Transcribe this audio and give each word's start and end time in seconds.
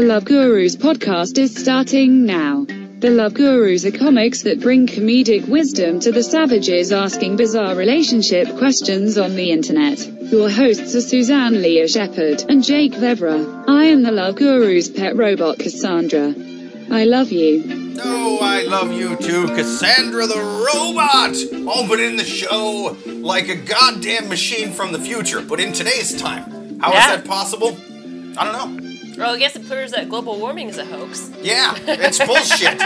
The 0.00 0.06
Love 0.06 0.24
Gurus 0.24 0.76
podcast 0.76 1.36
is 1.36 1.54
starting 1.54 2.24
now. 2.24 2.64
The 3.00 3.10
Love 3.10 3.34
Gurus 3.34 3.84
are 3.84 3.90
comics 3.90 4.44
that 4.44 4.58
bring 4.58 4.86
comedic 4.86 5.46
wisdom 5.46 6.00
to 6.00 6.10
the 6.10 6.22
savages 6.22 6.90
asking 6.90 7.36
bizarre 7.36 7.74
relationship 7.74 8.48
questions 8.56 9.18
on 9.18 9.36
the 9.36 9.50
internet. 9.50 9.98
Your 10.32 10.48
hosts 10.48 10.94
are 10.94 11.02
Suzanne 11.02 11.60
Lea 11.60 11.86
Shepherd 11.86 12.46
and 12.48 12.64
Jake 12.64 12.94
Vevera. 12.94 13.68
I 13.68 13.84
am 13.84 14.02
the 14.02 14.10
Love 14.10 14.36
Gurus 14.36 14.88
pet 14.88 15.16
robot 15.16 15.58
Cassandra. 15.58 16.34
I 16.90 17.04
love 17.04 17.30
you. 17.30 17.98
Oh, 18.02 18.38
I 18.40 18.62
love 18.62 18.90
you 18.92 19.16
too, 19.16 19.48
Cassandra 19.48 20.26
the 20.26 20.40
robot! 20.66 21.36
Opening 21.76 22.16
the 22.16 22.24
show 22.24 22.96
like 23.04 23.50
a 23.50 23.54
goddamn 23.56 24.30
machine 24.30 24.70
from 24.70 24.92
the 24.92 24.98
future, 24.98 25.42
but 25.42 25.60
in 25.60 25.74
today's 25.74 26.18
time. 26.18 26.78
How 26.80 26.88
is 26.88 26.94
Yeah. 26.94 27.16
that 27.16 27.26
possible? 27.26 27.76
I 28.38 28.44
don't 28.44 28.80
know. 28.82 28.89
Well, 29.20 29.34
I 29.34 29.38
guess 29.38 29.54
it 29.56 29.66
proves 29.68 29.92
that 29.92 30.08
global 30.08 30.38
warming 30.38 30.68
is 30.68 30.78
a 30.78 30.84
hoax. 30.84 31.30
Yeah, 31.42 31.74
it's 31.86 32.18
bullshit. 32.26 32.80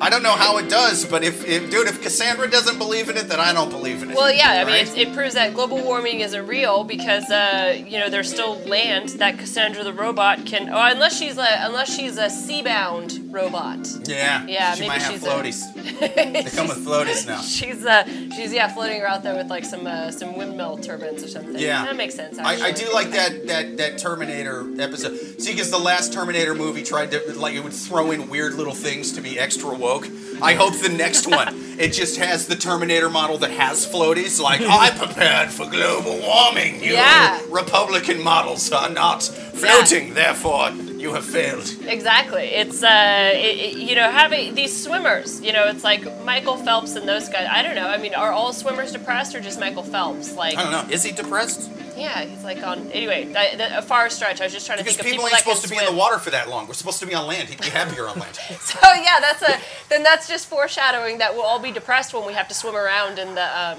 I 0.00 0.08
don't 0.08 0.22
know 0.22 0.32
how 0.36 0.58
it 0.58 0.68
does, 0.70 1.04
but 1.04 1.22
if, 1.24 1.44
if 1.46 1.70
dude, 1.70 1.88
if 1.88 2.02
Cassandra 2.02 2.48
doesn't 2.50 2.78
believe 2.78 3.08
in 3.10 3.16
it, 3.16 3.28
then 3.28 3.40
I 3.40 3.52
don't 3.52 3.70
believe 3.70 4.02
in 4.02 4.10
it. 4.10 4.16
Well, 4.16 4.32
yeah, 4.32 4.50
I 4.50 4.64
mean, 4.64 4.74
Right? 4.74 4.82
it's, 4.86 4.94
it 4.96 5.12
proves 5.12 5.34
that 5.34 5.52
global 5.54 5.82
warming 5.82 6.20
isn't 6.20 6.46
real 6.46 6.84
because, 6.84 7.28
uh, 7.30 7.76
you 7.86 7.98
know, 7.98 8.08
there's 8.08 8.30
still 8.30 8.56
land 8.60 9.10
that 9.20 9.38
Cassandra 9.38 9.84
the 9.84 9.92
robot 9.92 10.46
can. 10.46 10.68
Oh, 10.70 10.80
unless 10.90 11.18
she's 11.18 11.36
a 11.38 11.46
unless 11.66 11.94
she's 11.94 12.16
a 12.18 12.30
sea-bound 12.30 13.32
robot. 13.32 13.78
yeah, 14.04 14.44
yeah, 14.46 14.74
she 14.74 14.80
maybe 14.82 14.88
might 14.88 15.02
have 15.02 15.12
she's 15.12 15.22
a- 15.22 15.26
floaties. 15.26 15.74
they 16.00 16.42
come 16.44 16.68
with 16.68 16.84
floaties 16.86 17.26
now. 17.26 17.40
She's 17.50 17.84
uh, 17.84 18.04
she's 18.34 18.52
yeah, 18.52 18.68
floating 18.68 19.02
around 19.02 19.22
there 19.22 19.34
with 19.34 19.48
like 19.48 19.64
some 19.64 19.86
uh, 19.86 20.10
some 20.10 20.36
windmill 20.36 20.76
turbines 20.78 21.22
or 21.22 21.28
something. 21.28 21.58
Yeah. 21.58 21.84
that 21.84 21.96
makes 21.96 22.14
sense. 22.14 22.38
I, 22.38 22.68
I 22.68 22.72
do 22.72 22.90
like 22.92 23.10
that 23.10 23.46
that 23.48 23.76
that 23.78 23.98
Terminator 23.98 24.66
episode. 24.80 25.16
See, 25.40 25.52
because 25.52 25.70
the 25.70 25.78
last 25.80 26.12
Terminator 26.12 26.54
movie 26.54 26.82
tried 26.82 27.10
to 27.12 27.38
like 27.38 27.54
it 27.54 27.64
would 27.64 27.72
throw 27.72 28.10
in 28.10 28.28
weird 28.28 28.54
little 28.54 28.74
things 28.74 29.12
to 29.12 29.20
be 29.20 29.38
extra 29.38 29.74
woke. 29.74 30.08
I 30.42 30.54
hope 30.54 30.74
the 30.78 30.88
next 30.88 31.26
one 31.26 31.48
it 31.78 31.92
just 31.92 32.16
has 32.18 32.46
the 32.46 32.56
Terminator 32.56 33.10
model 33.10 33.38
that 33.38 33.50
has 33.50 33.86
floaties. 33.86 34.40
Like 34.40 34.60
I 34.60 34.90
prepared 34.96 35.50
for 35.50 35.68
global 35.68 36.18
warming. 36.20 36.82
You 36.82 36.92
Yeah. 36.94 37.40
Republican 37.48 38.22
models 38.22 38.70
are 38.72 38.90
not 38.90 39.22
floating, 39.22 40.14
therefore 40.14 40.70
you 41.00 41.14
have 41.14 41.24
failed. 41.24 41.66
Exactly. 41.86 42.42
It's 42.44 42.82
uh, 42.82 43.30
it, 43.34 43.58
it- 43.58 43.76
you 43.78 43.94
know, 43.96 44.10
having 44.10 44.54
these 44.54 44.84
swimmers. 44.84 45.40
You 45.40 45.52
know, 45.52 45.64
it's 45.68 45.82
like 45.84 46.02
Michael 46.24 46.56
Phelps 46.56 46.94
and 46.96 47.08
those 47.08 47.28
guys. 47.28 47.48
I 47.50 47.62
don't 47.62 47.74
know. 47.74 47.88
I 47.88 47.96
mean, 47.98 48.14
are 48.14 48.30
all 48.32 48.52
swimmers 48.52 48.92
depressed 48.92 49.34
or 49.34 49.40
just 49.40 49.58
Michael 49.58 49.82
Phelps? 49.82 50.36
Like, 50.36 50.56
I 50.56 50.62
don't 50.62 50.72
know. 50.88 50.92
Is 50.94 51.02
he 51.02 51.12
depressed? 51.12 51.70
yeah, 51.96 52.20
he's 52.24 52.44
like 52.44 52.62
on. 52.62 52.90
Anyway, 52.92 53.24
that, 53.32 53.58
that- 53.58 53.78
a 53.78 53.82
far 53.82 54.08
stretch. 54.10 54.40
I 54.40 54.44
was 54.44 54.52
just 54.52 54.66
trying 54.66 54.78
to 54.78 54.84
Because 54.84 54.96
think 54.96 55.06
of 55.06 55.10
people 55.12 55.24
people 55.24 55.36
ain't 55.36 55.44
supposed 55.44 55.62
to 55.64 55.68
be 55.70 55.76
in 55.78 55.84
the 55.86 55.98
water 55.98 56.18
for 56.18 56.30
that 56.30 56.48
long. 56.48 56.66
We're 56.66 56.74
supposed 56.74 57.00
to 57.00 57.06
be 57.06 57.14
on 57.14 57.26
land. 57.26 57.48
He'd 57.48 57.60
be 57.60 57.68
happier 57.68 58.06
on 58.06 58.18
land. 58.18 58.38
So 58.60 58.78
yeah, 58.92 59.18
that's 59.20 59.42
a 59.42 59.58
then 59.88 60.02
that's 60.02 60.28
just 60.28 60.46
foreshadowing 60.46 61.18
that 61.18 61.34
we'll 61.34 61.42
all 61.44 61.58
be 61.58 61.72
depressed 61.72 62.12
when 62.14 62.26
we 62.26 62.32
have 62.34 62.48
to 62.48 62.54
swim 62.54 62.74
around 62.76 63.18
in 63.18 63.34
the 63.34 63.42
um, 63.60 63.78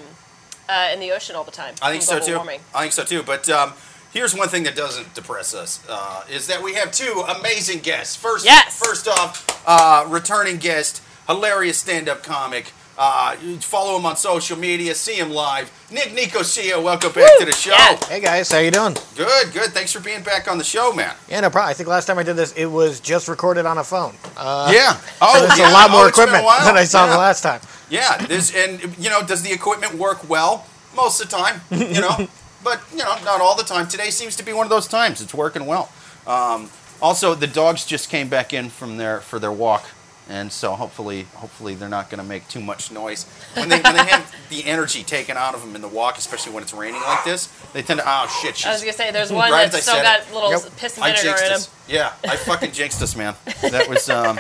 uh, 0.70 0.90
in 0.94 1.00
the 1.00 1.12
ocean 1.12 1.36
all 1.36 1.44
the 1.44 1.52
time. 1.52 1.74
I 1.82 1.92
think 1.92 2.04
so 2.04 2.20
too. 2.20 2.36
Warming. 2.36 2.60
I 2.76 2.82
think 2.82 2.94
so 2.94 3.04
too. 3.04 3.24
But 3.24 3.50
um, 3.50 3.74
here's 4.14 4.36
one 4.36 4.48
thing 4.50 4.64
that 4.64 4.76
doesn't 4.76 5.14
depress 5.14 5.54
us: 5.54 5.80
uh, 5.90 6.23
is 6.30 6.48
that 6.48 6.62
we 6.62 6.73
have 6.76 6.92
two 6.92 7.23
amazing 7.38 7.80
guests. 7.80 8.16
First, 8.16 8.45
Yes. 8.45 8.78
first 8.80 9.08
off, 9.08 9.62
uh, 9.66 10.06
returning 10.08 10.58
guest, 10.58 11.02
hilarious 11.28 11.78
stand-up 11.78 12.23
comic. 12.23 12.73
Uh, 12.98 13.36
follow 13.62 13.98
him 13.98 14.06
on 14.06 14.16
social 14.16 14.56
media, 14.58 14.94
see 14.94 15.16
him 15.16 15.31
live. 15.31 15.72
Nick 15.90 16.14
Nicosia, 16.14 16.80
welcome 16.80 17.12
back 17.14 17.31
to 17.40 17.45
the 17.45 17.53
show. 17.53 17.72
Yeah. 17.72 17.95
Hey 18.06 18.20
guys, 18.20 18.52
how 18.52 18.59
you 18.59 18.70
doing? 18.70 18.95
Good, 19.16 19.53
good. 19.53 19.72
Thanks 19.72 19.92
for 19.92 20.02
being 20.02 20.22
back 20.22 20.48
on 20.52 20.59
the 20.59 20.64
show, 20.64 20.94
man. 20.94 21.16
Yeah, 21.28 21.40
no 21.40 21.50
problem. 21.50 21.72
I 21.72 21.73
think 21.73 21.90
last 21.90 22.06
time 22.06 22.20
I 22.20 22.23
did 22.23 22.36
this, 22.36 22.52
it 22.52 22.68
was 22.68 23.00
just 23.00 23.28
recorded 23.28 23.66
on 23.66 23.80
a 23.80 23.84
phone. 23.84 24.14
Uh, 24.38 24.72
yeah. 24.74 25.00
Oh, 25.22 25.40
there's 25.47 25.57
yeah. 25.57 25.72
a 25.72 25.74
lot 25.74 25.90
more 25.90 26.02
Oh, 26.03 26.07
it's 26.07 26.18
been 26.18 26.30
a 26.30 26.31
equipment 26.38 26.66
than 26.66 26.78
I 26.78 26.84
saw 26.84 27.06
yeah. 27.06 27.12
the 27.13 27.18
last 27.18 27.41
time. 27.41 27.62
Yeah, 27.90 28.18
this 28.28 28.53
and 28.56 28.81
you 29.00 29.09
know, 29.09 29.24
does 29.25 29.41
the 29.41 29.52
equipment 29.52 29.96
work 29.96 30.30
well? 30.30 30.68
Most 30.96 31.22
of 31.24 31.30
the 31.30 31.38
time, 31.38 31.62
you 31.72 32.02
know, 32.02 32.28
but 32.64 32.82
you 32.92 32.98
know, 33.00 33.16
not 33.24 33.42
all 33.42 33.56
the 33.56 33.64
time. 33.64 33.88
Today 33.88 34.10
seems 34.10 34.36
to 34.38 34.44
be 34.44 34.54
one 34.54 34.66
of 34.66 34.70
those 34.70 34.88
times. 34.88 35.22
It's 35.22 35.34
working 35.34 35.66
well. 35.66 35.92
Um, 36.28 36.70
also, 37.02 37.34
the 37.34 37.48
dogs 37.48 37.86
just 37.86 38.10
came 38.10 38.28
back 38.30 38.54
in 38.54 38.70
from 38.70 38.98
their 38.98 39.22
for 39.22 39.40
their 39.40 39.52
walk, 39.52 39.86
and 40.30 40.52
so 40.52 40.74
hopefully, 40.74 41.24
hopefully 41.36 41.74
they're 41.76 41.90
not 41.90 42.10
going 42.12 42.20
to 42.22 42.28
make 42.28 42.48
too 42.48 42.62
much 42.62 42.92
noise 42.92 43.26
when 43.56 43.70
they 43.70 43.80
when 43.82 43.96
they 43.96 44.06
have 44.06 44.34
the 44.50 44.64
energy 44.66 45.04
taken 45.04 45.36
out 45.38 45.56
of 45.56 45.62
them 45.62 45.76
in 45.76 45.82
the 45.82 45.88
walk, 45.88 46.18
especially 46.20 46.54
when 46.54 46.62
it's 46.62 46.74
raining 46.74 47.02
like 47.02 47.24
this. 47.24 47.48
They 47.74 47.82
tend 47.82 48.00
to 48.02 48.06
oh 48.08 48.28
shit. 48.44 48.56
She's, 48.58 48.68
I 48.68 48.72
was 48.74 48.82
gonna 48.82 48.94
say 48.94 49.12
there's 49.12 49.32
one 49.32 49.52
Right 49.52 49.72
that's 49.72 49.84
still 49.84 50.02
got 50.02 50.20
it. 50.22 50.34
little 50.34 50.52
Yep. 50.52 50.62
piss 50.78 50.98
and 50.98 51.06
vinegar 51.06 51.38
in 51.42 51.48
him. 51.48 51.54
us. 51.54 51.70
Yeah, 51.88 52.14
I 52.24 52.36
fucking 52.36 52.72
jinxed 52.72 53.02
us, 53.02 53.16
man. 53.16 53.36
That 53.64 53.90
was 53.90 54.08
um, 54.10 54.38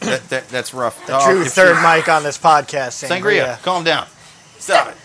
that, 0.00 0.26
that 0.30 0.48
that's 0.48 0.72
rough. 0.72 1.04
The 1.06 1.18
Oh, 1.18 1.24
true 1.26 1.44
third 1.44 1.76
she- 1.76 1.82
mic 1.96 2.08
on 2.08 2.22
this 2.22 2.38
podcast, 2.38 3.06
Sangria, 3.06 3.44
Sangria. 3.56 3.62
calm 3.62 3.84
down. 3.84 4.06
Stop 4.58 4.88
it. 4.88 4.96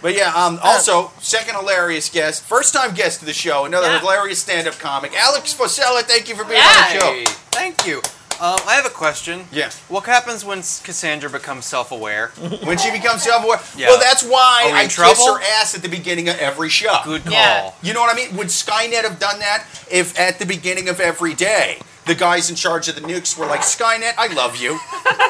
But 0.00 0.14
yeah, 0.16 0.32
um, 0.34 0.58
also, 0.62 1.10
second 1.20 1.56
hilarious 1.56 2.08
guest, 2.08 2.44
first 2.44 2.72
time 2.72 2.94
guest 2.94 3.20
of 3.20 3.26
the 3.26 3.32
show, 3.32 3.64
another 3.64 3.88
Yeah. 3.88 4.00
hilarious 4.00 4.38
stand 4.40 4.68
up 4.68 4.78
comic, 4.78 5.12
Alex 5.16 5.52
Fossella. 5.54 6.02
Thank 6.02 6.28
you 6.28 6.36
for 6.36 6.44
being 6.44 6.60
Yeah. 6.60 6.86
on 6.88 6.92
the 7.16 7.24
show. 7.26 7.32
Thank 7.50 7.86
you. 7.86 8.02
Um, 8.40 8.56
I 8.68 8.74
have 8.76 8.86
a 8.86 8.90
question. 8.90 9.48
Yeah. 9.50 9.70
What 9.88 10.04
happens 10.06 10.44
when 10.44 10.58
Cassandra 10.60 11.28
becomes 11.28 11.66
self-aware? 11.66 12.30
When 12.62 12.78
she 12.78 12.92
becomes 12.92 13.24
self 13.24 13.42
aware. 13.42 13.58
Yeah. 13.76 13.88
Well, 13.88 13.98
that's 13.98 14.22
why 14.22 14.70
I 14.72 14.82
in 14.82 14.86
kiss 14.86 14.94
trouble? 14.94 15.34
her 15.34 15.42
ass 15.60 15.74
at 15.74 15.82
the 15.82 15.88
beginning 15.88 16.28
of 16.28 16.38
every 16.38 16.68
show. 16.68 17.00
Good 17.02 17.24
call. 17.24 17.32
Yeah. 17.32 17.70
You 17.82 17.94
know 17.94 18.00
what 18.00 18.12
I 18.12 18.16
mean? 18.16 18.36
Would 18.36 18.46
Skynet 18.48 19.02
have 19.02 19.18
done 19.18 19.40
that 19.40 19.64
if 19.90 20.16
at 20.20 20.38
the 20.38 20.46
beginning 20.46 20.88
of 20.88 21.00
every 21.00 21.34
day 21.34 21.80
the 22.08 22.14
guys 22.16 22.50
in 22.50 22.56
charge 22.56 22.88
of 22.88 22.94
the 22.96 23.00
nukes 23.02 23.38
were 23.38 23.46
like, 23.46 23.60
Skynet, 23.60 24.14
I 24.18 24.26
love 24.34 24.56
you. 24.56 24.70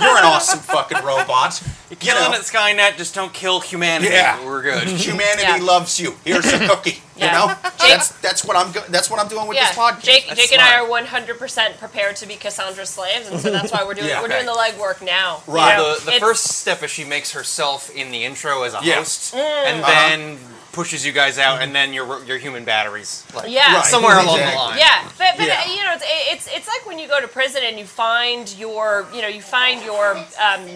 You're 0.01 0.17
an 0.19 0.25
awesome 0.25 0.61
fucking 0.61 1.05
robot. 1.05 1.63
You 1.91 1.97
Killing 1.97 2.31
know, 2.31 2.37
at 2.37 2.43
Skynet, 2.43 2.97
just 2.97 3.15
don't 3.15 3.33
kill 3.35 3.61
humanity. 3.61 4.13
Yeah. 4.13 4.45
We're 4.45 4.63
good. 4.63 4.87
humanity 5.09 5.43
Yeah. 5.43 5.57
loves 5.63 5.99
you. 6.01 6.15
Here's 6.25 6.47
a 6.47 6.67
cookie. 6.67 7.03
Yeah. 7.17 7.27
You 7.27 7.33
know, 7.49 7.55
Jake- 7.63 7.73
that's 7.91 8.09
that's 8.21 8.45
what 8.45 8.57
I'm 8.57 8.71
go- 8.73 8.85
that's 8.91 9.11
what 9.11 9.19
I'm 9.21 9.27
doing 9.29 9.49
with 9.49 9.57
Yeah, 9.57 9.67
this 9.69 9.77
podcast. 9.77 10.03
Jake, 10.05 10.27
That's 10.29 10.41
Jake 10.41 10.53
and 10.53 10.63
I 10.63 10.79
are 10.81 10.87
100% 10.89 11.79
prepared 11.79 12.15
to 12.17 12.27
be 12.29 12.37
Cassandra's 12.37 12.91
slaves, 12.91 13.29
and 13.29 13.41
so 13.41 13.51
that's 13.51 13.73
why 13.73 13.83
we're 13.85 13.95
doing 13.95 14.07
Yeah. 14.09 14.23
we're 14.23 14.29
doing 14.29 14.47
the 14.47 14.53
legwork 14.53 15.05
now. 15.05 15.43
you 15.49 15.55
Right. 15.55 15.77
know? 15.77 15.99
the 15.99 16.13
the 16.13 16.21
first 16.21 16.45
step 16.47 16.83
is 16.85 16.91
she 16.93 17.05
makes 17.05 17.33
herself 17.33 17.91
in 17.91 18.13
the 18.13 18.25
intro 18.25 18.63
as 18.63 18.75
a 18.75 18.81
Yeah. 18.83 18.97
host, 18.97 19.35
Mm. 19.35 19.39
and 19.41 19.85
Uh-huh. 19.85 20.55
Then 20.71 20.75
pushes 20.75 21.05
you 21.05 21.13
guys 21.13 21.39
out, 21.39 21.61
and 21.63 21.75
then 21.75 21.93
your 21.93 22.25
your 22.25 22.39
human 22.39 22.65
batteries. 22.65 23.25
Like, 23.35 23.51
Yeah. 23.51 23.75
Right. 23.77 23.85
Somewhere 23.85 24.19
along 24.19 24.39
the 24.39 24.45
line. 24.57 24.79
Yeah, 24.79 25.05
but, 25.19 25.37
but 25.37 25.47
Yeah. 25.47 25.63
uh, 25.67 25.71
you 25.73 25.83
know, 25.85 25.93
it's, 25.95 26.05
it's 26.07 26.57
it's 26.57 26.69
like 26.69 26.87
when 26.87 26.99
you 26.99 27.09
go 27.09 27.21
to 27.21 27.29
prison 27.29 27.63
and 27.65 27.79
you 27.79 27.85
find 27.85 28.53
your, 28.59 29.07
you 29.13 29.23
know, 29.23 29.29
you 29.29 29.43
find 29.43 29.83
your, 29.85 30.17
um, 30.41 30.67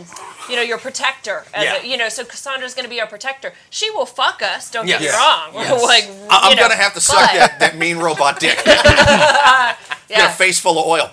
you 0.48 0.56
know, 0.56 0.62
your 0.62 0.78
protector. 0.78 1.44
As 1.54 1.64
Yeah. 1.64 1.82
a, 1.82 1.86
you 1.86 1.96
know, 1.96 2.08
so 2.08 2.24
Cassandra's 2.24 2.74
going 2.74 2.84
to 2.84 2.90
be 2.90 3.00
our 3.00 3.06
protector. 3.06 3.52
She 3.70 3.90
will 3.90 4.06
fuck 4.06 4.42
us. 4.42 4.70
Don't 4.70 4.86
get 4.86 5.00
me 5.00 5.06
Yes. 5.06 5.16
wrong. 5.16 5.54
Yes. 5.62 5.82
like, 5.82 6.04
I- 6.30 6.50
I'm 6.50 6.56
gonna 6.58 6.74
have 6.76 6.94
to 6.94 7.00
suck 7.00 7.20
but- 7.20 7.32
that, 7.38 7.60
that 7.60 7.76
mean 7.76 7.98
robot 7.98 8.40
dick. 8.40 8.58
Get 8.64 8.84
a 8.86 9.76
Yeah, 10.08 10.28
face 10.32 10.58
full 10.58 10.78
of 10.78 10.86
oil. 10.86 11.10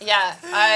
yeah. 0.00 0.34
I, 0.44 0.74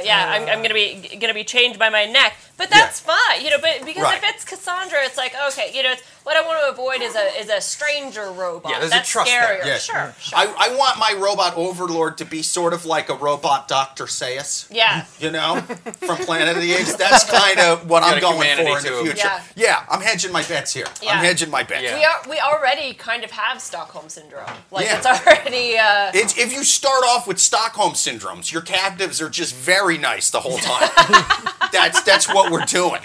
uh, 0.00 0.04
yeah. 0.04 0.30
I'm, 0.34 0.48
I'm 0.48 0.62
gonna 0.62 0.74
be 0.74 1.16
gonna 1.20 1.34
be 1.34 1.44
chained 1.44 1.78
by 1.78 1.88
my 1.90 2.04
neck, 2.06 2.34
but 2.56 2.70
that's 2.70 3.00
fine. 3.00 3.42
You 3.44 3.50
know, 3.50 3.58
but 3.60 3.84
because 3.84 4.02
Right. 4.02 4.22
if 4.22 4.34
it's 4.34 4.44
Cassandra, 4.44 4.98
it's 5.04 5.16
like 5.16 5.34
okay, 5.52 5.70
you 5.74 5.82
know, 5.82 5.92
it's, 5.92 6.02
what 6.24 6.36
I 6.36 6.40
want 6.46 6.60
to 6.64 6.70
avoid 6.72 7.02
is 7.02 7.14
a 7.16 7.26
is 7.40 7.48
a 7.50 7.60
stranger 7.60 8.30
robot. 8.32 8.72
Yeah, 8.72 8.78
there's 8.78 8.90
a 8.92 8.94
that's 8.94 9.08
trust 9.10 9.30
there. 9.30 9.42
scarier. 9.60 9.66
Yeah. 9.66 9.78
Sure, 9.78 10.14
sure. 10.18 10.38
I, 10.38 10.44
I 10.70 10.76
want 10.76 10.98
my 10.98 11.14
robot 11.18 11.56
overlord 11.56 12.16
to 12.18 12.24
be 12.24 12.42
sort 12.42 12.72
of 12.72 12.86
like 12.86 13.10
a 13.10 13.14
robot 13.14 13.68
Dr. 13.68 14.04
Zaius. 14.06 14.66
yeah. 14.70 15.04
You 15.18 15.30
know, 15.30 15.60
from 15.60 16.16
Planet 16.18 16.56
of 16.56 16.62
the 16.62 16.72
Apes. 16.72 16.94
That's 16.96 17.24
kind 17.30 17.58
of 17.60 17.88
what 17.90 18.02
I'm 18.02 18.20
going 18.20 18.56
for 18.56 18.62
in 18.62 18.82
the 18.82 18.88
to 18.88 18.96
'em. 18.98 19.04
future. 19.04 19.30
Yeah. 19.54 19.84
I'm 19.90 20.00
hedging 20.00 20.32
my 20.32 20.42
bets 20.44 20.72
here. 20.72 20.86
Yeah. 21.02 21.12
I'm 21.18 21.24
hedging 21.24 21.50
my 21.50 21.62
bets. 21.62 21.82
Yeah. 21.82 21.96
We 21.98 22.04
are 22.04 22.20
we 22.30 22.40
already 22.40 22.94
kind 22.94 23.22
of 23.24 23.30
have 23.32 23.60
Stockholm 23.60 24.08
syndrome. 24.08 24.48
Like 24.70 24.86
Yeah. 24.86 24.96
it's 24.96 25.06
already 25.06 25.76
uh, 25.76 26.10
It's, 26.14 26.38
if 26.38 26.52
you 26.54 26.64
start 26.64 27.04
off 27.04 27.26
with 27.26 27.38
Stockholm 27.38 27.92
syndromes, 27.94 28.50
your 28.52 28.62
captives 28.62 29.20
are 29.20 29.28
just 29.28 29.54
very 29.54 29.98
nice 29.98 30.30
the 30.30 30.40
whole 30.40 30.58
time. 30.58 30.88
that's 31.72 32.00
that's 32.02 32.28
what 32.32 32.43
we're 32.50 32.64
doing. 32.64 33.00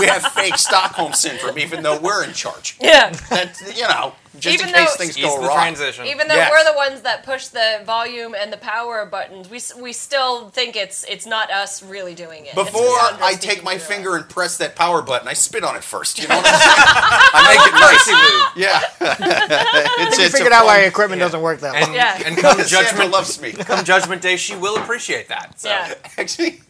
We 0.00 0.06
have 0.06 0.22
fake 0.32 0.56
Stockholm 0.58 1.12
syndrome, 1.12 1.58
even 1.58 1.82
though 1.82 1.98
we're 1.98 2.24
in 2.24 2.32
charge. 2.32 2.76
yeah. 2.80 3.10
That 3.30 3.60
you 3.76 3.82
know, 3.88 4.14
just 4.38 4.54
Even 4.54 4.68
in 4.68 4.74
case 4.74 4.90
though- 4.92 4.96
things 5.04 5.16
go 5.16 5.40
the 5.40 5.46
wrong. 5.48 5.56
transition. 5.56 6.06
Even 6.06 6.28
though 6.28 6.34
Yes. 6.34 6.50
we're 6.50 6.72
the 6.72 6.76
ones 6.76 7.00
that 7.02 7.24
push 7.24 7.46
the 7.48 7.80
volume 7.84 8.34
and 8.38 8.52
the 8.52 8.56
power 8.56 9.04
buttons, 9.06 9.48
we 9.50 9.60
we 9.82 9.92
still 9.92 10.48
think 10.50 10.76
it's 10.76 11.04
it's 11.04 11.26
not 11.26 11.50
us 11.50 11.82
really 11.82 12.14
doing 12.14 12.46
it. 12.46 12.54
Before 12.54 12.98
I 13.20 13.34
take 13.40 13.62
my 13.64 13.78
finger 13.78 14.14
us. 14.16 14.22
and 14.22 14.30
press 14.30 14.56
that 14.58 14.76
power 14.76 15.02
button, 15.02 15.26
I 15.28 15.32
spit 15.34 15.64
on 15.64 15.74
it 15.76 15.82
first. 15.84 16.18
You 16.18 16.28
know 16.28 16.36
what 16.36 16.46
I'm 16.46 16.60
saying? 16.60 16.86
I 17.34 17.40
make 17.50 17.66
it 17.66 17.74
nice. 17.80 18.08
Yeah. 18.56 18.80
it's, 20.08 20.18
You 20.18 20.24
it's 20.24 20.34
figured 20.36 20.52
out 20.52 20.66
why 20.66 20.80
equipment 20.80 21.18
Yeah. 21.20 21.26
doesn't 21.26 21.42
work 21.42 21.60
that 21.60 21.74
And, 21.74 21.86
well. 21.86 21.94
Yeah. 21.94 22.22
and 22.24 22.36
come 22.36 22.58
judgment, 22.66 23.10
loves 23.10 23.40
me. 23.40 23.52
come 23.52 23.84
judgment 23.84 24.22
day, 24.22 24.36
she 24.36 24.54
will 24.56 24.76
appreciate 24.76 25.28
that. 25.28 25.58
So. 25.60 25.68
Yeah. 25.68 25.94
Actually, 26.18 26.60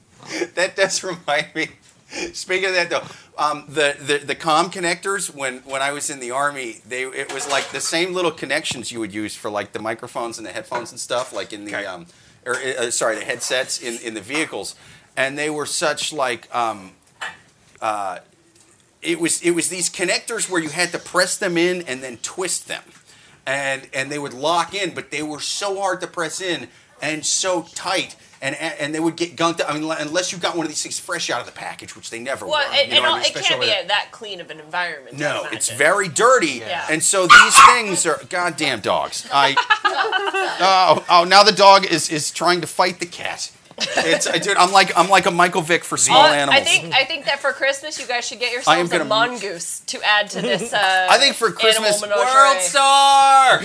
that 0.55 0.77
does 0.77 1.03
remind 1.05 1.47
me. 1.55 1.69
Speaking 2.33 2.69
of 2.71 2.75
that, 2.75 2.89
though, 2.91 3.03
um, 3.37 3.65
the, 3.69 3.97
the 4.01 4.19
the 4.19 4.35
com 4.35 4.71
connectors 4.71 5.35
when 5.35 5.59
when 5.59 5.83
I 5.83 5.93
was 5.93 6.09
in 6.09 6.21
the 6.21 6.31
army, 6.31 6.81
they 6.87 7.03
it 7.03 7.33
was 7.35 7.49
like 7.49 7.71
the 7.71 7.81
same 7.81 8.15
little 8.15 8.31
connections 8.31 8.91
you 8.91 8.99
would 9.01 9.13
use 9.13 9.35
for 9.35 9.51
like 9.51 9.73
the 9.73 9.79
microphones 9.79 10.39
and 10.39 10.47
the 10.47 10.53
headphones 10.53 10.91
and 10.91 10.99
stuff, 10.99 11.33
like 11.35 11.53
in 11.53 11.65
the 11.65 11.75
Okay. 11.77 11.87
um, 11.87 12.07
or 12.47 12.57
uh, 12.57 12.91
sorry, 12.91 13.17
the 13.17 13.25
headsets 13.25 13.81
in, 13.81 13.99
in 14.03 14.15
the 14.15 14.23
vehicles, 14.23 14.75
and 15.17 15.37
they 15.39 15.51
were 15.51 15.67
such 15.67 16.13
like 16.13 16.53
um, 16.55 16.93
uh, 17.83 18.21
it 19.03 19.21
was 19.21 19.43
it 19.43 19.51
was 19.51 19.69
these 19.69 19.91
connectors 19.91 20.49
where 20.49 20.63
you 20.63 20.71
had 20.71 20.91
to 20.93 20.99
press 20.99 21.37
them 21.37 21.59
in 21.59 21.83
and 21.83 22.03
then 22.03 22.17
twist 22.23 22.69
them, 22.69 22.85
and 23.47 23.87
and 23.93 24.11
they 24.11 24.19
would 24.19 24.33
lock 24.35 24.75
in, 24.75 24.95
but 24.95 25.11
they 25.11 25.23
were 25.23 25.41
so 25.41 25.79
hard 25.79 26.01
to 26.01 26.07
press 26.07 26.41
in 26.41 26.69
and 27.03 27.27
so 27.27 27.63
tight. 27.75 28.17
And, 28.41 28.55
and 28.55 28.95
they 28.95 29.01
would 29.01 29.17
get 29.17 29.35
gunked. 29.35 29.61
I 29.67 29.77
mean, 29.77 29.91
unless 29.99 30.31
you 30.31 30.39
got 30.39 30.57
one 30.57 30.65
of 30.65 30.71
these 30.71 30.81
things 30.81 30.97
fresh 30.97 31.29
out 31.29 31.41
of 31.41 31.47
the 31.47 31.53
package, 31.53 31.97
which 31.97 32.09
they 32.11 32.21
never 32.21 32.47
Well, 32.47 32.57
were. 32.69 32.73
and, 32.77 32.89
you 32.93 33.01
know 33.01 33.07
and 33.15 33.15
I 33.17 33.19
mean? 33.19 33.27
it 33.27 33.35
can't 33.35 33.61
be 33.61 33.67
over 33.69 33.81
a, 33.85 33.89
that 33.89 34.09
clean 34.13 34.41
of 34.41 34.51
an 34.51 34.61
environment. 34.61 35.19
No, 35.19 35.47
it's 35.51 35.71
very 35.73 36.07
dirty, 36.09 36.63
Yeah. 36.65 36.87
and 36.89 37.03
so 37.03 37.27
these 37.27 37.65
things 37.73 38.07
are 38.07 38.21
goddamn 38.31 38.79
dogs. 38.81 39.27
I 39.33 39.57
oh 40.61 41.05
oh 41.11 41.25
now 41.25 41.43
the 41.43 41.51
dog 41.53 41.85
is 41.87 42.11
is 42.11 42.31
trying 42.31 42.61
to 42.61 42.67
fight 42.69 43.01
the 43.01 43.07
cat. 43.07 43.51
It's 43.81 44.27
I 44.27 44.39
dude, 44.39 44.57
I'm 44.57 44.73
like 44.73 44.97
I'm 44.97 45.09
like 45.09 45.27
a 45.27 45.31
Michael 45.31 45.63
Vick 45.63 45.85
for 45.85 45.97
small 45.97 46.23
Well, 46.23 46.33
animals. 46.33 46.61
I 46.61 46.65
think 46.65 46.95
I 46.95 47.05
think 47.05 47.25
that 47.27 47.39
for 47.41 47.53
Christmas 47.53 47.99
you 48.01 48.07
guys 48.07 48.27
should 48.27 48.41
get 48.41 48.47
I 48.69 48.75
am 48.79 48.87
yourselves 48.87 48.91
a 48.93 48.99
gonna- 48.99 49.05
mongoose 49.09 49.81
to 49.87 50.01
add 50.03 50.31
to 50.31 50.43
this. 50.43 50.73
Uh, 50.79 51.07
I 51.11 51.19
think 51.19 51.35
for 51.37 51.51
Christmas- 51.51 52.03
animal 52.03 52.19
World 52.19 52.57
menagerie. 52.57 52.63
Star. 52.63 53.61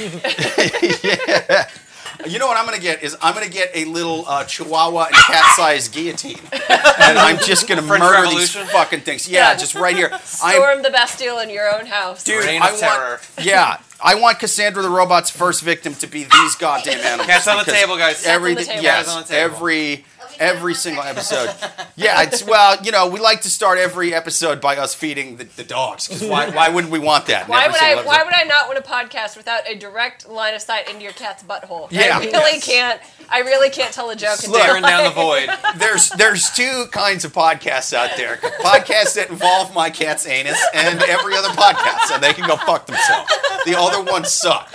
you 2.28 2.40
know 2.40 2.48
what 2.48 2.58
I'm 2.58 2.66
gonna 2.66 2.80
get 2.80 3.04
is 3.04 3.16
I'm 3.22 3.34
gonna 3.34 3.50
get 3.50 3.72
a 3.74 3.86
little 3.86 4.26
uh, 4.28 4.44
Chihuahua 4.46 5.06
and 5.08 5.16
cat-sized 5.16 5.94
guillotine, 5.94 6.40
and 6.52 7.18
I'm 7.18 7.38
just 7.40 7.68
gonna 7.68 7.82
French 7.82 8.02
murder 8.02 8.24
Revolution? 8.24 8.62
these 8.62 8.72
fucking 8.72 9.02
things. 9.02 9.28
Yeah, 9.30 9.52
Yeah. 9.52 9.58
just 9.58 9.76
right 9.76 9.96
here. 9.96 10.10
I'm, 10.14 10.20
Storm 10.22 10.82
the 10.84 10.90
Bastille 10.90 11.40
in 11.40 11.50
your 11.50 11.74
own 11.74 11.86
house. 11.86 12.24
dude, 12.24 12.44
Reign 12.46 12.62
I 12.62 12.68
of 12.70 12.82
want, 12.82 12.82
terror. 12.82 13.20
yeah, 13.42 13.78
I 14.02 14.16
want 14.16 14.40
Cassandra 14.40 14.82
the 14.84 14.90
robot's 14.90 15.30
first 15.30 15.62
victim 15.64 15.94
to 15.96 16.08
be 16.08 16.24
these 16.26 16.56
goddamn 16.56 17.00
animals. 17.00 17.28
Cats 17.28 17.48
on 17.48 17.58
the 17.66 17.72
table, 17.72 17.98
guys. 17.98 18.26
Every 18.26 18.56
Cats 18.56 18.68
on 18.68 18.68
the 18.68 18.74
table. 18.74 18.84
yes, 18.84 19.06
Cats 19.06 19.16
on 19.16 19.22
the 19.24 19.28
table. 19.28 19.56
every 19.56 20.06
every 20.40 20.74
single 20.74 21.04
episode. 21.04 21.50
Yeah, 21.96 22.22
it's 22.24 22.44
well, 22.46 22.78
you 22.84 22.92
know, 22.92 23.08
we 23.08 23.20
like 23.20 23.42
to 23.42 23.50
start 23.50 23.78
every 23.78 24.14
episode 24.14 24.60
by 24.62 24.78
us 24.78 24.94
feeding 24.94 25.38
the, 25.38 25.44
the 25.46 25.64
dogs. 25.64 26.08
'cause 26.08 26.24
why, 26.24 26.50
why 26.50 26.70
wouldn't 26.70 26.92
we 26.92 27.00
want 27.00 27.28
that? 27.28 27.48
Why 27.48 27.68
would 27.68 27.76
I? 27.76 27.96
single 27.96 28.06
Why 28.06 28.24
would 28.24 28.34
I 28.34 28.44
not 28.44 28.68
want 28.68 28.80
a 28.80 28.82
podcast 28.82 29.38
without 29.38 29.68
a 29.70 29.76
direct 29.76 30.28
line 30.28 30.54
of 30.54 30.62
sight 30.62 30.88
into 30.90 31.02
your 31.04 31.14
cat's 31.14 31.44
butthole? 31.44 31.88
Yeah. 31.92 32.18
I 32.18 32.20
really 32.26 32.54
Yes. 32.54 32.66
can't. 32.66 33.02
I 33.30 33.40
really 33.40 33.70
can't 33.70 33.94
tell 33.94 34.10
a 34.10 34.16
joke. 34.16 34.44
in 34.44 34.52
Look. 34.52 34.62
Staring 34.62 34.84
down 34.84 35.04
the 35.06 35.10
void. 35.12 35.50
There's 35.78 36.10
there's 36.10 36.52
two 36.52 36.86
kinds 36.92 37.26
of 37.26 37.34
podcasts 37.34 37.94
out 37.94 38.12
there. 38.18 38.38
Podcasts 38.62 39.16
that 39.16 39.30
involve 39.30 39.74
my 39.74 39.90
cat's 39.90 40.28
anus 40.28 40.62
and 40.74 41.02
every 41.04 41.36
other 41.36 41.50
podcast, 41.50 42.14
and 42.14 42.22
they 42.24 42.34
can 42.34 42.48
go 42.48 42.58
fuck 42.58 42.86
themselves. 42.86 43.32
The 43.66 43.78
other 43.80 44.04
ones 44.04 44.32
suck. 44.32 44.70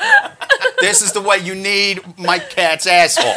This 0.80 1.02
is 1.02 1.12
the 1.12 1.20
way 1.20 1.38
you 1.38 1.54
need 1.54 2.18
my 2.18 2.38
cat's 2.38 2.86
asshole. 2.86 3.34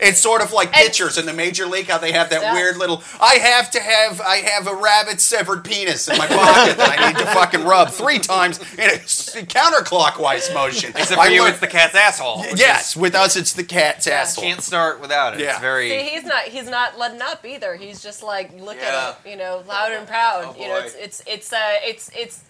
It's 0.00 0.20
sort 0.20 0.42
of 0.42 0.52
like 0.52 0.68
And- 0.68 0.86
pitchers 0.86 1.18
in 1.18 1.26
the 1.26 1.32
major 1.42 1.66
league, 1.66 1.88
how 1.88 1.98
they 1.98 2.12
have 2.12 2.30
that 2.30 2.42
Yeah. 2.42 2.54
weird 2.54 2.76
little. 2.76 3.02
I 3.20 3.34
have 3.36 3.70
to 3.72 3.80
have 3.80 4.20
I 4.20 4.36
have 4.36 4.66
a 4.66 4.74
rabbit 4.74 5.20
severed 5.20 5.64
penis 5.64 6.08
in 6.08 6.16
my 6.18 6.26
pocket 6.26 6.76
that 6.78 6.98
I 6.98 7.08
need 7.08 7.18
to 7.18 7.26
fucking 7.26 7.64
rub 7.64 7.90
three 7.90 8.18
times 8.18 8.58
in 8.74 8.88
a 8.90 8.94
s- 8.94 9.34
counterclockwise 9.34 10.52
motion. 10.54 10.90
Except 10.96 11.20
I 11.20 11.26
for 11.26 11.32
you, 11.32 11.40
learned- 11.42 11.52
it's 11.52 11.60
the 11.60 11.66
cat's 11.66 11.94
asshole. 11.94 12.42
which 12.42 12.60
yes. 12.60 12.94
With 12.96 13.14
us, 13.14 13.36
it's 13.36 13.52
the 13.52 13.64
cat's 13.64 14.06
Yeah. 14.06 14.20
asshole. 14.20 14.44
Can't 14.44 14.62
start 14.62 15.00
without 15.00 15.34
it. 15.34 15.40
Yeah. 15.40 15.50
It's 15.52 15.60
very. 15.60 15.88
See, 15.90 16.02
he's 16.10 16.24
not. 16.24 16.44
He's 16.44 16.68
not 16.68 16.98
letting 16.98 17.22
up 17.22 17.44
either. 17.44 17.74
He's 17.76 18.00
just 18.02 18.22
like 18.22 18.50
look 18.58 18.76
Yeah. 18.80 19.08
at 19.08 19.18
it, 19.26 19.30
you 19.30 19.36
know, 19.36 19.62
loud 19.66 19.92
and 19.92 20.06
proud. 20.06 20.44
Oh, 20.56 20.60
you 20.60 20.68
know, 20.68 20.76
it's 20.78 20.94
it's 20.94 21.22
it's 21.26 21.52
uh, 21.52 21.58
it's 21.82 22.10
it's 22.14 22.40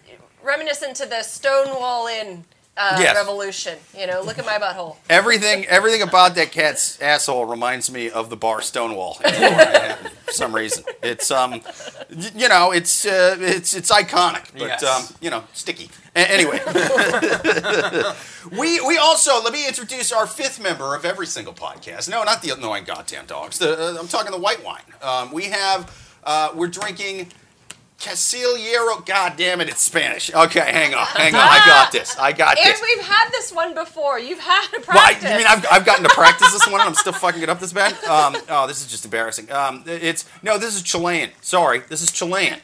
reminiscent 0.43 0.95
to 0.97 1.05
the 1.05 1.23
Stonewall 1.23 2.07
Inn 2.07 2.45
uh, 2.75 2.97
Yes. 2.99 3.15
revolution. 3.15 3.77
You 3.97 4.07
know, 4.07 4.21
look 4.21 4.39
at 4.39 4.45
my 4.45 4.57
butthole. 4.57 4.97
Everything, 5.09 5.65
everything 5.67 6.01
about 6.01 6.35
that 6.35 6.51
cat's 6.51 6.99
asshole 7.01 7.45
reminds 7.45 7.91
me 7.91 8.09
of 8.09 8.29
the 8.29 8.35
bar 8.37 8.61
Stonewall. 8.61 9.19
in 9.25 9.31
For 10.25 10.31
some 10.31 10.55
reason, 10.55 10.83
it's 11.03 11.29
um, 11.29 11.61
you 12.09 12.49
know, 12.49 12.71
it's 12.71 13.05
uh, 13.05 13.37
it's 13.39 13.75
it's 13.75 13.91
iconic, 13.91 14.45
but 14.53 14.81
Yes. 14.81 14.83
um, 14.83 15.03
you 15.21 15.29
know, 15.29 15.43
sticky. 15.53 15.89
A- 16.15 16.31
anyway, 16.31 16.59
we 18.57 18.81
we 18.81 18.97
also 18.97 19.41
let 19.43 19.53
me 19.53 19.67
introduce 19.67 20.11
our 20.11 20.25
fifth 20.27 20.59
member 20.61 20.95
of 20.95 21.05
every 21.05 21.27
single 21.27 21.53
podcast. 21.53 22.09
No, 22.09 22.23
not 22.23 22.41
the 22.41 22.51
annoying 22.51 22.83
goddamn 22.83 23.25
dogs. 23.25 23.59
The, 23.59 23.77
uh, 23.95 23.97
I'm 23.99 24.07
talking 24.07 24.31
the 24.31 24.39
white 24.39 24.63
wine. 24.63 24.81
Um, 25.01 25.31
we 25.31 25.45
have 25.45 25.91
uh, 26.23 26.49
we're 26.55 26.67
drinking. 26.67 27.27
Casillero, 28.03 29.05
God 29.05 29.35
damn 29.37 29.61
it, 29.61 29.69
it's 29.69 29.81
Spanish. 29.81 30.33
Okay, 30.33 30.59
hang 30.59 30.93
on, 30.93 31.05
hang 31.07 31.33
on. 31.33 31.41
I 31.41 31.57
got 31.65 31.91
this. 31.91 32.17
I 32.17 32.31
got 32.33 32.57
And 32.57 32.65
this. 32.67 32.79
And 32.81 32.87
we've 32.97 33.05
had 33.05 33.29
this 33.31 33.51
one 33.53 33.73
before. 33.73 34.19
You've 34.19 34.39
had 34.39 34.67
to 34.67 34.79
Well, 34.87 34.97
I, 34.97 35.13
practice. 35.13 35.29
you 35.31 35.37
mean 35.37 35.47
I've, 35.47 35.65
I've 35.71 35.85
gotten 35.85 36.03
to 36.03 36.09
practice 36.09 36.51
this 36.51 36.65
one 36.67 36.81
and 36.81 36.89
I'm 36.89 36.95
still 36.95 37.13
fucking 37.13 37.41
it 37.41 37.49
up 37.49 37.59
this 37.59 37.71
bad? 37.73 37.93
Um, 38.03 38.35
oh, 38.49 38.67
this 38.67 38.81
is 38.81 38.87
just 38.87 39.05
embarrassing. 39.05 39.51
Um, 39.51 39.83
it's 39.87 40.25
no, 40.41 40.57
this 40.57 40.75
is 40.75 40.81
Chilean. 40.83 41.31
Sorry, 41.41 41.79
this 41.89 42.01
is 42.01 42.11
Chilean. 42.11 42.57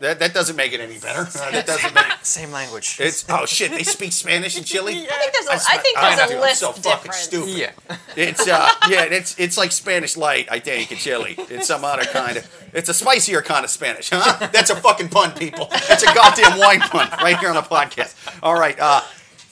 That, 0.00 0.18
that 0.18 0.34
doesn't 0.34 0.56
make 0.56 0.72
it 0.72 0.80
any 0.80 0.98
better. 0.98 1.20
Uh, 1.20 1.50
that 1.52 1.66
doesn't 1.66 1.94
make 1.94 2.04
Same 2.22 2.50
language. 2.50 2.96
it's 3.00 3.24
oh 3.28 3.46
shit. 3.46 3.70
They 3.70 3.84
speak 3.84 4.12
Spanish 4.12 4.58
in 4.58 4.64
Chile. 4.64 4.92
I 4.92 4.96
think 5.18 5.32
there's 5.32 5.46
a, 5.46 5.52
I 5.52 5.56
swear- 5.58 5.82
think 5.82 5.98
I 5.98 6.16
there's 6.16 6.30
know, 6.30 6.34
a 6.34 6.38
I'm 6.38 6.42
list 6.42 6.60
so 6.60 6.72
fucking 6.72 6.92
difference. 6.92 7.16
stupid. 7.16 7.48
yeah. 7.50 7.96
It's 8.16 8.48
uh 8.48 8.68
yeah, 8.88 9.04
it's 9.04 9.38
it's 9.38 9.56
like 9.56 9.72
Spanish 9.72 10.16
light, 10.16 10.48
I 10.50 10.58
think, 10.58 10.90
in 10.92 10.98
Chile. 10.98 11.36
It's 11.38 11.68
some 11.68 11.84
other 11.84 12.04
kind 12.04 12.36
of 12.38 12.68
it's 12.72 12.88
a 12.88 12.94
spicier 12.94 13.40
kind 13.40 13.64
of 13.64 13.70
Spanish, 13.70 14.10
huh? 14.12 14.48
That's 14.52 14.70
a 14.70 14.76
fucking 14.76 15.08
pun, 15.10 15.32
people. 15.32 15.68
That's 15.70 16.02
a 16.02 16.12
goddamn 16.14 16.58
wine 16.58 16.80
pun 16.80 17.08
right 17.22 17.38
here 17.38 17.48
on 17.50 17.54
the 17.54 17.62
podcast. 17.62 18.14
All 18.42 18.58
right, 18.58 18.78
uh 18.80 19.00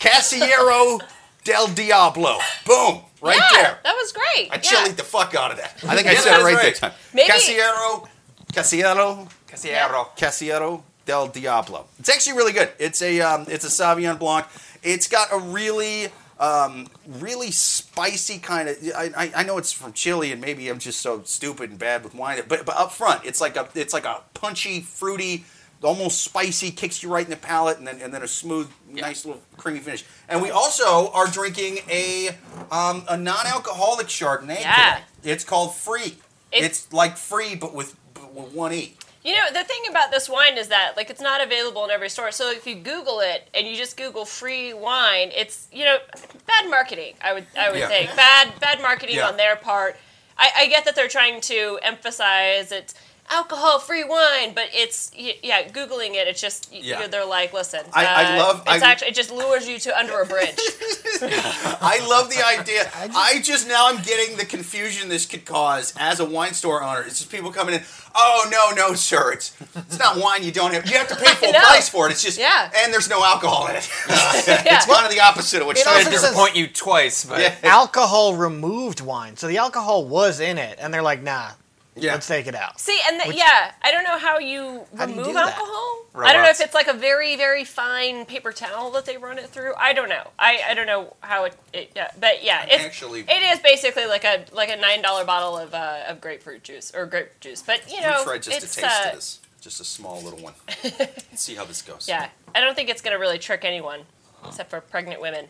Casillero 0.00 1.00
del 1.44 1.68
Diablo. 1.68 2.38
Boom. 2.66 3.02
Right 3.20 3.38
yeah, 3.52 3.62
there. 3.62 3.78
that 3.84 3.94
was 3.94 4.12
great. 4.12 4.50
I 4.50 4.56
yeah. 4.56 4.60
chilied 4.60 4.96
the 4.96 5.04
fuck 5.04 5.34
out 5.36 5.52
of 5.52 5.58
that. 5.58 5.76
I 5.86 5.94
think 5.94 6.08
I 6.08 6.14
said 6.16 6.34
it 6.34 6.38
that 6.38 6.44
right 6.44 6.54
was 6.54 6.62
that 6.62 6.64
right. 6.64 6.74
time. 6.76 6.92
Maybe- 7.14 7.30
Casillero 7.30 8.08
Casillero 8.52 9.30
Casillero. 9.52 10.08
Casillero 10.16 10.82
del 11.04 11.28
Diablo. 11.28 11.86
It's 11.98 12.08
actually 12.08 12.36
really 12.38 12.52
good. 12.52 12.70
It's 12.78 13.02
a 13.02 13.20
um, 13.20 13.46
it's 13.48 13.64
a 13.64 13.68
Sauvignon 13.68 14.18
Blanc. 14.18 14.46
It's 14.82 15.08
got 15.08 15.32
a 15.32 15.38
really 15.38 16.08
um, 16.40 16.88
really 17.06 17.50
spicy 17.50 18.38
kind 18.38 18.68
of. 18.68 18.76
I, 18.96 19.30
I, 19.36 19.42
know 19.42 19.58
it's 19.58 19.72
from 19.72 19.92
Chile, 19.92 20.32
and 20.32 20.40
maybe 20.40 20.68
I'm 20.68 20.78
just 20.78 21.00
so 21.00 21.22
stupid 21.24 21.70
and 21.70 21.78
bad 21.78 22.02
with 22.02 22.14
wine. 22.14 22.40
But 22.48 22.64
but 22.64 22.76
up 22.76 22.92
front, 22.92 23.24
it's 23.24 23.40
like 23.40 23.56
a 23.56 23.68
it's 23.74 23.92
like 23.92 24.06
a 24.06 24.22
punchy, 24.34 24.80
fruity, 24.80 25.44
almost 25.82 26.22
spicy, 26.22 26.70
kicks 26.70 27.02
you 27.02 27.12
right 27.12 27.24
in 27.24 27.30
the 27.30 27.36
palate, 27.36 27.78
and 27.78 27.86
then 27.86 28.00
and 28.00 28.12
then 28.12 28.22
a 28.22 28.28
smooth, 28.28 28.70
nice 28.90 29.24
little 29.24 29.42
creamy 29.56 29.80
finish. 29.80 30.04
And 30.28 30.40
we 30.40 30.50
also 30.50 31.10
are 31.12 31.26
drinking 31.26 31.78
a 31.90 32.30
um, 32.70 33.04
a 33.08 33.16
non-alcoholic 33.16 34.06
Chardonnay. 34.06 34.60
Yeah. 34.60 35.00
today. 35.20 35.32
It's 35.32 35.44
called 35.44 35.74
Fre. 35.74 35.96
It- 35.98 36.16
it's 36.64 36.92
like 36.92 37.16
free, 37.16 37.54
but 37.54 37.72
with, 37.72 37.96
but 38.12 38.34
with 38.34 38.52
one 38.52 38.74
e. 38.74 38.94
You 39.24 39.34
know, 39.36 39.52
the 39.52 39.62
thing 39.62 39.82
about 39.88 40.10
this 40.10 40.28
wine 40.28 40.58
is 40.58 40.68
that 40.68 40.96
like 40.96 41.08
it's 41.08 41.20
not 41.20 41.40
available 41.42 41.84
in 41.84 41.90
every 41.92 42.08
store. 42.08 42.32
So 42.32 42.50
if 42.50 42.66
you 42.66 42.74
Google 42.74 43.20
it 43.20 43.48
and 43.54 43.66
you 43.68 43.76
just 43.76 43.96
Google 43.96 44.24
free 44.24 44.74
wine, 44.74 45.30
it's 45.34 45.68
you 45.72 45.84
know 45.84 45.98
bad 46.46 46.68
marketing. 46.68 47.14
I 47.22 47.32
would 47.32 47.46
I 47.58 47.70
would 47.70 47.78
Yeah. 47.78 47.88
think 47.88 48.16
bad 48.16 48.58
bad 48.60 48.82
marketing 48.82 49.16
Yeah. 49.16 49.28
on 49.28 49.36
their 49.36 49.54
part. 49.54 49.96
I, 50.36 50.50
I 50.60 50.66
get 50.66 50.84
that 50.86 50.96
they're 50.96 51.06
trying 51.08 51.40
to 51.42 51.78
emphasize 51.82 52.72
it's 52.72 52.94
alcohol 53.32 53.78
free 53.78 54.04
wine, 54.04 54.52
but 54.54 54.64
it's 54.72 55.10
yeah. 55.16 55.62
Googling 55.68 56.14
it, 56.14 56.28
it's 56.28 56.40
just 56.40 56.70
y- 56.72 56.80
Yeah. 56.82 57.06
they're 57.06 57.24
like, 57.26 57.52
listen, 57.52 57.80
I- 57.92 58.06
I 58.06 58.36
uh, 58.36 58.42
love- 58.42 58.62
It's 58.66 58.82
I- 58.82 58.90
actually 58.90 59.08
it 59.08 59.14
just 59.14 59.30
lures 59.30 59.66
you 59.68 59.78
to 59.80 59.98
under 59.98 60.20
a 60.20 60.26
bridge. 60.26 60.54
I 61.22 62.04
love 62.08 62.30
the 62.30 62.44
idea. 62.46 62.90
I 62.94 63.40
just, 63.42 63.68
now 63.68 63.88
I'm 63.88 64.02
getting 64.02 64.36
the 64.36 64.44
confusion 64.44 65.08
this 65.08 65.26
could 65.26 65.44
cause 65.44 65.94
as 65.98 66.20
a 66.20 66.24
wine 66.24 66.54
store 66.54 66.82
owner. 66.82 67.02
It's 67.02 67.18
just 67.18 67.30
people 67.30 67.50
coming 67.52 67.74
in. 67.74 67.82
Oh 68.14 68.46
no, 68.50 68.70
no, 68.76 68.94
sir, 68.94 69.32
it's 69.32 69.56
it's 69.74 69.98
not 69.98 70.18
wine. 70.18 70.42
You 70.44 70.52
don't 70.52 70.74
have. 70.74 70.86
You 70.86 70.98
have 70.98 71.08
to 71.08 71.16
pay 71.16 71.32
full 71.34 71.52
price 71.52 71.88
for 71.88 72.08
it. 72.08 72.12
It's 72.12 72.22
just 72.22 72.38
Yeah. 72.38 72.70
and 72.84 72.92
there's 72.92 73.08
no 73.08 73.24
alcohol 73.24 73.68
in 73.68 73.76
it. 73.76 73.88
Yeah. 74.08 74.76
It's 74.76 74.86
kind 74.86 75.06
of 75.06 75.10
the 75.12 75.20
opposite 75.20 75.60
of 75.62 75.66
what 75.66 75.78
It 75.78 75.84
you're 75.84 75.88
also 75.94 76.00
I 76.00 76.04
doing. 76.04 76.12
says- 76.18 76.22
disappoint 76.30 76.56
you 76.56 76.66
twice, 76.68 77.24
but 77.24 77.40
Yeah. 77.40 77.54
alcohol 77.62 78.34
removed 78.34 79.00
wine. 79.00 79.36
So 79.36 79.46
the 79.48 79.56
alcohol 79.58 80.04
was 80.04 80.40
in 80.40 80.58
it, 80.58 80.78
and 80.80 80.92
they're 80.92 81.02
like, 81.02 81.22
nah, 81.22 81.52
Yeah. 81.94 82.12
let's 82.14 82.26
take 82.26 82.46
it 82.46 82.54
out. 82.54 82.80
See, 82.80 82.98
and 83.06 83.20
the, 83.20 83.34
yeah, 83.34 83.72
I 83.82 83.90
don't 83.92 84.04
know 84.04 84.16
how 84.18 84.38
you 84.38 84.82
How 84.96 85.04
do 85.06 85.12
you 85.12 85.18
remove 85.18 85.26
do 85.26 85.32
that? 85.34 85.52
alcohol. 85.58 85.98
I 86.14 86.32
don't 86.32 86.42
know 86.42 86.48
if 86.50 86.60
it's 86.60 86.74
like 86.74 86.88
a 86.88 86.94
very, 86.94 87.36
very 87.36 87.64
fine 87.64 88.24
paper 88.24 88.52
towel 88.52 88.90
that 88.92 89.04
they 89.06 89.16
run 89.18 89.38
it 89.38 89.48
through. 89.48 89.74
I 89.78 89.92
don't 89.92 90.08
know. 90.08 90.28
I, 90.38 90.60
I 90.68 90.74
don't 90.74 90.86
know 90.86 91.14
how 91.20 91.44
it, 91.44 91.54
it 91.72 91.92
yeah, 91.94 92.10
but 92.18 92.42
yeah, 92.44 92.64
it's 92.68 92.84
Actually- 92.84 93.20
it 93.20 93.42
is 93.52 93.58
basically 93.60 94.06
like 94.06 94.24
a 94.24 94.44
like 94.52 94.70
a 94.70 94.76
nine 94.76 95.02
dollar 95.02 95.24
bottle 95.24 95.58
of 95.58 95.74
uh, 95.74 96.00
of 96.08 96.20
grapefruit 96.20 96.62
juice 96.62 96.92
or 96.94 97.06
grape 97.06 97.38
juice. 97.40 97.62
But 97.62 97.90
you 97.92 98.00
know, 98.00 98.16
We 98.20 98.24
tried 98.24 98.42
just 98.42 98.62
it's 98.62 98.76
a 98.78 98.80
taste 98.80 99.00
uh, 99.06 99.08
of 99.10 99.14
this, 99.16 99.40
just 99.60 99.80
a 99.80 99.84
small 99.84 100.22
little 100.22 100.40
one. 100.40 100.54
Let's 100.82 101.24
see 101.42 101.54
how 101.54 101.64
this 101.64 101.82
goes. 101.82 102.06
yeah, 102.08 102.28
I 102.54 102.60
don't 102.60 102.74
think 102.74 102.88
it's 102.88 103.02
gonna 103.02 103.18
really 103.18 103.38
trick 103.38 103.64
anyone 103.64 104.00
except 104.46 104.70
for 104.70 104.80
pregnant 104.80 105.20
women. 105.20 105.46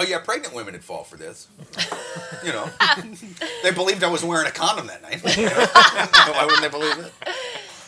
Oh 0.00 0.04
yeah, 0.04 0.20
pregnant 0.20 0.54
women 0.54 0.74
would 0.74 0.84
fall 0.84 1.02
for 1.02 1.16
this. 1.16 1.48
You 2.44 2.52
know, 2.52 2.70
they 3.64 3.72
believed 3.72 4.04
I 4.04 4.08
was 4.08 4.22
wearing 4.22 4.46
a 4.46 4.52
condom 4.52 4.86
that 4.86 5.02
night. 5.02 5.20
Why 5.24 6.44
wouldn't 6.44 6.62
they 6.62 6.68
believe 6.68 6.98
it? 6.98 7.12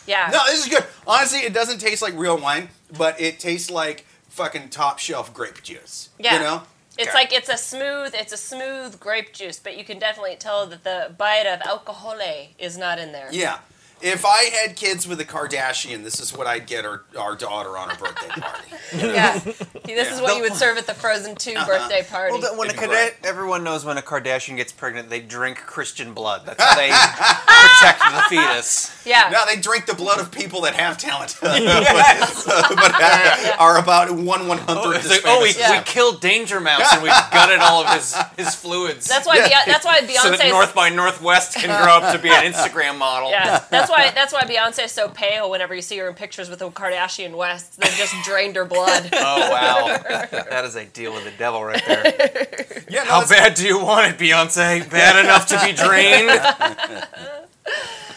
Yeah. 0.08 0.28
No, 0.32 0.40
this 0.46 0.66
is 0.66 0.68
good. 0.68 0.84
Honestly, 1.06 1.38
it 1.38 1.54
doesn't 1.54 1.78
taste 1.78 2.02
like 2.02 2.14
real 2.16 2.36
wine, 2.36 2.68
but 2.98 3.20
it 3.20 3.38
tastes 3.38 3.70
like 3.70 4.06
fucking 4.28 4.70
top 4.70 4.98
shelf 4.98 5.32
grape 5.32 5.62
juice. 5.62 6.08
Yeah. 6.18 6.34
You 6.34 6.40
know? 6.40 6.62
It's 6.98 7.08
Okay. 7.08 7.16
like 7.16 7.32
it's 7.32 7.48
a 7.48 7.56
smooth, 7.56 8.12
it's 8.12 8.32
a 8.32 8.36
smooth 8.36 8.98
grape 8.98 9.32
juice, 9.32 9.60
but 9.60 9.78
you 9.78 9.84
can 9.84 10.00
definitely 10.00 10.34
tell 10.34 10.66
that 10.66 10.82
the 10.82 11.14
bite 11.16 11.46
of 11.46 11.60
alcohol 11.64 12.18
is 12.58 12.76
not 12.76 12.98
in 12.98 13.12
there. 13.12 13.28
Yeah. 13.30 13.60
If 14.02 14.24
I 14.24 14.44
had 14.44 14.76
kids 14.76 15.06
with 15.06 15.20
a 15.20 15.24
Kardashian, 15.24 16.02
this 16.04 16.20
is 16.20 16.32
what 16.36 16.46
I'd 16.46 16.66
get 16.66 16.84
our, 16.86 17.02
our 17.18 17.36
daughter 17.36 17.76
on 17.76 17.90
a 17.90 17.94
birthday 17.96 18.28
party. 18.40 18.68
Yeah. 18.96 19.38
See, 19.38 19.94
this 19.94 20.10
is 20.12 20.20
what 20.20 20.36
you 20.36 20.42
would 20.42 20.54
serve 20.54 20.78
at 20.78 20.86
the 20.86 20.94
Frozen 20.94 21.36
2 21.36 21.52
uh-huh. 21.52 21.66
birthday 21.66 22.02
party. 22.08 22.32
Well, 22.32 22.40
the, 22.40 22.58
when 22.58 22.68
a 22.68 22.70
It'd 22.72 22.80
be 22.80 22.86
Kada- 22.86 22.92
great. 22.92 23.14
everyone 23.24 23.62
knows 23.62 23.84
when 23.84 23.98
a 23.98 24.02
Kardashian 24.02 24.56
gets 24.56 24.72
pregnant, 24.72 25.10
they 25.10 25.20
drink 25.20 25.58
Christian 25.58 26.14
blood. 26.14 26.46
That's 26.46 26.62
how 26.62 26.74
they 26.76 26.88
protect 26.90 28.00
the 28.00 28.22
fetus. 28.36 29.02
yeah. 29.06 29.28
No, 29.32 29.44
they 29.46 29.60
drink 29.60 29.86
the 29.86 29.94
blood 29.94 30.18
of 30.20 30.30
people 30.32 30.62
that 30.62 30.74
have 30.74 30.96
talent, 30.96 31.36
but, 31.42 31.62
but 31.62 33.56
are 33.58 33.78
about 33.78 34.10
one 34.12 34.48
one 34.48 34.58
Oh, 34.68 34.74
hundredth 34.74 35.04
it's 35.04 35.06
as 35.06 35.10
like, 35.10 35.20
oh, 35.26 35.42
we, 35.42 35.52
famous. 35.52 35.58
Yeah. 35.70 35.78
we 35.78 35.84
killed 35.84 36.20
Danger 36.20 36.60
Mouse 36.60 36.92
and 36.92 37.02
we 37.02 37.08
gutted 37.32 37.58
all 37.60 37.84
of 37.84 37.90
his, 37.94 38.14
his 38.36 38.54
fluids. 38.54 39.06
That's 39.08 39.26
why 39.26 39.38
Beyonce, 39.40 39.66
that's 39.66 39.84
why 39.84 40.00
Beyonce's 40.00 40.20
so 40.22 40.30
that 40.36 40.48
North 40.50 40.74
by 40.74 40.88
Northwest 40.90 41.54
can 41.56 41.68
grow 41.68 41.94
up 41.98 42.14
to 42.14 42.20
be 42.22 42.28
an 42.28 42.50
Instagram 42.52 42.98
model. 42.98 43.30
Yeah, 43.30 43.64
that's 43.70 43.89
why 43.90 44.10
that's 44.14 44.32
why 44.32 44.42
Beyonce 44.44 44.84
is 44.86 44.92
so 44.92 45.08
pale 45.08 45.50
whenever 45.50 45.74
you 45.74 45.82
see 45.82 45.98
her 45.98 46.08
in 46.08 46.14
pictures 46.14 46.48
with 46.48 46.60
the 46.60 46.70
Kardashian 46.70 47.36
West. 47.36 47.78
They've 47.80 47.90
just 47.92 48.14
drained 48.24 48.56
her 48.56 48.64
blood. 48.64 49.10
Oh 49.12 49.50
wow, 49.50 49.98
that 50.30 50.64
is 50.64 50.76
a 50.76 50.84
deal 50.86 51.12
with 51.12 51.24
the 51.24 51.32
devil 51.38 51.62
right 51.64 51.82
there. 51.86 52.84
Yeah, 52.88 53.04
no, 53.04 53.10
How 53.10 53.26
bad 53.26 53.54
do 53.54 53.66
you 53.66 53.78
want 53.84 54.06
it, 54.12 54.18
Beyonce? 54.18 54.88
Bad 54.90 55.22
enough 55.24 55.46
to 55.48 55.60
be 55.64 55.72
drained? 55.72 56.30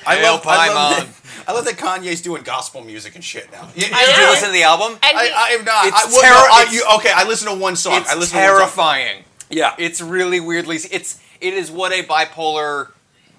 I 0.06 0.16
Hail 0.16 0.34
love, 0.34 0.42
oh, 0.46 0.50
I 0.50 0.68
love, 0.74 0.94
Paimon. 0.98 1.44
that, 1.46 1.50
I 1.50 1.54
love 1.54 1.66
that 1.66 1.76
Kanye's 1.78 2.22
doing 2.22 2.44
gospel 2.44 2.82
music 2.84 3.16
and 3.16 3.24
shit 3.24 3.52
now. 3.52 3.70
Yeah, 3.76 3.88
I 3.94 4.06
Did 4.06 4.18
know. 4.18 4.24
you 4.26 4.30
listen 4.32 4.48
to 4.50 4.54
the 4.54 4.64
album? 4.64 4.98
I, 5.02 5.08
he- 5.12 5.34
I 5.34 5.48
am 5.60 5.66
not. 5.66 5.86
It's 5.88 5.96
I, 5.98 6.06
well, 6.10 6.22
terror- 6.22 6.34
no, 6.34 6.42
I, 6.52 6.68
you, 6.72 6.84
okay, 7.00 7.12
I 7.16 7.28
listen 7.28 7.48
to 7.54 7.56
one 7.60 7.76
song. 7.76 8.02
It's 8.02 8.12
I 8.12 8.16
listened 8.16 8.40
to 8.42 8.48
one 8.48 8.50
song. 8.50 8.58
terrifying. 8.60 9.24
Yeah, 9.50 9.76
It's 9.78 10.02
really 10.02 10.40
weirdly. 10.40 10.78
It's 10.78 11.20
it 11.40 11.54
is 11.54 11.70
what 11.70 11.92
a 11.92 12.04
bipolar 12.04 12.90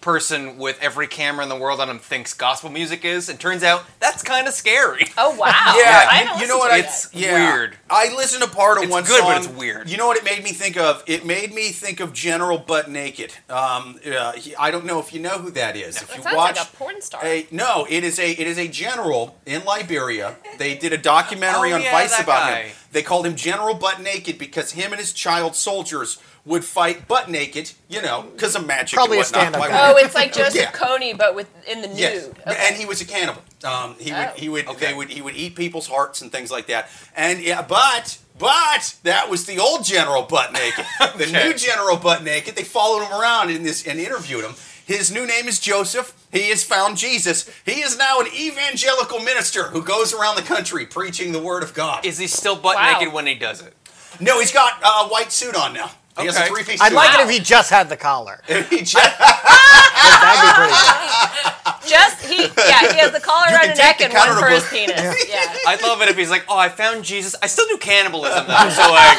person 0.05 0.59
with 0.59 0.79
every 0.83 1.07
camera 1.07 1.43
in 1.43 1.49
the 1.49 1.57
world 1.57 1.81
on 1.81 1.89
him 1.89 1.99
thinks 1.99 2.35
gospel 2.35 2.69
music 2.71 3.05
is. 3.05 3.29
And 3.31 3.41
turns 3.41 3.63
out 3.63 3.85
that's 4.01 4.23
kind 4.23 4.47
of 4.47 4.53
scary. 4.53 5.07
oh 5.17 5.35
wow! 5.37 5.47
Yeah, 5.77 6.07
I 6.11 6.21
you, 6.21 6.27
haven't 6.29 6.43
you 6.43 6.49
know 6.49 6.59
what? 6.59 6.69
to 6.69 6.75
I, 6.75 6.79
It's 6.81 7.13
yet. 7.15 7.23
yeah. 7.33 7.55
weird. 7.55 7.77
I 7.89 8.15
listened 8.15 8.43
to 8.43 8.49
part 8.51 8.83
of 8.85 8.91
one 8.91 9.05
screen. 9.05 9.19
It's 9.19 9.19
one 9.19 9.19
good, 9.19 9.21
song. 9.21 9.29
but 9.33 9.51
it's 9.51 9.59
weird. 9.59 9.89
You 9.89 9.97
know 9.97 10.07
what 10.07 10.19
it 10.19 10.25
made 10.25 10.45
me 10.45 10.51
think 10.53 10.77
of? 10.77 11.03
It 11.07 11.25
made 11.25 11.55
me 11.55 11.71
think 11.71 12.01
of 12.01 12.13
General 12.13 12.59
Butt 12.59 12.91
Naked. 12.91 13.33
Um, 13.49 13.99
uh, 14.07 14.33
he, 14.33 14.55
I 14.57 14.71
don't 14.71 14.85
know 14.85 15.01
if 15.01 15.13
you 15.15 15.21
know 15.21 15.39
who 15.39 15.51
that 15.53 15.75
is. 15.77 15.97
If 15.97 16.09
That 16.09 16.17
you 16.19 16.23
sounds 16.23 16.37
watch 16.37 16.57
like 16.57 16.69
a 16.69 16.77
porn 16.77 17.01
star. 17.01 17.25
a 17.25 17.47
no, 17.51 17.87
it 17.89 18.05
is 18.05 18.19
a 18.19 18.31
it 18.31 18.47
is 18.47 18.59
a 18.59 18.69
general 18.69 19.39
in 19.47 19.65
Liberia. 19.65 20.37
They 20.59 20.75
did 20.77 20.93
a 20.93 20.99
documentary 20.99 21.71
Oh, 21.73 21.77
on 21.77 21.83
yeah, 21.83 21.91
Vice 21.93 22.21
about 22.21 22.49
guy. 22.51 22.63
him. 22.65 22.77
They 22.93 23.03
called 23.03 23.27
him 23.27 23.35
General 23.35 23.75
Butt 23.75 24.01
Naked 24.03 24.39
because 24.39 24.73
him 24.73 24.93
and 24.93 25.01
his 25.01 25.13
child 25.13 25.57
soldiers 25.57 26.19
would 26.47 26.65
fight 26.65 27.09
butt 27.09 27.31
naked. 27.31 27.73
You 27.89 28.03
know, 28.03 28.23
because 28.35 28.55
of 28.55 28.67
magic. 28.67 28.97
Probably 28.97 29.19
a 29.19 29.21
and 29.21 29.27
whatnot. 29.33 29.53
stand-up 29.55 29.69
guy. 29.71 29.93
oh, 29.93 29.97
it's 29.97 30.15
like 30.15 30.33
Joseph 30.41 30.55
Yeah. 30.57 30.73
Kony, 30.73 31.17
but 31.17 31.35
with 31.35 31.49
in 31.67 31.81
the 31.83 31.89
nude. 31.89 31.99
Yes, 31.99 32.29
Okay. 32.47 32.57
and 32.67 32.77
he 32.77 32.85
was 32.87 33.01
a 33.01 33.05
cannibal. 33.05 33.43
Um, 33.65 33.97
he 33.99 34.13
Oh. 34.13 34.19
would 34.19 34.39
he 34.39 34.49
would 34.49 34.67
Okay. 34.69 34.87
they 34.89 34.95
would 34.95 35.11
he 35.11 35.23
would 35.23 35.35
eat 35.37 35.55
people's 35.57 35.87
hearts 35.89 36.21
and 36.23 36.31
things 36.31 36.51
like 36.51 36.67
that. 36.67 36.89
And 37.17 37.41
yeah, 37.41 37.63
but 37.63 38.19
but 38.39 38.97
that 39.05 39.31
was 39.31 39.47
the 39.47 39.59
old 39.59 39.85
General 39.85 40.23
Butt 40.23 40.53
Naked. 40.53 40.85
The 41.17 41.27
new 41.27 41.55
General 41.55 41.97
Butt 41.97 42.25
Naked. 42.25 42.57
They 42.57 42.65
followed 42.65 43.05
him 43.05 43.13
around 43.13 43.51
in 43.51 43.63
this 43.63 43.87
and 43.87 44.01
interviewed 44.01 44.45
him. 44.45 44.55
His 44.87 45.11
new 45.11 45.27
name 45.27 45.49
is 45.49 45.59
Joseph. 45.61 46.13
He 46.31 46.51
has 46.51 46.63
found 46.63 46.99
Jesus. 46.99 47.49
He 47.65 47.81
is 47.81 47.97
now 47.97 48.21
an 48.21 48.27
evangelical 48.35 49.19
minister 49.21 49.69
who 49.69 49.83
goes 49.83 50.13
around 50.13 50.37
the 50.37 50.43
country 50.43 50.85
preaching 50.85 51.33
the 51.33 51.39
word 51.39 51.63
of 51.63 51.73
God. 51.73 52.05
Is 52.05 52.19
he 52.19 52.27
still 52.27 52.57
butt 52.57 52.75
Wow. 52.77 52.99
naked 52.99 53.15
when 53.15 53.27
he 53.27 53.35
does 53.35 53.63
it? 53.63 53.73
no, 54.21 54.41
he's 54.41 54.53
got 54.53 54.79
a 54.85 55.09
white 55.09 55.33
suit 55.33 55.55
on 55.57 55.73
now. 55.73 55.91
He 56.19 56.27
has 56.27 56.37
a 56.37 56.45
three-piece 56.47 56.81
I'd 56.81 56.89
suit. 56.89 56.95
like 56.95 57.19
it 57.19 57.23
if 57.25 57.31
he 57.31 57.41
just 57.41 57.71
had 57.71 57.89
the 57.89 57.97
collar. 57.97 58.41
He 58.49 58.83
just- 58.85 58.95
That'd 58.95 60.41
be 60.43 60.53
pretty 60.55 60.73
good. 60.73 61.51
Just 61.89 62.25
he, 62.25 62.43
yeah, 62.67 62.93
he 62.93 62.99
has 62.99 63.13
the 63.13 63.21
collar 63.21 63.47
You 63.49 63.55
around 63.57 63.61
can 63.61 63.71
his 63.71 63.79
take 63.79 63.87
neck 63.87 63.99
the 63.99 64.05
and 64.05 64.15
one 64.15 64.39
for 64.43 64.49
his 64.49 64.63
book. 64.63 64.73
penis. 64.73 65.29
Yeah. 65.29 65.55
I'd 65.67 65.83
love 65.83 66.01
it 66.01 66.09
if 66.09 66.17
he's 66.17 66.31
like, 66.31 66.45
oh, 66.49 66.57
I 66.57 66.69
found 66.71 67.05
Jesus. 67.05 67.35
I 67.43 67.47
still 67.47 67.67
do 67.69 67.77
cannibalism 67.77 68.47
though. 68.47 68.69
So 68.71 68.83
like, 68.91 69.19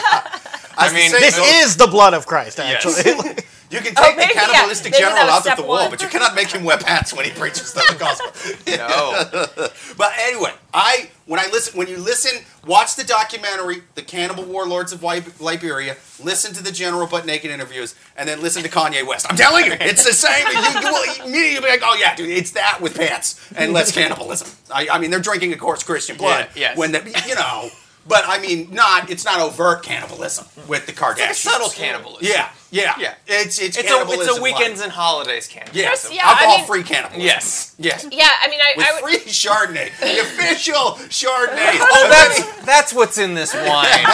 I 0.77 0.91
mean, 0.93 1.11
say, 1.11 1.19
This 1.19 1.37
is 1.63 1.77
the 1.77 1.85
blood 1.87 2.13
of 2.15 2.25
Christ, 2.25 2.57
Yes. 2.57 2.85
actually. 2.97 3.43
You 3.75 3.81
can 3.81 3.93
Oh, 3.97 4.03
take 4.03 4.17
maybe, 4.17 4.33
the 4.33 4.39
cannibalistic 4.39 4.91
Maybe 4.93 5.03
that 5.03 5.09
general 5.15 5.29
out 5.35 5.47
of 5.47 5.57
the 5.57 5.63
wall, 5.63 5.81
one. 5.81 5.89
but 5.91 6.01
you 6.01 6.07
cannot 6.07 6.33
make 6.35 6.51
him 6.51 6.63
wear 6.63 6.77
pants 6.77 7.13
when 7.13 7.25
he 7.25 7.31
preaches 7.31 7.73
the 7.73 7.95
gospel. 7.99 8.31
no. 8.77 9.67
But 9.97 10.11
anyway, 10.19 10.51
I 10.73 11.09
when 11.25 11.39
I 11.39 11.47
listen 11.51 11.77
when 11.77 11.87
you 11.87 11.97
listen, 11.97 12.43
watch 12.65 12.95
the 12.95 13.03
documentary, 13.03 13.83
The 13.95 14.01
Cannibal 14.01 14.43
Warlords 14.43 14.91
of 14.91 15.01
Liberia. 15.03 15.95
Listen 16.23 16.53
to 16.53 16.63
the 16.63 16.71
General 16.71 17.07
Butt 17.07 17.25
Naked 17.25 17.49
interviews, 17.51 17.95
and 18.17 18.27
then 18.27 18.41
listen 18.41 18.63
to 18.63 18.69
Kanye 18.69 19.05
West. 19.07 19.25
I'm 19.29 19.35
telling 19.37 19.65
you, 19.65 19.73
it's 19.79 20.03
the 20.03 20.13
same. 20.13 20.45
You, 20.47 20.81
you 20.81 20.91
will 20.91 21.25
immediately 21.27 21.61
be 21.61 21.71
like, 21.71 21.81
oh 21.83 21.95
yeah, 21.99 22.15
dude, 22.15 22.29
it's 22.29 22.51
that 22.51 22.79
with 22.81 22.95
pants 22.97 23.39
and 23.55 23.73
less 23.73 23.91
cannibalism. 23.91 24.49
I, 24.73 24.87
I 24.91 24.99
mean, 24.99 25.11
they're 25.11 25.19
drinking, 25.19 25.53
of 25.53 25.59
course, 25.59 25.83
Christian 25.83 26.17
blood. 26.17 26.47
Yeah, 26.55 26.61
yes. 26.69 26.77
When 26.77 26.91
the, 26.91 27.23
you 27.27 27.35
know. 27.35 27.69
But 28.07 28.23
I 28.27 28.37
mean, 28.39 28.69
not 28.71 29.09
it's 29.09 29.25
not 29.25 29.39
overt 29.39 29.81
cannibalism 29.81 30.45
with 30.67 30.85
the 30.85 30.91
Kardashians. 30.91 31.29
It's 31.31 31.39
subtle 31.39 31.69
cannibalism. 31.69 32.19
Yeah, 32.27 32.49
yeah, 32.71 32.93
Yeah. 32.99 33.13
It's 33.27 33.59
it's 33.59 33.77
It's 33.77 33.89
a, 33.91 34.05
it's 34.07 34.37
a 34.37 34.41
weekends 34.41 34.81
and 34.81 34.91
holidays 34.91 35.47
cannibalism. 35.47 35.77
Yes, 35.81 36.09
Yeah, 36.11 36.21
I 36.25 36.31
alcohol 36.31 36.57
mean- 36.57 36.65
free 36.67 36.83
cannibalism. 36.83 37.21
Yes. 37.25 37.75
yes. 37.77 38.05
Yeah, 38.11 38.29
I 38.41 38.47
mean, 38.49 38.59
I, 38.61 38.73
With 38.77 38.85
I 38.87 38.93
would. 39.01 39.03
free 39.03 39.31
Chardonnay, 39.31 39.91
the 39.99 40.19
official 40.21 40.97
Chardonnay. 41.09 41.77
Oh, 41.97 42.07
that's 42.09 42.43
that's 42.65 42.93
what's 42.93 43.17
in 43.17 43.33
this 43.35 43.53
wine. 43.53 43.63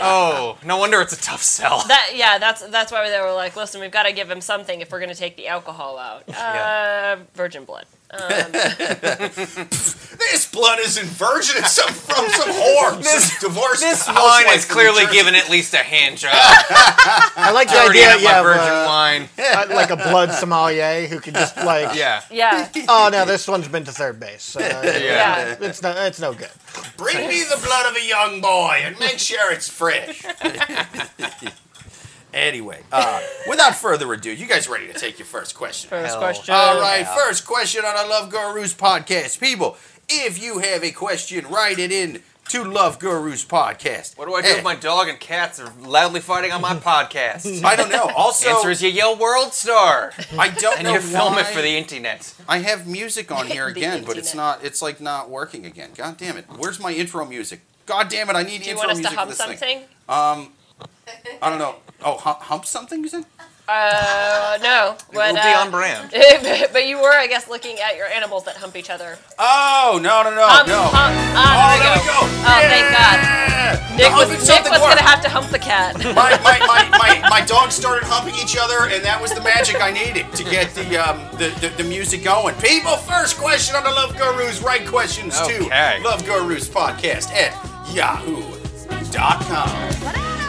oh, 0.00 0.58
no 0.64 0.76
wonder 0.78 1.00
it's 1.00 1.12
a 1.12 1.20
tough 1.20 1.42
sell. 1.42 1.84
That 1.88 2.12
yeah, 2.14 2.38
that's 2.38 2.66
that's 2.68 2.90
why 2.92 3.08
they 3.08 3.20
were 3.20 3.32
like, 3.32 3.56
listen, 3.56 3.80
we've 3.80 3.90
got 3.90 4.02
to 4.04 4.12
give 4.12 4.30
him 4.30 4.40
something 4.40 4.80
if 4.80 4.90
we're 4.92 4.98
going 5.00 5.10
to 5.10 5.14
take 5.14 5.36
the 5.36 5.48
alcohol 5.48 5.98
out. 5.98 6.28
Uh, 6.28 7.16
virgin 7.34 7.64
blood. 7.64 7.86
this 9.28 10.48
blood 10.50 10.78
isn't 10.80 11.06
virgin. 11.06 11.56
It's 11.58 11.72
some, 11.72 11.92
from 11.92 12.28
some 12.30 12.48
whore. 12.50 12.96
This- 13.02 13.32
some 13.32 13.48
divorced 13.50 13.82
This 13.82 14.06
wine 14.08 14.46
is 14.54 14.64
clearly 14.64 15.04
given 15.12 15.34
at 15.34 15.48
least 15.50 15.74
a 15.74 15.78
hand 15.78 16.16
job. 16.18 16.32
I 17.36 17.50
like 17.52 17.68
the 17.68 17.78
idea, 17.78 18.04
have 18.06 18.22
my 18.22 18.30
yeah, 18.30 18.38
of, 18.40 18.44
virgin 18.44 18.74
uh, 18.74 18.84
wine. 18.86 19.28
uh, 19.38 19.66
like 19.74 19.90
a 19.90 19.96
blood 19.96 20.32
sommelier 20.32 21.06
who 21.06 21.20
could 21.20 21.34
just 21.34 21.56
like, 21.56 21.96
Yeah. 21.96 22.22
Yeah, 22.30 22.68
oh 22.88 23.08
no, 23.12 23.24
this 23.24 23.46
one's 23.48 23.68
been 23.68 23.84
to 23.84 23.92
third 23.92 24.18
base. 24.20 24.56
Uh, 24.56 24.60
yeah. 25.02 25.56
It's 25.60 25.82
no, 25.82 25.90
it's 25.90 26.20
no 26.20 26.32
good. 26.32 26.50
Bring 26.96 27.28
me 27.28 27.42
the 27.44 27.60
blood 27.64 27.90
of 27.90 27.96
a 27.96 28.06
young 28.06 28.40
boy 28.40 28.80
and 28.82 28.98
make 28.98 29.18
sure 29.18 29.52
it's 29.52 29.68
fresh. 29.68 30.24
anyway, 32.34 32.82
uh, 32.92 33.20
without 33.48 33.74
further 33.74 34.12
ado, 34.12 34.32
you 34.32 34.46
guys 34.46 34.68
ready 34.68 34.86
to 34.86 34.92
take 34.94 35.18
your 35.18 35.26
first 35.26 35.54
question? 35.54 35.90
First 35.90 36.10
Hell. 36.12 36.18
question. 36.20 36.54
All 36.54 36.80
right, 36.80 37.00
Yeah. 37.00 37.14
first 37.14 37.46
question 37.46 37.84
on 37.84 37.96
our 37.96 38.08
Love 38.08 38.30
Gurus 38.30 38.74
podcast. 38.74 39.40
People, 39.40 39.76
if 40.08 40.42
you 40.42 40.58
have 40.58 40.82
a 40.84 40.90
question, 40.90 41.46
write 41.48 41.78
it 41.78 41.92
in 41.92 42.22
to 42.48 42.64
Love 42.64 42.98
Gurus 42.98 43.44
podcast. 43.44 44.16
What 44.16 44.26
do 44.26 44.34
I 44.34 44.42
do 44.42 44.48
if 44.48 44.64
my 44.64 44.74
dog 44.74 45.08
and 45.08 45.20
cats 45.20 45.60
are 45.60 45.70
loudly 45.80 46.20
fighting 46.20 46.50
on 46.50 46.60
my 46.62 46.74
podcast? 46.76 47.62
I 47.62 47.76
don't 47.76 47.90
know. 47.90 48.10
Also, 48.16 48.48
Answer 48.48 48.70
is 48.70 48.82
you 48.82 48.88
yell 48.88 49.16
World 49.16 49.52
Star. 49.52 50.12
I 50.38 50.48
don't 50.48 50.78
And 50.78 50.86
know 50.86 50.94
you 50.94 51.00
film 51.00 51.34
why 51.34 51.40
it 51.40 51.46
for 51.48 51.60
the 51.60 51.76
internet. 51.76 52.34
I 52.48 52.58
have 52.58 52.86
music 52.86 53.30
on 53.30 53.46
here 53.48 53.66
The 53.66 53.72
again, 53.72 54.04
but 54.04 54.16
it's 54.16 54.28
internet. 54.32 54.60
not. 54.60 54.64
It's 54.64 54.80
like 54.80 55.00
not 55.00 55.28
working 55.28 55.66
again. 55.66 55.90
God 55.94 56.16
damn 56.16 56.36
it! 56.38 56.46
Where's 56.56 56.80
my 56.80 56.92
intro 56.92 57.24
music? 57.26 57.60
God 57.86 58.08
damn 58.08 58.30
it! 58.30 58.36
I 58.36 58.42
need 58.42 58.62
Do 58.62 58.64
you 58.64 58.70
intro 58.72 58.88
want 58.88 58.90
us 58.92 58.96
to 58.96 59.02
music 59.02 59.18
hum 59.18 59.28
for 59.28 59.34
this 59.34 59.60
thing. 59.60 59.78
something? 60.08 60.44
Um, 60.46 60.52
I 61.42 61.50
don't 61.50 61.58
know. 61.58 61.76
Oh, 62.04 62.16
hump, 62.16 62.40
hump 62.40 62.64
something? 62.64 63.02
You 63.02 63.08
said? 63.08 63.24
Uh, 63.68 64.58
no. 64.62 64.96
It 64.98 65.04
But, 65.12 65.34
will 65.34 65.42
be 65.42 65.52
uh, 65.52 65.60
on 65.60 65.70
brand. 65.70 66.10
but 66.72 66.86
you 66.86 66.96
were, 66.96 67.12
I 67.12 67.26
guess, 67.28 67.48
looking 67.48 67.76
at 67.80 67.96
your 67.96 68.06
animals 68.06 68.44
that 68.46 68.56
hump 68.56 68.76
each 68.76 68.88
other. 68.88 69.18
Oh 69.38 70.00
no 70.02 70.22
no 70.22 70.30
no 70.34 70.46
Hump, 70.48 70.68
no! 70.68 70.80
hump. 70.88 71.14
oh, 71.14 71.36
Ah, 71.36 71.76
there 71.76 71.84
there 71.84 71.92
we 71.92 72.00
we 72.00 72.08
go. 72.08 72.16
go! 72.16 72.24
Oh, 72.48 72.64
thank 72.64 72.88
God. 72.96 73.18
Nick 73.98 74.08
The 74.08 74.16
was, 74.16 74.48
Nick 74.48 74.64
was 74.64 74.80
worked. 74.80 74.96
gonna 74.96 75.02
have 75.02 75.20
to 75.22 75.28
hump 75.28 75.48
the 75.50 75.58
cat. 75.58 75.98
my, 76.16 76.30
my, 76.40 76.58
my, 76.66 76.88
my, 76.98 77.28
my 77.28 77.40
dogs 77.44 77.74
started 77.74 78.06
humping 78.06 78.34
each 78.36 78.56
other, 78.58 78.88
and 78.88 79.04
that 79.04 79.20
was 79.20 79.32
the 79.34 79.42
magic 79.42 79.82
I 79.82 79.90
needed 79.90 80.32
to 80.32 80.44
get 80.44 80.74
the, 80.74 80.96
um, 80.96 81.20
the, 81.36 81.50
the, 81.60 81.68
the 81.82 81.84
music 81.88 82.24
going. 82.24 82.54
People, 82.56 82.96
first 82.96 83.36
question 83.36 83.76
on 83.76 83.84
the 83.84 83.90
Love 83.90 84.16
Gurus. 84.16 84.62
Write 84.62 84.86
questions 84.86 85.38
Okay. 85.42 85.58
to 85.58 86.02
Love 86.08 86.24
Gurus 86.24 86.68
Podcast 86.70 87.28
at 87.36 87.52
yahoo.com. 87.92 89.68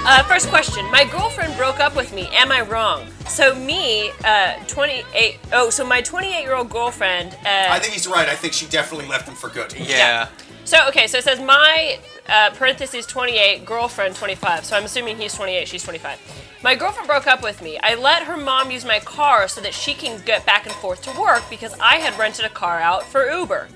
Uh, 0.06 0.24
first 0.24 0.48
question. 0.48 0.90
My 0.92 1.04
girlfriend 1.04 1.56
broke 1.58 1.80
up 1.80 1.96
with 1.96 2.14
me. 2.14 2.30
Am 2.32 2.52
I 2.52 2.62
wrong? 2.62 3.06
So 3.28 3.54
me, 3.54 4.12
uh, 4.24 4.56
28. 4.68 5.40
Oh, 5.54 5.70
so 5.70 5.86
my 5.86 6.02
28 6.02 6.42
year 6.42 6.56
old 6.56 6.70
girlfriend. 6.70 7.34
Uh, 7.46 7.68
I 7.70 7.80
think 7.80 7.94
he's 7.94 8.08
right. 8.08 8.28
I 8.28 8.36
think 8.36 8.54
she 8.54 8.66
definitely 8.68 9.08
left 9.08 9.28
him 9.28 9.36
for 9.36 9.50
good. 9.50 9.74
Yeah. 9.78 10.30
So 10.64 10.88
okay, 10.88 11.08
so 11.08 11.18
it 11.18 11.24
says 11.24 11.40
my 11.40 12.00
uh, 12.28 12.52
parentheses 12.52 13.06
28, 13.08 13.66
girlfriend 13.66 14.16
25. 14.16 14.66
So 14.66 14.78
I'm 14.78 14.86
assuming 14.86 15.18
he's 15.18 15.34
28, 15.34 15.68
she's 15.68 15.84
25. 15.84 16.18
My 16.64 16.76
girlfriend 16.76 17.08
broke 17.08 17.28
up 17.28 17.44
with 17.44 17.62
me. 17.62 17.80
I 17.82 17.96
let 17.96 18.24
her 18.24 18.38
mom 18.38 18.70
use 18.72 18.86
my 18.86 19.00
car 19.00 19.48
so 19.48 19.62
that 19.62 19.74
she 19.74 19.94
can 19.94 20.22
get 20.26 20.46
back 20.46 20.66
and 20.66 20.76
forth 20.76 21.02
to 21.04 21.20
work 21.20 21.44
because 21.50 21.78
I 21.80 21.96
had 21.96 22.18
rented 22.20 22.46
a 22.46 22.50
car 22.50 22.80
out 22.80 23.04
for 23.04 23.30
Uber. 23.30 23.68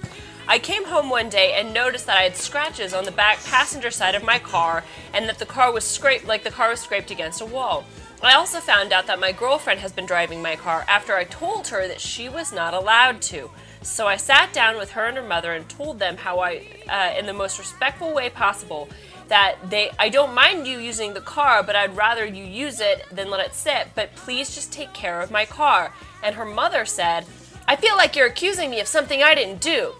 I 0.45 0.59
came 0.59 0.83
home 0.83 1.09
one 1.09 1.29
day 1.29 1.53
and 1.53 1.73
noticed 1.73 2.05
that 2.07 2.17
I 2.17 2.23
had 2.23 2.35
scratches 2.35 2.93
on 2.93 3.05
the 3.05 3.11
back 3.11 3.41
passenger 3.45 3.89
side 3.89 4.13
of 4.13 4.23
my 4.23 4.39
car 4.39 4.83
and 5.13 5.27
that 5.29 5.39
the 5.39 5.45
car 5.45 5.71
was 5.71 5.85
scraped 5.85 6.25
like 6.25 6.43
the 6.43 6.51
car 6.51 6.69
was 6.69 6.81
scraped 6.81 7.11
against 7.11 7.39
a 7.39 7.45
wall. 7.45 7.85
I 8.21 8.33
also 8.35 8.59
found 8.59 8.91
out 8.91 9.07
that 9.07 9.21
my 9.21 9.31
girlfriend 9.31 9.79
has 9.79 9.93
been 9.93 10.05
driving 10.05 10.41
my 10.41 10.57
car 10.57 10.85
after 10.89 11.15
I 11.15 11.23
told 11.23 11.67
her 11.69 11.87
that 11.87 12.01
she 12.01 12.27
was 12.27 12.51
not 12.51 12.73
allowed 12.73 13.21
to. 13.23 13.49
So 13.81 14.07
I 14.07 14.17
sat 14.17 14.51
down 14.53 14.77
with 14.77 14.91
her 14.91 15.05
and 15.05 15.17
her 15.17 15.23
mother 15.23 15.53
and 15.53 15.67
told 15.67 15.99
them 15.99 16.17
how 16.17 16.39
I, 16.39 16.65
uh, 16.89 17.17
in 17.17 17.25
the 17.25 17.33
most 17.33 17.57
respectful 17.57 18.13
way 18.13 18.29
possible, 18.29 18.89
that 19.29 19.55
they 19.69 19.91
I 19.97 20.09
don't 20.09 20.33
mind 20.33 20.67
you 20.67 20.77
using 20.77 21.13
the 21.13 21.21
car, 21.21 21.63
but 21.63 21.75
I'd 21.75 21.95
rather 21.95 22.25
you 22.25 22.43
use 22.43 22.81
it 22.81 23.05
than 23.11 23.29
let 23.29 23.45
it 23.45 23.53
sit. 23.53 23.87
But 23.95 24.15
please 24.15 24.53
just 24.53 24.73
take 24.73 24.93
care 24.93 25.21
of 25.21 25.31
my 25.31 25.45
car. 25.45 25.93
And 26.21 26.35
her 26.35 26.45
mother 26.45 26.85
said, 26.85 27.25
I 27.65 27.77
feel 27.77 27.95
like 27.95 28.15
you're 28.15 28.27
accusing 28.27 28.69
me 28.69 28.81
of 28.81 28.87
something 28.87 29.23
I 29.23 29.35
didn't 29.35 29.61
do. 29.61 29.93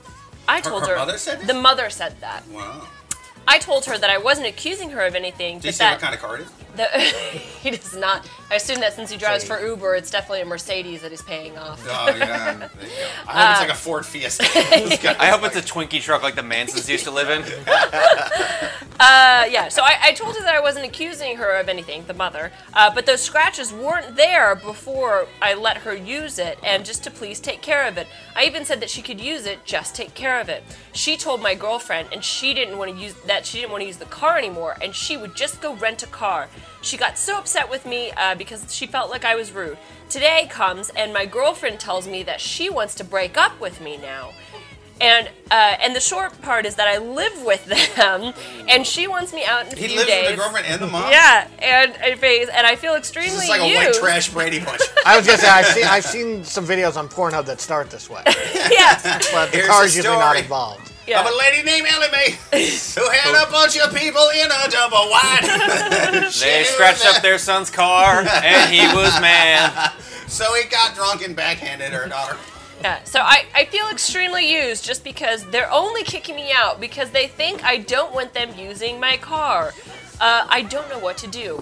I 0.48 0.62
told 0.62 0.84
her 0.84 0.90
her. 0.90 0.96
mother 0.98 1.18
said 1.18 1.40
this? 1.40 1.48
The 1.48 1.54
mother 1.54 1.90
said 1.90 2.20
that. 2.22 2.48
Wow. 2.50 2.88
I 3.48 3.60
told 3.60 3.86
her 3.86 3.98
that 3.98 4.10
I 4.10 4.18
wasn't 4.18 4.48
accusing 4.48 4.92
her 4.92 5.06
of 5.06 5.16
anything. 5.16 5.60
Do 5.60 5.68
you 5.68 5.74
say 5.74 5.86
that 5.86 5.94
what 5.94 6.02
kind 6.02 6.16
of 6.16 6.22
car 6.22 6.36
it 6.38 6.42
is? 6.42 6.52
The, 6.76 6.86
he 7.62 7.72
does 7.72 7.96
not. 7.96 8.28
I 8.50 8.56
assume 8.56 8.80
that 8.82 8.94
since 8.94 9.12
he 9.12 9.18
drives 9.18 9.46
So 9.46 9.56
for 9.56 9.66
Uber, 9.66 9.96
it's 9.96 10.12
definitely 10.12 10.42
a 10.42 10.46
Mercedes 10.46 11.02
that 11.02 11.12
he's 11.12 11.22
paying 11.22 11.58
off. 11.58 11.86
Oh, 11.90 12.16
yeah. 12.16 12.54
There. 12.54 12.70
I 13.28 13.46
hope 13.46 13.52
it's 13.52 13.62
like 13.62 13.70
a 13.70 13.82
Ford 13.82 14.06
Fiesta. 14.06 14.44
I 15.20 15.28
hope 15.28 15.44
it's 15.44 15.56
a 15.56 15.62
Twinkie 15.62 16.02
truck 16.02 16.24
like 16.24 16.36
the 16.36 16.44
Mansons 16.44 16.90
used 16.90 17.04
to 17.06 17.12
live 17.12 17.30
in. 17.30 17.44
Uh, 19.00 19.46
yeah, 19.50 19.68
so 19.70 19.82
I, 19.82 19.98
I 20.02 20.12
told 20.14 20.36
her 20.36 20.44
that 20.44 20.56
I 20.56 20.62
wasn't 20.62 20.86
accusing 20.86 21.38
her 21.38 21.60
of 21.60 21.68
anything, 21.68 22.06
the 22.06 22.14
mother, 22.14 22.52
uh, 22.74 22.94
but 22.94 23.06
those 23.06 23.22
scratches 23.22 23.74
weren't 23.74 24.16
there 24.16 24.56
before 24.56 25.28
I 25.42 25.56
let 25.56 25.78
her 25.78 25.96
use 25.96 26.38
it, 26.38 26.60
and 26.64 26.86
just 26.86 27.04
to 27.06 27.12
please 27.12 27.40
take 27.40 27.62
care 27.62 27.88
of 27.88 27.98
it. 27.98 28.08
I 28.36 28.46
even 28.46 28.66
said 28.66 28.80
that 28.82 28.90
she 28.90 29.02
could 29.02 29.20
use 29.20 29.46
it, 29.46 29.66
just 29.66 29.96
take 29.96 30.14
care 30.14 30.40
of 30.40 30.48
it. 30.48 30.64
She 30.94 31.18
told 31.18 31.42
my 31.42 31.56
girlfriend, 31.56 32.10
and 32.14 32.24
she 32.24 32.54
didn't 32.54 32.78
want 32.78 32.92
to 32.92 32.98
use 32.98 33.16
that. 33.26 33.46
She 33.46 33.60
didn't 33.60 33.72
want 33.72 33.82
to 33.82 33.88
use 33.88 33.98
the 33.98 34.06
car 34.06 34.38
anymore, 34.38 34.78
and 34.82 34.94
she 34.94 35.18
would 35.18 35.36
just 35.36 35.60
go 35.60 35.74
rent 35.76 36.04
a 36.04 36.08
car. 36.08 36.50
She 36.84 36.98
got 36.98 37.18
so 37.18 37.38
upset 37.40 37.70
with 37.70 37.86
me 37.86 38.12
uh, 38.12 38.36
because 38.36 38.74
she 38.76 38.86
felt 38.86 39.10
like 39.10 39.26
I 39.26 39.36
was 39.36 39.52
rude. 39.52 39.78
Today 40.10 40.48
comes, 40.52 40.90
and 40.92 41.12
my 41.14 41.26
girlfriend 41.26 41.80
tells 41.80 42.08
me 42.08 42.22
that 42.24 42.40
she 42.40 42.70
wants 42.70 42.94
to 42.96 43.04
break 43.04 43.38
up 43.38 43.60
with 43.60 43.82
me 43.82 43.98
now. 43.98 44.32
And 45.02 45.28
uh, 45.50 45.76
and 45.82 45.96
the 45.96 46.00
short 46.00 46.40
part 46.44 46.68
is 46.68 46.76
that 46.76 46.88
I 46.88 47.00
live 47.00 47.44
with 47.44 47.66
them, 47.96 48.34
and 48.70 48.86
she 48.86 49.08
wants 49.08 49.34
me 49.34 49.44
out 49.44 49.66
in 49.66 49.74
a 49.74 49.76
He 49.76 49.88
few 49.88 49.98
lives 49.98 50.08
days. 50.10 50.28
with 50.28 50.36
the 50.36 50.42
girlfriend 50.44 50.68
and 50.68 50.82
the 50.82 50.88
mom? 50.88 51.10
Yeah, 51.12 51.48
and 51.60 51.98
and 51.98 52.20
phase, 52.20 52.48
and 52.50 52.68
I 52.68 52.76
feel 52.76 52.94
extremely 52.94 53.32
This 53.32 53.44
is 53.46 53.50
like 53.50 53.62
a 53.62 53.68
used. 53.68 53.82
white 53.82 53.94
trash 53.96 54.30
Brady 54.30 54.60
Bunch. 54.60 54.82
I 55.06 55.18
was 55.18 55.26
gonna 55.26 55.40
say 55.40 55.50
I've 55.50 55.66
seen 55.66 55.86
I've 55.86 56.06
seen 56.06 56.44
some 56.44 56.66
videos 56.66 56.96
on 56.96 57.10
Pornhub 57.10 57.46
that 57.48 57.60
start 57.60 57.90
this 57.90 58.08
way, 58.10 58.22
yes, 58.28 59.04
but 59.34 59.52
the 59.52 59.58
Here's 59.58 59.68
car's 59.68 59.92
the 59.94 59.98
usually 59.98 60.18
not 60.18 60.28
story. 60.36 60.40
involved. 60.44 60.93
Yeah. 61.08 61.22
Of 61.22 61.28
a 61.28 61.38
lady 61.38 61.64
named 61.64 61.88
Ellie 61.88 62.08
Mae 62.12 62.32
who 62.96 63.10
had 63.10 63.48
a 63.48 63.52
bunch 63.52 63.78
of 63.78 63.94
people 63.94 64.30
in 64.30 64.48
a 64.52 64.70
double 64.70 65.10
wide. 65.10 66.30
They 66.40 66.64
scratched 66.64 67.06
up 67.06 67.22
their 67.22 67.38
son's 67.38 67.70
car, 67.70 68.22
and 68.22 68.74
he 68.74 68.82
was 68.96 69.20
mad. 69.22 69.92
So 70.28 70.52
he 70.56 70.68
got 70.68 70.96
drunk 70.96 71.22
and 71.24 71.36
backhanded 71.36 71.92
her 71.92 72.08
daughter. 72.08 72.38
Yeah, 72.82 73.04
so 73.04 73.20
I, 73.20 73.46
I 73.54 73.66
feel 73.66 73.86
extremely 73.92 74.52
used 74.52 74.84
just 74.84 75.04
because 75.04 75.46
they're 75.52 75.72
only 75.72 76.04
kicking 76.04 76.36
me 76.36 76.52
out 76.52 76.82
because 76.82 77.12
they 77.12 77.28
think 77.28 77.64
I 77.64 77.78
don't 77.78 78.16
want 78.16 78.34
them 78.34 78.50
using 78.58 79.00
my 79.00 79.18
car. 79.18 79.74
Uh, 80.24 80.48
I 80.48 80.62
don't 80.62 80.88
know 80.90 81.00
what 81.00 81.18
to 81.18 81.28
do. 81.28 81.58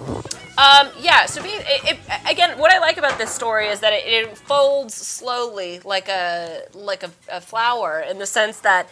Um, 0.56 0.90
yeah, 1.00 1.26
so 1.26 1.42
it, 1.44 1.64
it, 1.66 1.98
again, 2.30 2.56
what 2.60 2.70
I 2.70 2.78
like 2.78 2.96
about 2.96 3.18
this 3.18 3.32
story 3.32 3.66
is 3.66 3.80
that 3.80 3.92
it, 3.92 4.04
it 4.06 4.28
unfolds 4.28 4.94
slowly, 4.94 5.80
like 5.80 6.08
a 6.08 6.62
like 6.72 7.02
a, 7.02 7.10
a 7.28 7.40
flower, 7.40 8.04
in 8.08 8.20
the 8.20 8.26
sense 8.26 8.60
that, 8.60 8.88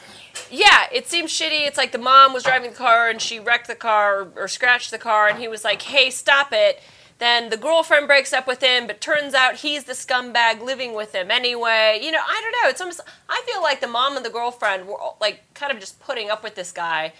yeah, 0.50 0.86
it 0.90 1.06
seems 1.06 1.30
shitty. 1.30 1.68
It's 1.68 1.78
like 1.78 1.92
the 1.92 1.98
mom 1.98 2.32
was 2.32 2.42
driving 2.42 2.70
the 2.70 2.76
car 2.76 3.08
and 3.08 3.22
she 3.22 3.38
wrecked 3.38 3.68
the 3.68 3.76
car 3.76 4.22
or, 4.22 4.32
or 4.34 4.48
scratched 4.48 4.90
the 4.90 4.98
car, 4.98 5.28
and 5.28 5.38
he 5.38 5.46
was 5.46 5.62
like, 5.62 5.82
"Hey, 5.82 6.10
stop 6.10 6.48
it." 6.50 6.82
Then 7.18 7.50
the 7.50 7.56
girlfriend 7.56 8.08
breaks 8.08 8.32
up 8.32 8.48
with 8.48 8.62
him, 8.62 8.88
but 8.88 9.00
turns 9.00 9.34
out 9.34 9.56
he's 9.56 9.84
the 9.84 9.92
scumbag 9.92 10.62
living 10.62 10.94
with 10.94 11.14
him 11.14 11.30
anyway. 11.30 12.00
You 12.02 12.10
know, 12.10 12.24
I 12.26 12.40
don't 12.42 12.64
know. 12.64 12.70
It's 12.70 12.80
almost 12.80 13.02
I 13.28 13.40
feel 13.46 13.62
like 13.62 13.80
the 13.80 13.86
mom 13.86 14.16
and 14.16 14.24
the 14.26 14.30
girlfriend 14.30 14.88
were 14.88 14.98
like 15.20 15.42
kind 15.54 15.70
of 15.70 15.78
just 15.78 16.00
putting 16.00 16.28
up 16.28 16.42
with 16.42 16.56
this 16.56 16.72
guy, 16.72 17.12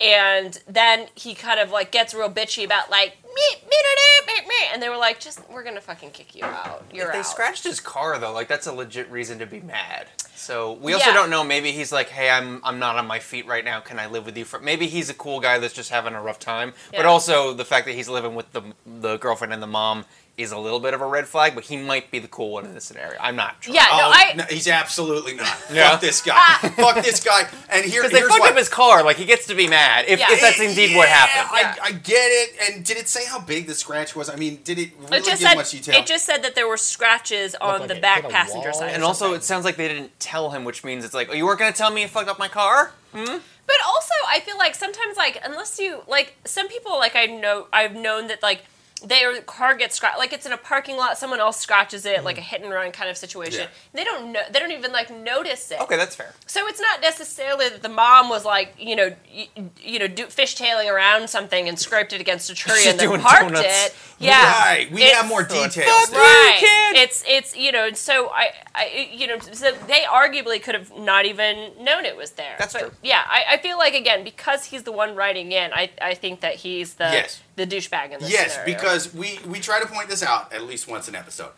and 0.00 0.60
then 0.68 1.06
he 1.14 1.34
kind 1.34 1.58
of 1.60 1.70
like 1.70 1.90
gets 1.90 2.12
real 2.14 2.30
bitchy 2.30 2.64
about 2.64 2.90
like 2.90 3.16
me 3.24 3.42
me 3.62 3.68
me 3.68 4.40
me 4.42 4.48
me, 4.48 4.54
and 4.72 4.82
they 4.82 4.88
were 4.88 4.96
like, 4.96 5.20
just 5.20 5.40
we're 5.50 5.62
gonna 5.64 5.80
fucking 5.80 6.10
kick 6.10 6.34
you 6.34 6.44
out. 6.44 6.84
You're 6.92 7.06
If 7.06 7.12
they 7.12 7.18
out. 7.20 7.26
scratched 7.26 7.64
his 7.64 7.80
car 7.80 8.18
though, 8.18 8.32
like 8.32 8.48
that's 8.48 8.66
a 8.66 8.72
legit 8.72 9.10
reason 9.10 9.38
to 9.38 9.46
be 9.46 9.60
mad. 9.60 10.08
So 10.34 10.72
we 10.74 10.92
also 10.92 11.06
Yeah. 11.08 11.14
don't 11.14 11.30
know. 11.30 11.42
Maybe 11.42 11.72
he's 11.72 11.90
like, 11.92 12.08
"Hey, 12.10 12.30
I'm 12.30 12.60
I'm 12.64 12.78
not 12.78 12.96
on 12.96 13.06
my 13.06 13.18
feet 13.18 13.46
right 13.46 13.64
now. 13.64 13.80
Can 13.80 13.98
I 13.98 14.06
live 14.06 14.26
with 14.26 14.36
you 14.36 14.44
for?" 14.44 14.60
Maybe 14.60 14.86
he's 14.86 15.08
a 15.10 15.14
cool 15.14 15.40
guy 15.40 15.58
that's 15.58 15.74
just 15.74 15.90
having 15.90 16.14
a 16.14 16.22
rough 16.22 16.38
time. 16.38 16.74
But 16.92 17.06
also 17.06 17.52
the 17.52 17.64
fact 17.64 17.86
that 17.86 17.94
he's 17.94 18.08
living 18.08 18.34
with 18.34 18.52
the 18.52 18.62
the 18.84 19.16
girlfriend 19.16 19.52
and 19.52 19.62
the 19.62 19.66
mom 19.66 20.04
is 20.38 20.52
a 20.52 20.58
little 20.58 20.80
bit 20.80 20.92
of 20.94 21.00
a 21.00 21.06
red 21.06 21.26
flag. 21.26 21.54
But 21.54 21.64
he 21.64 21.76
might 21.76 22.10
be 22.10 22.18
the 22.18 22.28
cool 22.28 22.50
one 22.50 22.64
in 22.66 22.74
this 22.74 22.84
scenario. 22.84 23.18
I'm 23.20 23.36
not 23.36 23.56
sure. 23.60 23.74
Yeah, 23.74 23.84
no, 23.84 23.88
oh, 23.92 24.10
I 24.14 24.32
no, 24.36 24.44
he's 24.44 24.68
absolutely 24.68 25.34
not. 25.34 25.56
Yeah. 25.72 25.90
Fuck 25.90 26.00
this 26.00 26.20
guy. 26.22 26.36
Fuck 26.76 27.04
this 27.04 27.22
guy. 27.24 27.48
And 27.70 27.84
here, 27.84 28.02
Because 28.02 28.12
they 28.12 28.18
here's 28.18 28.30
fucked 28.30 28.40
why. 28.40 28.50
up 28.50 28.56
his 28.56 28.68
car. 28.68 29.02
Like 29.02 29.16
he 29.16 29.24
gets 29.24 29.46
to 29.48 29.54
be 29.54 29.66
mad 29.68 30.04
if, 30.08 30.18
Yeah. 30.20 30.26
if 30.30 30.40
that's 30.40 30.60
indeed 30.60 30.96
what 30.96 31.08
happened. 31.08 31.48
I, 31.50 31.88
I 31.88 31.92
get 31.92 32.14
it. 32.28 32.56
And 32.74 32.84
did 32.84 32.96
it 32.98 33.08
say 33.08 33.24
how 33.26 33.40
big 33.40 33.66
the 33.66 33.74
scratch 33.74 34.14
was? 34.14 34.28
I 34.28 34.36
mean, 34.36 34.60
did 34.64 34.78
it 34.78 34.90
really 34.98 35.18
it 35.18 35.24
just 35.24 35.40
give 35.40 35.48
said 35.48 35.54
much 35.56 35.70
detail? 35.70 35.94
it 36.00 36.06
just 36.06 36.24
said 36.24 36.42
that 36.44 36.54
there 36.54 36.68
were 36.68 36.76
scratches 36.76 37.54
on 37.56 37.80
like 37.80 37.88
the 37.88 38.00
back 38.00 38.28
passenger 38.28 38.72
side. 38.72 38.90
And 38.94 39.02
also, 39.02 39.32
it 39.34 39.42
sounds 39.42 39.64
like 39.64 39.76
they 39.76 39.88
didn't 39.88 40.18
tell 40.20 40.50
him, 40.50 40.64
which 40.64 40.84
means 40.84 41.04
it's 41.04 41.14
like, 41.14 41.28
oh, 41.30 41.34
you 41.34 41.44
weren't 41.46 41.58
gonna 41.58 41.72
tell 41.72 41.90
me 41.90 42.02
you 42.02 42.08
fucked 42.08 42.28
up 42.28 42.38
my 42.38 42.48
car? 42.48 42.92
Hmm? 43.12 43.24
But 43.66 43.76
also, 43.84 44.14
I 44.28 44.40
feel 44.40 44.56
like 44.58 44.74
sometimes, 44.76 45.16
like, 45.16 45.40
unless 45.44 45.78
you 45.80 46.02
like, 46.06 46.34
some 46.44 46.68
people, 46.68 46.96
like, 46.98 47.16
I 47.16 47.26
know, 47.26 47.66
I've 47.72 47.96
known 47.96 48.28
that, 48.28 48.40
like, 48.42 48.62
their 49.04 49.42
car 49.42 49.74
gets 49.76 49.96
scratched, 49.96 50.18
like 50.18 50.32
it's 50.32 50.46
in 50.46 50.52
a 50.52 50.56
parking 50.56 50.96
lot, 50.96 51.18
someone 51.18 51.38
else 51.38 51.58
scratches 51.58 52.06
it, 52.06 52.24
like 52.24 52.38
a 52.38 52.40
mm-hmm. 52.40 52.48
hit 52.48 52.62
and 52.62 52.72
run 52.72 52.92
kind 52.92 53.10
of 53.10 53.16
situation. 53.16 53.60
Yeah. 53.60 53.66
They 53.92 54.04
don't 54.04 54.32
know, 54.32 54.40
they 54.50 54.58
don't 54.58 54.72
even 54.72 54.90
like 54.90 55.10
notice 55.10 55.70
it. 55.70 55.80
Okay, 55.80 55.96
that's 55.96 56.16
fair. 56.16 56.32
So 56.46 56.66
it's 56.66 56.80
not 56.80 57.02
necessarily 57.02 57.68
that 57.68 57.82
the 57.82 57.90
mom 57.90 58.30
was 58.30 58.46
like, 58.46 58.74
you 58.78 58.96
know, 58.96 59.14
you, 59.30 59.46
you 59.82 59.98
know, 59.98 60.06
do, 60.08 60.26
fishtailing 60.26 60.90
around 60.90 61.28
something 61.28 61.68
and 61.68 61.78
scraped 61.78 62.14
it 62.14 62.22
against 62.22 62.48
a 62.48 62.54
tree 62.56 62.88
and 62.88 62.98
then 62.98 63.20
parked 63.20 63.52
donuts. 63.52 63.86
it. 63.86 63.94
Yeah, 64.18 64.60
Right. 64.64 64.90
We 64.90 65.02
It's- 65.02 65.16
have 65.16 65.28
more 65.28 65.42
details. 65.42 66.10
you, 66.10 66.16
right 66.16 66.56
kid. 66.58 66.96
it's 66.96 67.22
it's 67.28 67.56
you 67.56 67.70
know 67.72 67.92
so 67.92 68.30
I, 68.30 68.48
I 68.74 69.10
you 69.12 69.26
know 69.26 69.38
so 69.38 69.72
they 69.86 70.02
arguably 70.08 70.62
could 70.62 70.74
have 70.74 70.96
not 70.96 71.26
even 71.26 71.72
known 71.80 72.04
it 72.04 72.16
was 72.16 72.32
there 72.32 72.56
That's 72.58 72.72
but 72.72 72.80
true. 72.80 72.90
yeah 73.02 73.22
I, 73.26 73.44
I 73.54 73.58
feel 73.58 73.76
like 73.76 73.94
again 73.94 74.24
because 74.24 74.64
he's 74.64 74.84
the 74.84 74.92
one 74.92 75.14
writing 75.14 75.52
in 75.52 75.72
i, 75.74 75.90
I 76.00 76.14
think 76.14 76.40
that 76.40 76.54
he's 76.56 76.94
the 76.94 77.04
Yes. 77.04 77.42
The 77.56 77.66
douchebag 77.66 78.12
in 78.12 78.20
this 78.20 78.30
Yes, 78.30 78.52
scenario. 78.52 78.74
because 78.74 79.12
we 79.14 79.38
we 79.46 79.60
try 79.60 79.80
to 79.80 79.86
point 79.86 80.08
this 80.08 80.22
out 80.22 80.52
at 80.52 80.62
least 80.64 80.86
once 80.88 81.08
an 81.08 81.14
episode. 81.14 81.50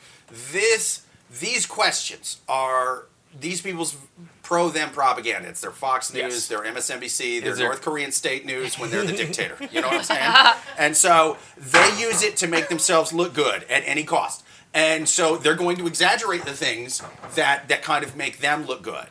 This 0.53 1.03
these 1.41 1.67
questions 1.67 2.41
are 2.49 3.07
these 3.39 3.61
people's 3.61 3.97
pro 4.43 4.71
them 4.71 4.91
propaganda. 4.91 5.49
It's 5.49 5.61
their 5.61 5.71
Fox 5.71 6.13
News, 6.15 6.23
Yes. 6.35 6.49
their 6.49 6.65
MSNBC, 6.65 7.41
their 7.41 7.53
Is 7.53 7.59
there- 7.59 7.67
North 7.69 7.83
Korean 7.83 8.13
state 8.13 8.47
news 8.47 8.79
when 8.79 8.91
they're 8.91 9.05
the 9.05 9.13
dictator. 9.25 9.57
You 9.71 9.83
know 9.83 9.89
what 9.89 9.99
I'm 9.99 10.05
saying? 10.05 10.55
And 10.79 10.97
so 10.97 11.37
they 11.57 11.91
use 11.99 12.23
it 12.23 12.37
to 12.39 12.47
make 12.47 12.69
themselves 12.69 13.13
look 13.13 13.35
good 13.35 13.65
at 13.65 13.83
any 13.85 14.05
cost. 14.05 14.43
And 14.73 15.09
so 15.09 15.37
they're 15.37 15.55
going 15.55 15.77
to 15.79 15.87
exaggerate 15.87 16.45
the 16.47 16.53
things 16.55 17.03
that 17.35 17.69
that 17.69 17.83
kind 17.83 18.05
of 18.05 18.17
make 18.17 18.39
them 18.39 18.65
look 18.67 18.83
good. 18.83 19.09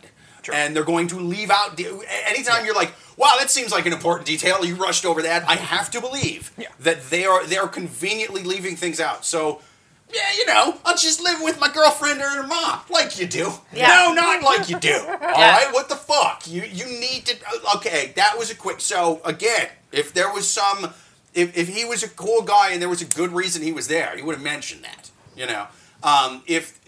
And 0.52 0.74
they're 0.76 0.86
going 0.86 1.08
to 1.10 1.20
leave 1.20 1.52
out 1.52 1.76
de- 1.76 2.02
anytime 2.26 2.66
you're 2.66 2.74
like, 2.76 2.94
"Wow, 3.18 3.36
that 3.40 3.50
seems 3.52 3.72
like 3.72 3.86
an 3.86 3.94
important 3.94 4.26
detail." 4.26 4.64
You 4.64 4.76
rushed 4.76 5.06
over 5.06 5.22
that. 5.24 5.48
I 5.50 5.56
have 5.56 5.92
to 5.92 6.00
believe 6.02 6.52
Yeah. 6.58 6.68
that 6.80 7.10
they 7.10 7.26
are 7.26 7.46
they 7.46 7.58
are 7.58 7.68
conveniently 7.68 8.44
leaving 8.44 8.76
things 8.78 9.00
out. 9.02 9.26
So, 9.26 9.62
yeah, 10.14 10.22
you 10.38 10.46
know, 10.46 10.78
I'll 10.86 10.96
just 10.96 11.20
live 11.22 11.42
with 11.42 11.60
my 11.60 11.68
girlfriend 11.70 12.22
or 12.22 12.30
her 12.30 12.48
mom, 12.48 12.80
like 12.90 13.20
you 13.20 13.26
do. 13.28 13.52
Yeah. 13.74 13.88
No, 13.88 14.14
not 14.14 14.42
like 14.44 14.70
you 14.70 14.80
do. 14.80 14.94
All 15.08 15.18
right, 15.18 15.68
Yeah. 15.68 15.72
what 15.74 15.90
the 15.90 15.96
fuck? 15.98 16.44
You 16.48 16.64
you 16.64 16.86
need 16.86 17.26
to. 17.26 17.36
Okay, 17.76 18.14
that 18.16 18.38
was 18.38 18.50
a 18.52 18.56
quick. 18.56 18.80
So 18.82 19.20
again, 19.26 19.68
if 19.92 20.14
there 20.14 20.32
was 20.32 20.48
some, 20.50 20.94
if 21.34 21.58
if 21.58 21.68
he 21.68 21.84
was 21.86 22.04
a 22.04 22.10
cool 22.10 22.42
guy 22.44 22.72
and 22.72 22.82
there 22.82 22.90
was 22.90 23.02
a 23.02 23.06
good 23.20 23.32
reason 23.34 23.62
he 23.64 23.72
was 23.74 23.88
there, 23.88 24.16
he 24.16 24.22
would 24.22 24.36
have 24.36 24.44
mentioned 24.44 24.84
that. 24.84 25.10
You 25.36 25.46
know, 25.48 25.68
um, 26.04 26.42
if 26.48 26.80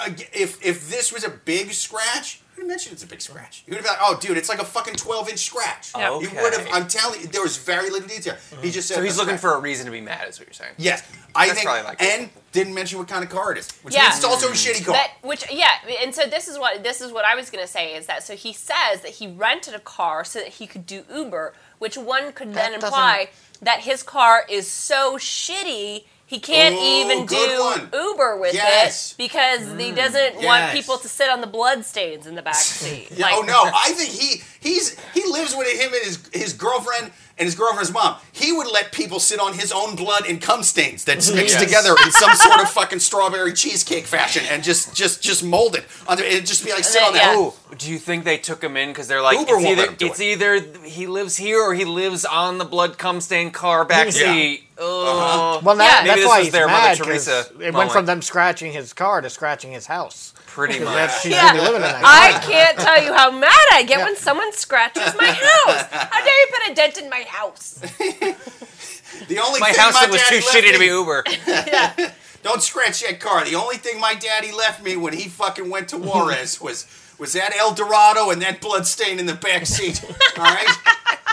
uh, 0.00 0.10
if 0.32 0.64
if 0.64 0.88
this 0.90 1.12
was 1.12 1.24
a 1.24 1.30
big 1.30 1.72
scratch. 1.72 2.40
He 2.54 2.60
would 2.60 2.66
have 2.66 2.68
mentioned 2.68 2.92
it's 2.92 3.02
a 3.02 3.06
big 3.06 3.20
scratch. 3.20 3.64
You 3.66 3.72
would 3.72 3.78
have 3.78 3.84
been 3.84 3.92
like, 3.94 4.02
"Oh, 4.02 4.18
dude, 4.20 4.36
it's 4.36 4.48
like 4.48 4.60
a 4.60 4.64
fucking 4.64 4.94
twelve-inch 4.94 5.40
scratch." 5.40 5.90
Yeah. 5.96 6.20
He 6.20 6.28
would 6.28 6.52
have. 6.52 6.62
Okay. 6.62 6.70
I'm 6.72 6.86
telling 6.86 7.20
you, 7.20 7.26
there 7.26 7.42
was 7.42 7.56
very 7.56 7.90
little 7.90 8.08
detail. 8.08 8.34
He 8.34 8.56
mm-hmm. 8.56 8.68
just 8.70 8.86
said. 8.86 8.96
So 8.96 9.02
he's 9.02 9.16
looking 9.16 9.38
scratch. 9.38 9.52
for 9.52 9.58
a 9.58 9.60
reason 9.60 9.86
to 9.86 9.92
be 9.92 10.00
mad, 10.00 10.28
is 10.28 10.38
what 10.38 10.46
you're 10.46 10.54
saying. 10.54 10.74
Yes, 10.78 11.02
I 11.34 11.46
That's 11.46 11.58
think, 11.58 11.66
probably 11.66 11.84
like 11.84 12.00
it. 12.00 12.20
and 12.20 12.30
didn't 12.52 12.74
mention 12.74 13.00
what 13.00 13.08
kind 13.08 13.24
of 13.24 13.30
car 13.30 13.50
it 13.50 13.58
is, 13.58 13.70
which 13.82 13.94
Yeah. 13.94 14.02
means 14.02 14.16
it's 14.16 14.24
also 14.24 14.46
a 14.46 14.50
mm. 14.50 14.54
shitty 14.54 14.84
car. 14.84 14.94
That 14.94 15.14
which 15.22 15.50
yeah, 15.52 15.72
and 16.00 16.14
so 16.14 16.26
this 16.26 16.46
is 16.46 16.56
what 16.56 16.84
this 16.84 17.00
is 17.00 17.10
what 17.10 17.24
I 17.24 17.34
was 17.34 17.50
gonna 17.50 17.66
say 17.66 17.94
is 17.94 18.06
that 18.06 18.22
so 18.22 18.36
he 18.36 18.52
says 18.52 19.00
that 19.00 19.10
he 19.10 19.26
rented 19.26 19.74
a 19.74 19.80
car 19.80 20.24
so 20.24 20.38
that 20.38 20.48
he 20.48 20.68
could 20.68 20.86
do 20.86 21.02
Uber, 21.12 21.54
which 21.80 21.98
one 21.98 22.32
could 22.32 22.54
then 22.54 22.72
That 22.72 22.80
doesn't- 22.80 22.86
imply 22.86 23.30
that 23.62 23.80
his 23.80 24.02
car 24.02 24.44
is 24.48 24.70
so 24.70 25.16
shitty 25.16 26.04
he 26.26 26.40
can't 26.40 26.74
Ooh, 26.74 26.78
even 26.78 27.26
do 27.26 27.60
one. 27.60 27.88
Uber 27.92 28.38
with 28.38 28.54
Yes. 28.54 29.12
it 29.12 29.18
because 29.18 29.60
he 29.60 29.92
mm. 29.92 29.96
doesn't 29.96 30.42
want 30.42 30.72
people 30.72 30.96
to 30.98 31.08
sit 31.08 31.28
on 31.28 31.40
the 31.40 31.46
blood 31.46 31.84
stains 31.84 32.26
in 32.26 32.34
the 32.34 32.42
back 32.42 32.54
seat. 32.54 33.10
Yeah, 33.16 33.28
oh 33.32 33.42
no, 33.42 33.70
I 33.74 33.92
think 33.92 34.10
he 34.10 34.42
he's 34.60 34.98
he 35.12 35.24
lives 35.30 35.54
with 35.54 35.68
him 35.68 35.92
and 35.92 36.04
his 36.04 36.18
his 36.32 36.52
girlfriend 36.54 37.12
and 37.38 37.46
his 37.46 37.54
girlfriend's 37.54 37.92
mom. 37.92 38.16
He 38.32 38.52
would 38.52 38.70
let 38.70 38.92
people 38.92 39.18
sit 39.18 39.40
on 39.40 39.54
his 39.54 39.72
own 39.72 39.96
blood 39.96 40.24
and 40.28 40.40
cum 40.40 40.62
stains 40.62 41.04
that's 41.04 41.32
mixed 41.34 41.54
Yes. 41.58 41.64
together 41.64 41.94
in 42.04 42.10
some 42.12 42.34
sort 42.34 42.60
of 42.60 42.70
fucking 42.70 43.00
strawberry 43.00 43.52
cheesecake 43.52 44.04
fashion 44.06 44.44
and 44.50 44.62
just 44.62 44.94
just 44.94 45.22
just 45.22 45.42
mold 45.44 45.74
it. 45.74 45.84
Under, 46.06 46.22
it'd 46.22 46.46
just 46.46 46.64
be 46.64 46.72
like 46.72 46.84
sit 46.84 47.02
on 47.02 47.12
that. 47.14 47.34
yeah. 47.34 47.38
Ooh, 47.40 47.52
do 47.76 47.90
you 47.90 47.98
think 47.98 48.24
they 48.24 48.36
took 48.38 48.62
him 48.62 48.76
in 48.76 48.90
because 48.90 49.08
they're 49.08 49.22
like 49.22 49.38
Uber 49.38 49.54
it's 49.56 49.64
either 49.64 49.76
let 49.82 49.88
him 49.90 49.94
do 49.96 50.06
it's 50.06 50.20
it. 50.20 50.24
either 50.24 50.60
he 50.84 51.06
lives 51.06 51.36
here 51.36 51.60
or 51.62 51.74
he 51.74 51.84
lives 51.84 52.24
on 52.24 52.58
the 52.58 52.64
blood 52.64 52.98
cum 52.98 53.20
stain 53.20 53.50
car 53.50 53.84
back 53.84 54.06
Yeah. 54.06 54.32
seat. 54.32 54.64
Oh, 54.76 55.60
Well, 55.62 55.76
that, 55.76 55.84
Yeah. 55.84 55.98
Maybe 56.02 56.08
that's 56.08 56.20
this 56.20 56.28
why 56.28 56.38
was 56.38 56.46
he's 56.46 56.52
their 56.52 56.66
Mother 56.68 57.04
Teresa 57.04 57.46
it 57.60 57.72
went 57.74 57.92
from 57.92 58.06
them 58.06 58.20
scratching 58.22 58.72
his 58.72 58.92
car 58.92 59.20
to 59.20 59.30
scratching 59.30 59.72
his 59.72 59.86
house. 59.86 60.33
Pretty 60.54 60.74
'Cause 60.78 60.84
much. 60.84 60.94
that's 60.94 61.20
she's 61.20 61.32
Yeah. 61.32 61.52
living 61.54 61.74
in 61.76 61.82
that. 61.82 62.00
I 62.04 62.38
can't 62.46 62.78
tell 62.78 63.02
you 63.02 63.12
how 63.12 63.30
mad 63.32 63.50
I 63.72 63.82
get 63.82 63.98
Yeah. 63.98 64.04
when 64.04 64.16
someone 64.16 64.52
scratches 64.52 65.12
my 65.18 65.26
house. 65.26 65.84
How 65.90 66.24
dare 66.24 66.40
you 66.40 66.46
put 66.52 66.70
a 66.70 66.74
dent 66.74 66.96
in 66.98 67.10
my 67.10 67.24
house? 67.28 67.78
The 69.28 69.38
only 69.38 69.60
My 69.60 69.70
thing 69.70 69.80
house 69.80 69.94
my 69.94 70.00
that 70.06 70.10
was 70.10 70.22
too 70.28 70.36
left 70.36 70.48
shitty 70.48 70.72
to 70.72 70.78
be 70.78 70.86
Uber. 70.86 71.22
Yeah. 71.46 72.10
Don't 72.42 72.60
scratch 72.62 73.00
that 73.02 73.20
car. 73.20 73.44
The 73.44 73.54
only 73.54 73.76
thing 73.76 74.00
my 74.00 74.14
daddy 74.14 74.50
left 74.50 74.82
me 74.82 74.96
when 74.96 75.12
he 75.12 75.28
fucking 75.28 75.70
went 75.70 75.88
to 75.90 75.98
Juarez 75.98 76.60
was 76.60 76.84
was 77.18 77.32
that 77.34 77.54
El 77.56 77.72
Dorado 77.74 78.30
and 78.30 78.40
that 78.42 78.60
blood 78.60 78.86
stain 78.86 79.18
in 79.18 79.26
the 79.26 79.34
back 79.34 79.66
seat. 79.66 80.02
All 80.38 80.44
right, 80.44 80.66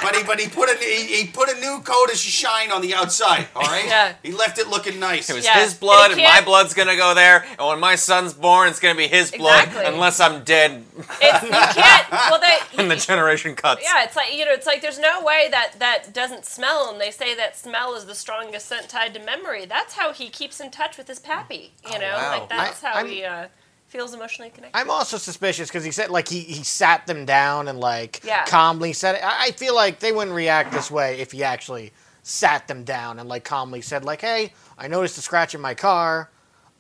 but 0.02 0.15
he 0.15 0.24
but 0.24 0.39
he 0.39 0.48
put 0.48 0.70
a 0.70 0.76
he, 0.78 1.06
he 1.24 1.28
put 1.28 1.50
a 1.50 1.60
new 1.60 1.82
coat 1.84 2.12
of 2.12 2.17
shine 2.17 2.72
on 2.72 2.82
the 2.82 2.94
outside. 2.94 3.48
All 3.56 3.63
right, 3.63 3.86
Yeah. 3.86 4.13
he 4.24 4.32
left 4.32 4.58
it 4.60 4.67
looking 4.67 5.00
nice. 5.00 5.30
It 5.30 5.36
was 5.36 5.46
Yeah. 5.46 5.60
his 5.63 5.74
blood, 5.74 6.12
And 6.12 6.20
and 6.20 6.24
my 6.28 6.36
can't- 6.36 6.46
blood's 6.46 6.74
gonna 6.74 6.96
go 6.96 7.13
there. 7.13 7.46
And 7.58 7.67
when 7.67 7.80
my 7.80 7.96
son's 7.96 8.34
born, 8.34 8.70
it's 8.70 8.80
gonna 8.80 8.96
be 8.96 9.08
his 9.08 9.32
blood, 9.32 9.65
Exactly. 9.67 9.94
unless 9.94 10.20
I'm 10.20 10.44
dead 10.44 10.84
It's, 11.22 11.44
you 11.44 11.50
can't. 11.50 12.12
Well, 12.12 12.39
they. 12.39 12.58
and 12.82 12.89
the 12.91 12.96
generation 12.96 13.56
cuts. 13.56 13.82
Yeah, 13.84 14.04
it's 14.04 14.15
like 14.15 14.34
you 14.36 14.46
know, 14.46 14.52
it's 14.52 14.67
like 14.67 14.82
there's 14.82 15.00
no 15.00 15.22
way 15.24 15.48
that 15.52 15.74
that 15.80 16.13
doesn't 16.13 16.46
smell, 16.46 16.89
and 16.91 17.00
they 17.02 17.12
say 17.12 17.34
that 17.36 17.58
smell 17.58 17.96
is 17.96 18.06
the 18.06 18.15
strongest 18.15 18.67
scent 18.67 18.89
tied 18.89 19.13
to 19.15 19.20
memory. 19.20 19.65
That's 19.65 19.94
how 19.96 20.13
he 20.13 20.30
keeps 20.30 20.60
in 20.60 20.72
touch 20.72 20.98
with 20.98 21.08
his 21.08 21.20
pappy. 21.20 21.74
You 21.91 22.00
know, 22.00 22.13
wow. 22.15 22.32
like 22.39 22.50
that's 22.50 22.84
I- 22.84 22.88
how 22.88 22.96
I'm- 22.98 23.08
he 23.08 23.24
uh, 23.24 23.48
feels 23.91 24.13
emotionally 24.13 24.49
connected. 24.49 24.77
I'm 24.77 24.89
also 24.89 25.17
suspicious 25.17 25.67
because 25.67 25.84
he 25.84 25.91
said 25.91 26.10
like 26.10 26.30
he, 26.30 26.39
he 26.39 26.63
sat 26.63 27.06
them 27.08 27.25
down 27.25 27.67
and 27.67 27.80
like 27.80 28.21
Yeah. 28.23 28.45
calmly 28.45 28.93
said 28.93 29.15
it. 29.15 29.23
I 29.23 29.47
I 29.47 29.51
feel 29.51 29.75
like 29.75 29.99
they 29.99 30.12
wouldn't 30.13 30.36
react 30.36 30.71
this 30.71 30.89
way 30.89 31.19
if 31.19 31.34
he 31.34 31.43
actually 31.43 31.91
sat 32.23 32.67
them 32.67 32.84
down 32.84 33.19
and 33.19 33.27
like 33.27 33.43
calmly 33.43 33.82
said 33.82 34.06
like, 34.06 34.21
"Hey, 34.21 34.54
I 34.77 34.88
noticed 34.88 35.17
a 35.17 35.21
scratch 35.21 35.54
in 35.54 35.62
my 35.62 35.73
car. 35.73 36.30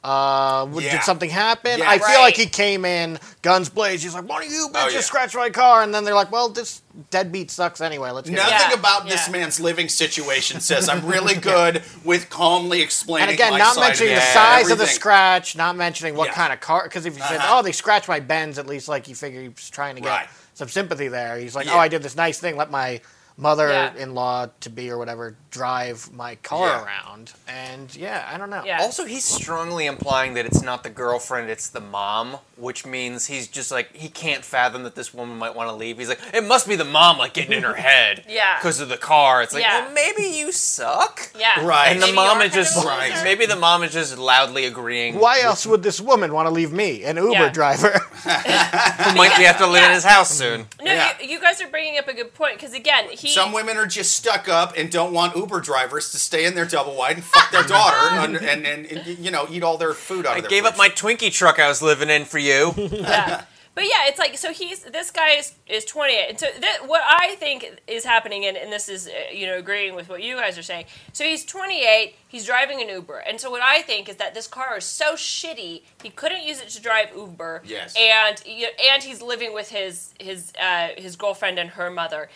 Uh, 0.03 0.65
Yeah. 0.73 0.91
did 0.93 1.03
something 1.03 1.29
happen?" 1.29 1.79
Yeah. 1.79 1.89
I 1.89 1.97
feel 1.99 2.07
Right. 2.07 2.21
like 2.21 2.35
he 2.35 2.47
came 2.47 2.85
in 2.85 3.19
guns 3.43 3.69
blazing. 3.69 4.07
He's 4.09 4.15
like, 4.15 4.27
"One 4.27 4.41
of 4.43 4.51
you 4.51 4.67
bitches 4.73 4.85
Oh, 4.85 4.87
yeah. 4.89 5.01
scratched 5.01 5.35
my 5.35 5.49
car," 5.51 5.83
and 5.83 5.93
then 5.93 6.03
they're 6.05 6.15
like, 6.15 6.31
"Well, 6.31 6.49
this 6.49 6.81
deadbeat 7.11 7.51
sucks 7.51 7.81
anyway. 7.81 8.09
Let's 8.09 8.27
get 8.29 8.39
it." 8.39 8.41
Nothing 8.51 8.69
Yeah, 8.71 8.73
about 8.79 9.07
this 9.07 9.27
yeah. 9.27 9.31
man's 9.31 9.59
living 9.59 9.89
situation 9.89 10.59
says 10.59 10.89
I'm 10.89 11.05
really 11.05 11.35
good 11.53 11.83
with 12.03 12.29
calmly 12.31 12.81
explaining. 12.81 13.29
And 13.29 13.33
again, 13.35 13.51
my 13.51 13.59
not 13.59 13.75
side 13.75 13.81
mentioning 13.81 14.15
the 14.15 14.21
it. 14.21 14.33
size 14.33 14.71
of 14.71 14.79
the 14.79 14.87
scratch, 14.87 15.55
not 15.55 15.75
mentioning 15.75 16.15
what 16.15 16.29
Yeah. 16.29 16.33
kind 16.33 16.53
of 16.53 16.59
car. 16.59 16.83
Because 16.83 17.05
if 17.05 17.15
you 17.15 17.21
said, 17.23 17.37
Uh-huh. 17.37 17.59
"Oh, 17.59 17.61
they 17.61 17.71
scratched 17.71 18.07
my 18.07 18.19
Benz," 18.19 18.57
at 18.57 18.65
least 18.65 18.87
like 18.87 19.07
you 19.07 19.13
figure 19.15 19.41
he's 19.41 19.69
trying 19.69 19.95
to 19.95 20.01
get 20.01 20.09
Right. 20.09 20.27
some 20.55 20.67
sympathy 20.67 21.09
there. 21.09 21.37
He's 21.37 21.55
like, 21.55 21.67
Yeah. 21.67 21.75
"Oh, 21.75 21.79
I 21.79 21.87
did 21.89 22.01
this 22.01 22.15
nice 22.15 22.39
thing. 22.39 22.57
Let 22.57 22.71
my 22.71 23.01
mother-in-law 23.37 24.47
to 24.61 24.69
be 24.69 24.89
or 24.89 24.97
whatever 24.97 25.35
drive 25.49 26.11
my 26.13 26.35
car 26.35 26.67
Yeah. 26.67 26.83
around." 26.83 27.33
And 27.47 27.93
yeah, 27.95 28.29
I 28.31 28.37
don't 28.37 28.49
know. 28.49 28.63
Yeah. 28.65 28.81
Also, 28.81 29.05
he's 29.05 29.25
strongly 29.25 29.85
implying 29.85 30.33
that 30.35 30.45
it's 30.45 30.61
not 30.61 30.83
the 30.83 30.89
girlfriend, 30.89 31.49
it's 31.49 31.67
the 31.67 31.79
mom, 31.81 32.37
which 32.55 32.85
means 32.85 33.27
he's 33.27 33.47
just 33.47 33.71
like 33.71 33.95
he 33.95 34.07
can't 34.09 34.43
fathom 34.45 34.83
that 34.83 34.95
this 34.95 35.13
woman 35.13 35.37
might 35.37 35.55
want 35.55 35.69
to 35.69 35.75
leave. 35.75 35.97
He's 35.97 36.09
like, 36.09 36.19
it 36.33 36.43
must 36.43 36.67
be 36.67 36.75
the 36.75 36.85
mom, 36.85 37.17
like 37.17 37.33
getting 37.33 37.53
in 37.53 37.63
her 37.63 37.73
head, 37.89 38.23
Yeah. 38.27 38.57
because 38.59 38.79
of 38.79 38.89
the 38.89 38.97
car. 38.97 39.41
It's 39.41 39.53
like, 39.53 39.63
Yeah. 39.63 39.85
well, 39.85 39.93
maybe 39.93 40.23
you 40.23 40.51
suck. 40.51 41.29
yeah, 41.37 41.65
Right. 41.65 41.87
And 41.89 42.01
the 42.01 42.07
Maybe 42.07 42.15
mom 42.15 42.37
you're 42.37 42.47
is 42.47 42.53
just 42.53 42.75
kind 42.75 42.87
of 42.87 43.09
a 43.09 43.11
loser. 43.13 43.23
maybe 43.23 43.45
the 43.45 43.55
mom 43.55 43.83
is 43.83 43.91
just 43.93 44.17
loudly 44.17 44.65
agreeing. 44.65 45.15
Why 45.19 45.41
else 45.41 45.65
would 45.65 45.83
this 45.83 45.99
woman 45.99 46.33
want 46.33 46.47
to 46.47 46.51
leave 46.51 46.71
me, 46.71 47.03
an 47.03 47.17
Uber 47.17 47.31
Yeah. 47.31 47.49
driver? 47.49 47.89
Who 48.23 49.15
might 49.15 49.35
be 49.37 49.43
have 49.43 49.57
to 49.57 49.67
live 49.67 49.83
in 49.83 49.91
his 49.91 50.03
house 50.03 50.29
soon? 50.31 50.67
No, 50.81 50.91
Yeah. 50.91 51.13
you, 51.21 51.29
you 51.29 51.41
guys 51.41 51.61
are 51.61 51.67
bringing 51.67 51.97
up 51.97 52.07
a 52.07 52.13
good 52.13 52.33
point 52.33 52.55
because 52.55 52.73
again, 52.73 53.09
he. 53.09 53.29
Some 53.33 53.53
women 53.53 53.77
are 53.77 53.85
just 53.85 54.15
stuck 54.15 54.47
up 54.47 54.73
and 54.77 54.89
don't 54.91 55.13
want 55.13 55.35
Uber 55.35 55.61
drivers 55.61 56.11
to 56.11 56.17
stay 56.17 56.45
in 56.45 56.55
their 56.55 56.65
double 56.65 56.95
wide 56.95 57.15
and 57.17 57.23
fuck 57.23 57.51
their 57.51 57.63
daughter 57.63 57.97
and, 58.11 58.35
and, 58.37 58.65
and, 58.65 58.85
and, 58.85 59.19
you 59.19 59.31
know 59.31 59.47
eat 59.49 59.63
all 59.63 59.77
their 59.77 59.93
food 59.93 60.25
out 60.25 60.35
I 60.35 60.37
of 60.37 60.43
their 60.43 60.49
I 60.49 60.51
gave 60.51 60.65
up 60.65 60.77
my 60.77 60.89
Twinkie 60.89 61.31
truck 61.31 61.59
I 61.59 61.67
was 61.67 61.81
living 61.81 62.09
in 62.09 62.25
for 62.25 62.39
you. 62.39 62.73
yeah. 62.77 63.45
But 63.73 63.85
yeah, 63.85 64.07
it's 64.07 64.19
like 64.19 64.37
so 64.37 64.51
he's 64.51 64.81
this 64.81 65.11
guy 65.11 65.35
is, 65.35 65.53
is 65.65 65.85
28, 65.85 66.25
and 66.29 66.39
so 66.39 66.47
th- 66.51 66.81
what 66.87 67.01
I 67.07 67.35
think 67.35 67.81
is 67.87 68.03
happening, 68.03 68.45
and, 68.45 68.57
and 68.57 68.71
this 68.71 68.89
is 68.89 69.07
uh, 69.07 69.11
you 69.33 69.47
know 69.47 69.57
agreeing 69.57 69.95
with 69.95 70.09
what 70.09 70.21
you 70.21 70.35
guys 70.35 70.57
are 70.57 70.63
saying. 70.63 70.85
So 71.13 71.23
he's 71.23 71.45
28, 71.45 72.15
he's 72.27 72.45
driving 72.45 72.81
an 72.81 72.89
Uber, 72.89 73.19
and 73.19 73.39
so 73.39 73.49
what 73.49 73.61
I 73.61 73.81
think 73.81 74.09
is 74.09 74.17
that 74.17 74.33
this 74.33 74.45
car 74.45 74.77
is 74.77 74.83
so 74.83 75.13
shitty 75.13 75.83
he 76.03 76.09
couldn't 76.09 76.43
use 76.43 76.59
it 76.59 76.67
to 76.69 76.81
drive 76.81 77.11
Uber. 77.15 77.63
Yes. 77.65 77.95
And 77.97 78.43
you 78.45 78.67
and 78.91 79.01
he's 79.01 79.21
living 79.21 79.53
with 79.53 79.69
his 79.69 80.13
his 80.19 80.51
uh, 80.61 80.89
his 80.97 81.15
girlfriend 81.15 81.57
and 81.57 81.69
her 81.71 81.89
mother. 81.89 82.29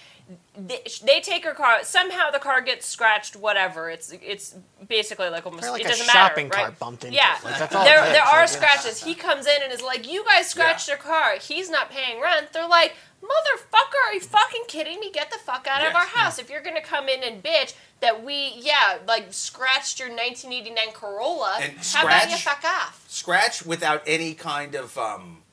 They, 0.57 0.81
they 1.03 1.21
take 1.21 1.45
her 1.45 1.53
car. 1.53 1.83
Somehow 1.83 2.31
the 2.31 2.39
car 2.39 2.61
gets 2.61 2.87
scratched. 2.87 3.35
Whatever. 3.35 3.89
It's 3.89 4.11
it's 4.23 4.55
basically 4.87 5.29
like 5.29 5.45
almost. 5.45 5.69
Like 5.69 5.81
it 5.81 5.87
doesn't 5.87 6.07
matter. 6.07 6.17
shopping 6.17 6.49
right? 6.49 6.63
cart 6.65 6.79
bumped 6.79 7.03
into. 7.03 7.15
Yeah, 7.15 7.37
Like, 7.43 7.59
that's 7.59 7.75
all 7.75 7.83
there 7.83 8.03
it 8.03 8.17
are 8.19 8.39
Like, 8.39 8.49
scratches. 8.49 9.03
He 9.03 9.13
comes 9.13 9.45
in 9.45 9.61
and 9.63 9.71
is 9.71 9.83
like, 9.83 10.09
"You 10.09 10.25
guys 10.25 10.47
scratched 10.47 10.87
your 10.87 10.97
car." 10.97 11.35
He's 11.39 11.69
not 11.69 11.91
paying 11.91 12.19
rent. 12.21 12.53
They're 12.53 12.67
like, 12.67 12.95
"Motherfucker, 13.21 14.07
are 14.07 14.13
you 14.13 14.19
fucking 14.21 14.63
kidding 14.67 14.99
me? 14.99 15.11
Get 15.11 15.29
the 15.29 15.37
fuck 15.37 15.67
out 15.69 15.85
of 15.85 15.93
our 15.93 16.05
house! 16.07 16.39
If 16.39 16.49
you're 16.49 16.63
gonna 16.63 16.81
come 16.81 17.07
in 17.07 17.21
and 17.21 17.43
bitch 17.43 17.75
that 17.99 18.23
we, 18.23 18.53
yeah, 18.57 18.97
like 19.07 19.31
scratched 19.31 19.99
your 19.99 20.09
1989 20.09 20.93
Corolla, 20.93 21.57
And 21.61 21.73
how 21.93 22.05
about 22.05 22.31
you 22.31 22.37
fuck 22.37 22.63
off?" 22.63 23.03
scratch 23.07 23.63
without 23.63 24.01
any 24.07 24.33
kind 24.33 24.73
of 24.73 24.97
um, 24.97 25.43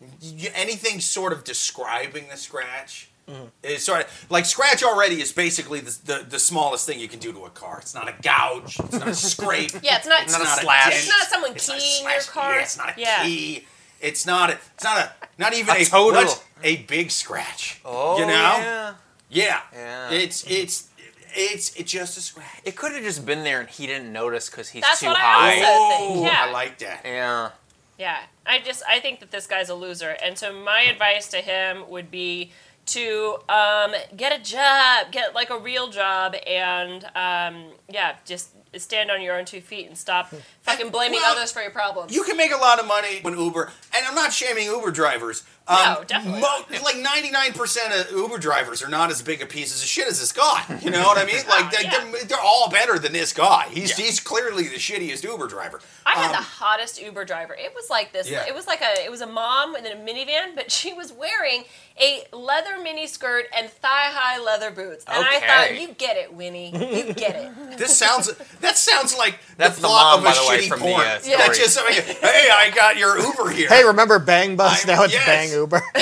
y- 0.00 0.50
anything 0.54 1.00
sort 1.00 1.32
of 1.32 1.44
describing 1.44 2.28
the 2.28 2.36
scratch. 2.36 3.08
Mm-hmm. 3.28 3.44
It's 3.62 3.84
sort 3.84 4.00
of 4.02 4.26
like 4.30 4.44
scratch 4.46 4.82
already 4.82 5.20
is 5.22 5.32
basically 5.32 5.80
the, 5.80 5.96
the 6.04 6.26
the 6.30 6.38
smallest 6.38 6.86
thing 6.86 6.98
you 6.98 7.08
can 7.08 7.18
do 7.20 7.32
to 7.32 7.44
a 7.44 7.50
car. 7.50 7.78
It's 7.80 7.94
not 7.94 8.08
a 8.08 8.14
gouge. 8.20 8.78
It's 8.80 8.92
not 8.98 9.08
a 9.08 9.14
scrape. 9.14 9.72
Yeah, 9.82 9.98
it's 9.98 10.06
not. 10.08 10.22
It's 10.24 10.32
not 10.32 10.40
a 10.42 10.44
not 10.44 10.58
slash. 10.58 10.84
dent, 10.84 10.94
It's 10.96 11.08
not 11.08 11.28
someone 11.28 11.52
it's 11.52 11.68
not 11.68 11.78
keying 11.78 12.04
your 12.04 12.20
car. 12.22 12.54
Yeah, 12.54 12.60
it's 12.62 12.76
not 12.78 12.96
a 12.96 13.00
Yeah. 13.00 13.22
key. 13.24 13.66
It's 14.00 14.26
not 14.26 14.50
a. 14.50 14.58
It's 14.74 14.84
not 14.84 14.98
a. 14.98 15.12
Not 15.38 15.54
even 15.54 15.76
A 15.76 15.80
a, 15.80 15.84
total. 15.84 16.22
what's 16.24 16.42
A 16.64 16.76
big 16.82 17.10
scratch. 17.12 17.80
Oh, 17.84 18.18
you 18.18 18.26
know. 18.26 18.32
yeah. 18.32 18.94
Yeah. 19.30 19.60
Yeah. 19.72 20.10
It's 20.10 20.44
it's 20.48 20.88
it's 21.34 21.74
it's 21.76 21.90
just 21.92 22.18
a 22.18 22.20
scratch. 22.20 22.60
It 22.64 22.74
could 22.76 22.92
have 22.92 23.02
just 23.04 23.24
been 23.24 23.44
there 23.44 23.60
and 23.60 23.68
he 23.68 23.86
didn't 23.86 24.12
notice 24.12 24.50
because 24.50 24.68
he's 24.68 24.82
That's 24.82 25.00
too 25.00 25.06
what 25.06 25.16
I 25.16 25.20
high. 25.20 25.62
also 25.64 25.96
think. 25.96 26.18
Oh, 26.18 26.24
Yeah. 26.24 26.44
I 26.46 26.50
like 26.50 26.78
that. 26.80 27.00
Yeah. 27.04 27.50
Yeah, 27.98 28.18
I 28.44 28.58
just 28.58 28.82
I 28.88 28.98
think 28.98 29.20
that 29.20 29.30
this 29.30 29.46
guy's 29.46 29.68
a 29.68 29.74
loser, 29.76 30.16
and 30.24 30.36
so 30.36 30.52
my 30.52 30.80
advice 30.82 31.28
to 31.28 31.36
him 31.36 31.88
would 31.88 32.10
be 32.10 32.50
to 32.86 33.36
um, 33.48 33.92
get 34.16 34.38
a 34.38 34.42
job, 34.42 35.12
get 35.12 35.34
like 35.34 35.50
a 35.50 35.58
real 35.58 35.88
job, 35.88 36.34
and 36.46 37.04
um, 37.14 37.72
yeah, 37.92 38.16
just 38.24 38.50
stand 38.78 39.10
on 39.10 39.20
your 39.20 39.36
own 39.38 39.44
two 39.44 39.60
feet 39.60 39.86
and 39.86 39.96
stop 39.98 40.32
fucking 40.62 40.90
blaming 40.90 41.20
Well, 41.20 41.36
others 41.36 41.52
for 41.52 41.60
your 41.62 41.70
problems. 41.70 42.14
You 42.14 42.22
can 42.24 42.36
make 42.36 42.52
a 42.52 42.56
lot 42.56 42.80
of 42.80 42.86
money 42.86 43.18
when 43.22 43.38
Uber, 43.38 43.70
and 43.94 44.06
I'm 44.06 44.14
not 44.14 44.32
shaming 44.32 44.64
Uber 44.66 44.90
drivers. 44.90 45.44
Um, 45.68 45.76
No, 45.78 46.04
definitely 46.04 46.40
not. 46.40 46.68
Like 46.82 46.96
99% 46.96 48.00
of 48.00 48.10
Uber 48.10 48.38
drivers 48.38 48.82
are 48.82 48.88
not 48.88 49.10
as 49.10 49.22
big 49.22 49.42
a 49.42 49.46
piece 49.46 49.72
of 49.80 49.86
shit 49.86 50.08
as 50.08 50.18
this 50.18 50.32
guy. 50.32 50.64
You 50.82 50.90
know 50.90 51.02
what 51.02 51.18
I 51.18 51.24
mean? 51.24 51.36
Like 51.48 51.70
they, 51.70 51.84
Yeah. 51.84 52.04
they're, 52.10 52.24
they're 52.24 52.40
all 52.40 52.68
better 52.68 52.98
than 52.98 53.12
this 53.12 53.32
guy. 53.32 53.68
He's 53.70 53.96
Yeah. 53.96 54.06
he's 54.06 54.18
clearly 54.20 54.64
the 54.64 54.76
shittiest 54.76 55.22
Uber 55.22 55.46
driver. 55.46 55.80
I 56.04 56.12
had 56.14 56.26
Um, 56.26 56.32
the 56.32 56.36
hottest 56.42 57.00
Uber 57.00 57.24
driver. 57.24 57.54
It 57.54 57.72
was 57.74 57.88
like 57.90 58.12
this. 58.12 58.28
Yeah. 58.28 58.44
It 58.48 58.54
was 58.54 58.66
like 58.66 58.80
a 58.80 59.04
it 59.04 59.10
was 59.10 59.20
a 59.20 59.26
mom 59.26 59.76
in 59.76 59.86
a 59.86 59.94
minivan, 59.94 60.56
but 60.56 60.72
she 60.72 60.92
was 60.92 61.12
wearing 61.12 61.64
a 62.00 62.24
leather 62.32 62.78
mini 62.82 63.06
skirt 63.06 63.46
and 63.56 63.70
thigh 63.70 64.10
high 64.12 64.40
leather 64.40 64.70
boots. 64.72 65.04
And 65.06 65.24
I 65.24 65.40
thought, 65.40 65.80
you 65.80 65.88
get 65.94 66.16
it, 66.16 66.34
Winnie. 66.34 66.70
You 66.70 67.12
get 67.14 67.36
it. 67.36 67.52
This 67.82 67.96
sounds 67.96 68.32
that 68.60 68.76
sounds 68.76 69.16
like 69.16 69.38
That's 69.56 69.76
the 69.76 69.82
the 69.82 69.88
plot 69.88 70.16
mom, 70.16 70.18
of 70.20 70.24
a 70.24 70.28
by 70.28 70.34
the 70.34 70.48
way, 70.48 70.58
shitty 70.64 70.68
from 70.68 70.78
the, 70.80 70.84
porn. 70.86 71.00
uh, 71.02 71.18
Yeah. 71.24 71.36
That's 71.38 71.58
story. 71.58 71.58
just 71.58 71.76
like, 71.76 72.16
hey, 72.18 72.48
I 72.52 72.70
got 72.74 72.96
your 72.96 73.18
Uber 73.18 73.50
here. 73.50 73.68
Hey, 73.68 73.84
remember 73.84 74.18
Bang 74.18 74.56
Bus? 74.56 74.84
I- 74.88 74.92
now 74.94 75.02
it's 75.04 75.12
yes. 75.12 75.26
Bang 75.26 75.50
Uber. 75.50 75.82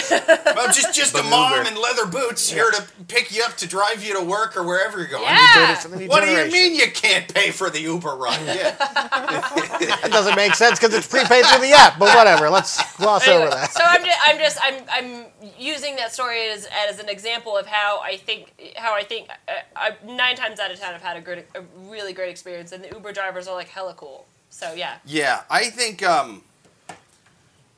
I'm 0.60 0.72
just 0.72 0.94
just 0.94 1.14
a 1.14 1.22
mom 1.22 1.52
Uber. 1.56 1.68
in 1.70 1.80
leather 1.80 2.06
boots 2.06 2.50
here 2.50 2.70
to 2.70 2.84
pick 3.08 3.34
you 3.34 3.42
up 3.44 3.56
to 3.58 3.66
drive 3.68 4.04
you 4.04 4.14
to 4.18 4.22
work 4.24 4.56
or 4.56 4.62
wherever 4.62 4.98
you're 4.98 5.08
going. 5.08 5.24
Yeah. 5.24 5.72
It's 5.72 5.84
a 5.84 5.96
new 5.96 6.06
What 6.08 6.20
do 6.22 6.26
you 6.30 6.36
generation. 6.36 6.52
mean 6.52 6.74
you 6.74 6.90
can't 6.92 7.32
pay 7.32 7.50
for 7.50 7.70
the 7.70 7.80
Uber 7.80 8.14
ride? 8.16 8.40
Yeah. 8.46 8.76
That 9.80 10.10
doesn't 10.12 10.36
make 10.36 10.54
sense 10.54 10.78
because 10.78 10.94
it's 10.94 11.06
prepaid 11.06 11.44
through 11.46 11.62
the 11.66 11.72
app. 11.72 11.98
But 11.98 12.14
whatever. 12.14 12.50
Let's 12.50 12.76
gloss 12.96 13.26
Anyway, 13.26 13.46
over 13.46 13.54
that. 13.54 13.72
so 13.72 13.82
I'm 13.84 14.04
just, 14.04 14.18
I'm 14.26 14.38
just, 14.38 14.58
I'm, 14.62 14.74
I'm 14.90 15.52
using 15.58 15.96
that 15.96 16.12
story 16.12 16.48
as, 16.48 16.66
as 16.88 16.98
an 16.98 17.08
example 17.08 17.56
of 17.56 17.66
how 17.66 18.00
I 18.00 18.16
think 18.16 18.52
how 18.76 18.94
I 18.94 19.02
think 19.02 19.28
uh, 19.48 19.52
I, 19.76 19.90
nine 20.04 20.36
times 20.36 20.60
out 20.60 20.70
of 20.70 20.78
ten 20.78 20.94
I've 20.94 21.02
had 21.02 21.16
a 21.16 21.20
good 21.20 21.44
a 21.54 21.59
really 21.88 22.12
great 22.12 22.30
experience, 22.30 22.72
and 22.72 22.82
the 22.84 22.88
Uber 22.88 23.12
drivers 23.12 23.48
are 23.48 23.54
like 23.54 23.68
hella 23.68 23.94
cool. 23.94 24.26
So 24.50 24.72
yeah, 24.74 24.96
Yeah, 25.06 25.42
I 25.48 25.70
think. 25.70 26.02
Um, 26.02 26.42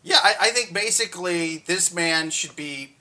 yeah, 0.02 0.18
I, 0.22 0.34
I 0.40 0.50
think 0.50 0.72
basically 0.72 1.58
this 1.66 1.94
man 1.94 2.30
should 2.30 2.56
be. 2.56 2.94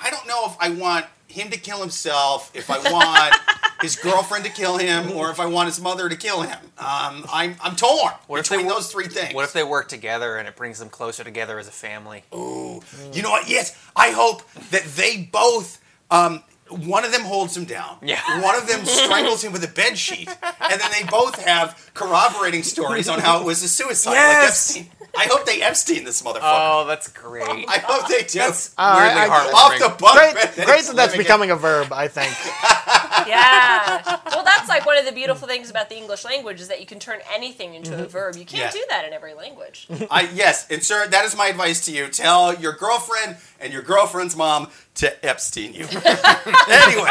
I 0.00 0.10
don't 0.10 0.26
know 0.26 0.46
if 0.46 0.56
I 0.58 0.70
want 0.70 1.06
him 1.28 1.50
to 1.50 1.58
kill 1.58 1.80
himself, 1.80 2.50
if 2.54 2.70
I 2.70 2.78
want 2.78 3.34
his 3.82 3.96
girlfriend 3.96 4.44
to 4.44 4.50
kill 4.50 4.76
him, 4.78 5.12
or 5.12 5.30
if 5.30 5.38
I 5.38 5.46
want 5.46 5.68
his 5.68 5.80
mother 5.80 6.08
to 6.08 6.16
kill 6.16 6.42
him. 6.42 6.58
Um, 6.78 7.24
I'm 7.32 7.56
I'm 7.62 7.76
torn 7.76 8.12
What 8.26 8.40
if 8.40 8.48
they 8.48 8.56
between 8.56 8.68
those 8.68 8.90
three 8.90 9.06
things. 9.06 9.34
What 9.34 9.44
if 9.44 9.52
they 9.52 9.62
work 9.64 9.88
together 9.88 10.36
and 10.36 10.48
it 10.48 10.56
brings 10.56 10.78
them 10.78 10.88
closer 10.88 11.24
together 11.24 11.58
as 11.58 11.68
a 11.68 11.72
family? 11.72 12.24
Ooh, 12.34 12.80
you 13.12 13.22
know 13.22 13.30
what? 13.30 13.48
Yes, 13.48 13.76
I 13.94 14.10
hope 14.10 14.42
that 14.70 14.84
they 14.84 15.28
both. 15.30 15.80
Um, 16.10 16.42
one 16.76 17.04
of 17.04 17.12
them 17.12 17.22
holds 17.22 17.56
him 17.56 17.64
down. 17.64 17.96
Yeah. 18.02 18.20
One 18.42 18.54
of 18.56 18.66
them 18.66 18.84
strangles 18.84 19.42
him 19.42 19.52
with 19.52 19.62
a 19.64 19.68
bed 19.68 19.96
sheet, 19.98 20.28
and 20.28 20.80
then 20.80 20.90
they 20.92 21.04
both 21.08 21.38
have 21.44 21.90
corroborating 21.94 22.62
stories 22.62 23.08
on 23.08 23.20
how 23.20 23.40
it 23.40 23.44
was 23.46 23.62
a 23.62 23.68
suicide. 23.68 24.10
Like 24.10 24.18
Yes! 24.18 24.76
Epstein. 24.76 24.90
I 25.16 25.24
hope 25.30 25.46
they 25.46 25.62
Epstein 25.62 26.04
this 26.04 26.22
motherfucker. 26.22 26.40
Oh, 26.42 26.84
that's 26.86 27.08
great. 27.08 27.46
I 27.68 27.78
hope 27.78 28.08
they 28.08 28.22
do. 28.24 28.38
That's 28.40 28.74
Uh, 28.76 28.96
weirdly 29.00 29.22
I- 29.22 29.26
I- 29.26 29.52
Off 29.52 29.78
the 29.78 29.88
bunk 30.02 30.18
Great, 30.18 30.34
that 30.34 30.54
great 30.54 30.66
that 30.66 30.66
that's 30.66 30.92
living 30.94 31.12
in. 31.12 31.18
becoming 31.18 31.50
a 31.52 31.56
verb. 31.56 31.92
I 31.92 32.08
think. 32.08 32.34
yeah. 33.26 34.20
well, 34.26 34.44
that's 34.44 34.68
like 34.68 34.86
one 34.86 34.98
of 34.98 35.04
the 35.04 35.12
beautiful 35.12 35.48
things 35.48 35.70
about 35.70 35.88
the 35.88 35.96
English 35.96 36.24
language 36.24 36.60
is 36.60 36.68
that 36.68 36.80
you 36.80 36.86
can 36.86 36.98
turn 36.98 37.20
anything 37.32 37.74
into 37.74 37.94
a 37.94 37.98
mm-hmm. 37.98 38.06
verb. 38.06 38.36
You 38.36 38.44
can't 38.44 38.74
Yeah. 38.74 38.80
do 38.80 38.84
that 38.90 39.04
in 39.04 39.12
every 39.12 39.34
language. 39.34 39.86
I 40.10 40.28
yes, 40.32 40.70
and 40.70 40.82
sir, 40.82 41.06
that 41.08 41.24
is 41.24 41.36
my 41.36 41.48
advice 41.48 41.84
to 41.86 41.92
you. 41.92 42.08
Tell 42.08 42.54
your 42.54 42.72
girlfriend 42.72 43.36
and 43.60 43.72
your 43.72 43.82
girlfriend's 43.82 44.36
mom 44.36 44.68
to 44.96 45.26
Epstein 45.26 45.74
you. 45.74 45.84
anyway, 45.90 47.10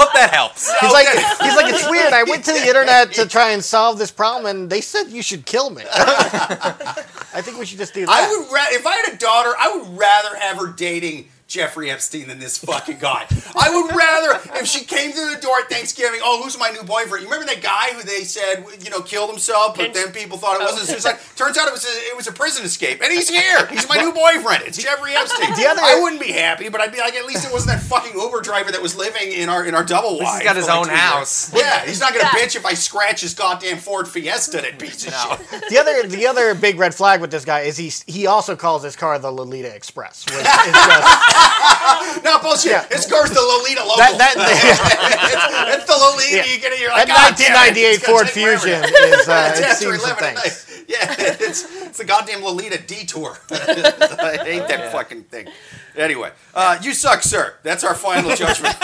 Hope 0.00 0.12
that 0.14 0.30
helps. 0.32 0.72
He's 0.80 0.92
like, 0.92 1.06
he's 1.08 1.56
like, 1.56 1.72
it's 1.72 1.88
weird. 1.90 2.12
I 2.12 2.22
went 2.22 2.44
to 2.46 2.52
the 2.52 2.66
internet 2.66 3.12
to 3.14 3.26
try 3.26 3.50
and 3.50 3.62
solve 3.62 3.98
this 3.98 4.10
problem, 4.10 4.46
and 4.46 4.70
they 4.70 4.80
said 4.80 5.08
you 5.08 5.22
should 5.22 5.44
kill 5.44 5.70
me. 5.70 5.82
I 5.92 7.42
think 7.42 7.58
we 7.58 7.66
should 7.66 7.78
just 7.78 7.94
do 7.94 8.06
that. 8.06 8.10
I 8.10 8.28
would 8.28 8.52
ra- 8.52 8.70
if 8.70 8.86
I 8.86 8.96
had 8.96 9.12
a 9.12 9.16
daughter, 9.16 9.52
I 9.58 9.76
would 9.76 9.98
rather 9.98 10.36
have 10.36 10.58
her 10.58 10.72
dating 10.72 11.28
Jeffrey 11.50 11.90
Epstein 11.90 12.28
than 12.28 12.38
this 12.38 12.58
fucking 12.58 12.98
guy. 12.98 13.26
I 13.58 13.68
would 13.74 13.90
rather 13.94 14.40
if 14.60 14.66
she 14.68 14.84
came 14.84 15.10
through 15.10 15.34
the 15.34 15.40
door 15.40 15.58
at 15.58 15.68
Thanksgiving. 15.68 16.20
Oh, 16.22 16.40
who's 16.42 16.56
my 16.56 16.70
new 16.70 16.84
boyfriend? 16.84 17.24
You 17.24 17.28
remember 17.28 17.52
that 17.52 17.60
guy 17.60 17.88
who 17.92 18.02
they 18.04 18.22
said 18.22 18.64
you 18.84 18.88
know 18.90 19.00
killed 19.02 19.30
himself, 19.30 19.74
but 19.76 19.82
Pinch- 19.92 19.94
then 19.94 20.12
people 20.12 20.38
thought 20.38 20.60
it 20.60 20.62
wasn't 20.62 20.82
oh. 20.82 20.92
suicide. 20.92 21.18
Turns 21.34 21.58
out 21.58 21.66
it 21.66 21.72
was 21.72 21.84
a, 21.84 21.88
it 22.12 22.16
was 22.16 22.28
a 22.28 22.32
prison 22.32 22.64
escape, 22.64 23.00
and 23.02 23.12
he's 23.12 23.28
here. 23.28 23.66
He's 23.66 23.88
my 23.88 23.96
new 23.96 24.12
boyfriend. 24.12 24.62
It's 24.64 24.78
Jeffrey 24.78 25.12
Epstein. 25.14 25.52
The 25.56 25.66
other- 25.66 25.82
I 25.82 25.98
wouldn't 26.00 26.22
be 26.22 26.30
happy, 26.30 26.68
but 26.68 26.80
I'd 26.80 26.92
be 26.92 26.98
like, 26.98 27.14
at 27.14 27.26
least 27.26 27.44
it 27.44 27.52
wasn't 27.52 27.72
that 27.76 27.82
fucking 27.82 28.12
Uber 28.18 28.42
driver 28.42 28.70
that 28.70 28.80
was 28.80 28.94
living 28.96 29.32
in 29.32 29.48
our 29.48 29.64
in 29.66 29.74
our 29.74 29.84
double 29.84 30.20
wide. 30.20 30.36
he's 30.36 30.44
got 30.44 30.54
his 30.54 30.66
for 30.66 30.70
like 30.70 30.78
own 30.78 30.84
two 30.86 30.90
years. 30.92 31.00
house. 31.02 31.52
Yeah, 31.54 31.84
he's 31.84 31.98
not 31.98 32.12
gonna 32.12 32.30
Yeah. 32.32 32.40
bitch 32.46 32.54
if 32.54 32.64
I 32.64 32.74
scratch 32.74 33.22
his 33.22 33.34
goddamn 33.34 33.78
Ford 33.78 34.06
Fiesta. 34.06 34.58
That 34.58 34.78
piece 34.78 35.04
of 35.04 35.12
No. 35.12 35.36
shit. 35.50 35.68
the 35.68 35.78
other, 35.78 36.06
the 36.06 36.26
other 36.28 36.54
big 36.54 36.78
red 36.78 36.94
flag 36.94 37.20
with 37.20 37.32
this 37.32 37.44
guy 37.44 37.60
is 37.62 37.76
he 37.76 37.90
he 38.06 38.26
also 38.28 38.54
calls 38.54 38.84
his 38.84 38.94
car 38.94 39.18
the 39.18 39.32
Lolita 39.32 39.74
Express, 39.74 40.24
which 40.26 40.34
is 40.36 40.42
just 40.44 41.39
No 42.24 42.38
bullshit. 42.38 42.72
Yeah. 42.72 42.86
His 42.88 43.06
car's 43.06 43.30
the 43.30 43.40
Lolita 43.40 43.80
local. 43.82 43.96
that 43.98 44.18
that. 44.18 44.36
it's 45.74 45.86
the 45.86 45.96
Lolita. 45.96 46.36
Yeah. 46.36 46.52
You 46.52 46.60
get 46.60 46.72
it. 46.72 46.80
You're 46.80 46.90
like, 46.90 47.06
That 47.06 47.30
God 47.30 47.38
damn 47.38 47.52
it, 47.52 47.80
1998 47.80 48.02
Ford 48.02 48.28
Fusion 48.28 48.84
is 48.84 49.28
uh, 49.28 49.48
It's 49.50 49.60
it's 49.60 49.68
after 49.82 49.96
some 49.96 50.10
11 50.10 50.34
things. 50.42 50.84
Yeah, 50.88 51.14
it's 51.18 51.64
it's 51.86 51.98
the 51.98 52.04
goddamn 52.04 52.42
Lolita 52.42 52.78
detour. 52.78 53.38
I 53.50 54.38
hate 54.44 54.66
that 54.68 54.90
fucking 54.92 55.24
thing. 55.24 55.48
Anyway, 55.96 56.30
uh, 56.54 56.78
you 56.82 56.92
suck, 56.94 57.22
sir. 57.22 57.54
That's 57.62 57.84
our 57.84 57.94
final 57.94 58.34
judgment. 58.34 58.76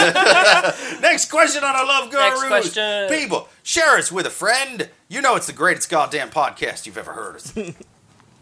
Next 1.01 1.31
question 1.31 1.65
on 1.65 1.75
our 1.75 1.85
Love 1.87 2.11
Gurus. 2.11 2.41
Next 2.41 2.47
question. 2.47 3.09
People, 3.09 3.49
share 3.65 3.97
us 3.97 4.13
with 4.13 4.27
a 4.27 4.31
friend. 4.31 4.89
You 5.09 5.21
know 5.21 5.35
it's 5.35 5.47
the 5.47 5.53
greatest 5.53 5.91
goddamn 5.91 6.31
podcast 6.31 6.87
you've 6.87 6.99
ever 6.99 7.13
heard. 7.13 7.75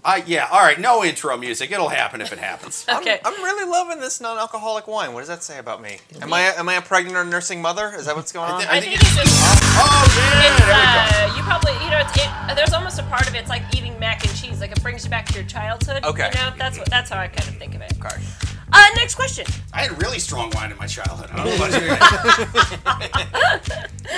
I 0.05 0.23
yeah. 0.27 0.47
All 0.51 0.61
right. 0.61 0.79
No 0.79 1.03
intro 1.05 1.37
music. 1.37 1.71
It'll 1.73 1.89
happen 1.89 2.21
if 2.21 2.33
it 2.33 2.39
happens. 2.39 2.87
Okay. 2.95 3.19
I'm 3.25 3.35
really 3.43 3.69
loving 3.71 3.99
this 4.01 4.21
non-alcoholic 4.21 4.87
wine. 4.87 5.13
What 5.13 5.19
does 5.21 5.29
that 5.29 5.43
say 5.43 5.59
about 5.59 5.81
me? 5.83 5.99
Am 6.23 6.33
I 6.33 6.41
am 6.57 6.69
I 6.69 6.75
a 6.75 6.83
pregnant 6.83 7.17
or 7.17 7.25
nursing 7.25 7.61
mother? 7.61 7.93
Is 7.97 8.07
that 8.07 8.15
what's 8.17 8.31
going 8.33 8.51
on? 8.51 8.61
thi- 8.63 8.69
I 8.69 8.77
I 8.77 8.81
think 8.81 8.93
think 8.99 9.03
it's 9.03 9.17
just. 9.17 9.43
Oh 9.77 10.07
yeah. 10.17 10.47
It's, 10.47 10.57
there 10.65 10.69
we 10.69 10.85
go. 10.85 11.33
uh, 11.33 11.37
you 11.37 11.43
probably, 11.43 11.73
you 11.85 11.91
know, 11.91 11.99
it's, 11.99 12.13
it, 12.17 12.31
there's 12.57 12.73
almost 12.73 12.99
a 12.99 13.03
part 13.05 13.29
of 13.29 13.35
it. 13.35 13.39
It's 13.39 13.49
like 13.51 13.63
eating 13.77 13.99
mac 13.99 14.25
and 14.27 14.35
cheese. 14.37 14.61
Like 14.61 14.71
it 14.73 14.81
brings 14.83 15.05
you 15.05 15.11
back 15.11 15.27
to 15.27 15.35
your 15.35 15.45
childhood. 15.45 16.05
Okay. 16.05 16.31
You 16.33 16.41
know, 16.41 16.53
that's 16.57 16.79
what, 16.79 16.89
that's 16.91 17.11
how 17.11 17.19
I 17.19 17.29
kind 17.29 17.49
of 17.49 17.57
think 17.57 17.75
of 17.75 17.83
it. 17.83 17.93
Okay. 18.03 18.17
Uh, 18.73 18.87
next 18.97 19.15
question. 19.17 19.45
I 19.73 19.83
had 19.83 20.01
really 20.03 20.19
strong 20.19 20.51
wine 20.55 20.71
in 20.73 20.79
my 20.79 20.87
childhood. 20.87 21.31
I 21.33 21.37
don't 21.37 21.47
know 21.49 21.57
about 21.57 21.73
you. 21.81 21.97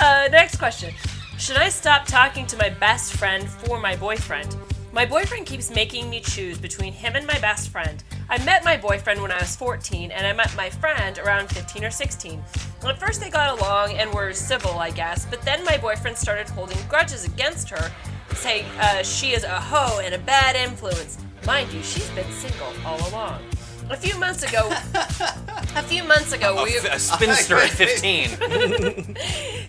Uh, 0.00 0.28
next 0.32 0.56
question. 0.56 0.92
Should 1.38 1.56
I 1.56 1.68
stop 1.68 2.06
talking 2.06 2.46
to 2.48 2.56
my 2.56 2.68
best 2.70 3.12
friend 3.14 3.48
for 3.48 3.78
my 3.78 3.94
boyfriend? 3.96 4.56
My 4.94 5.06
boyfriend 5.06 5.46
keeps 5.46 5.74
making 5.74 6.10
me 6.10 6.20
choose 6.20 6.58
between 6.58 6.92
him 6.92 7.16
and 7.16 7.26
my 7.26 7.38
best 7.38 7.70
friend. 7.70 8.04
I 8.28 8.36
met 8.44 8.62
my 8.62 8.76
boyfriend 8.76 9.22
when 9.22 9.32
I 9.32 9.38
was 9.38 9.56
14, 9.56 10.10
and 10.10 10.26
I 10.26 10.34
met 10.34 10.54
my 10.54 10.68
friend 10.68 11.18
around 11.18 11.48
15 11.48 11.82
or 11.82 11.90
16. 11.90 12.42
At 12.84 13.00
first, 13.00 13.22
they 13.22 13.30
got 13.30 13.58
along 13.58 13.96
and 13.96 14.12
were 14.12 14.34
civil, 14.34 14.72
I 14.72 14.90
guess, 14.90 15.24
but 15.24 15.40
then 15.42 15.64
my 15.64 15.78
boyfriend 15.78 16.18
started 16.18 16.46
holding 16.50 16.76
grudges 16.90 17.24
against 17.24 17.70
her, 17.70 17.90
saying 18.34 18.66
uh, 18.78 19.02
she 19.02 19.32
is 19.32 19.44
a 19.44 19.58
hoe 19.58 20.00
and 20.00 20.14
a 20.14 20.18
bad 20.18 20.56
influence. 20.56 21.16
Mind 21.46 21.72
you, 21.72 21.82
she's 21.82 22.10
been 22.10 22.30
single 22.30 22.74
all 22.84 23.08
along. 23.08 23.40
A 23.88 23.96
few 23.96 24.18
months 24.18 24.42
ago, 24.42 24.68
a 25.76 25.82
few 25.82 26.04
months 26.04 26.32
ago, 26.32 26.62
we 26.64 26.76
A 26.76 26.98
spinster 26.98 27.56
at 27.56 27.70
15. 27.70 28.30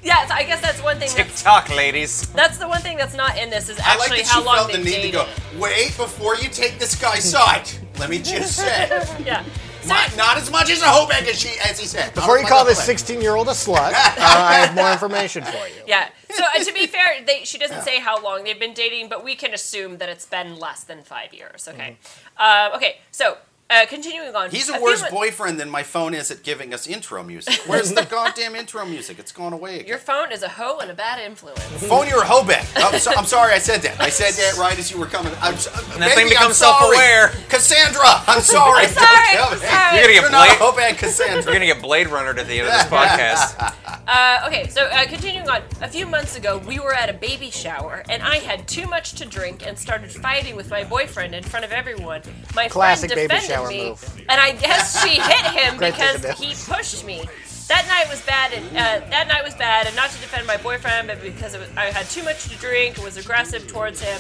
yes, 0.04 0.32
I 0.32 0.44
guess 0.46 0.62
that's 0.62 0.82
one 0.84 1.00
thing. 1.00 1.10
That's, 1.16 1.42
TikTok, 1.44 1.70
ladies. 1.70 2.28
That's 2.34 2.58
the 2.58 2.68
one 2.68 2.82
thing 2.82 2.98
that's 2.98 3.16
not 3.16 3.38
in 3.38 3.50
this 3.50 3.70
is 3.70 3.80
I 3.80 3.96
like 3.96 4.12
actually 4.12 4.18
that 4.24 4.28
how 4.28 4.40
she 4.42 4.46
long 4.46 4.56
felt 4.56 4.72
they 4.72 4.78
the 4.80 4.84
need 4.84 4.92
dated. 4.92 5.12
to 5.12 5.18
go. 5.54 5.60
Wait 5.60 5.96
before 5.98 6.36
you 6.36 6.50
take 6.50 6.80
this 6.80 6.96
guy's 6.96 7.30
side. 7.30 7.70
Let 8.00 8.10
me 8.10 8.20
just 8.20 8.56
say, 8.58 8.88
Yeah. 9.24 9.44
Not, 9.86 10.16
not 10.16 10.38
as 10.38 10.50
much 10.50 10.70
as 10.70 10.82
a 10.82 10.86
Hobeck 10.86 11.28
as 11.28 11.38
she 11.38 11.60
as 11.60 11.78
he 11.78 11.86
said. 11.86 12.14
Before 12.14 12.40
you 12.40 12.46
call 12.46 12.64
this 12.64 12.82
16 12.82 13.22
year 13.22 13.36
old 13.36 13.50
a 13.50 13.52
slut, 13.52 13.92
uh, 13.92 13.94
I 14.18 14.54
have 14.66 14.76
more 14.76 14.90
information 14.90 15.44
for 15.44 15.52
you. 15.68 15.84
yeah. 15.86 16.08
So 16.30 16.42
uh, 16.42 16.64
to 16.64 16.74
be 16.74 16.88
fair, 16.88 17.22
they, 17.28 17.44
she 17.44 17.58
doesn't 17.58 17.82
say 17.82 18.00
how 18.00 18.24
long 18.24 18.46
they've 18.46 18.58
been 18.58 18.74
dating, 18.74 19.10
but 19.10 19.26
we 19.26 19.36
can 19.36 19.54
assume 19.54 19.98
that 19.98 20.08
it's 20.08 20.26
been 20.26 20.56
less 20.58 20.86
than 20.86 21.04
five 21.04 21.34
years. 21.34 21.68
Okay. 21.68 21.98
Uh, 22.38 22.70
okay. 22.76 23.00
So 23.12 23.38
uh, 23.70 23.86
continuing 23.88 24.36
on. 24.36 24.52
He's 24.52 24.70
a 24.70 24.74
a 24.76 24.82
worse 24.82 25.02
mon- 25.02 25.12
boyfriend 25.12 25.60
than 25.60 25.70
my 25.70 25.82
phone 25.84 26.14
is 26.14 26.30
at 26.30 26.44
giving 26.44 26.74
us 26.74 26.86
intro 26.86 27.24
music. 27.24 27.56
Where's 27.66 27.92
the 27.94 28.04
goddamn 28.06 28.56
intro 28.56 28.86
music? 28.86 29.18
It's 29.20 29.32
gone 29.32 29.54
away 29.54 29.76
again. 29.78 29.88
Your 29.88 29.98
phone 29.98 30.32
is 30.32 30.44
a 30.44 30.50
hoe 30.50 30.78
and 30.80 30.92
a 30.92 30.94
bad 30.94 31.20
influence. 31.20 31.60
phone 31.88 32.08
your 32.08 32.24
Hobeck. 32.24 32.70
I'm, 32.76 33.00
so, 33.00 33.12
I'm 33.16 33.26
sorry 33.26 33.54
I 33.54 33.58
said 33.60 33.82
that. 33.82 34.00
I 34.00 34.10
said 34.10 34.34
that 34.34 34.58
right 34.60 34.78
as 34.78 34.92
you 34.92 35.00
were 35.00 35.08
coming. 35.08 35.34
I'm, 35.42 35.56
so- 35.58 35.72
And 35.94 36.02
that 36.02 36.14
thing 36.16 36.30
becomes 36.30 36.58
self-aware. 36.58 37.30
Cassandra, 37.50 38.02
I'm 38.28 38.42
sorry. 38.56 38.84
I'm 38.86 38.90
sorry, 38.90 39.34
Don't 39.34 39.54
I'm 39.54 39.58
sorry. 39.60 39.98
You're 39.98 40.04
gonna 40.04 40.14
You're 40.14 40.22
get 40.24 40.32
not 40.32 40.50
a 40.50 40.58
Blade. 40.60 40.94
Hobeck, 40.94 40.98
Cassandra. 41.00 41.44
You're 41.44 41.54
gonna 41.54 41.66
get 41.66 41.82
Blade 41.82 42.08
Runner 42.08 42.30
at 42.32 42.48
the 42.48 42.60
end 42.60 42.68
of 42.68 42.74
this 42.74 42.84
podcast. 42.92 43.74
Uh, 44.08 44.44
okay, 44.48 44.68
so 44.68 44.84
uh, 44.86 45.06
continuing 45.08 45.48
on. 45.50 45.62
A 45.82 45.88
few 45.88 46.06
months 46.06 46.36
ago, 46.36 46.58
we 46.68 46.80
were 46.80 46.94
at 46.94 47.10
a 47.10 47.14
baby 47.14 47.50
shower, 47.50 48.04
and 48.10 48.22
I 48.22 48.38
had 48.38 48.68
too 48.68 48.86
much 48.88 49.14
to 49.14 49.26
drink 49.26 49.66
and 49.66 49.78
started 49.78 50.12
fighting 50.12 50.56
with 50.56 50.70
my 50.70 50.84
boyfriend 50.84 51.34
in 51.34 51.44
front 51.44 51.64
of 51.66 51.72
everyone. 51.72 52.22
My 52.56 52.68
Classic 52.68 53.10
friend 53.12 53.30
baby 53.30 53.40
defended 53.40 53.53
shower 53.54 53.70
me, 53.70 53.90
move. 53.90 54.26
and 54.30 54.40
I 54.40 54.52
guess 54.54 55.04
she 55.04 55.20
hit 55.22 55.46
him 55.46 55.78
Great 55.78 55.96
thing 55.96 56.16
to 56.16 56.20
because 56.20 56.40
he 56.40 56.74
pushed 56.74 57.06
me. 57.06 57.24
That 57.70 57.88
night 57.88 58.10
was 58.10 58.24
bad, 58.26 58.52
and 58.54 58.66
uh, 58.72 59.08
that 59.10 59.28
night 59.28 59.44
was 59.44 59.56
bad, 59.56 59.88
and 59.88 59.96
not 59.96 60.10
to 60.10 60.20
defend 60.20 60.46
my 60.46 60.58
boyfriend, 60.58 61.08
but 61.08 61.22
because 61.22 61.54
it 61.54 61.60
was, 61.60 61.70
I 61.78 61.86
had 61.86 62.06
too 62.10 62.24
much 62.24 62.50
to 62.50 62.58
drink, 62.58 62.98
was 62.98 63.18
aggressive 63.18 63.68
towards 63.68 64.02
him. 64.02 64.20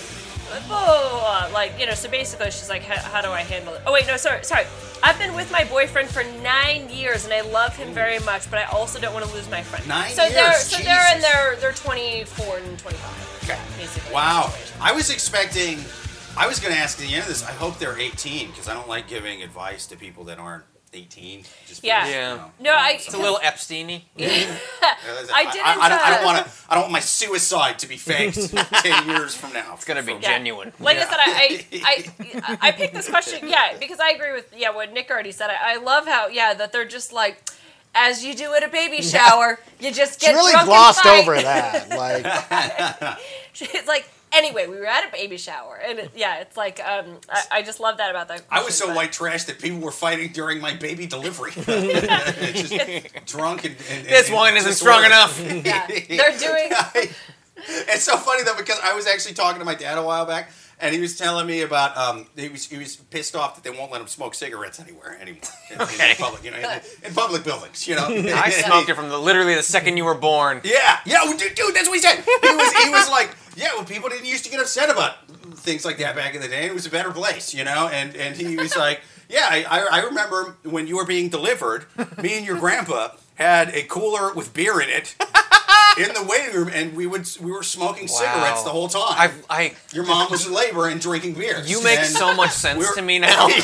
Blah. 0.67 1.49
Like 1.51 1.77
you 1.79 1.85
know, 1.85 1.93
so 1.93 2.09
basically, 2.09 2.51
she's 2.51 2.69
like, 2.69 2.83
"How 2.83 3.01
how 3.01 3.21
do 3.21 3.29
I 3.29 3.41
handle 3.41 3.73
it?" 3.73 3.81
Oh 3.85 3.93
wait, 3.93 4.07
no, 4.07 4.17
sorry, 4.17 4.43
sorry. 4.43 4.65
I've 5.01 5.17
been 5.19 5.35
with 5.35 5.51
my 5.51 5.65
boyfriend 5.65 6.09
for 6.09 6.23
nine 6.41 6.89
years, 6.89 7.25
and 7.25 7.33
I 7.33 7.41
love 7.41 7.75
him 7.75 7.93
very 7.93 8.19
much, 8.19 8.49
but 8.49 8.59
I 8.59 8.63
also 8.65 8.99
don't 8.99 9.13
want 9.13 9.25
to 9.25 9.33
lose 9.33 9.49
my 9.49 9.61
friend. 9.61 9.85
Nine 9.87 10.11
so 10.11 10.29
they're 10.29 10.47
years? 10.51 10.63
so 10.63 10.81
they're 10.81 11.15
in 11.15 11.21
their 11.21 11.55
they're 11.57 11.73
24 11.73 12.57
and 12.57 12.79
25. 12.79 13.39
Okay. 13.43 13.59
Basically. 13.77 14.13
Wow. 14.13 14.53
I 14.79 14.93
was 14.93 15.09
expecting. 15.09 15.79
I 16.35 16.47
was 16.47 16.59
going 16.59 16.73
to 16.73 16.79
ask 16.79 16.99
at 16.99 17.07
the 17.07 17.13
end 17.13 17.23
of 17.23 17.27
this. 17.29 17.43
I 17.43 17.51
hope 17.51 17.77
they're 17.77 17.97
18 17.99 18.47
because 18.49 18.67
I 18.67 18.73
don't 18.73 18.87
like 18.87 19.07
giving 19.07 19.43
advice 19.43 19.85
to 19.87 19.95
people 19.95 20.23
that 20.25 20.39
aren't 20.39 20.63
18. 20.91 21.43
Just 21.67 21.83
Yeah. 21.83 22.01
because, 22.01 22.09
you 22.13 22.19
Yeah. 22.21 22.35
know, 22.35 22.51
No, 22.59 22.71
I- 22.73 22.91
It's 22.91 23.13
a 23.13 23.17
little 23.17 23.39
Epstein-y. 23.41 24.03
I 24.17 24.19
didn't, 24.19 25.31
I, 25.31 25.77
I, 25.81 25.89
don't, 25.89 26.01
I 26.01 26.09
don't 26.15 26.25
want 26.25 26.45
to. 26.45 26.51
I 26.69 26.73
don't 26.75 26.81
want 26.83 26.91
my 26.93 26.99
suicide 26.99 27.79
to 27.79 27.87
be 27.87 27.97
faked 27.97 28.35
10 28.83 29.09
years 29.09 29.35
from 29.35 29.53
now. 29.53 29.73
It's 29.73 29.85
gonna 29.85 30.03
be 30.03 30.13
Yeah. 30.13 30.19
genuine. 30.21 30.71
Like 30.79 30.97
I 30.97 31.01
said, 31.05 31.17
I, 31.19 31.65
I, 31.73 32.13
I, 32.35 32.57
I 32.67 32.71
picked 32.79 32.93
this 32.93 33.09
question, 33.09 33.47
yeah, 33.47 33.75
because 33.79 33.99
I 33.99 34.09
agree 34.11 34.33
with 34.33 34.53
yeah 34.55 34.69
what 34.71 34.91
Nick 34.93 35.09
already 35.09 35.31
said. 35.31 35.49
I, 35.49 35.73
I 35.73 35.75
love 35.77 36.05
how 36.07 36.27
yeah 36.27 36.53
that 36.55 36.71
they're 36.71 36.85
just 36.85 37.11
like, 37.11 37.43
as 37.95 38.23
you 38.23 38.35
do 38.35 38.53
at 38.53 38.63
a 38.63 38.67
baby 38.67 39.01
shower, 39.01 39.59
you 39.79 39.91
just 39.91 40.19
She 40.21 40.27
get 40.27 40.35
really 40.35 40.51
drunk 40.51 40.67
glossed 40.67 41.03
and 41.05 41.11
fight. 41.15 41.21
over 41.21 41.41
that. 41.41 41.89
Like, 41.89 43.17
It's 43.59 43.87
like 43.87 44.07
Anyway, 44.35 44.65
we 44.67 44.77
were 44.77 44.85
at 44.87 45.07
a 45.07 45.11
baby 45.11 45.37
shower, 45.37 45.79
and 45.85 45.99
it, 45.99 46.11
yeah, 46.15 46.39
it's 46.39 46.57
like 46.57 46.79
um, 46.83 47.17
I, 47.29 47.43
I 47.51 47.61
just 47.61 47.79
love 47.79 47.97
that 47.97 48.09
about 48.09 48.27
that. 48.29 48.41
I 48.49 48.63
was 48.63 48.75
so 48.77 48.87
but- 48.87 48.95
white 48.95 49.11
trash 49.11 49.43
that 49.45 49.59
people 49.59 49.79
were 49.79 49.91
fighting 49.91 50.31
during 50.31 50.59
my 50.59 50.73
baby 50.73 51.05
delivery. 51.05 51.51
just 51.55 53.25
drunk 53.25 53.65
and, 53.65 53.75
and 53.91 54.05
This 54.07 54.27
and 54.27 54.35
wine 54.35 54.57
isn't 54.57 54.73
strong 54.73 55.03
disordered. 55.03 55.45
enough. 55.45 55.65
Yeah, 55.65 55.87
they're 56.17 56.37
doing. 56.37 56.71
it's 57.57 58.03
so 58.03 58.17
funny 58.17 58.43
though 58.43 58.57
because 58.57 58.79
I 58.83 58.93
was 58.93 59.07
actually 59.07 59.35
talking 59.35 59.59
to 59.59 59.65
my 59.65 59.75
dad 59.75 59.97
a 59.97 60.03
while 60.03 60.25
back, 60.25 60.51
and 60.83 60.93
he 60.93 60.99
was 60.99 61.17
telling 61.17 61.47
me 61.47 61.61
about 61.61 61.95
um, 61.97 62.27
he 62.35 62.49
was 62.49 62.65
he 62.65 62.77
was 62.77 62.97
pissed 62.97 63.37
off 63.37 63.55
that 63.55 63.63
they 63.63 63.75
won't 63.75 63.89
let 63.89 64.01
him 64.01 64.07
smoke 64.07 64.35
cigarettes 64.35 64.81
anywhere 64.81 65.17
anymore 65.19 65.41
in, 65.71 65.79
in 65.79 66.15
public, 66.17 66.43
you 66.43 66.51
know, 66.51 66.57
in, 66.57 66.81
in 67.03 67.13
public 67.13 67.43
buildings, 67.45 67.87
you 67.87 67.95
know. 67.95 68.05
I 68.09 68.49
smoked 68.65 68.89
it 68.89 68.95
from 68.95 69.07
the, 69.07 69.17
literally 69.17 69.55
the 69.55 69.63
second 69.63 69.95
you 69.95 70.03
were 70.03 70.13
born. 70.13 70.59
Yeah, 70.63 70.99
yeah, 71.05 71.23
dude, 71.37 71.55
dude, 71.55 71.73
that's 71.73 71.87
what 71.87 71.95
he 71.95 72.01
said. 72.01 72.17
He 72.17 72.55
was, 72.55 72.83
he 72.83 72.89
was 72.89 73.09
like, 73.09 73.33
yeah, 73.55 73.69
well, 73.75 73.85
people 73.85 74.09
didn't 74.09 74.25
used 74.25 74.43
to 74.43 74.51
get 74.51 74.59
upset 74.59 74.89
about 74.89 75.25
things 75.55 75.85
like 75.85 75.97
that 75.99 76.17
back 76.17 76.35
in 76.35 76.41
the 76.41 76.49
day. 76.49 76.65
It 76.65 76.73
was 76.73 76.85
a 76.85 76.91
better 76.91 77.11
place, 77.11 77.53
you 77.53 77.63
know. 77.63 77.87
And 77.87 78.15
and 78.17 78.35
he 78.35 78.57
was 78.57 78.75
like, 78.75 78.99
yeah, 79.29 79.47
I, 79.49 79.63
I 79.63 79.99
I 79.99 80.03
remember 80.03 80.57
when 80.63 80.87
you 80.87 80.97
were 80.97 81.05
being 81.05 81.29
delivered, 81.29 81.85
me 82.21 82.37
and 82.37 82.45
your 82.45 82.59
grandpa 82.59 83.11
had 83.35 83.69
a 83.69 83.83
cooler 83.83 84.33
with 84.33 84.53
beer 84.53 84.81
in 84.81 84.89
it 84.89 85.15
in 85.97 86.13
the 86.13 86.23
waiting 86.27 86.55
room, 86.55 86.69
and 86.73 86.95
we 86.95 87.05
would 87.07 87.27
we 87.41 87.51
were 87.51 87.63
smoking 87.63 88.07
cigarettes 88.07 88.63
the 88.63 88.69
whole 88.69 88.87
time. 88.87 89.03
I, 89.09 89.31
I, 89.49 89.73
your 89.93 90.05
mom 90.05 90.31
was 90.31 90.47
in 90.47 90.53
labor 90.53 90.87
and 90.87 90.99
drinking 90.99 91.33
beer. 91.35 91.61
you 91.65 91.83
make 91.83 91.99
so 91.99 92.33
much 92.35 92.51
sense 92.51 92.79
we're- 92.79 92.95
to 92.95 93.01
me 93.01 93.19
now. 93.19 93.47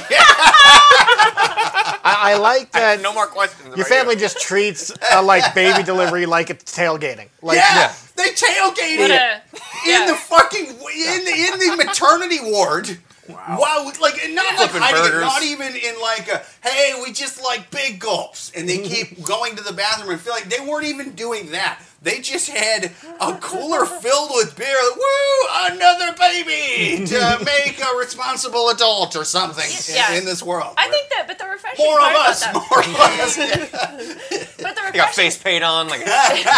I, 2.01 2.33
I 2.33 2.37
like 2.37 2.71
that. 2.71 2.81
have 2.81 3.01
no 3.01 3.13
more 3.13 3.27
questions. 3.27 3.75
Your 3.75 3.85
family 3.85 4.13
you. 4.15 4.19
just 4.19 4.39
treats 4.39 4.91
uh, 5.13 5.21
like 5.23 5.53
baby 5.53 5.83
delivery 5.83 6.25
like 6.25 6.49
it's 6.49 6.75
tailgating. 6.75 7.27
Like 7.41 7.57
yeah, 7.57 7.75
Yeah. 7.75 7.93
they 8.15 8.29
tailgated 8.29 9.09
a, 9.09 9.41
in 9.85 10.01
yeah. 10.01 10.05
the 10.07 10.15
fucking 10.15 10.65
in 10.65 11.25
the 11.25 11.49
in 11.53 11.59
the 11.59 11.83
maternity 11.85 12.39
ward. 12.41 12.97
Wow. 13.29 13.91
like 14.01 14.15
not 14.31 14.45
like 14.57 14.69
Flipping 14.71 14.81
hiding 14.81 15.17
it, 15.17 15.19
not 15.21 15.43
even 15.43 15.75
in 15.75 16.01
like 16.01 16.27
a 16.29 16.41
hey, 16.67 16.93
we 17.03 17.11
just 17.13 17.43
like 17.43 17.69
big 17.71 17.99
gulps, 17.99 18.51
and 18.55 18.67
they 18.67 18.79
keep 18.79 19.23
going 19.23 19.55
to 19.55 19.63
the 19.63 19.73
bathroom 19.73 20.11
and 20.11 20.19
feeling 20.19 20.41
like 20.41 20.49
they 20.49 20.65
weren't 20.65 20.85
even 20.85 21.11
doing 21.11 21.51
that. 21.51 21.79
They 22.01 22.21
just 22.21 22.49
had 22.49 22.91
a 23.19 23.33
cooler 23.41 23.85
filled 23.85 24.31
with 24.33 24.55
beer. 24.57 24.77
Woo! 24.95 25.73
Another 25.75 26.13
baby 26.17 27.05
to 27.07 27.39
make 27.45 27.79
a 27.83 27.97
responsible 27.97 28.69
adult 28.69 29.17
or 29.17 29.25
something 29.25 29.65
in- 29.69 29.95
Yeah. 29.95 30.13
in, 30.17 30.23
this 30.23 30.41
world. 30.41 30.75
I 30.77 30.87
think 30.89 31.09
that, 31.09 31.25
but 31.27 31.37
the 31.37 31.45
refreshing 31.45 31.85
more 31.85 31.99
of 31.99 32.05
part 32.05 32.15
about 32.15 32.29
us, 32.29 32.39
that, 32.39 32.53
more 32.53 32.79
of 32.79 32.95
us. 32.95 34.57
but 34.63 34.75
the 34.75 34.81
I 34.81 34.91
got 34.93 35.13
face 35.13 35.37
paint 35.37 35.61
on, 35.63 35.89
like 35.89 36.05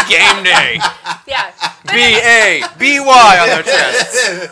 game 0.07 0.43
day. 0.43 0.77
yeah, 1.27 1.51
but 1.85 1.91
B 1.91 2.19
A 2.21 2.61
B 2.77 2.99
Y 2.99 3.39
on 3.41 3.47
their 3.47 3.63
chest. 3.63 4.51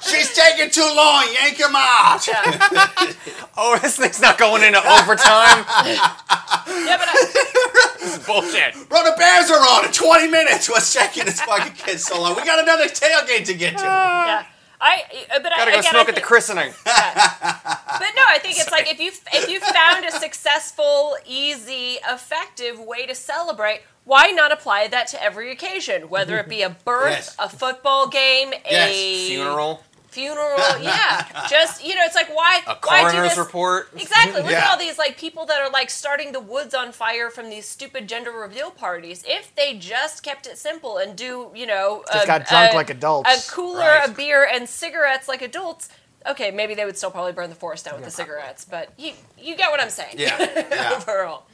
She's 0.00 0.34
taking 0.34 0.70
too 0.70 0.82
long. 0.94 1.24
Yank 1.32 1.56
him 1.58 1.74
out. 1.74 2.26
yeah, 2.26 3.12
Oh, 3.56 3.78
this 3.80 3.96
thing's 3.96 4.20
not 4.20 4.36
going 4.38 4.62
into 4.62 4.78
overtime. 4.78 5.64
yeah, 5.86 6.96
but 6.98 7.08
I, 7.08 7.94
This 8.00 8.18
is 8.18 8.26
bullshit. 8.26 8.74
Bro, 8.88 9.04
the 9.04 9.14
Bears 9.16 9.50
are 9.50 9.58
on 9.60 9.86
in 9.86 9.92
20 9.92 10.28
minutes. 10.28 10.68
What's 10.68 10.92
checking 10.92 11.24
this 11.24 11.40
fucking 11.40 11.72
kid 11.74 12.00
so 12.00 12.20
long? 12.20 12.36
We 12.36 12.44
got 12.44 12.58
another 12.62 12.84
tailgate 12.86 13.46
to 13.46 13.54
get 13.54 13.78
to. 13.78 13.84
yeah, 13.84 14.44
I, 14.80 15.02
uh, 15.34 15.38
but 15.40 15.52
I 15.52 15.56
Gotta 15.56 15.70
go 15.72 15.78
again, 15.78 15.90
smoke 15.92 15.96
I 15.96 16.00
at 16.00 16.06
the 16.08 16.12
think- 16.14 16.26
christening. 16.26 16.72
But 16.84 18.12
no, 18.16 18.22
I 18.28 18.38
think 18.42 18.58
it's 18.58 18.70
like 18.72 18.90
if 18.90 18.98
you 19.00 19.12
if 19.32 19.48
you 19.48 19.60
found 19.60 20.04
a 20.04 20.10
successful, 20.12 21.16
easy, 21.26 21.98
effective 22.10 22.78
way 22.80 23.06
to 23.06 23.14
celebrate, 23.14 23.82
why 24.04 24.30
not 24.30 24.52
apply 24.52 24.88
that 24.88 25.06
to 25.08 25.22
every 25.22 25.50
occasion? 25.50 26.08
Whether 26.08 26.38
it 26.38 26.48
be 26.48 26.62
a 26.62 26.70
birth, 26.84 27.10
Yes. 27.10 27.36
a 27.38 27.48
football 27.48 28.08
game, 28.08 28.52
Yes. 28.70 28.90
a 28.90 29.28
Funeral, 29.28 29.82
funeral, 30.08 30.58
yeah. 30.80 31.46
Just 31.50 31.84
you 31.84 31.94
know, 31.94 32.02
it's 32.04 32.14
like 32.14 32.28
why 32.34 32.60
a 32.66 32.74
why 32.86 33.02
do 33.02 33.08
coroner's 33.10 33.30
this? 33.30 33.38
report. 33.38 33.88
Exactly. 33.96 34.42
Look 34.42 34.52
at 34.52 34.70
all 34.70 34.78
these 34.78 34.96
like 34.98 35.16
people 35.18 35.44
that 35.46 35.60
are 35.60 35.70
like 35.70 35.90
starting 35.90 36.30
the 36.32 36.40
woods 36.40 36.72
on 36.74 36.92
fire 36.92 37.30
from 37.30 37.50
these 37.50 37.66
stupid 37.66 38.08
gender 38.08 38.30
reveal 38.30 38.70
parties. 38.70 39.24
If 39.26 39.54
they 39.56 39.76
just 39.76 40.22
kept 40.22 40.46
it 40.46 40.56
simple 40.58 40.98
and 40.98 41.16
do, 41.16 41.50
you 41.54 41.66
know, 41.66 42.04
Just 42.12 42.24
a, 42.24 42.26
got 42.28 42.46
drunk 42.46 42.72
a- 42.72 42.76
like 42.76 42.90
adults. 42.90 43.48
a 43.48 43.50
cooler, 43.50 43.80
Right. 43.80 44.08
a 44.08 44.12
beer, 44.12 44.44
and 44.50 44.68
cigarettes 44.68 45.26
like 45.28 45.42
adults. 45.42 45.88
Okay, 46.26 46.50
maybe 46.50 46.74
they 46.74 46.84
would 46.86 46.96
still 46.96 47.10
probably 47.10 47.32
burn 47.32 47.50
the 47.50 47.56
forest 47.56 47.84
down 47.84 47.96
with 47.96 48.04
the 48.04 48.10
cigarettes, 48.10 48.64
but 48.64 48.90
you 48.96 49.12
you 49.36 49.56
get 49.56 49.70
what 49.70 49.80
I'm 49.80 49.90
saying. 49.90 50.14
Yeah, 50.18 50.38
yeah. 50.70 50.92
Overall. 50.96 51.44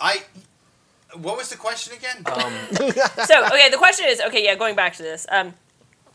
I. 0.00 0.22
What 1.16 1.36
was 1.36 1.48
the 1.48 1.56
question 1.56 1.94
again? 1.96 2.24
So 3.26 3.44
okay, 3.46 3.70
the 3.70 3.76
question 3.78 4.06
is 4.08 4.20
okay. 4.20 4.44
Yeah, 4.44 4.54
going 4.54 4.76
back 4.76 4.94
to 4.96 5.02
this. 5.02 5.26
Um, 5.30 5.54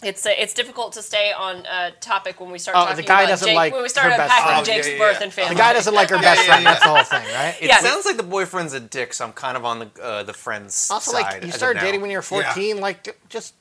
it's 0.04 0.26
uh, 0.26 0.32
it's 0.36 0.54
difficult 0.56 0.94
to 0.94 1.02
stay 1.04 1.32
on 1.32 1.66
uh, 1.68 1.92
topic 2.00 2.40
when 2.42 2.50
we 2.52 2.58
start 2.58 2.76
Oh, 2.76 2.82
the 2.86 2.90
talking 2.90 3.06
guy 3.06 3.22
about 3.22 3.30
doesn't 3.30 3.48
Jake, 3.50 3.56
like 3.56 3.72
when 3.74 3.82
we 3.82 3.86
her 3.86 3.90
start 3.90 4.10
best 4.10 4.22
unpacking 4.22 4.46
friend. 4.54 4.66
Jake's 4.66 4.88
Oh, 4.88 4.90
yeah, 4.92 4.98
birth 4.98 5.18
yeah. 5.20 5.24
and 5.24 5.34
family. 5.34 5.56
the 5.56 5.60
guy 5.60 5.74
doesn't 5.74 5.94
like 5.94 6.10
her 6.10 6.18
best 6.20 6.42
friend. 6.48 6.66
That's 6.66 6.82
the 6.84 6.90
whole 6.90 7.04
thing, 7.04 7.24
right? 7.36 7.56
It 7.62 7.68
Yeah. 7.68 7.80
sounds 7.82 8.06
like 8.06 8.18
the 8.18 8.24
boyfriend's 8.24 8.74
a 8.74 8.80
dick, 8.80 9.14
so 9.14 9.26
I'm 9.26 9.34
kind 9.34 9.56
of 9.58 9.64
on 9.66 9.80
the 9.80 9.90
uh, 10.04 10.24
the 10.24 10.34
friend's 10.34 10.90
Also, 10.90 11.12
side. 11.12 11.22
like 11.22 11.44
you 11.46 11.52
started 11.52 11.82
dating 11.82 12.02
when 12.02 12.10
you 12.10 12.18
were 12.18 12.24
14. 12.24 12.80
Like 12.80 13.16
just 13.30 13.54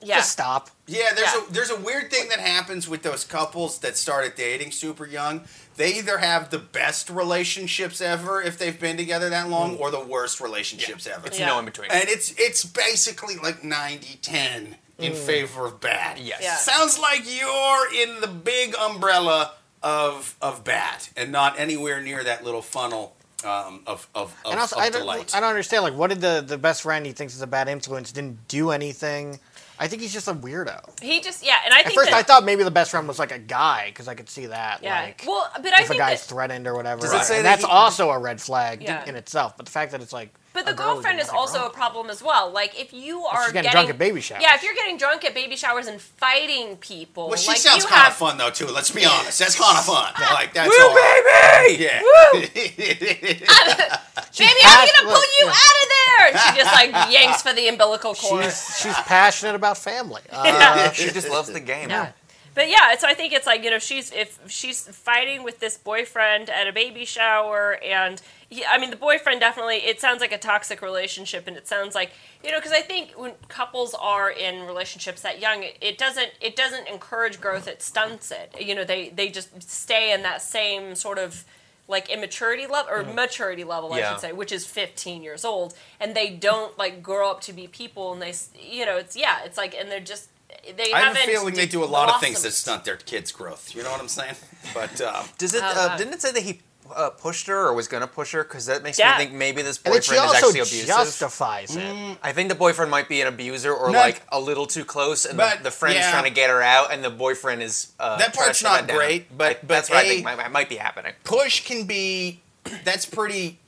yeah. 0.00 0.16
just 0.16 0.32
stop. 0.32 0.70
Yeah, 0.86 1.12
there's 1.14 1.32
Yeah. 1.34 1.42
a 1.46 1.52
there's 1.52 1.70
a 1.70 1.76
weird 1.80 2.10
thing 2.10 2.28
that 2.30 2.40
happens 2.40 2.88
with 2.88 3.02
those 3.02 3.24
couples 3.24 3.78
that 3.80 3.98
started 3.98 4.34
dating 4.34 4.72
super 4.72 5.04
young. 5.06 5.44
They 5.76 5.94
either 5.94 6.18
have 6.18 6.50
the 6.50 6.58
best 6.58 7.10
relationships 7.10 8.00
ever 8.00 8.40
if 8.42 8.58
they've 8.58 8.78
been 8.78 8.96
together 8.96 9.28
that 9.30 9.48
long, 9.48 9.76
or 9.76 9.90
the 9.90 10.00
worst 10.00 10.40
relationships 10.40 11.06
ever. 11.06 11.26
It's 11.26 11.38
Yeah. 11.38 11.46
no 11.46 11.58
in 11.58 11.64
between. 11.66 11.90
And 11.90 12.08
it's 12.08 12.32
it's 12.38 12.64
basically 12.64 13.36
like 13.36 13.62
90-10 13.62 14.76
in 14.98 15.12
favor 15.14 15.66
of 15.66 15.80
bad. 15.80 16.18
Yes. 16.18 16.40
Yeah. 16.42 16.56
Sounds 16.56 16.98
like 16.98 17.22
you're 17.26 17.92
in 17.94 18.20
the 18.20 18.26
big 18.28 18.74
umbrella 18.80 19.52
of 19.82 20.34
of 20.40 20.64
bad 20.64 21.08
and 21.16 21.30
not 21.30 21.58
anywhere 21.58 22.00
near 22.00 22.24
that 22.24 22.42
little 22.44 22.62
funnel 22.62 23.14
um, 23.44 23.82
of 23.86 24.08
of, 24.14 24.34
of, 24.44 24.50
And 24.52 24.58
also, 24.58 24.76
of 24.76 24.82
I 24.82 24.88
don't, 24.88 25.02
delight. 25.02 25.34
I 25.34 25.40
don't 25.40 25.50
understand. 25.50 25.84
Like, 25.84 25.94
what 25.94 26.08
did 26.08 26.20
the 26.22 26.42
the 26.44 26.56
best 26.58 26.82
friend 26.82 27.04
he 27.04 27.12
thinks 27.12 27.34
is 27.34 27.42
a 27.42 27.46
bad 27.46 27.68
influence 27.68 28.10
didn't 28.12 28.48
do 28.48 28.70
anything? 28.70 29.38
I 29.78 29.88
think 29.88 30.02
he's 30.02 30.12
just 30.12 30.26
a 30.28 30.34
weirdo. 30.34 31.00
He 31.02 31.20
just 31.20 31.44
yeah, 31.44 31.56
and 31.64 31.74
I 31.74 31.78
think 31.78 31.88
At 31.88 31.94
first, 31.94 32.10
that, 32.10 32.16
I 32.18 32.22
thought 32.22 32.44
maybe 32.44 32.62
the 32.64 32.70
best 32.70 32.90
friend 32.90 33.06
was 33.06 33.18
like 33.18 33.32
a 33.32 33.38
guy 33.38 33.86
because 33.88 34.08
I 34.08 34.14
could 34.14 34.28
see 34.30 34.46
that. 34.46 34.82
yeah. 34.82 35.02
Like, 35.02 35.24
well, 35.26 35.50
but 35.56 35.72
I 35.72 35.80
if 35.80 35.84
a 35.84 35.88
think 35.88 35.98
guy's 36.00 36.22
that, 36.26 36.34
threatened 36.34 36.66
or 36.66 36.74
whatever. 36.74 37.02
Does 37.02 37.12
it 37.12 37.24
say 37.24 37.36
and 37.38 37.46
that 37.46 37.56
that's 37.60 37.64
he- 37.64 37.70
also 37.70 38.10
a 38.10 38.18
red 38.18 38.40
flag 38.40 38.82
Yeah. 38.82 39.04
in 39.06 39.16
itself. 39.16 39.56
But 39.56 39.66
the 39.66 39.72
fact 39.72 39.92
that 39.92 40.00
it's 40.02 40.12
like. 40.12 40.32
But 40.56 40.64
the 40.64 40.72
girlfriend 40.72 41.20
is 41.20 41.28
also 41.28 41.58
wrong. 41.58 41.66
a 41.68 41.70
problem 41.70 42.08
as 42.08 42.22
well. 42.22 42.50
Like 42.50 42.80
if 42.80 42.94
you 42.94 43.24
are 43.26 43.44
she's 43.44 43.52
getting 43.52 43.70
getting 43.70 43.72
drunk 43.72 43.90
at 43.90 43.98
baby 43.98 44.20
showers. 44.22 44.42
Yeah, 44.42 44.54
if 44.54 44.62
you're 44.62 44.74
getting 44.74 44.96
drunk 44.96 45.24
at 45.24 45.34
baby 45.34 45.54
showers 45.54 45.86
and 45.86 46.00
fighting 46.00 46.78
people, 46.78 47.28
well, 47.28 47.36
she 47.36 47.48
like 47.48 47.58
sounds 47.58 47.84
you 47.84 47.88
kind 47.88 48.02
have, 48.02 48.12
of 48.12 48.18
fun 48.18 48.38
though 48.38 48.48
too. 48.50 48.66
Let's 48.66 48.90
be 48.90 49.04
honest, 49.04 49.38
that's 49.38 49.58
kind 49.60 49.76
of 49.76 49.84
fun. 49.84 50.12
Like 50.36 50.54
that's 50.54 50.68
Woo, 50.68 50.84
all. 50.84 50.94
baby! 50.94 51.84
Yeah. 51.84 52.02
Baby, 54.38 54.60
I'm 54.64 54.88
gonna 54.96 55.14
pull 55.14 55.22
you 55.38 55.44
yeah. 55.46 55.50
out 55.50 55.76
of 55.82 55.88
there. 55.88 56.26
And 56.28 56.38
she 56.40 56.62
just 56.62 56.72
like 56.74 56.90
yanks 57.12 57.42
for 57.42 57.52
the 57.52 57.68
umbilical 57.68 58.14
cord. 58.14 58.44
She's 58.44 58.78
she's 58.80 58.94
passionate 58.94 59.54
about 59.54 59.78
family. 59.78 60.22
Uh, 60.30 60.90
She 60.92 61.10
just 61.10 61.28
loves 61.28 61.50
the 61.52 61.60
game. 61.60 61.90
Yeah. 61.90 62.12
But 62.56 62.70
yeah, 62.70 62.96
so 62.96 63.06
I 63.06 63.12
think 63.12 63.34
it's 63.34 63.46
like 63.46 63.62
you 63.62 63.70
know 63.70 63.78
she's 63.78 64.10
if 64.12 64.40
she's 64.48 64.88
fighting 64.88 65.44
with 65.44 65.60
this 65.60 65.76
boyfriend 65.76 66.48
at 66.48 66.66
a 66.66 66.72
baby 66.72 67.04
shower, 67.04 67.78
and 67.84 68.20
he, 68.48 68.64
I 68.64 68.78
mean 68.78 68.88
the 68.88 68.96
boyfriend 68.96 69.40
definitely 69.40 69.76
it 69.76 70.00
sounds 70.00 70.22
like 70.22 70.32
a 70.32 70.38
toxic 70.38 70.80
relationship, 70.80 71.46
and 71.46 71.54
it 71.54 71.68
sounds 71.68 71.94
like 71.94 72.12
you 72.42 72.50
know 72.50 72.56
because 72.58 72.72
I 72.72 72.80
think 72.80 73.10
when 73.10 73.32
couples 73.48 73.94
are 74.00 74.30
in 74.30 74.66
relationships 74.66 75.20
that 75.20 75.38
young, 75.38 75.64
it, 75.64 75.76
it 75.82 75.98
doesn't 75.98 76.30
it 76.40 76.56
doesn't 76.56 76.88
encourage 76.88 77.42
growth, 77.42 77.68
it 77.68 77.82
stunts 77.82 78.30
it. 78.30 78.56
You 78.58 78.74
know 78.74 78.84
they 78.84 79.10
they 79.10 79.28
just 79.28 79.62
stay 79.62 80.14
in 80.14 80.22
that 80.22 80.40
same 80.40 80.94
sort 80.94 81.18
of 81.18 81.44
like 81.88 82.08
immaturity 82.08 82.66
level 82.66 82.90
or 82.90 83.04
mm. 83.04 83.14
maturity 83.14 83.64
level 83.64 83.92
I 83.92 84.02
should 84.02 84.20
say, 84.20 84.32
which 84.32 84.50
is 84.50 84.66
15 84.66 85.22
years 85.22 85.44
old, 85.44 85.74
and 86.00 86.16
they 86.16 86.30
don't 86.30 86.76
like 86.78 87.02
grow 87.02 87.30
up 87.30 87.42
to 87.42 87.52
be 87.52 87.66
people, 87.66 88.14
and 88.14 88.22
they 88.22 88.32
you 88.58 88.86
know 88.86 88.96
it's 88.96 89.14
yeah 89.14 89.44
it's 89.44 89.58
like 89.58 89.74
and 89.74 89.90
they're 89.90 90.00
just 90.00 90.30
they 90.76 90.92
I 90.92 90.98
have 91.00 91.14
a 91.14 91.18
haven't 91.18 91.32
feeling 91.34 91.54
they 91.54 91.66
do 91.66 91.82
a 91.82 91.86
lot 91.86 92.08
of 92.08 92.20
things 92.20 92.42
that 92.42 92.52
stunt 92.52 92.84
their 92.84 92.96
kids' 92.96 93.32
growth. 93.32 93.74
You 93.74 93.82
know 93.82 93.90
what 93.90 94.00
I'm 94.00 94.08
saying? 94.08 94.34
But 94.74 95.00
um, 95.00 95.26
Does 95.38 95.54
it? 95.54 95.62
Oh, 95.62 95.66
uh, 95.66 95.88
God. 95.88 95.98
didn't 95.98 96.14
it 96.14 96.22
say 96.22 96.32
that 96.32 96.42
he 96.42 96.60
uh, 96.94 97.10
pushed 97.10 97.46
her 97.46 97.66
or 97.68 97.72
was 97.74 97.86
gonna 97.88 98.06
push 98.06 98.32
her? 98.32 98.42
Because 98.42 98.66
that 98.66 98.82
makes 98.82 98.98
Yeah. 98.98 99.12
me 99.12 99.24
think 99.24 99.32
maybe 99.32 99.62
this 99.62 99.78
and 99.84 99.94
she 99.94 100.10
boyfriend 100.12 100.24
is 100.24 100.34
also 100.34 100.36
actually 100.48 100.60
abusive. 100.60 100.86
justifies 100.88 101.76
it. 101.76 102.18
I 102.22 102.32
think 102.32 102.48
the 102.48 102.54
boyfriend 102.56 102.90
might 102.90 103.08
be 103.08 103.20
an 103.20 103.28
abuser 103.28 103.72
or 103.72 103.90
No. 103.90 103.98
like 103.98 104.22
a 104.30 104.40
little 104.40 104.66
too 104.66 104.84
close, 104.84 105.24
and 105.24 105.36
But, 105.36 105.58
the, 105.58 105.64
the 105.64 105.70
friend's 105.70 105.98
yeah. 106.00 106.10
trying 106.10 106.24
to 106.24 106.30
get 106.30 106.50
her 106.50 106.62
out, 106.62 106.92
and 106.92 107.02
the 107.04 107.10
boyfriend 107.10 107.62
is 107.62 107.92
uh, 108.00 108.16
That 108.18 108.34
part's 108.34 108.62
not 108.62 108.70
shut 108.78 108.80
that 108.82 108.86
down. 108.88 108.96
great, 108.96 109.36
but- 109.38 109.50
I- 109.50 109.54
but 109.60 109.68
that's 109.68 109.90
what 109.90 109.98
I 109.98 110.02
A- 110.02 110.08
think 110.08 110.24
might, 110.24 110.50
might 110.52 110.68
be 110.68 110.76
happening. 110.76 111.12
push 111.24 111.64
can 111.64 111.84
be 111.84 112.40
that's 112.84 113.06
pretty 113.06 113.58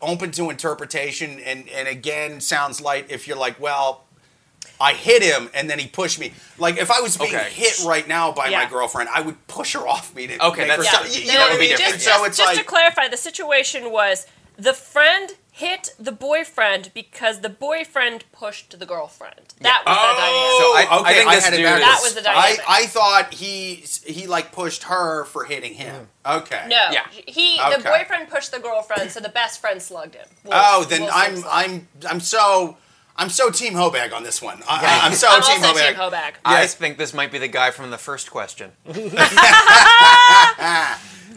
open 0.00 0.30
to 0.30 0.48
interpretation 0.48 1.38
and 1.40 1.68
and 1.68 1.88
again 1.88 2.40
sounds 2.40 2.80
light 2.80 3.06
if 3.10 3.26
you're 3.26 3.36
like 3.36 3.58
well 3.60 4.04
I 4.80 4.92
hit 4.94 5.22
him 5.22 5.50
and 5.54 5.68
then 5.68 5.78
he 5.78 5.86
pushed 5.88 6.18
me. 6.20 6.32
Like 6.58 6.76
if 6.78 6.90
I 6.90 7.00
was 7.00 7.16
being 7.16 7.34
Okay. 7.34 7.50
hit 7.50 7.80
right 7.84 8.06
now 8.06 8.32
by 8.32 8.48
Yeah. 8.48 8.64
my 8.64 8.70
girlfriend, 8.70 9.08
I 9.12 9.20
would 9.22 9.46
push 9.48 9.72
her 9.74 9.86
off 9.86 10.14
me 10.14 10.26
to 10.28 10.46
Okay, 10.46 10.62
make 10.62 10.76
her 10.76 10.82
that's- 10.82 10.88
stop. 10.88 11.04
Yeah, 11.06 11.10
You, 11.12 11.20
you 11.20 11.26
that 11.32 11.38
know 11.38 11.48
would 11.50 11.60
be 11.60 11.68
mean? 11.68 11.76
different, 11.76 11.92
And 11.94 12.02
Just, 12.02 12.16
So 12.18 12.24
it's 12.24 12.36
just 12.36 12.46
like 12.48 12.58
to 12.58 12.64
clarify, 12.64 13.08
the 13.08 13.16
situation 13.16 13.90
was 13.90 14.26
the 14.56 14.74
friend 14.74 15.34
hit 15.52 15.92
the 15.98 16.12
boyfriend 16.12 16.90
because 16.94 17.40
the 17.40 17.48
boyfriend 17.48 18.24
pushed 18.30 18.78
the 18.78 18.86
girlfriend. 18.86 19.54
That 19.60 19.82
was 19.84 19.96
the 19.96 20.00
oh, 20.00 20.14
dynamic. 20.14 20.88
So 20.88 20.94
I- 21.04 21.10
I 21.10 21.14
think 21.14 21.30
this 21.32 21.44
had 21.44 21.54
it 21.54 21.56
dude 21.56 21.64
backwards. 21.66 21.84
That 21.86 22.00
was 22.02 22.14
the 22.14 22.22
dynamic. 22.22 22.60
I, 22.68 22.82
I 22.82 22.86
thought 22.86 23.34
he 23.34 23.84
he 24.06 24.26
like 24.28 24.52
pushed 24.52 24.84
her 24.84 25.24
for 25.24 25.44
hitting 25.44 25.74
him. 25.74 26.08
Hmm. 26.24 26.36
Okay. 26.38 26.64
No, 26.68 26.90
Yeah. 26.92 27.06
he 27.10 27.56
the 27.58 27.82
boyfriend 27.82 28.28
pushed 28.30 28.52
the 28.52 28.60
girlfriend, 28.60 29.10
so 29.10 29.18
the 29.18 29.28
best 29.28 29.60
friend 29.60 29.82
slugged 29.82 30.14
him. 30.14 30.28
Wolf- 30.44 30.56
Oh, 30.56 30.84
then 30.84 31.00
Wolf 31.02 31.12
I'm. 31.14 31.44
I'm 31.48 31.88
I'm 32.08 32.20
so 32.20 32.76
I'm 33.20 33.28
so 33.30 33.50
Team 33.50 33.74
Hobag 33.74 34.12
on 34.14 34.22
this 34.22 34.40
one. 34.40 34.62
I, 34.68 35.00
I'm 35.02 35.12
so 35.12 35.26
I'm 35.28 35.42
Team 35.42 35.62
also 35.64 35.74
Hobag. 35.78 35.88
Team 35.90 35.94
Hobag. 35.96 36.32
I 36.44 36.66
think 36.68 36.98
this 36.98 37.12
might 37.12 37.32
be 37.32 37.38
the 37.38 37.48
guy 37.48 37.72
from 37.72 37.90
the 37.90 37.98
first 37.98 38.30
question. 38.30 38.70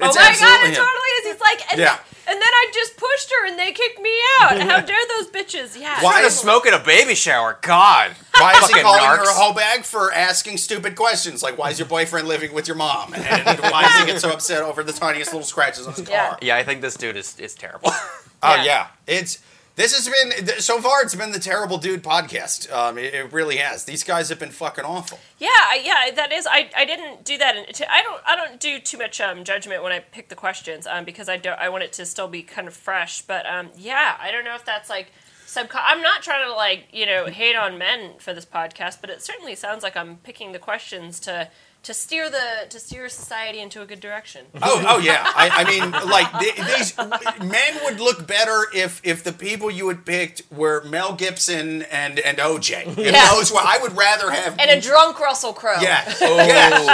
Oh 0.04 0.08
my 0.08 0.10
god, 0.14 0.64
it 0.66 0.70
him. 0.70 0.74
totally 0.74 1.10
is. 1.20 1.26
He's 1.34 1.42
like, 1.42 1.72
and, 1.72 1.80
Yeah. 1.80 2.00
and 2.26 2.36
then 2.36 2.42
I 2.42 2.72
just 2.74 2.98
pushed 2.98 3.30
her 3.30 3.48
and 3.48 3.60
they 3.60 3.72
kicked 3.72 4.02
me 4.02 4.18
out. 4.40 4.60
How 4.60 4.80
dare 4.80 4.98
those 5.10 5.28
bitches? 5.30 5.80
Yeah. 5.80 5.96
Why 6.02 6.14
Trying 6.14 6.22
to 6.24 6.28
is- 6.28 6.40
smoke 6.40 6.66
at 6.66 6.74
a 6.74 6.84
baby 6.84 7.14
shower. 7.14 7.60
God. 7.62 8.12
Why 8.36 8.54
is 8.54 8.60
he 8.68 8.68
Fucking 8.68 8.82
calling 8.84 9.02
narcs. 9.02 9.18
her 9.18 9.24
a 9.30 9.34
Hobag 9.54 9.86
for 9.86 10.12
asking 10.12 10.58
stupid 10.58 10.96
questions 10.96 11.44
like 11.44 11.58
why 11.58 11.70
is 11.70 11.78
your 11.78 11.88
boyfriend 11.88 12.28
living 12.28 12.52
with 12.54 12.68
your 12.68 12.78
mom 12.78 13.14
and 13.14 13.26
why 13.60 13.84
does 13.84 14.00
he 14.00 14.06
get 14.08 14.20
so 14.22 14.32
upset 14.32 14.64
over 14.64 14.82
the 14.84 14.94
tiniest 14.94 15.34
little 15.34 15.46
scratches 15.46 15.86
on 15.86 15.94
his 15.94 16.08
car? 16.08 16.16
Yeah. 16.16 16.38
Yeah, 16.42 16.56
I 16.58 16.64
think 16.64 16.82
this 16.82 16.96
dude 16.96 17.18
is, 17.18 17.38
is 17.40 17.54
terrible. 17.54 17.92
Oh 18.44 18.56
Yeah. 18.56 18.64
yeah, 18.64 18.88
it's 19.06 19.38
this 19.76 19.96
has 19.96 20.08
been 20.08 20.60
so 20.60 20.82
far. 20.82 21.02
It's 21.02 21.16
been 21.16 21.32
the 21.32 21.40
terrible 21.40 21.78
dude 21.78 22.04
podcast. 22.04 22.72
Um, 22.72 22.98
it, 22.98 23.14
it 23.14 23.32
really 23.32 23.58
has. 23.58 23.86
These 23.86 24.04
guys 24.04 24.30
have 24.30 24.40
been 24.40 24.52
fucking 24.52 24.84
awful. 24.84 25.20
Yeah, 25.40 25.50
yeah, 25.82 26.12
that 26.16 26.32
is. 26.32 26.46
I, 26.50 26.70
I 26.76 26.86
didn't 26.86 27.24
do 27.24 27.38
that. 27.38 27.56
In, 27.56 27.66
I 27.90 28.02
don't 28.02 28.22
I 28.28 28.36
don't 28.36 28.60
do 28.60 28.80
too 28.80 28.98
much 28.98 29.22
um, 29.22 29.44
judgment 29.44 29.84
when 29.84 29.92
I 29.92 30.00
pick 30.00 30.30
the 30.30 30.36
questions 30.36 30.86
um, 30.86 31.06
because 31.06 31.30
I 31.30 31.38
don't 31.38 31.58
I 31.60 31.70
want 31.70 31.84
it 31.84 31.94
to 31.94 32.06
still 32.06 32.28
be 32.28 32.44
kind 32.44 32.68
of 32.68 32.74
fresh. 32.74 33.22
But 33.22 33.46
um, 33.46 33.70
yeah, 33.78 34.18
I 34.20 34.32
don't 34.32 34.44
know 34.44 34.56
if 34.56 34.66
that's 34.66 34.90
like 34.90 35.12
subcon. 35.46 35.82
I'm 35.84 36.02
not 36.02 36.22
trying 36.22 36.46
to 36.46 36.54
like 36.54 36.88
you 36.92 37.06
know 37.06 37.28
hate 37.28 37.56
on 37.56 37.78
men 37.78 38.14
for 38.20 38.34
this 38.34 38.46
podcast, 38.46 39.00
but 39.02 39.10
it 39.10 39.22
certainly 39.22 39.56
sounds 39.56 39.84
like 39.84 39.96
I'm 39.96 40.18
picking 40.18 40.52
the 40.52 40.60
questions 40.60 41.20
to 41.22 41.50
to 41.84 41.96
steer 41.96 42.30
the 42.30 42.68
to 42.70 42.80
steer 42.80 43.10
society 43.10 43.60
into 43.60 43.82
a 43.82 43.86
good 43.88 44.00
direction. 44.00 44.46
Oh, 44.64 44.84
oh 44.88 44.98
yeah. 45.00 45.24
I, 45.26 45.50
I 45.50 45.64
mean, 45.64 45.90
like 46.10 46.30
th- 46.40 46.56
these 46.56 46.96
men 47.44 47.84
would 47.84 48.00
look 48.00 48.28
better 48.28 48.66
if 48.76 49.02
if 49.04 49.24
the 49.24 49.34
people 49.34 49.72
you 49.72 49.88
had 49.90 50.06
picked 50.06 50.44
were 50.52 50.84
Mel 50.84 51.14
Gibson 51.16 51.82
and 51.84 52.20
and 52.20 52.38
OJ. 52.38 52.88
If 52.90 52.98
Yeah. 53.14 53.28
those 53.34 53.52
were, 53.52 53.58
I 53.60 53.80
would 53.82 53.98
rather 53.98 54.30
have. 54.30 54.56
And 54.60 54.70
a 54.70 54.80
drunk 54.80 55.20
Russell 55.20 55.54
Crowe. 55.54 55.82
yeah, 55.82 56.04
Oh, 56.22 56.36
yes. 56.38 56.88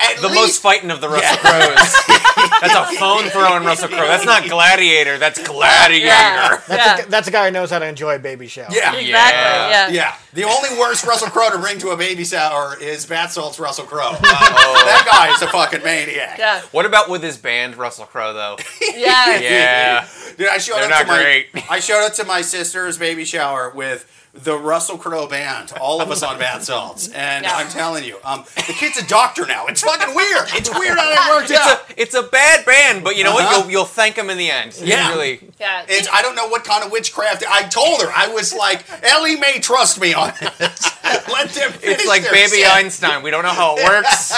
At 0.00 0.20
the 0.20 0.28
least, 0.28 0.40
most 0.40 0.62
fighting 0.62 0.90
of 0.90 1.00
the 1.00 1.08
Russell 1.08 1.22
Yeah. 1.44 1.66
Crowes. 1.74 2.60
That's 2.60 2.74
a 2.94 2.98
phone 2.98 3.24
throwing 3.30 3.64
Russell 3.64 3.88
Crowe. 3.88 4.06
That's 4.06 4.26
not 4.26 4.46
Gladiator. 4.48 5.16
That's 5.18 5.42
Gladiator. 5.42 6.06
Yeah. 6.06 6.60
That's, 6.68 7.00
yeah. 7.00 7.06
a, 7.06 7.08
that's 7.10 7.28
a 7.28 7.30
guy 7.30 7.46
who 7.46 7.52
knows 7.52 7.70
how 7.70 7.78
to 7.78 7.86
enjoy 7.86 8.16
a 8.16 8.18
baby 8.18 8.46
shower. 8.48 8.68
Yeah. 8.70 8.94
Exactly. 8.94 9.10
Yeah. 9.10 9.70
Yeah. 9.70 9.88
Yeah, 9.90 10.14
the 10.34 10.44
only 10.44 10.78
worst 10.78 11.04
Russell 11.04 11.28
Crowe 11.30 11.50
to 11.50 11.58
bring 11.58 11.78
to 11.78 11.90
a 11.90 11.96
baby 11.96 12.24
shower 12.24 12.76
is 12.80 13.06
Bat 13.06 13.32
Salt's 13.32 13.58
Russell 13.58 13.86
Crowe. 13.86 14.16
Um, 14.18 14.24
That 14.24 15.04
guy 15.10 15.34
is 15.34 15.42
a 15.42 15.46
fucking 15.48 15.82
maniac. 15.82 16.38
Yeah. 16.38 16.60
What 16.72 16.86
about 16.86 17.08
with 17.08 17.22
his 17.22 17.36
band, 17.36 17.76
Russell 17.76 18.06
Crowe, 18.06 18.32
though? 18.32 18.56
Yeah. 18.94 19.38
Yeah. 19.38 20.08
Dude, 20.36 20.48
I 20.48 20.58
showed 20.58 20.76
They're 20.76 20.84
up 20.84 20.90
not 20.90 21.00
to 21.02 21.06
my. 21.06 21.46
I 21.70 21.78
showed 21.80 22.04
up 22.04 22.12
to 22.14 22.24
my 22.24 22.40
sister's 22.42 22.98
baby 22.98 23.24
shower 23.24 23.70
with 23.70 24.06
the 24.42 24.56
Russell 24.56 24.98
Crowe 24.98 25.26
band, 25.26 25.72
all 25.80 26.00
of 26.00 26.10
us 26.10 26.22
on 26.22 26.38
bath 26.38 26.64
salts, 26.64 27.08
and 27.12 27.44
Yeah. 27.44 27.56
I'm 27.56 27.68
telling 27.68 28.04
you, 28.04 28.18
um, 28.24 28.44
the 28.54 28.72
kid's 28.72 28.96
a 28.98 29.06
doctor 29.06 29.46
now. 29.46 29.66
It's 29.66 29.82
fucking 29.82 30.14
weird. 30.14 30.48
It's 30.54 30.70
weird 30.70 30.98
how 30.98 31.10
it 31.10 31.40
worked 31.40 31.50
out. 31.52 31.82
It's 31.96 32.14
a 32.14 32.22
bad 32.22 32.64
band, 32.64 33.04
but 33.04 33.16
you 33.16 33.24
know 33.24 33.36
Uh-huh. 33.36 33.44
what? 33.58 33.62
You'll, 33.64 33.70
you'll 33.70 33.84
thank 33.84 34.16
him 34.16 34.30
in 34.30 34.38
the 34.38 34.50
end. 34.50 34.68
It's 34.68 34.82
Yeah. 34.82 35.10
Really. 35.10 35.40
Yeah. 35.60 35.84
It's 35.88 36.08
I 36.12 36.22
don't 36.22 36.34
know 36.36 36.48
what 36.48 36.64
kind 36.64 36.84
of 36.84 36.90
witchcraft. 36.92 37.44
I 37.48 37.62
told 37.64 38.00
her 38.02 38.08
I 38.14 38.28
was 38.28 38.54
like, 38.54 38.84
Ellie 39.02 39.36
may 39.36 39.58
trust 39.60 40.00
me 40.00 40.14
on 40.14 40.32
this. 40.58 40.90
Let 41.32 41.50
them. 41.50 41.72
Finish 41.72 41.98
It's 42.00 42.06
like 42.06 42.22
Baby 42.30 42.62
set. 42.62 42.72
Einstein. 42.76 43.22
We 43.22 43.30
don't 43.30 43.42
know 43.44 43.50
how 43.50 43.76
it 43.76 43.84
works. 43.84 44.32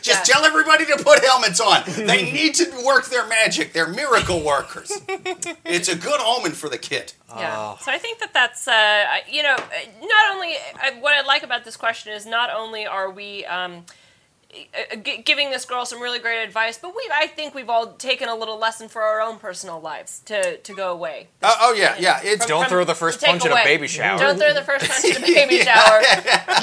Just 0.00 0.26
Yeah. 0.28 0.34
tell 0.34 0.44
everybody 0.44 0.84
to 0.86 0.96
put 1.04 1.22
helmets 1.24 1.60
on. 1.60 1.82
They 1.86 2.30
need 2.32 2.54
to 2.56 2.82
work 2.84 3.06
their 3.10 3.26
magic. 3.26 3.72
They're 3.72 3.86
miracle 3.88 4.40
workers. 4.40 4.90
it's 5.64 5.88
a 5.88 5.96
good 5.96 6.20
omen 6.20 6.52
for 6.52 6.68
the 6.68 6.78
kid. 6.78 7.12
Yeah. 7.36 7.54
Oh. 7.56 7.78
So 7.82 7.92
I 7.92 7.98
think 7.98 8.18
that 8.20 8.32
that's, 8.34 8.66
uh, 8.66 9.04
you 9.28 9.42
know, 9.42 9.54
uh, 9.54 9.60
not 10.00 10.32
only, 10.34 10.54
uh, 10.56 10.92
what 11.00 11.14
I 11.14 11.22
like 11.22 11.42
about 11.42 11.64
this 11.64 11.76
question 11.76 12.12
is 12.12 12.26
not 12.26 12.50
only 12.50 12.86
are 12.86 13.10
we 13.10 13.44
um, 13.46 13.84
g- 13.86 13.94
giving 15.24 15.50
this 15.50 15.64
girl 15.64 15.86
some 15.86 16.00
really 16.00 16.18
great 16.18 16.42
advice, 16.42 16.78
but 16.78 16.94
we 16.94 17.08
I 17.12 17.26
think 17.26 17.54
we've 17.54 17.70
all 17.70 17.92
taken 17.94 18.28
a 18.28 18.34
little 18.34 18.58
lesson 18.58 18.88
for 18.88 19.02
our 19.02 19.20
own 19.20 19.38
personal 19.38 19.80
lives 19.80 20.20
to, 20.26 20.58
to 20.58 20.74
go 20.74 20.92
away. 20.92 21.28
Oh, 21.42 21.56
oh 21.60 21.72
yeah, 21.74 21.96
yeah. 21.98 22.20
It's 22.22 22.44
Don't 22.46 22.62
From- 22.64 22.70
throw 22.70 22.84
the 22.84 22.94
first 22.94 23.20
to 23.20 23.26
take 23.26 23.40
punch 23.40 23.46
at 23.50 23.60
a 23.60 23.64
baby 23.64 23.86
shower. 23.86 24.18
Don't 24.18 24.38
throw 24.38 24.52
the 24.52 24.62
first 24.62 24.88
punch 24.88 25.16
at 25.16 25.18
a 25.18 25.20
baby 25.34 25.58
shower. 25.58 26.00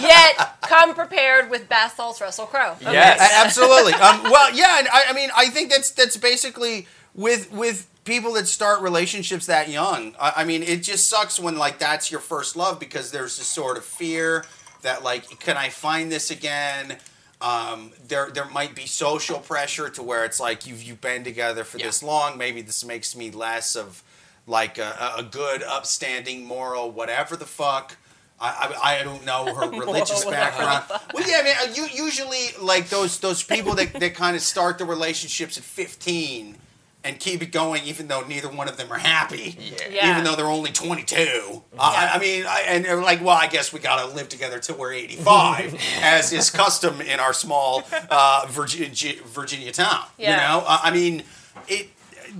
Yet 0.02 0.62
come 0.62 0.94
prepared 0.94 1.50
with 1.50 1.68
bath 1.68 1.96
salts 1.96 2.22
Russell 2.22 2.46
Crowe. 2.46 2.74
Okay. 2.74 2.94
Yes. 2.94 3.20
Absolutely. 3.46 3.94
Um, 3.94 4.24
well, 4.24 4.54
yeah, 4.56 4.80
and 4.80 4.88
I, 4.90 5.06
I 5.10 5.14
mean, 5.14 5.30
I 5.36 5.48
think 5.48 5.72
that's 5.72 5.92
that's 5.92 6.18
basically 6.18 6.88
with 7.16 7.52
with 7.52 7.88
people 8.06 8.34
that 8.34 8.48
start 8.48 8.82
relationships 8.82 9.46
that 9.48 9.70
young. 9.70 10.16
I, 10.20 10.34
I 10.38 10.44
mean, 10.44 10.64
it 10.64 10.84
just 10.84 11.08
sucks 11.10 11.40
when 11.40 11.58
like 11.58 11.80
that's 11.80 12.12
your 12.12 12.22
first 12.22 12.56
love 12.56 12.80
because 12.80 13.12
there's 13.12 13.38
this 13.38 13.48
sort 13.48 13.78
of 13.78 13.84
fear 13.86 14.46
that 14.84 15.04
like, 15.04 15.40
can 15.40 15.58
I 15.58 15.70
find 15.70 16.12
this 16.12 16.32
again? 16.32 16.98
Um, 17.42 17.92
there 18.06 18.30
there 18.30 18.46
might 18.46 18.76
be 18.76 18.86
social 18.86 19.40
pressure 19.40 19.90
to 19.92 20.04
where 20.04 20.26
it's 20.26 20.40
like 20.40 20.68
you've 20.68 20.84
you've 20.84 21.02
been 21.02 21.24
together 21.24 21.64
for 21.64 21.78
this 21.78 22.04
long. 22.04 22.38
Maybe 22.38 22.62
this 22.62 22.84
makes 22.84 23.16
me 23.16 23.32
less 23.32 23.76
of 23.76 24.04
like 24.46 24.78
a, 24.78 25.14
a 25.18 25.24
good, 25.24 25.64
upstanding, 25.64 26.44
moral, 26.46 26.92
whatever 26.92 27.36
the 27.36 27.46
fuck. 27.46 27.96
I, 28.42 28.74
I, 28.82 29.00
I 29.00 29.04
don't 29.04 29.26
know 29.26 29.54
her 29.54 29.70
religious 29.80 30.26
background. 30.26 30.86
Well, 31.14 31.30
yeah, 31.30 31.40
I 31.40 31.44
mean, 31.44 31.56
uh, 31.62 31.74
you, 31.76 32.06
usually 32.06 32.48
like 32.62 32.90
those 32.90 33.20
those 33.20 33.44
people 33.44 33.76
that, 33.76 33.94
that 33.94 34.16
kind 34.16 34.36
of 34.36 34.42
start 34.42 34.78
the 34.78 34.86
relationships 34.86 35.58
at 35.58 35.64
15 35.64 36.58
and 37.04 37.18
keep 37.20 37.42
it 37.42 37.52
going, 37.52 37.84
even 37.86 38.08
though 38.10 38.22
neither 38.22 38.50
one 38.50 38.68
of 38.68 38.76
them 38.78 38.92
are 38.92 38.98
happy. 38.98 39.58
Yeah. 39.90 40.12
Even 40.12 40.24
though 40.26 40.36
they're 40.36 40.46
only 40.48 40.72
22. 40.72 41.64
Uh, 41.78 41.82
I, 41.82 42.12
I 42.16 42.20
mean, 42.20 42.46
I, 42.46 42.64
and 42.68 42.84
they're 42.84 43.02
like, 43.02 43.22
well, 43.24 43.38
I 43.38 43.48
guess 43.48 43.72
we 43.72 43.80
got 43.80 44.06
to 44.06 44.14
live 44.14 44.28
together 44.28 44.60
till 44.60 44.78
we're 44.78 44.92
85, 44.94 45.80
as 46.02 46.34
is 46.34 46.50
custom 46.50 47.00
in 47.00 47.20
our 47.20 47.34
small 47.34 47.84
uh, 48.10 48.46
Virginia, 48.50 49.14
Virginia 49.26 49.72
town. 49.72 50.06
Yeah. 50.18 50.32
You 50.32 50.38
know, 50.62 50.66
Uh, 50.68 50.80
I 50.84 50.92
mean, 50.92 51.24
it 51.68 51.90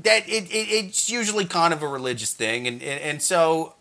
that 0.04 0.28
it, 0.30 0.44
it 0.52 0.70
it's 0.70 1.10
usually 1.10 1.46
kind 1.46 1.74
of 1.74 1.82
a 1.82 1.88
religious 1.88 2.34
thing, 2.34 2.68
and 2.68 2.82
and, 2.84 3.02
and 3.02 3.22
so 3.24 3.74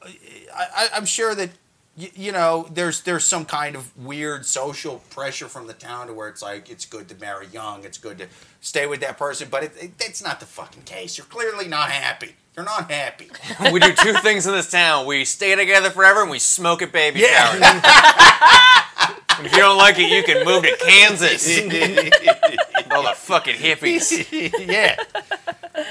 I, 0.54 0.66
I, 0.74 0.88
I'm 0.94 1.04
sure 1.04 1.34
that 1.34 1.50
y- 1.98 2.10
you 2.14 2.32
know 2.32 2.66
there's 2.72 3.00
there's 3.02 3.24
some 3.24 3.44
kind 3.44 3.74
of 3.76 3.96
weird 3.96 4.46
social 4.46 4.98
pressure 5.10 5.48
from 5.48 5.66
the 5.66 5.72
town 5.72 6.06
to 6.06 6.12
where 6.14 6.28
it's 6.28 6.42
like 6.42 6.70
it's 6.70 6.84
good 6.86 7.08
to 7.08 7.14
marry 7.16 7.46
young, 7.52 7.84
it's 7.84 7.98
good 7.98 8.18
to 8.18 8.26
stay 8.60 8.86
with 8.86 9.00
that 9.00 9.18
person, 9.18 9.48
but 9.50 9.62
it, 9.64 9.72
it, 9.80 9.98
that's 9.98 10.22
not 10.22 10.40
the 10.40 10.46
fucking 10.46 10.82
case. 10.84 11.18
You're 11.18 11.26
clearly 11.26 11.68
not 11.68 11.90
happy. 11.90 12.34
You're 12.56 12.64
not 12.64 12.90
happy. 12.90 13.30
we 13.72 13.78
do 13.80 13.92
two 13.92 14.14
things 14.14 14.46
in 14.46 14.52
this 14.52 14.70
town. 14.70 15.06
We 15.06 15.24
stay 15.24 15.54
together 15.54 15.90
forever 15.90 16.22
and 16.22 16.30
we 16.30 16.38
smoke 16.40 16.82
at 16.82 16.90
baby 16.92 17.20
Yeah. 17.20 17.52
showers. 17.52 19.14
If 19.40 19.52
you 19.52 19.58
don't 19.58 19.78
like 19.78 19.96
it, 20.00 20.10
you 20.10 20.24
can 20.24 20.44
move 20.44 20.64
to 20.64 20.76
Kansas. 20.78 21.46
All 22.90 23.02
the 23.04 23.12
fucking 23.14 23.54
hippies. 23.54 24.10
yeah. 24.68 24.96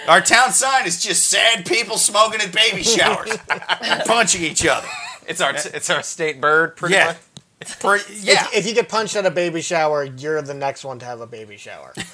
Our 0.10 0.20
town 0.20 0.52
sign 0.52 0.86
is 0.86 1.02
just 1.02 1.30
sad 1.30 1.66
people 1.66 1.98
smoking 1.98 2.42
at 2.42 2.52
baby 2.52 2.84
showers, 2.84 3.38
and 3.82 4.04
punching 4.04 4.42
each 4.44 4.66
other. 4.68 4.88
It's 5.28 5.42
our 5.42 5.54
it's 5.56 5.90
our 5.90 6.02
state 6.04 6.40
bird, 6.42 6.76
pretty 6.76 6.96
Yeah. 6.96 7.06
much. 7.08 7.18
Per- 7.80 7.98
yeah. 8.12 8.46
If, 8.48 8.54
if 8.58 8.68
you 8.68 8.76
get 8.76 8.88
punched 8.88 9.16
at 9.16 9.26
a 9.26 9.32
baby 9.32 9.62
shower, 9.62 10.04
you're 10.04 10.40
the 10.44 10.54
next 10.54 10.86
one 10.86 11.00
to 11.00 11.06
have 11.06 11.22
a 11.22 11.28
baby 11.28 11.58
shower. 11.58 11.92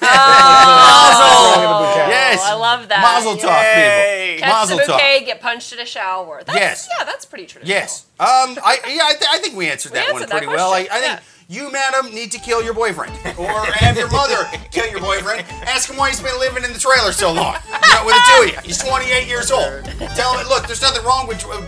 Oh, 1.16 2.06
Yes. 2.08 2.40
I 2.42 2.54
love 2.54 2.88
that. 2.88 3.00
Mazel 3.00 3.34
tov, 3.36 3.62
Yay. 3.62 4.34
people. 4.36 4.48
Catch 4.48 4.52
Mazel 4.70 4.78
tov. 4.78 4.86
bouquet, 4.86 5.24
get 5.24 5.40
punched 5.40 5.72
in 5.72 5.78
a 5.80 5.86
shower. 5.86 6.42
That's, 6.44 6.58
Yes. 6.58 6.88
Yeah, 6.98 7.04
that's 7.04 7.24
pretty 7.24 7.46
traditional. 7.46 7.76
Yes. 7.76 8.06
Um. 8.18 8.58
I 8.64 8.78
yeah. 8.88 9.04
I, 9.04 9.12
th- 9.14 9.30
I 9.30 9.38
think 9.38 9.56
we 9.56 9.68
answered 9.70 9.92
that 9.92 10.12
one 10.12 10.22
answered 10.22 10.30
that 10.32 10.38
pretty 10.38 10.46
well. 10.46 10.72
I, 10.72 10.84
question, 10.84 11.04
I 11.04 11.16
think 11.16 11.20
you, 11.48 11.70
madam, 11.70 12.14
need 12.14 12.32
to 12.32 12.38
kill 12.38 12.62
your 12.64 12.72
boyfriend, 12.74 13.12
or 13.38 13.50
have 13.66 13.96
your 13.98 14.10
mother 14.10 14.48
kill 14.70 14.88
your 14.90 15.00
boyfriend. 15.00 15.44
Ask 15.66 15.90
him 15.90 15.96
why 15.96 16.08
he's 16.08 16.20
been 16.20 16.38
living 16.40 16.64
in 16.64 16.72
the 16.72 16.78
trailer 16.78 17.12
so 17.12 17.32
long. 17.32 17.56
You 17.66 17.94
know, 17.94 18.06
with 18.06 18.14
the 18.14 18.22
two 18.26 18.42
of 18.58 18.64
you. 18.64 18.68
He's 18.68 18.78
28 18.82 19.26
years 19.28 19.50
old. 19.50 19.84
Tell 20.16 20.38
him, 20.38 20.48
look, 20.48 20.66
there's 20.66 20.80
nothing 20.80 21.04
wrong 21.04 21.26
with 21.28 21.38
dri- 21.40 21.58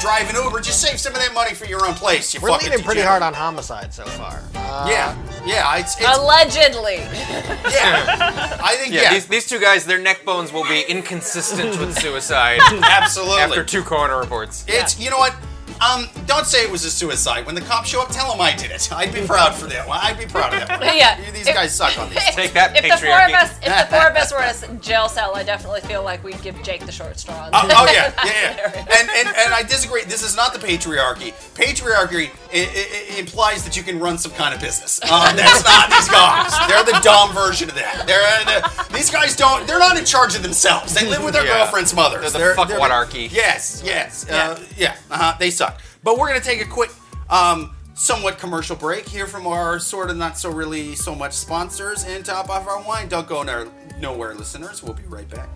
driving 0.00 0.36
Uber. 0.36 0.60
Just 0.60 0.80
save 0.80 0.98
some 1.00 1.14
of 1.14 1.20
that 1.20 1.32
money 1.34 1.54
for 1.54 1.64
your 1.66 1.86
own 1.86 1.94
place. 1.94 2.34
You 2.34 2.40
We're 2.40 2.50
fucking 2.50 2.70
leaning 2.70 2.84
pretty 2.84 3.00
hard 3.02 3.22
on 3.22 3.34
homicide 3.34 3.92
so 3.92 4.04
far. 4.04 4.42
Uh, 4.54 4.86
Yeah. 4.88 5.16
Yeah. 5.44 5.76
It's, 5.78 5.96
it's 6.00 6.18
Allegedly. 6.18 6.96
yeah. 6.96 8.58
I 8.62 8.76
think 8.76 8.92
Yeah, 8.94 9.02
yeah. 9.02 9.14
These, 9.14 9.26
these 9.26 9.46
two 9.46 9.58
guys, 9.60 9.84
their 9.86 10.00
neck 10.00 10.24
bones 10.24 10.52
will 10.52 10.64
be 10.64 10.82
inconsistent 10.88 11.78
with 11.78 11.98
suicide 11.98 12.60
absolutely. 12.82 13.36
after 13.42 13.64
two 13.64 13.82
coroner 13.82 14.18
reports. 14.18 14.64
It's 14.68 14.98
you 14.98 15.10
know 15.10 15.18
what. 15.18 15.34
Um, 15.80 16.08
don't 16.26 16.46
say 16.46 16.62
it 16.64 16.70
was 16.70 16.84
a 16.84 16.90
suicide. 16.90 17.44
When 17.46 17.54
the 17.54 17.60
cops 17.60 17.88
show 17.88 18.00
up, 18.02 18.08
tell 18.10 18.30
them 18.30 18.40
I 18.40 18.54
did 18.56 18.70
it. 18.70 18.88
I'd 18.92 19.12
be 19.12 19.26
proud 19.26 19.54
for 19.54 19.66
that. 19.66 19.86
Well, 19.86 19.98
I'd 20.02 20.18
be 20.18 20.26
proud 20.26 20.54
of 20.54 20.66
that. 20.68 20.96
Yeah. 20.96 21.20
These 21.32 21.48
If- 21.48 21.54
guys 21.54 21.74
suck 21.74 21.98
on 21.98 22.08
these. 22.10 22.24
Take 22.34 22.52
that, 22.54 22.76
If 22.76 22.82
the 22.82 23.06
four 23.06 23.14
of 23.16 23.30
patriarchy. 23.30 23.34
us, 23.42 23.50
if 23.62 23.90
the 23.90 23.96
four 23.96 24.06
of 24.08 24.16
us 24.16 24.32
were 24.32 24.38
in 24.38 24.44
a 24.44 24.48
s- 24.48 24.64
jail 24.80 25.08
cell, 25.08 25.34
I 25.36 25.42
definitely 25.42 25.82
feel 25.82 26.02
like 26.02 26.22
we'd 26.24 26.40
give 26.42 26.60
Jake 26.62 26.86
the 26.86 26.92
short 26.92 27.18
straw. 27.18 27.50
on 27.52 27.70
Oh, 27.70 27.86
yeah, 27.92 28.12
yeah, 28.24 28.32
yeah. 28.56 28.84
And, 28.98 29.10
and 29.10 29.28
and 29.36 29.54
I 29.54 29.62
disagree. 29.62 30.04
This 30.04 30.22
is 30.22 30.34
not 30.36 30.52
the 30.52 30.58
patriarchy. 30.58 31.32
Patriarchy 31.54 32.30
i 32.52 32.58
i 32.58 33.14
i- 33.14 33.18
implies 33.18 33.64
that 33.64 33.76
you 33.76 33.82
can 33.82 33.98
run 33.98 34.18
some 34.18 34.32
kind 34.32 34.54
of 34.54 34.60
business. 34.60 35.00
Um, 35.04 35.36
that's 35.36 35.64
not 35.64 35.90
these 35.90 36.08
guys. 36.08 36.52
They're 36.68 36.84
the 36.84 36.98
dumb 37.02 37.32
version 37.34 37.68
of 37.68 37.74
that. 37.74 38.06
They're 38.06 38.22
uh, 38.46 38.84
these 38.94 39.10
guys 39.10 39.36
don't. 39.36 39.66
They're 39.66 39.78
not 39.78 39.96
in 39.96 40.04
charge 40.04 40.34
of 40.36 40.42
themselves. 40.42 40.94
They 40.94 41.06
live 41.08 41.22
with 41.24 41.34
their 41.34 41.44
Yeah. 41.44 41.58
girlfriend's 41.58 41.94
mothers. 41.94 42.32
They're 42.32 42.54
the 42.54 42.60
fuckwadarchy. 42.62 43.30
Yes, 43.32 43.82
yes, 43.84 44.28
uh, 44.30 44.58
yeah. 44.76 44.96
Uh-huh, 45.10 45.34
they 45.38 45.50
suck. 45.50 45.65
But 46.06 46.18
we're 46.18 46.28
gonna 46.28 46.40
take 46.40 46.60
a 46.60 46.64
quick. 46.64 46.92
Um, 47.28 47.72
Somewhat 47.94 48.38
commercial 48.38 48.76
break 48.76 49.08
here 49.08 49.26
from 49.26 49.46
our 49.46 49.78
sort 49.80 50.10
of 50.10 50.18
not 50.18 50.38
so 50.38 50.50
really 50.50 50.94
so 50.94 51.14
much 51.14 51.32
sponsors 51.32 52.04
and 52.04 52.22
top 52.24 52.50
off 52.50 52.68
our 52.68 52.80
wine. 52.82 53.08
Don't 53.08 53.26
go 53.26 53.42
no- 53.42 53.72
nowhere, 53.98 54.34
listeners. 54.34 54.82
We'll 54.82 54.92
be 54.92 55.02
right 55.04 55.28
back. 55.30 55.48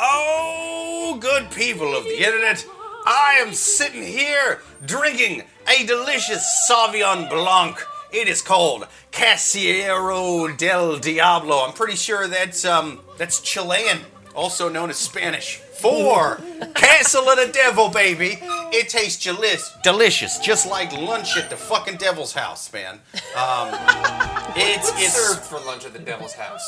Oh, 0.00 1.16
good 1.20 1.50
people 1.52 1.96
of 1.96 2.02
the 2.02 2.18
internet, 2.18 2.66
I 3.06 3.40
am 3.46 3.54
sitting 3.54 4.02
here 4.02 4.60
drinking 4.84 5.44
a 5.68 5.86
delicious 5.86 6.44
Sauvignon 6.68 7.30
Blanc. 7.30 7.78
It 8.12 8.28
is 8.28 8.42
called 8.42 8.86
Casillero 9.12 10.56
del 10.56 10.98
Diablo. 10.98 11.64
I'm 11.66 11.72
pretty 11.72 11.96
sure 11.96 12.26
that's 12.28 12.64
um 12.64 13.00
that's 13.18 13.40
Chilean, 13.40 14.00
also 14.34 14.68
known 14.68 14.90
as 14.90 14.96
Spanish. 14.96 15.56
For 15.76 16.40
Castle 16.74 17.28
of 17.28 17.36
the 17.36 17.52
Devil, 17.52 17.90
baby. 17.90 18.38
It 18.72 18.88
tastes 18.88 19.22
delicious, 19.22 19.70
delicious, 19.84 20.38
just 20.38 20.66
like 20.66 20.90
lunch 20.92 21.36
at 21.36 21.50
the 21.50 21.56
fucking 21.56 21.96
devil's 21.98 22.32
house, 22.32 22.72
man. 22.72 22.94
Um, 23.36 23.68
it's 24.56 24.90
it's 24.96 25.12
served 25.12 25.42
for 25.42 25.60
lunch 25.60 25.84
at 25.84 25.92
the 25.92 25.98
Devil's 25.98 26.32
House? 26.32 26.64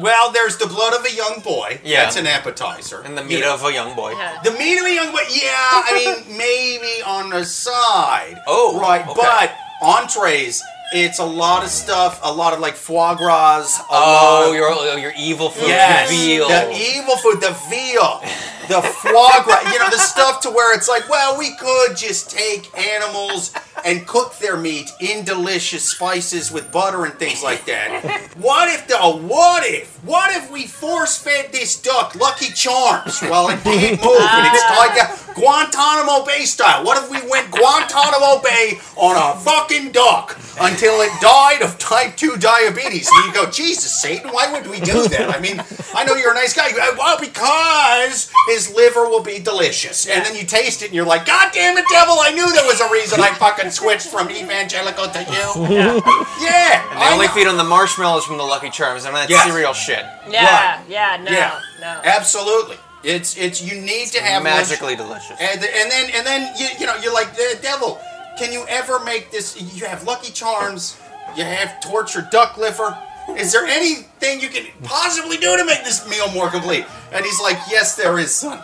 well, 0.00 0.30
there's 0.32 0.56
the 0.58 0.66
blood 0.66 0.92
of 0.94 1.04
a 1.06 1.12
young 1.14 1.40
boy. 1.44 1.80
Yeah. 1.84 2.02
That's 2.04 2.16
an 2.16 2.26
appetizer. 2.26 3.00
And 3.02 3.16
the 3.16 3.22
You 3.22 3.28
meat 3.28 3.40
know. 3.40 3.54
of 3.54 3.64
a 3.64 3.72
young 3.72 3.94
boy. 3.96 4.12
Yeah. 4.12 4.40
The 4.42 4.50
meat 4.52 4.78
of 4.78 4.86
a 4.86 4.94
young 4.94 5.12
boy, 5.12 5.22
yeah, 5.30 5.52
I 5.86 5.92
mean, 6.26 6.36
maybe 6.38 7.02
on 7.04 7.30
the 7.30 7.44
side. 7.44 8.40
Oh, 8.48 8.78
Right, 8.80 9.06
okay. 9.06 9.14
but 9.20 9.56
entrees, 9.82 10.62
it's 10.92 11.18
a 11.18 11.24
lot 11.24 11.62
of 11.64 11.70
stuff, 11.70 12.20
a 12.22 12.32
lot 12.32 12.52
of 12.54 12.60
like 12.60 12.74
foie 12.74 13.14
gras. 13.14 13.78
A 13.80 13.84
Oh, 13.90 13.94
lot 13.94 14.48
of, 14.48 14.54
your 14.54 14.98
your 14.98 15.12
evil 15.16 15.50
food, 15.50 15.68
yes, 15.68 16.10
veal. 16.10 16.48
the 16.48 16.70
evil 16.72 17.16
food, 17.16 17.40
the 17.40 17.56
veal, 17.68 18.22
the 18.68 18.82
foie 18.82 19.42
gras, 19.44 19.72
you 19.72 19.78
know, 19.78 19.90
the 19.90 19.98
stuff 19.98 20.40
to 20.42 20.50
where 20.50 20.74
it's 20.74 20.88
like, 20.88 21.08
well, 21.08 21.38
we 21.38 21.54
could 21.56 21.96
just 21.96 22.30
take 22.30 22.76
animals 22.78 23.52
and 23.84 24.06
cook 24.06 24.36
their 24.38 24.56
meat 24.56 24.90
in 25.00 25.24
delicious 25.24 25.84
spices 25.84 26.50
with 26.50 26.70
butter 26.72 27.04
and 27.04 27.14
things 27.14 27.42
like 27.42 27.64
that. 27.66 28.30
What 28.36 28.68
if 28.68 28.86
the 28.88 28.96
oh, 29.00 29.16
what 29.16 29.64
if 29.64 30.02
what 30.04 30.34
if 30.36 30.50
we 30.50 30.66
force 30.66 31.16
fed 31.16 31.52
this 31.52 31.80
duck 31.80 32.14
Lucky 32.14 32.52
Charms? 32.52 33.20
Well, 33.22 33.48
it 33.48 33.60
can't 33.62 34.02
move, 34.02 34.18
and 34.20 34.46
it's 34.46 34.70
like 34.78 34.96
a 34.96 35.34
Guantanamo 35.38 36.24
Bay 36.24 36.44
style. 36.44 36.84
What 36.84 36.98
if 37.02 37.10
we 37.10 37.28
went 37.28 37.50
Guantanamo 37.50 38.42
Bay 38.42 38.78
on 38.96 39.16
a 39.16 39.38
fucking 39.40 39.92
duck 39.92 40.36
until 40.60 41.00
it 41.00 41.10
died 41.20 41.62
of 41.62 41.78
type 41.78 42.16
two 42.16 42.36
diabetes? 42.36 43.08
And 43.12 43.26
you 43.26 43.32
go, 43.32 43.50
Jesus, 43.50 44.00
Satan, 44.00 44.32
why 44.32 44.52
would 44.52 44.66
we 44.68 44.80
do 44.80 45.06
that? 45.08 45.34
I 45.34 45.40
mean, 45.40 45.62
I 45.94 46.04
know 46.04 46.14
you're 46.14 46.32
a 46.32 46.34
nice 46.34 46.54
guy. 46.54 46.70
Uh, 46.70 46.96
well, 46.98 47.18
because 47.20 48.30
his 48.48 48.57
liver 48.74 49.08
will 49.08 49.22
be 49.22 49.38
delicious, 49.38 50.06
and 50.06 50.24
then 50.24 50.34
you 50.34 50.44
taste 50.44 50.82
it, 50.82 50.86
and 50.86 50.94
you're 50.94 51.06
like, 51.06 51.24
God 51.26 51.50
damn 51.52 51.76
it, 51.78 51.84
devil! 51.90 52.16
I 52.20 52.32
knew 52.32 52.50
there 52.52 52.64
was 52.66 52.80
a 52.80 52.90
reason 52.90 53.20
I 53.20 53.30
fucking 53.44 53.70
switched 53.70 54.08
from 54.08 54.30
evangelical 54.30 55.06
to 55.08 55.20
you. 55.20 55.66
Yeah, 55.78 56.00
yeah 56.40 56.90
and 56.90 56.98
They 57.00 57.04
I 57.04 57.10
only 57.12 57.26
know. 57.26 57.32
feed 57.34 57.46
on 57.46 57.56
the 57.56 57.64
marshmallows 57.64 58.24
from 58.24 58.38
the 58.38 58.42
Lucky 58.44 58.70
Charms. 58.70 59.04
I 59.04 59.08
mean, 59.08 59.14
that's 59.14 59.30
Yes. 59.30 59.46
cereal 59.46 59.72
shit. 59.74 60.04
Yeah, 60.28 60.82
yeah, 60.88 61.18
no, 61.22 61.30
Yeah, 61.30 61.60
no. 61.80 62.00
absolutely. 62.04 62.76
It's 63.04 63.36
it's 63.36 63.62
you 63.62 63.80
need 63.80 64.08
to 64.08 64.20
have 64.22 64.42
lunch- 64.42 64.68
Magically 64.68 64.96
delicious. 64.96 65.36
and, 65.40 65.62
and 65.62 65.90
then 65.90 66.10
and 66.14 66.26
then 66.26 66.52
you 66.58 66.66
you 66.80 66.86
know 66.86 66.96
you're 66.96 67.14
like 67.14 67.34
the 67.36 67.58
devil. 67.62 68.00
Can 68.38 68.52
you 68.52 68.64
ever 68.68 68.98
make 69.04 69.30
this? 69.30 69.60
You 69.60 69.86
have 69.86 70.02
Lucky 70.04 70.32
Charms. 70.32 70.96
You 71.36 71.44
have 71.44 71.80
tortured 71.80 72.30
duck 72.30 72.56
liver. 72.56 72.96
Is 73.36 73.52
there 73.52 73.66
anything 73.66 74.40
you 74.40 74.48
can 74.48 74.66
possibly 74.82 75.36
do 75.36 75.56
to 75.56 75.64
make 75.64 75.84
this 75.84 76.08
meal 76.08 76.30
more 76.32 76.50
complete? 76.50 76.84
And 77.12 77.24
he's 77.24 77.40
like, 77.40 77.58
Yes, 77.70 77.94
there 77.96 78.18
is, 78.18 78.34
son. 78.34 78.60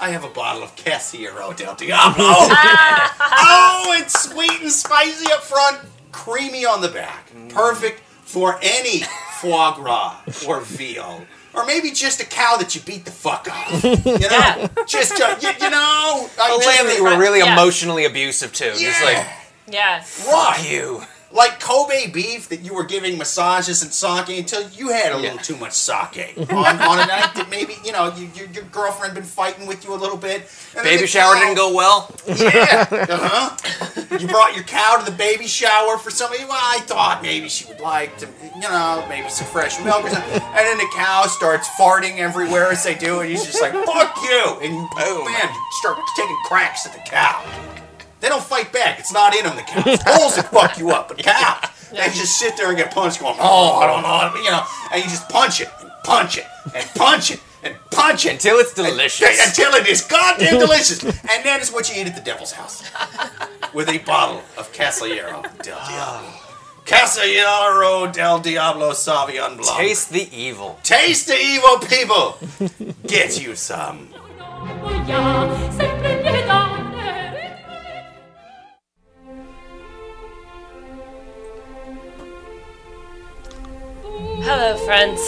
I 0.00 0.10
have 0.10 0.24
a 0.24 0.28
bottle 0.28 0.62
of 0.62 0.74
Casillero 0.76 1.54
del 1.54 1.74
Diablo. 1.74 2.24
oh, 2.24 3.94
it's 3.98 4.18
sweet 4.30 4.60
and 4.62 4.72
spicy 4.72 5.30
up 5.32 5.42
front, 5.42 5.80
creamy 6.12 6.64
on 6.64 6.80
the 6.80 6.88
back. 6.88 7.30
Perfect 7.50 8.00
for 8.24 8.58
any 8.62 9.02
foie 9.40 9.72
gras 9.74 10.16
or 10.48 10.60
veal. 10.60 11.22
Or 11.52 11.66
maybe 11.66 11.90
just 11.90 12.20
a 12.20 12.24
cow 12.24 12.56
that 12.58 12.74
you 12.76 12.80
beat 12.80 13.04
the 13.04 13.10
fuck 13.10 13.48
off. 13.50 13.82
You 13.84 13.90
know? 13.96 14.28
Yeah. 14.30 14.68
Just, 14.86 15.20
uh, 15.20 15.36
you, 15.40 15.48
you 15.60 15.70
know. 15.70 16.28
a 16.38 16.56
lamb 16.56 16.86
that 16.86 16.94
you 16.96 17.02
were 17.04 17.18
really 17.18 17.40
Yeah. 17.40 17.52
emotionally 17.52 18.04
abusive 18.04 18.52
to. 18.54 18.72
Just 18.76 19.02
like, 19.04 19.26
Yeah. 19.68 20.04
Right. 20.28 20.66
you. 20.70 21.02
Like 21.32 21.60
Kobe 21.60 22.08
beef 22.10 22.48
that 22.48 22.60
you 22.64 22.74
were 22.74 22.82
giving 22.84 23.16
massages 23.16 23.82
and 23.82 23.92
sake 23.92 24.36
until 24.36 24.68
you 24.70 24.88
had 24.88 25.12
a 25.12 25.16
little 25.16 25.38
too 25.38 25.56
much 25.56 25.72
sake 25.72 26.34
on, 26.50 26.50
on 26.50 26.98
a 26.98 27.06
night 27.06 27.34
that 27.36 27.46
maybe, 27.48 27.74
you 27.84 27.92
know, 27.92 28.12
you, 28.16 28.28
your, 28.34 28.48
your 28.48 28.64
girlfriend 28.64 29.14
been 29.14 29.22
fighting 29.22 29.68
with 29.68 29.84
you 29.84 29.94
a 29.94 29.96
little 29.96 30.16
bit. 30.16 30.42
and 30.74 30.82
Baby 30.82 31.02
the 31.02 31.06
shower 31.06 31.34
cow- 31.34 31.40
didn't 31.40 31.56
go 31.56 31.72
well. 31.74 32.12
Yeah. 32.26 32.86
Uh-huh. 33.10 34.16
You 34.18 34.26
brought 34.26 34.54
your 34.56 34.64
cow 34.64 34.96
to 34.98 35.08
the 35.08 35.16
baby 35.16 35.46
shower 35.46 35.96
for 35.98 36.10
somebody. 36.10 36.42
Well, 36.44 36.52
I 36.60 36.80
thought 36.80 37.22
maybe 37.22 37.48
she 37.48 37.64
would 37.66 37.80
like 37.80 38.16
to, 38.18 38.26
you 38.56 38.60
know, 38.62 39.04
maybe 39.08 39.28
some 39.28 39.46
fresh 39.46 39.82
milk 39.84 40.04
or 40.04 40.10
something. 40.10 40.42
And 40.42 40.56
then 40.56 40.78
the 40.78 40.88
cow 40.94 41.22
starts 41.26 41.68
farting 41.78 42.18
everywhere 42.18 42.70
as 42.72 42.82
they 42.84 42.94
do, 42.94 43.20
and 43.20 43.30
he's 43.30 43.44
just 43.44 43.60
like, 43.62 43.72
fuck 43.72 44.16
you. 44.22 44.58
And 44.62 44.74
you, 44.74 44.88
Boom. 44.96 45.24
man, 45.26 45.48
you 45.48 45.60
start 45.80 45.98
taking 46.16 46.36
cracks 46.44 46.86
at 46.86 46.92
the 46.92 46.98
cow. 47.08 47.42
They 48.20 48.28
don't 48.28 48.42
fight 48.42 48.72
back. 48.72 48.98
It's 48.98 49.12
not 49.12 49.34
in 49.34 49.44
them, 49.44 49.56
the 49.56 49.62
cows. 49.62 49.84
Bulls 50.04 50.36
that 50.36 50.50
fuck 50.50 50.78
you 50.78 50.90
up, 50.90 51.08
but 51.08 51.18
cows, 51.18 51.70
they 51.90 51.96
just 52.06 52.38
sit 52.38 52.56
there 52.56 52.68
and 52.68 52.76
get 52.76 52.92
punched 52.92 53.20
going, 53.20 53.36
oh, 53.40 53.78
I 53.78 53.86
don't 53.86 54.02
know, 54.02 54.42
you 54.42 54.50
know, 54.50 54.62
and 54.92 55.02
you 55.02 55.08
just 55.08 55.28
punch 55.28 55.60
it, 55.60 55.68
and 55.80 55.90
punch 56.04 56.38
it, 56.38 56.46
and 56.74 56.88
punch 56.94 57.30
it, 57.30 57.40
and 57.62 57.74
punch 57.90 58.26
it. 58.26 58.32
Until 58.32 58.58
it's 58.58 58.74
delicious. 58.74 59.48
Until 59.48 59.72
it 59.74 59.88
is 59.88 60.02
goddamn 60.02 60.58
delicious. 60.58 61.02
and 61.02 61.44
that 61.44 61.60
is 61.60 61.72
what 61.72 61.88
you 61.88 62.00
eat 62.00 62.06
at 62.06 62.14
the 62.14 62.22
devil's 62.22 62.52
house. 62.52 62.82
With 63.74 63.88
a 63.88 63.98
bottle 63.98 64.42
of 64.58 64.72
Casillero 64.72 65.42
del 65.62 65.78
ah. 65.78 65.88
Diablo. 65.88 66.50
Casillero 66.84 68.12
del 68.12 68.40
Diablo 68.40 68.92
Sauvignon 68.92 69.56
Blanc. 69.56 69.78
Taste 69.78 70.10
the 70.10 70.28
evil. 70.36 70.78
Taste 70.82 71.28
the 71.28 71.36
evil 71.36 71.78
people. 71.78 72.38
Get 73.06 73.40
you 73.40 73.54
some. 73.54 74.08
Hello, 84.42 84.74
friends. 84.74 85.20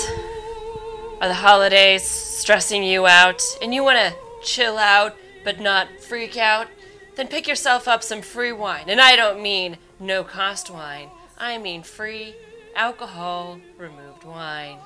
Are 1.20 1.28
the 1.28 1.34
holidays 1.34 2.02
stressing 2.02 2.82
you 2.82 3.06
out 3.06 3.42
and 3.60 3.74
you 3.74 3.84
want 3.84 3.98
to 3.98 4.14
chill 4.42 4.78
out 4.78 5.14
but 5.44 5.60
not 5.60 6.00
freak 6.00 6.38
out? 6.38 6.66
Then 7.14 7.28
pick 7.28 7.46
yourself 7.46 7.86
up 7.86 8.02
some 8.02 8.22
Fre 8.22 8.54
wine. 8.54 8.86
And 8.88 9.02
I 9.02 9.14
don't 9.14 9.42
mean 9.42 9.76
no 10.00 10.24
cost 10.24 10.70
wine, 10.70 11.10
I 11.36 11.58
mean 11.58 11.82
Fre, 11.82 12.32
alcohol 12.74 13.60
removed 13.76 14.24
wine. 14.24 14.78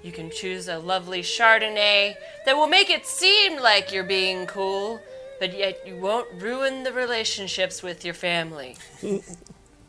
You 0.00 0.12
can 0.12 0.30
choose 0.30 0.68
a 0.68 0.78
lovely 0.78 1.22
Chardonnay 1.22 2.14
that 2.46 2.56
will 2.56 2.68
make 2.68 2.88
it 2.88 3.04
seem 3.04 3.60
like 3.60 3.92
you're 3.92 4.04
being 4.04 4.46
cool, 4.46 5.00
but 5.40 5.58
yet 5.58 5.84
you 5.84 5.96
won't 5.96 6.40
ruin 6.40 6.84
the 6.84 6.92
relationships 6.92 7.82
with 7.82 8.04
your 8.04 8.14
family. 8.14 8.76
Mm. 9.02 9.36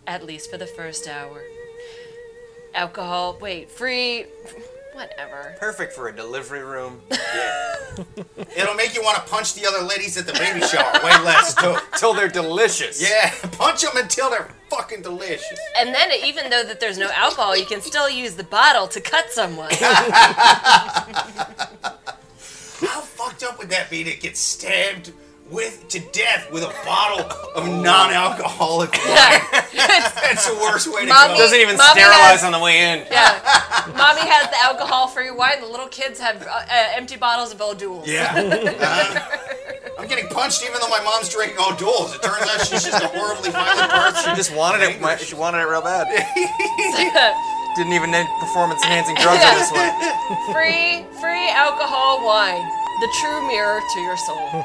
At 0.08 0.26
least 0.26 0.50
for 0.50 0.58
the 0.58 0.66
first 0.66 1.08
hour. 1.08 1.44
Alcohol, 2.74 3.38
wait, 3.42 3.70
free, 3.70 4.26
whatever. 4.94 5.56
Perfect 5.60 5.94
for 5.94 6.08
a 6.10 6.16
delivery 6.16 6.64
room. 6.64 7.02
Yeah. 7.34 8.06
It'll 8.56 8.74
make 8.76 8.96
you 8.96 9.02
want 9.04 9.18
to 9.18 9.24
punch 9.30 9.54
the 9.54 9.66
other 9.68 9.84
ladies 9.86 10.16
at 10.18 10.26
the 10.26 10.32
baby 10.32 10.62
shower. 10.62 10.94
Way 11.04 11.12
less, 11.26 11.54
too. 11.62 11.76
Till 11.98 12.14
they're 12.14 12.30
delicious. 12.30 13.02
Yeah, 13.02 13.34
punch 13.58 13.82
them 13.82 13.92
until 13.96 14.30
they're 14.30 14.48
fucking 14.70 15.02
delicious. 15.02 15.60
And 15.78 15.94
then, 15.94 16.10
even 16.24 16.50
though 16.50 16.64
that 16.64 16.80
there's 16.80 16.98
no 16.98 17.10
alcohol, 17.14 17.58
you 17.58 17.66
can 17.66 17.82
still 17.82 18.10
use 18.10 18.36
the 18.36 18.46
bottle 18.46 18.88
to 18.88 19.02
cut 19.02 19.30
someone. 19.32 19.72
How 19.72 21.02
fucked 23.02 23.44
up 23.44 23.58
would 23.60 23.70
that 23.70 23.90
be 23.90 24.06
to 24.06 24.16
get 24.18 24.38
stabbed 24.38 25.12
with 25.52 25.88
to 25.90 26.00
death 26.12 26.50
with 26.52 26.64
a 26.64 26.74
bottle 26.86 27.26
of 27.56 27.68
non-alcoholic 27.68 28.92
wine. 28.94 29.42
That's 29.76 30.48
the 30.50 30.56
worst 30.62 30.88
way 30.94 31.02
to 31.06 31.14
Mommy- 31.14 31.34
go. 31.34 31.38
Doesn't 31.40 31.60
even 31.60 31.78
sterilize 31.78 32.42
has- 32.42 32.44
on 32.44 32.52
the 32.54 32.60
way 32.60 32.80
in. 32.94 33.06
Yeah. 33.12 33.40
Mommy 33.98 34.22
has 34.22 34.50
the 34.50 34.64
alcohol-free 34.64 35.32
wine. 35.32 35.60
The 35.62 35.68
little 35.68 35.88
kids 35.88 36.20
have 36.20 36.42
uh, 36.44 36.50
uh, 36.50 36.88
empty 36.96 37.18
bottles 37.18 37.54
of 37.54 37.62
O'Doul's. 37.62 38.08
Yeah. 38.08 38.32
Uh, 38.82 39.38
I'm 40.00 40.08
getting 40.08 40.28
punched 40.30 40.64
even 40.64 40.80
though 40.82 40.90
my 40.90 41.02
mom's 41.04 41.30
drinking 41.30 41.58
O'Doul's. 41.60 42.16
It 42.16 42.24
turns 42.24 42.42
out 42.50 42.66
she's 42.66 42.84
just 42.84 43.04
a 43.04 43.08
horribly 43.08 43.52
violent 43.52 43.92
person. 43.92 44.32
She 44.32 44.36
just 44.36 44.56
wanted 44.56 44.82
it. 44.82 44.96
Angry. 45.02 45.18
She 45.24 45.36
wanted 45.36 45.60
it 45.60 45.66
real 45.70 45.82
bad. 45.82 46.08
Didn't 47.78 47.94
even 47.94 48.10
need 48.10 48.26
performance 48.40 48.82
enhancing 48.84 49.16
drugs 49.22 49.44
in 49.44 49.54
this 49.62 49.70
one. 49.72 49.94
Free, 50.54 51.06
free 51.22 51.50
alcohol 51.54 52.26
wine. 52.26 52.62
The 53.02 53.08
true 53.20 53.48
mirror 53.48 53.82
to 53.94 54.00
your 54.00 54.16
soul. 54.16 54.38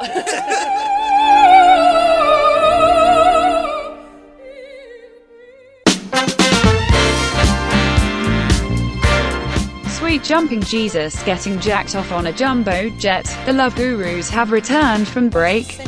Sweet 9.88 10.22
jumping 10.22 10.60
Jesus 10.60 11.22
getting 11.22 11.58
jacked 11.60 11.96
off 11.96 12.12
on 12.12 12.26
a 12.26 12.32
jumbo 12.32 12.90
jet. 12.98 13.24
The 13.46 13.54
Love 13.54 13.74
Gurus 13.74 14.28
have 14.28 14.52
returned 14.52 15.08
from 15.08 15.30
break. 15.30 15.80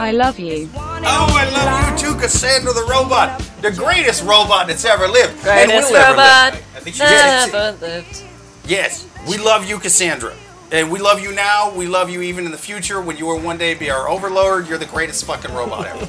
I 0.00 0.12
love 0.12 0.38
you. 0.38 0.70
Oh, 0.74 0.80
I 1.04 1.50
love 1.50 2.00
you 2.00 2.14
too, 2.14 2.18
Cassandra 2.18 2.72
the 2.72 2.86
robot. 2.90 3.38
The 3.60 3.72
greatest 3.72 4.24
robot 4.24 4.68
that's 4.68 4.86
ever 4.86 5.06
lived. 5.06 5.46
and 5.46 5.68
Greatest 5.68 5.90
will 5.90 5.96
ever 5.98 6.16
live. 6.16 6.54
I 6.74 6.80
think 6.80 6.96
she 6.96 7.02
did. 7.02 7.80
lived. 7.82 8.22
Yes, 8.64 9.06
we 9.28 9.36
love 9.36 9.68
you, 9.68 9.78
Cassandra. 9.78 10.34
And 10.70 10.90
we 10.90 10.98
love 10.98 11.20
you 11.20 11.32
now. 11.34 11.72
We 11.74 11.86
love 11.86 12.10
you 12.10 12.20
even 12.22 12.44
in 12.44 12.50
the 12.52 12.58
future 12.58 13.00
when 13.00 13.16
you 13.16 13.26
will 13.26 13.40
one 13.40 13.56
day 13.56 13.74
be 13.74 13.90
our 13.90 14.08
overlord. 14.08 14.68
You're 14.68 14.78
the 14.78 14.86
greatest 14.86 15.24
fucking 15.24 15.54
robot 15.54 15.86
ever. 15.86 16.08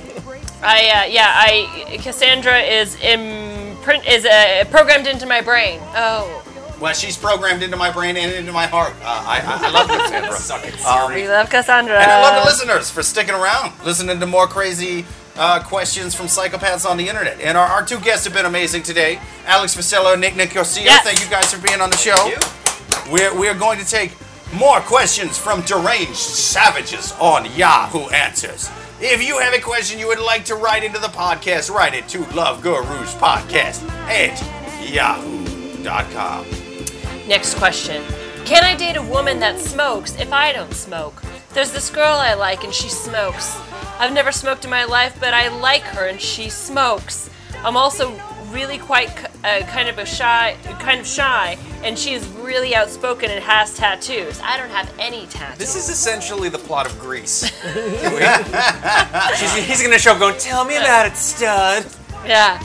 I 0.61 1.05
uh, 1.05 1.05
yeah, 1.09 1.31
I 1.33 1.97
Cassandra 2.01 2.59
is 2.59 2.95
imprint 3.01 4.05
is 4.07 4.25
uh, 4.25 4.65
programmed 4.69 5.07
into 5.07 5.25
my 5.25 5.39
brain. 5.39 5.79
Oh, 5.95 6.43
Well, 6.81 6.93
she's 6.93 7.15
programmed 7.17 7.63
into 7.63 7.77
my 7.77 7.89
brain 7.91 8.17
and 8.17 8.33
into 8.33 8.51
my 8.51 8.67
heart. 8.67 8.93
Uh, 9.01 9.23
I, 9.25 9.39
I, 9.39 9.67
I 9.67 9.71
love 9.71 9.87
Cassandra. 9.87 10.33
Suck 10.37 10.65
it, 10.65 10.85
Um, 10.85 11.13
we 11.13 11.27
love 11.29 11.49
Cassandra. 11.49 11.95
And 12.01 12.11
I 12.11 12.21
love 12.21 12.43
the 12.43 12.49
listeners 12.49 12.89
for 12.89 13.01
sticking 13.01 13.35
around, 13.35 13.73
listening 13.85 14.19
to 14.19 14.25
more 14.25 14.47
crazy 14.47 15.05
uh, 15.37 15.63
questions 15.63 16.13
from 16.13 16.25
psychopaths 16.25 16.85
on 16.89 16.97
the 16.97 17.07
internet. 17.07 17.39
And 17.39 17.57
our, 17.57 17.65
our 17.67 17.85
two 17.85 17.99
guests 18.01 18.25
have 18.25 18.33
been 18.33 18.45
amazing 18.45 18.83
today 18.83 19.21
Alex 19.45 19.73
Fossella 19.73 20.11
and 20.13 20.21
Nick 20.21 20.35
Nicosia. 20.35 20.83
Yes. 20.83 21.05
Thank 21.05 21.23
you 21.23 21.29
guys 21.29 21.53
for 21.53 21.61
being 21.65 21.79
on 21.79 21.89
the 21.89 21.95
show. 21.97 22.29
We're, 23.09 23.33
we're 23.39 23.57
going 23.57 23.79
to 23.79 23.85
take 23.85 24.11
more 24.53 24.79
questions 24.81 25.37
from 25.37 25.61
deranged 25.61 26.15
savages 26.15 27.13
on 27.19 27.45
Yahoo 27.55 28.09
Answers. 28.09 28.69
If 28.99 29.25
you 29.25 29.39
have 29.39 29.53
a 29.53 29.61
question 29.61 29.99
you 29.99 30.07
would 30.07 30.19
like 30.19 30.43
to 30.45 30.55
write 30.55 30.83
into 30.83 30.99
the 30.99 31.07
podcast, 31.07 31.73
write 31.73 31.93
it 31.93 32.07
to 32.09 32.25
Love 32.35 32.61
Gurus 32.61 33.13
Podcast 33.15 33.87
at 34.09 34.41
yahoo.com. 34.89 36.45
Next 37.27 37.55
question. 37.55 38.03
Can 38.45 38.63
I 38.63 38.75
date 38.75 38.97
a 38.97 39.03
woman 39.03 39.39
that 39.39 39.59
smokes 39.59 40.15
if 40.19 40.33
I 40.33 40.51
don't 40.51 40.73
smoke? 40.73 41.21
There's 41.53 41.71
this 41.71 41.89
girl 41.89 42.17
I 42.17 42.33
like 42.33 42.63
and 42.63 42.73
she 42.73 42.89
smokes. 42.89 43.55
I've 43.99 44.13
never 44.13 44.31
smoked 44.31 44.63
in 44.65 44.71
my 44.71 44.85
life, 44.85 45.15
but 45.19 45.33
I 45.33 45.49
like 45.59 45.83
her 45.83 46.07
and 46.07 46.19
she 46.19 46.49
smokes. 46.49 47.29
I'm 47.63 47.77
also 47.77 48.19
really 48.51 48.77
quite 48.77 49.09
uh, 49.43 49.61
kind 49.67 49.89
of 49.89 49.97
a 49.97 50.05
shy, 50.05 50.55
kind 50.79 50.99
of 50.99 51.07
shy, 51.07 51.57
and 51.83 51.97
she 51.97 52.13
is 52.13 52.27
really 52.27 52.75
outspoken 52.75 53.29
and 53.31 53.43
has 53.43 53.75
tattoos. 53.75 54.39
I 54.41 54.57
don't 54.57 54.69
have 54.69 54.93
any 54.99 55.25
tattoos. 55.27 55.57
This 55.57 55.75
is 55.75 55.89
essentially 55.89 56.49
the 56.49 56.57
plot 56.57 56.85
of 56.85 56.99
Grease. 56.99 57.45
She's, 59.39 59.55
he's 59.55 59.81
gonna 59.81 59.99
show 59.99 60.13
up 60.13 60.19
going, 60.19 60.37
"Tell 60.37 60.65
me 60.65 60.77
about 60.77 61.07
it, 61.07 61.15
stud." 61.15 61.85
yeah. 62.25 62.61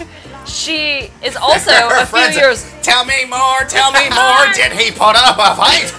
She 0.47 1.11
is 1.23 1.37
also 1.37 1.71
a 1.73 2.07
few 2.07 2.41
years. 2.41 2.71
Tell 2.83 3.05
me 3.05 3.25
more, 3.25 3.61
tell 3.67 3.93
me 3.93 4.11
more. 4.11 4.53
Did 4.55 4.73
he 4.73 4.91
put 4.91 5.17
up 5.17 5.39
a 5.39 5.57
fight? 5.57 5.93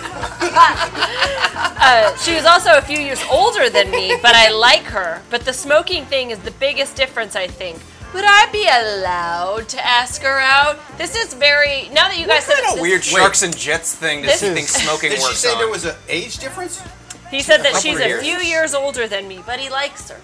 Uh, 1.78 2.16
she 2.18 2.32
is 2.32 2.46
also 2.46 2.78
a 2.78 2.82
few 2.82 2.98
years 2.98 3.22
older 3.30 3.70
than 3.70 3.92
me, 3.92 4.18
but 4.22 4.34
I 4.34 4.50
like 4.50 4.86
her. 4.86 5.22
But 5.30 5.42
the 5.42 5.54
smoking 5.54 6.06
thing 6.06 6.32
is 6.32 6.40
the 6.40 6.52
biggest 6.52 6.96
difference, 6.96 7.36
I 7.36 7.46
think. 7.48 7.80
Would 8.16 8.24
I 8.26 8.47
be 8.51 8.63
allowed 8.66 9.68
to 9.70 9.86
ask 9.86 10.22
her 10.22 10.39
out? 10.39 10.80
This 10.97 11.16
is 11.16 11.34
very. 11.34 11.89
Now 11.89 12.07
that 12.07 12.18
you 12.18 12.26
guys 12.26 12.45
said 12.45 12.55
What 12.63 12.72
this- 12.72 12.80
a 12.80 12.82
weird 12.82 13.03
sharks 13.03 13.43
and 13.43 13.55
jets 13.55 13.93
thing 13.93 14.22
does 14.22 14.32
he 14.32 14.38
see 14.38 14.47
is- 14.47 14.53
think 14.55 14.68
smoking 14.70 15.09
Did 15.11 15.20
she 15.20 15.24
works 15.24 15.39
say 15.39 15.51
on. 15.51 15.57
there 15.59 15.68
was 15.68 15.84
an 15.86 15.95
age 16.07 16.38
difference? 16.38 16.82
He 17.30 17.41
said 17.41 17.61
that 17.63 17.76
she's 17.82 17.95
of 17.99 18.01
a 18.05 18.22
few 18.22 18.38
years 18.38 18.74
older 18.74 19.07
than 19.07 19.28
me, 19.28 19.43
but 19.45 19.59
he 19.59 19.70
likes 19.70 20.09
her. 20.09 20.22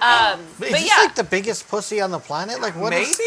Um, 0.00 0.40
Is 0.40 0.46
but 0.58 0.70
this 0.70 0.86
yeah, 0.88 1.02
like 1.04 1.14
the 1.14 1.24
biggest 1.24 1.68
pussy 1.68 2.00
on 2.00 2.10
the 2.10 2.18
planet? 2.18 2.60
Like 2.60 2.74
what? 2.76 2.90
Maybe. 2.90 3.02
is- 3.10 3.20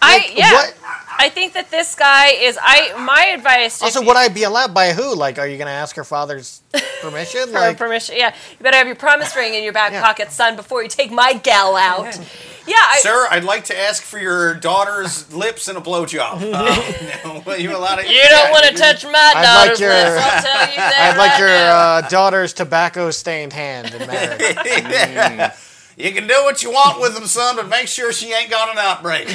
I 0.00 0.18
like, 0.18 0.36
yeah, 0.38 0.52
what- 0.52 0.74
I 1.18 1.28
think 1.28 1.54
that 1.54 1.70
this 1.72 1.94
guy 1.96 2.28
is. 2.28 2.56
I 2.62 2.92
my 2.98 3.24
advice. 3.34 3.82
Also, 3.82 4.00
if 4.02 4.06
would 4.06 4.16
I 4.16 4.28
be 4.28 4.44
allowed 4.44 4.72
by 4.72 4.92
who? 4.92 5.14
Like, 5.16 5.38
are 5.40 5.46
you 5.48 5.56
gonna 5.58 5.70
ask 5.72 5.96
her 5.96 6.04
father's 6.04 6.60
permission? 7.00 7.46
for 7.48 7.58
like, 7.58 7.78
permission? 7.78 8.14
Yeah, 8.16 8.32
you 8.52 8.62
better 8.62 8.76
have 8.76 8.86
your 8.86 8.94
promise 8.96 9.34
ring 9.34 9.54
in 9.54 9.64
your 9.64 9.72
back 9.72 9.90
Yeah. 9.96 10.02
pocket, 10.02 10.30
son, 10.30 10.54
before 10.54 10.82
you 10.84 10.88
take 10.88 11.10
my 11.10 11.32
gal 11.32 11.74
out. 11.76 12.16
Yeah, 12.68 12.74
I, 12.78 12.98
Sir, 13.00 13.26
I'd 13.30 13.44
like 13.44 13.64
to 13.64 13.78
ask 13.78 14.02
for 14.02 14.18
your 14.18 14.54
daughter's 14.54 15.32
lips 15.32 15.68
and 15.68 15.78
a 15.78 15.80
blowjob. 15.80 16.52
Uh, 16.52 17.24
no, 17.24 17.42
will 17.46 17.56
you 17.58 17.74
allow 17.76 17.96
it? 17.96 18.08
you 18.08 18.22
don't 18.28 18.50
want 18.50 18.66
to 18.66 18.74
touch 18.74 19.04
my 19.04 19.10
I'd 19.34 19.42
daughter's 19.42 19.80
like 19.80 19.80
your- 19.80 19.90
lips. 19.90 20.24
I'll 20.24 20.42
tell 20.42 20.70
you 20.70 20.76
that. 20.76 21.10
I'd 21.14 21.18
like 21.18 21.30
right 21.32 21.38
your 21.38 21.48
now. 21.48 21.76
uh, 21.76 22.08
daughter's 22.08 22.52
tobacco-stained 22.52 23.52
hand 23.52 23.94
in 23.94 24.06
marriage. 24.06 25.52
You 25.98 26.12
can 26.12 26.28
do 26.28 26.44
what 26.44 26.62
you 26.62 26.70
want 26.70 27.00
with 27.00 27.14
them, 27.14 27.26
son, 27.26 27.56
but 27.56 27.68
make 27.68 27.88
sure 27.88 28.12
she 28.12 28.32
ain't 28.32 28.50
got 28.50 28.70
an 28.70 28.78
outbreak. 28.78 29.26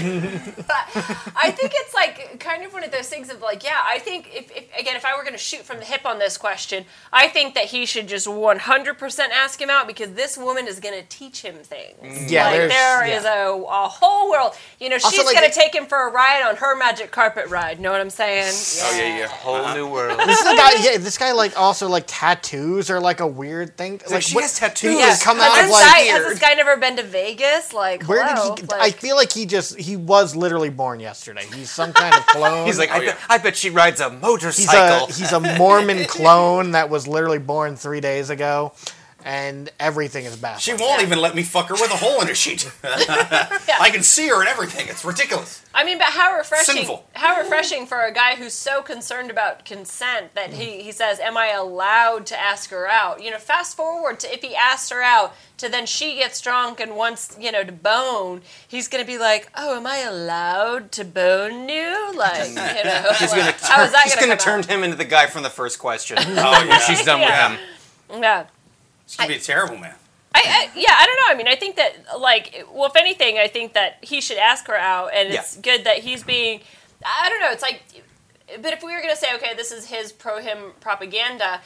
I 1.36 1.52
think 1.52 1.72
it's 1.76 1.94
like 1.94 2.40
kind 2.40 2.64
of 2.64 2.72
one 2.72 2.86
of 2.86 2.92
those 2.92 3.10
things 3.10 3.30
of 3.30 3.42
like, 3.42 3.66
yeah, 3.66 3.80
I 3.84 4.00
think 4.00 4.30
if, 4.34 4.50
if 4.56 4.80
again, 4.80 4.96
if 4.96 5.04
I 5.04 5.18
were 5.18 5.24
going 5.24 5.34
to 5.34 5.38
shoot 5.40 5.62
from 5.64 5.80
the 5.80 5.84
hip 5.86 6.06
on 6.06 6.20
this 6.20 6.38
question, 6.38 6.86
I 7.12 7.28
think 7.28 7.56
that 7.56 7.66
he 7.66 7.86
should 7.86 8.08
just 8.08 8.28
100% 8.28 9.20
ask 9.32 9.60
him 9.62 9.70
out 9.70 9.88
because 9.88 10.14
this 10.14 10.38
woman 10.38 10.66
is 10.68 10.80
going 10.80 10.98
to 10.98 11.06
teach 11.10 11.42
him 11.42 11.56
things. 11.56 12.32
Yeah, 12.32 12.46
like 12.46 12.54
there's- 12.56 12.72
there 12.72 13.08
yeah. 13.08 13.18
is 13.18 13.26
a, 13.26 13.62
a 13.68 13.88
whole 13.90 14.30
world. 14.30 14.54
You 14.80 14.88
know, 14.88 14.98
she's 15.00 15.26
like, 15.26 15.36
going 15.36 15.50
to 15.50 15.54
take 15.54 15.76
him 15.76 15.86
for 15.86 16.08
a 16.08 16.12
ride 16.12 16.44
on 16.48 16.56
her 16.56 16.78
magic 16.78 17.12
carpet 17.12 17.48
ride. 17.50 17.82
Know 17.82 17.92
what 17.92 18.00
I'm 18.00 18.10
saying? 18.10 18.54
Oh 18.84 18.98
yeah, 18.98 19.18
yeah. 19.20 19.28
Whole 19.28 19.74
new 19.76 19.88
world. 19.92 20.18
this 20.26 20.40
is 20.40 20.46
a 20.46 20.56
guy. 20.56 20.72
Yeah, 20.82 20.98
this 20.98 21.18
guy 21.18 21.34
like 21.34 21.60
also 21.60 21.90
like 21.90 22.06
tattoos 22.08 22.90
are 22.90 23.02
like 23.02 23.20
a 23.20 23.28
weird 23.28 23.76
thing. 23.76 24.00
Like, 24.10 24.22
she 24.22 24.36
what- 24.36 24.44
has 24.44 24.58
tattoos. 24.58 24.92
He 24.94 25.00
Yeah. 25.00 25.18
come 25.22 25.42
out 25.42 25.62
of 25.62 25.70
like. 25.70 25.84
guy, 25.92 26.00
has 26.00 26.26
this 26.26 26.40
guy 26.40 26.53
never 26.56 26.78
been 26.78 26.96
to 26.98 27.04
Vegas? 27.04 27.74
Like, 27.74 28.04
Where 28.08 28.26
hello? 28.26 28.56
did 28.56 28.66
he? 28.66 28.72
I 28.80 28.92
feel 28.92 29.16
like 29.16 29.32
he 29.32 29.46
just 29.46 29.80
he 29.80 29.96
was 29.98 30.36
literally 30.36 30.70
born 30.70 31.00
yesterday. 31.00 31.46
He's 31.54 31.70
some 31.72 31.94
kind 31.94 32.14
of 32.16 32.26
clone. 32.28 32.66
He's 32.68 32.78
like, 32.80 32.92
I, 32.92 32.98
Oh, 32.98 33.02
yeah. 33.02 33.12
bet, 33.12 33.20
I 33.30 33.38
bet 33.40 33.56
she 33.56 33.70
rides 33.70 34.00
a 34.02 34.10
he's 34.10 34.22
motorcycle. 34.22 35.08
a 35.08 35.12
he's 35.12 35.32
a 35.32 35.40
Mormon 35.40 36.06
clone 36.08 36.72
that 36.72 36.90
was 36.90 37.08
literally 37.08 37.40
born 37.40 37.76
three 37.76 38.00
days 38.02 38.30
ago, 38.30 38.74
and 39.26 39.70
everything 39.80 40.26
is 40.26 40.36
bad. 40.36 40.60
She 40.62 40.74
won't 40.74 41.02
even 41.02 41.20
let 41.20 41.36
me 41.36 41.44
fuck 41.44 41.68
her 41.70 41.76
with 41.76 41.92
a 41.92 41.96
hole 41.98 42.22
in 42.22 42.28
her 42.28 42.36
sheet. 42.36 42.72
I 42.84 43.90
can 43.92 44.04
see 44.04 44.28
her 44.30 44.40
and 44.40 44.50
everything. 44.50 44.88
It's 44.88 45.04
ridiculous. 45.06 45.64
I 45.74 45.84
mean, 45.84 45.98
but 45.98 46.08
how 46.08 46.36
refreshing! 46.36 46.76
Sinful. 46.76 47.06
How 47.14 47.40
refreshing 47.42 47.86
for 47.86 48.02
a 48.02 48.12
guy 48.14 48.36
who's 48.36 48.54
so 48.54 48.82
concerned 48.82 49.32
about 49.32 49.66
consent 49.66 50.36
that 50.36 50.54
he, 50.54 50.82
he 50.84 50.92
says, 50.92 51.20
"Am 51.20 51.38
I 51.38 51.48
allowed 51.48 52.26
to 52.28 52.40
ask 52.40 52.70
her 52.70 52.88
out?" 52.88 53.24
You 53.24 53.32
know, 53.32 53.38
fast 53.38 53.76
forward 53.76 54.20
to 54.22 54.34
if 54.34 54.42
he 54.42 54.56
asks 54.56 54.90
her 54.92 55.02
out, 55.02 55.34
to 55.58 55.70
then 55.70 55.86
she 55.86 56.16
gets 56.16 56.40
drunk 56.42 56.80
and 56.80 56.96
wants 56.96 57.36
you 57.40 57.52
know 57.52 57.64
to 57.64 57.72
bone. 57.72 58.42
He's 58.68 58.88
gonna 58.88 59.06
be 59.06 59.18
like, 59.18 59.50
"Oh, 59.58 59.78
am 59.78 59.88
I 59.88 60.00
allowed 60.00 60.92
to 60.94 61.06
bone 61.06 61.70
you?" 61.70 62.14
Like, 62.16 62.50
you 62.50 62.56
know, 62.56 63.12
He's 63.18 63.32
like, 63.32 63.40
gonna 63.40 63.52
turn, 63.58 63.86
is 63.86 63.92
that 63.92 64.02
he's 64.04 64.16
gonna, 64.16 64.28
gonna 64.28 64.38
come 64.40 64.62
turn 64.62 64.64
him 64.64 64.84
into 64.84 64.96
the 64.98 65.06
guy 65.06 65.26
from 65.28 65.44
the 65.44 65.50
first 65.50 65.80
question. 65.80 66.18
Oh, 66.20 66.24
yeah. 66.26 66.68
when 66.68 66.80
she's 66.82 67.04
done 67.04 67.20
Yeah. 67.22 67.52
with 67.52 67.60
him. 68.12 68.22
Yeah. 68.22 68.46
It's 69.06 69.16
going 69.16 69.30
to 69.30 69.36
be 69.36 69.40
a 69.40 69.44
terrible 69.44 69.78
man. 69.78 69.96
I, 70.36 70.42
I 70.46 70.70
yeah, 70.76 70.92
I 70.92 71.06
don't 71.06 71.16
know. 71.16 71.34
I 71.34 71.38
mean, 71.38 71.48
I 71.48 71.56
think 71.56 71.76
that 71.76 72.20
like, 72.20 72.66
well, 72.72 72.86
if 72.86 72.96
anything, 72.96 73.38
I 73.38 73.48
think 73.48 73.74
that 73.74 73.98
he 74.02 74.20
should 74.20 74.38
ask 74.38 74.68
her 74.68 74.76
out, 74.76 75.12
and 75.14 75.34
it's 75.34 75.58
good 75.58 75.84
that 75.84 76.00
he's 76.00 76.24
being. 76.24 76.62
I 77.06 77.30
don't 77.30 77.40
know. 77.40 77.52
It's 77.52 77.62
like, 77.62 77.82
but 78.62 78.74
if 78.74 78.82
we 78.84 78.94
were 78.94 79.02
gonna 79.02 79.16
say, 79.16 79.28
okay, 79.36 79.54
this 79.56 79.72
is 79.72 79.88
his 79.88 80.12
pro 80.12 80.40
him 80.40 80.74
propaganda, 80.80 81.62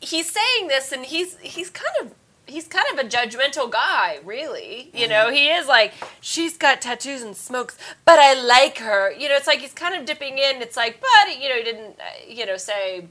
he's 0.00 0.30
saying 0.30 0.68
this, 0.68 0.92
and 0.92 1.06
he's 1.06 1.36
he's 1.38 1.70
kind 1.70 1.92
of. 2.02 2.12
He's 2.48 2.68
kind 2.68 2.86
of 2.92 3.04
a 3.04 3.08
judgmental 3.08 3.68
guy, 3.68 4.20
really. 4.24 4.92
You 4.94 5.08
know, 5.08 5.32
he 5.32 5.48
is 5.48 5.66
like, 5.66 5.92
she's 6.20 6.56
got 6.56 6.80
tattoos 6.80 7.20
and 7.20 7.36
smokes, 7.36 7.76
but 8.04 8.20
I 8.20 8.34
like 8.40 8.78
her. 8.78 9.10
You 9.10 9.28
know, 9.28 9.34
it's 9.34 9.48
like 9.48 9.58
he's 9.58 9.72
kind 9.72 9.96
of 9.96 10.06
dipping 10.06 10.38
in. 10.38 10.62
It's 10.62 10.76
like, 10.76 11.00
but, 11.00 11.42
you 11.42 11.48
know, 11.48 11.56
he 11.56 11.64
didn't, 11.64 11.98
uh, 11.98 12.04
you 12.28 12.46
know, 12.46 12.56
say, 12.56 13.08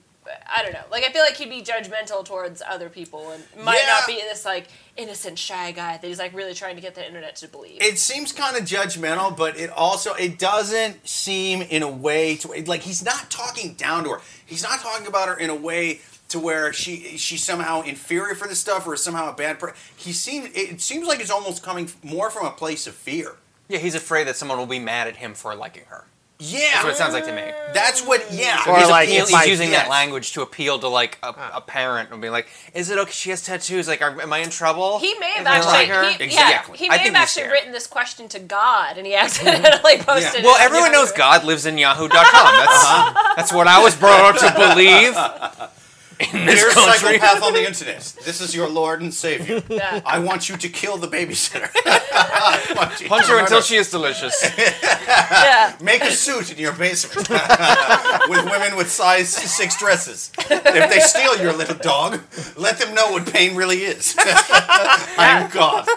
I 0.48 0.64
don't 0.64 0.74
know. 0.74 0.84
Like, 0.92 1.04
I 1.04 1.12
feel 1.12 1.22
like 1.22 1.36
he'd 1.36 1.50
be 1.50 1.62
judgmental 1.62 2.26
towards 2.26 2.62
other 2.68 2.90
people 2.90 3.32
and 3.32 3.44
might 3.64 3.84
not 3.88 4.08
be 4.08 4.16
this, 4.16 4.46
like, 4.46 4.68
innocent, 4.98 5.38
shy 5.38 5.72
guy 5.72 5.98
that 5.98 6.08
he's, 6.08 6.20
like, 6.20 6.34
really 6.34 6.54
trying 6.54 6.76
to 6.76 6.82
get 6.82 6.96
the 6.96 7.06
internet 7.06 7.36
to 7.38 7.48
believe. 7.48 7.82
It 7.82 8.00
seems 8.00 8.32
kind 8.32 8.58
of 8.58 8.64
judgmental, 8.64 9.36
but 9.36 9.58
it 9.58 9.70
also 9.70 10.14
it 10.14 10.40
doesn't 10.40 11.08
seem 11.08 11.62
in 11.62 11.84
a 11.84 11.90
way 11.90 12.36
to 12.38 12.64
like 12.66 12.82
he's 12.82 13.04
not 13.04 13.30
talking 13.30 13.74
down 13.74 14.04
to 14.06 14.12
her. 14.12 14.22
He's 14.46 14.64
not 14.64 14.80
talking 14.80 15.08
about 15.08 15.28
her 15.28 15.38
in 15.38 15.50
a 15.50 15.56
way 15.56 15.96
to 15.96 16.02
to 16.30 16.40
where 16.40 16.74
she 16.74 17.18
she's 17.18 17.44
somehow 17.44 17.82
inferior 17.82 18.36
for 18.36 18.48
this 18.48 18.60
stuff 18.60 18.88
or 18.88 18.94
is 18.94 19.04
somehow 19.04 19.32
a 19.32 19.36
bad 19.36 19.60
person. 19.60 19.76
He 19.96 20.12
seems 20.12 20.50
it 20.54 20.82
seems 20.82 21.08
like 21.08 21.20
it's 21.20 21.32
almost 21.32 21.64
coming 21.64 21.90
more 22.04 22.30
from 22.30 22.46
a 22.46 22.52
place 22.52 22.88
of 22.88 22.96
fear. 22.96 23.36
Yeah, 23.68 23.80
he's 23.80 23.96
afraid 23.96 24.28
that 24.28 24.36
someone 24.36 24.58
will 24.58 24.66
be 24.66 24.80
mad 24.80 25.08
at 25.08 25.18
him 25.18 25.34
for 25.34 25.56
liking 25.56 25.86
her. 25.88 26.06
Yeah, 26.38 26.60
That's 26.74 26.84
what 26.84 26.94
it 26.94 26.98
sounds 26.98 27.14
like 27.14 27.26
to 27.28 27.32
me. 27.34 27.44
That's 27.74 28.06
what. 28.06 28.26
Yeah, 28.30 28.62
Or 28.68 28.78
he's 28.78 28.90
like, 28.90 29.08
appeal- 29.08 29.26
he's 29.26 29.48
using 29.48 29.70
yes. 29.72 29.84
that 29.84 29.90
language 29.90 30.34
to 30.34 30.42
appeal 30.42 30.78
to 30.80 30.90
like 30.90 31.18
a, 31.24 31.34
a 31.54 31.62
parent 31.62 32.12
and 32.12 32.22
be 32.22 32.30
like, 32.30 32.48
"Is 32.74 32.90
it 32.90 32.98
okay? 32.98 33.12
She 33.12 33.30
has 33.30 33.42
tattoos. 33.42 33.88
Like, 33.88 34.02
are, 34.02 34.20
am 34.22 34.34
I 34.34 34.40
in 34.40 34.50
trouble? 34.50 35.00
He 35.00 35.18
may 35.18 35.32
have 35.32 35.48
actually, 35.48 35.72
like 35.72 35.88
her?" 35.88 36.04
he, 36.04 36.18
yeah, 36.18 36.24
Exactly. 36.26 36.78
he 36.78 36.88
I 36.88 36.90
may 36.90 36.98
think 37.04 37.16
have 37.16 37.24
actually 37.24 37.44
scared. 37.44 37.52
written 37.54 37.72
this 37.72 37.88
question 37.88 38.28
to 38.28 38.40
God, 38.40 38.98
and 38.98 39.08
he 39.08 39.16
accidentally 39.16 39.98
posted 40.00 40.42
it. 40.42 40.44
Well, 40.44 40.58
everyone 40.60 40.92
Yahoo. 40.92 41.04
knows 41.06 41.12
God 41.14 41.46
lives 41.46 41.66
in 41.66 41.78
Yahoo.com. 41.78 42.10
That's 42.12 42.84
that's 43.38 43.54
what 43.54 43.68
I 43.68 43.82
was 43.82 43.96
brought 43.96 44.36
up 44.36 44.42
to 44.42 44.60
believe. 44.60 45.16
In 46.20 46.46
this 46.46 46.62
Dear 46.62 46.72
country, 46.72 47.20
psychopath 47.20 47.44
on 47.44 47.54
the 47.54 47.66
internet, 47.66 48.02
this 48.24 48.40
is 48.40 48.56
your 48.56 48.70
Lord 48.70 49.02
and 49.02 49.14
Savior. 49.14 49.62
Yeah. 49.76 50.00
I 50.06 50.20
want 50.20 50.48
you 50.48 50.56
to 50.56 50.70
kill 50.70 50.98
the 50.98 51.08
babysitter. 51.08 51.70
I 51.86 52.74
want 52.78 53.02
you 53.02 53.10
punch 53.10 53.28
her 53.28 53.40
until 53.40 53.62
she 53.62 53.76
is 53.76 53.90
delicious. 53.92 54.34
Yeah. 54.58 55.76
Make 55.82 56.02
a 56.04 56.12
suit 56.12 56.52
in 56.52 56.58
your 56.58 56.72
basement 56.72 57.28
with 58.30 58.46
women 58.46 58.78
with 58.78 58.90
size 58.90 59.30
six 59.30 59.78
dresses. 59.78 60.32
If 60.50 60.90
they 60.90 61.00
steal 61.00 61.38
your 61.42 61.52
little 61.52 61.76
dog, 61.76 62.22
let 62.56 62.78
them 62.78 62.94
know 62.96 63.12
what 63.12 63.32
pain 63.32 63.56
really 63.56 63.80
is. 63.80 64.16
I 64.20 65.42
am 65.42 65.50
God. 65.52 65.88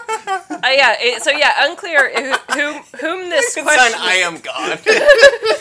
Uh, 0.49 0.59
yeah. 0.63 0.95
It, 0.99 1.21
so 1.23 1.31
yeah, 1.31 1.69
unclear 1.69 2.11
who, 2.13 2.33
whom 2.59 2.83
whom 2.99 3.29
this 3.29 3.53
Sign 3.53 3.63
question. 3.63 3.99
I 4.01 4.15
am 4.15 4.39
God. 4.39 4.79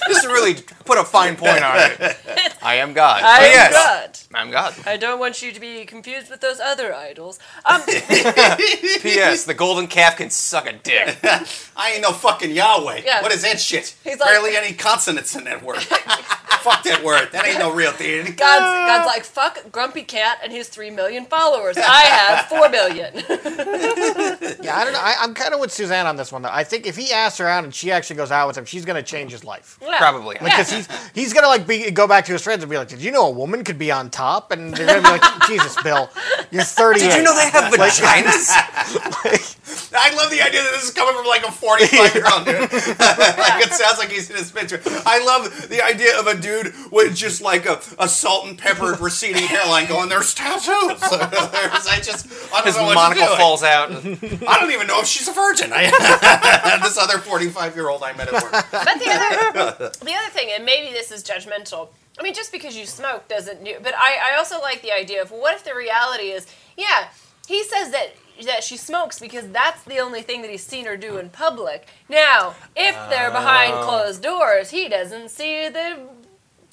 Just 0.09 0.22
to 0.24 0.28
really 0.28 0.54
put 0.84 0.98
a 0.98 1.04
fine 1.04 1.36
point 1.36 1.62
on 1.62 1.76
it. 1.78 2.16
I 2.62 2.76
am 2.76 2.94
God. 2.94 3.22
I 3.22 3.38
But 3.38 3.44
am 3.46 3.52
yes, 3.52 3.72
God. 3.72 4.38
I'm 4.38 4.47
God. 4.51 4.74
I 4.86 4.96
don't 4.96 5.18
want 5.18 5.42
you 5.42 5.53
to 5.53 5.61
be 5.61 5.84
confused 5.84 6.30
with 6.30 6.40
those 6.40 6.61
other 6.61 6.94
idols. 6.94 7.38
Um, 7.64 7.82
P.S. 7.86 9.44
The 9.44 9.55
golden 9.55 9.86
calf 9.86 10.16
can 10.16 10.30
suck 10.30 10.66
a 10.66 10.72
dick. 10.72 11.18
I 11.76 11.92
ain't 11.92 12.03
no 12.03 12.12
fucking 12.12 12.51
Yahweh. 12.51 13.03
Yeah. 13.05 13.22
What 13.22 13.32
is 13.32 13.42
that 13.42 13.61
shit? 13.61 13.94
He's 14.05 14.18
like- 14.18 14.28
Barely 14.28 14.57
any 14.57 14.72
consonants 14.74 15.34
in 15.36 15.44
that 15.44 15.62
word. 15.62 15.78
Fuck 15.82 16.82
that 16.84 17.05
word. 17.05 17.28
That 17.32 17.46
ain't 17.46 17.61
no 17.61 17.72
real 17.72 17.92
deity. 17.92 18.32
God's, 18.32 18.61
God's 18.61 19.07
like 19.07 19.22
fuck 19.24 19.70
Grumpy 19.70 20.03
Cat 20.03 20.38
and 20.42 20.53
his 20.53 20.68
three 20.68 20.90
million 20.90 21.24
followers. 21.26 21.76
I 21.78 22.03
have 22.03 22.46
four 22.46 22.68
million. 22.68 23.14
Yeah, 23.14 24.76
I 24.76 24.84
don't 24.84 24.92
know. 24.92 24.99
I, 25.01 25.16
I'm 25.20 25.34
kind 25.34 25.55
of 25.55 25.61
with 25.61 25.72
Suzanne 25.72 26.07
on 26.07 26.16
this 26.16 26.32
one 26.32 26.42
though. 26.42 26.51
I 26.53 26.64
think 26.64 26.86
if 26.86 26.96
he 26.96 27.12
asks 27.12 27.38
her 27.38 27.46
out 27.46 27.62
and 27.64 27.72
she 27.74 27.92
actually 27.92 28.16
goes 28.16 28.30
out 28.32 28.49
with 28.49 28.59
him, 28.59 28.64
she's 28.64 28.84
gonna 28.84 29.03
change 29.05 29.30
his 29.32 29.44
life. 29.44 29.78
Yeah. 29.80 29.99
Probably. 29.99 30.36
Yeah. 30.36 30.44
Because 30.44 30.70
he's 30.72 30.88
he's 31.14 31.32
gonna 31.32 31.46
like 31.49 31.66
be 31.66 31.90
go 31.92 32.09
back 32.09 32.24
to 32.26 32.32
his 32.32 32.42
friends 32.42 32.62
and 32.62 32.70
be 32.70 32.76
like, 32.76 32.88
"Did 32.88 33.01
you 33.03 33.12
know 33.12 33.26
a 33.28 33.30
woman 33.30 33.62
could 33.64 33.78
be 33.78 33.90
on 33.92 34.11
top?" 34.11 34.38
And 34.51 34.74
they're 34.74 34.86
gonna 34.86 35.03
be 35.03 35.09
like, 35.18 35.22
"Jesus, 35.49 35.80
Bill, 35.82 36.09
you're 36.51 36.62
38." 36.62 37.01
Did 37.09 37.16
you 37.18 37.22
know 37.22 37.34
they 37.34 37.51
have 37.51 37.72
vaginas? 37.72 38.49
I 39.95 40.14
love 40.14 40.30
the 40.30 40.41
idea 40.43 40.62
that 40.62 40.72
this 40.72 40.84
is 40.84 40.91
coming 40.93 41.14
from 41.14 41.26
like 41.26 41.45
a 41.45 41.53
45 41.53 42.14
year 42.14 42.24
old 42.32 42.45
dude. 42.45 42.61
like 42.72 43.64
it 43.66 43.72
sounds 43.72 43.99
like 43.99 44.11
he's 44.11 44.30
in 44.30 44.36
his 44.36 44.51
picture. 44.51 44.80
I 45.07 45.22
love 45.24 45.68
the 45.68 45.82
idea 45.82 46.18
of 46.18 46.26
a 46.26 46.36
dude 46.36 46.72
with 46.91 47.14
just 47.14 47.41
like 47.43 47.66
a, 47.66 47.80
a 47.99 48.09
salt 48.09 48.47
and 48.47 48.59
peppered 48.59 49.01
receding 49.01 49.43
hairline 49.43 49.86
going, 49.89 50.09
there's 50.09 50.34
tattoos. 50.34 51.03
I 51.03 52.01
just, 52.03 52.26
I 52.53 52.57
don't 52.59 52.66
His 52.66 52.76
know 52.76 52.84
what 52.84 52.95
monocle 52.95 53.24
to 53.24 53.30
do. 53.32 53.36
falls 53.36 53.62
out. 53.62 53.91
I 53.91 54.59
don't 54.61 54.70
even 54.70 54.86
know 54.86 55.01
if 55.01 55.07
she's 55.07 55.28
a 55.28 55.32
virgin. 55.32 55.70
I, 55.72 56.78
this 56.82 56.99
other 56.99 57.18
45 57.18 57.74
year 57.74 57.89
old 57.89 58.03
I 58.03 58.12
met 58.14 58.28
at 58.32 58.43
work. 58.43 58.53
But 58.53 58.70
the 58.70 59.11
other, 59.11 59.91
the 60.05 60.14
other 60.14 60.30
thing, 60.30 60.51
and 60.55 60.64
maybe 60.64 60.93
this 60.93 61.11
is 61.11 61.22
judgmental. 61.22 61.89
I 62.18 62.22
mean, 62.22 62.34
just 62.34 62.50
because 62.52 62.76
you 62.76 62.84
smoke 62.86 63.28
doesn't. 63.28 63.62
Do. 63.64 63.74
But 63.82 63.94
I, 63.96 64.32
I 64.32 64.36
also 64.38 64.60
like 64.60 64.82
the 64.82 64.92
idea 64.92 65.22
of 65.22 65.30
what 65.30 65.54
if 65.54 65.64
the 65.64 65.74
reality 65.74 66.30
is, 66.30 66.46
yeah, 66.76 67.08
he 67.46 67.62
says 67.64 67.90
that 67.92 68.14
that 68.44 68.62
she 68.62 68.76
smokes 68.76 69.18
because 69.18 69.48
that's 69.48 69.82
the 69.84 69.98
only 69.98 70.22
thing 70.22 70.42
that 70.42 70.50
he's 70.50 70.62
seen 70.62 70.84
her 70.86 70.96
do 70.96 71.18
in 71.18 71.28
public. 71.30 71.86
Now, 72.08 72.54
if 72.76 72.94
they're 73.10 73.30
behind 73.32 73.72
closed 73.84 74.22
doors, 74.22 74.70
he 74.70 74.88
doesn't 74.88 75.30
see 75.30 75.68
the 75.68 75.98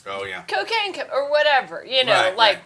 Oh, 0.08 0.24
yeah. 0.24 0.44
cocaine 0.44 0.94
co- 0.94 1.10
or 1.12 1.30
whatever. 1.32 1.84
You 1.86 2.04
know, 2.06 2.14
Right, 2.14 2.36
like. 2.38 2.56
right. 2.58 2.64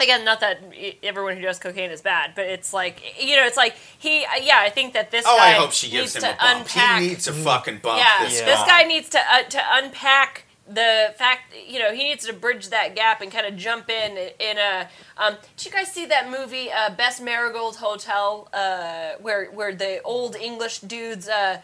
Again, 0.00 0.24
not 0.24 0.40
that 0.40 0.58
e- 0.74 0.98
everyone 1.04 1.36
who 1.36 1.42
does 1.42 1.60
cocaine 1.60 1.90
is 1.92 2.00
bad, 2.00 2.32
but 2.34 2.46
it's 2.46 2.72
like 2.72 3.00
you 3.22 3.36
know, 3.36 3.44
it's 3.46 3.56
like 3.58 3.76
he. 3.98 4.22
Yeah, 4.40 4.58
I 4.58 4.68
think 4.68 4.94
that 4.94 5.12
this 5.12 5.24
Oh, 5.28 5.36
guy 5.36 5.50
I 5.50 5.52
hope 5.52 5.70
she 5.70 5.88
gives 5.90 6.14
needs 6.14 6.16
him 6.16 6.22
to 6.22 6.28
a 6.34 6.36
bump. 6.40 6.60
unpack. 6.62 7.00
He 7.02 7.08
needs 7.08 7.28
a 7.28 7.32
fucking 7.32 7.78
bump. 7.78 7.98
Yeah, 7.98 8.24
this, 8.26 8.40
this 8.40 8.58
guy. 8.60 8.82
guy 8.82 8.88
needs 8.88 9.08
to 9.10 9.20
uh, 9.20 9.42
to 9.44 9.60
unpack 9.74 10.46
the 10.74 11.14
fact. 11.16 11.54
You 11.66 11.78
know, 11.78 11.92
he 11.92 12.04
needs 12.04 12.26
to 12.26 12.32
bridge 12.32 12.68
that 12.68 12.94
gap 12.94 13.20
and 13.20 13.30
kind 13.30 13.46
of 13.46 13.56
jump 13.56 13.90
in 13.90 14.16
in 14.16 14.58
a. 14.58 14.88
Um, 15.16 15.36
did 15.56 15.66
you 15.66 15.72
guys 15.72 15.92
see 15.92 16.06
that 16.06 16.30
movie, 16.30 16.70
uh, 16.70 16.90
Best 16.94 17.22
Marigold 17.22 17.76
Hotel, 17.76 18.48
uh, 18.52 19.12
where 19.20 19.50
where 19.50 19.74
the 19.74 20.00
old 20.02 20.36
English 20.36 20.80
dudes 20.80 21.28
uh, 21.28 21.60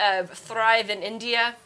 uh, 0.00 0.24
thrive 0.24 0.90
in 0.90 1.02
India? 1.02 1.56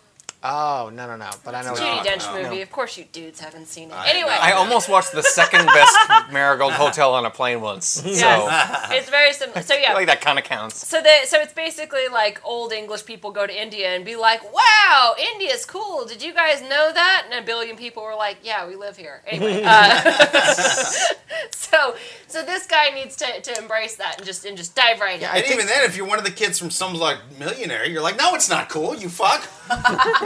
Oh 0.46 0.90
no 0.92 1.06
no 1.06 1.16
no! 1.16 1.30
But 1.42 1.54
I 1.54 1.62
know. 1.62 1.72
Judi 1.72 2.04
No, 2.04 2.10
Dench 2.10 2.26
no. 2.34 2.42
movie. 2.42 2.60
Of 2.60 2.70
course, 2.70 2.98
you 2.98 3.06
dudes 3.10 3.40
haven't 3.40 3.64
seen 3.66 3.88
it. 3.90 3.94
I 3.94 4.10
anyway, 4.10 4.28
know. 4.28 4.38
I 4.42 4.52
almost 4.52 4.90
watched 4.90 5.12
the 5.12 5.22
second 5.22 5.64
best 5.64 5.96
Marigold 6.32 6.74
Hotel 6.74 7.14
on 7.14 7.24
a 7.24 7.30
plane 7.30 7.62
once. 7.62 7.86
So 7.86 8.06
yes, 8.10 8.88
it's 8.92 9.08
very 9.08 9.32
similar. 9.32 9.62
So 9.62 9.74
I 9.74 9.78
yeah, 9.78 9.86
feel 9.88 9.96
like 9.96 10.06
that 10.08 10.20
kind 10.20 10.38
of 10.38 10.44
counts. 10.44 10.86
So 10.86 11.00
the 11.00 11.08
so 11.24 11.40
it's 11.40 11.54
basically 11.54 12.08
like 12.12 12.42
old 12.44 12.72
English 12.74 13.06
people 13.06 13.30
go 13.30 13.46
to 13.46 13.62
India 13.62 13.88
and 13.96 14.04
be 14.04 14.16
like, 14.16 14.42
"Wow, 14.52 15.14
India's 15.32 15.64
cool. 15.64 16.04
Did 16.04 16.22
you 16.22 16.34
guys 16.34 16.60
know 16.60 16.90
that?" 16.92 17.22
And 17.30 17.42
a 17.42 17.46
billion 17.46 17.76
people 17.76 18.02
were 18.02 18.14
like, 18.14 18.36
"Yeah, 18.42 18.68
we 18.68 18.76
live 18.76 18.98
here." 18.98 19.22
Anyway, 19.26 19.62
uh, 19.64 20.12
so 21.52 21.96
so 22.28 22.44
this 22.44 22.66
guy 22.66 22.90
needs 22.90 23.16
to, 23.16 23.40
to 23.40 23.58
embrace 23.58 23.96
that 23.96 24.18
and 24.18 24.26
just 24.26 24.44
and 24.44 24.58
just 24.58 24.74
dive 24.76 25.00
right 25.00 25.18
in. 25.22 25.24
I 25.26 25.36
And 25.36 25.42
think- 25.44 25.54
even 25.54 25.66
then, 25.66 25.84
if 25.84 25.96
you're 25.96 26.06
one 26.06 26.18
of 26.18 26.24
the 26.26 26.30
kids 26.30 26.58
from 26.58 26.70
some 26.70 26.92
like 26.94 27.16
millionaire, 27.38 27.86
you're 27.86 28.02
like, 28.02 28.18
no, 28.18 28.34
it's 28.34 28.50
not 28.50 28.68
cool. 28.68 28.94
You 28.94 29.08
fuck. 29.08 29.48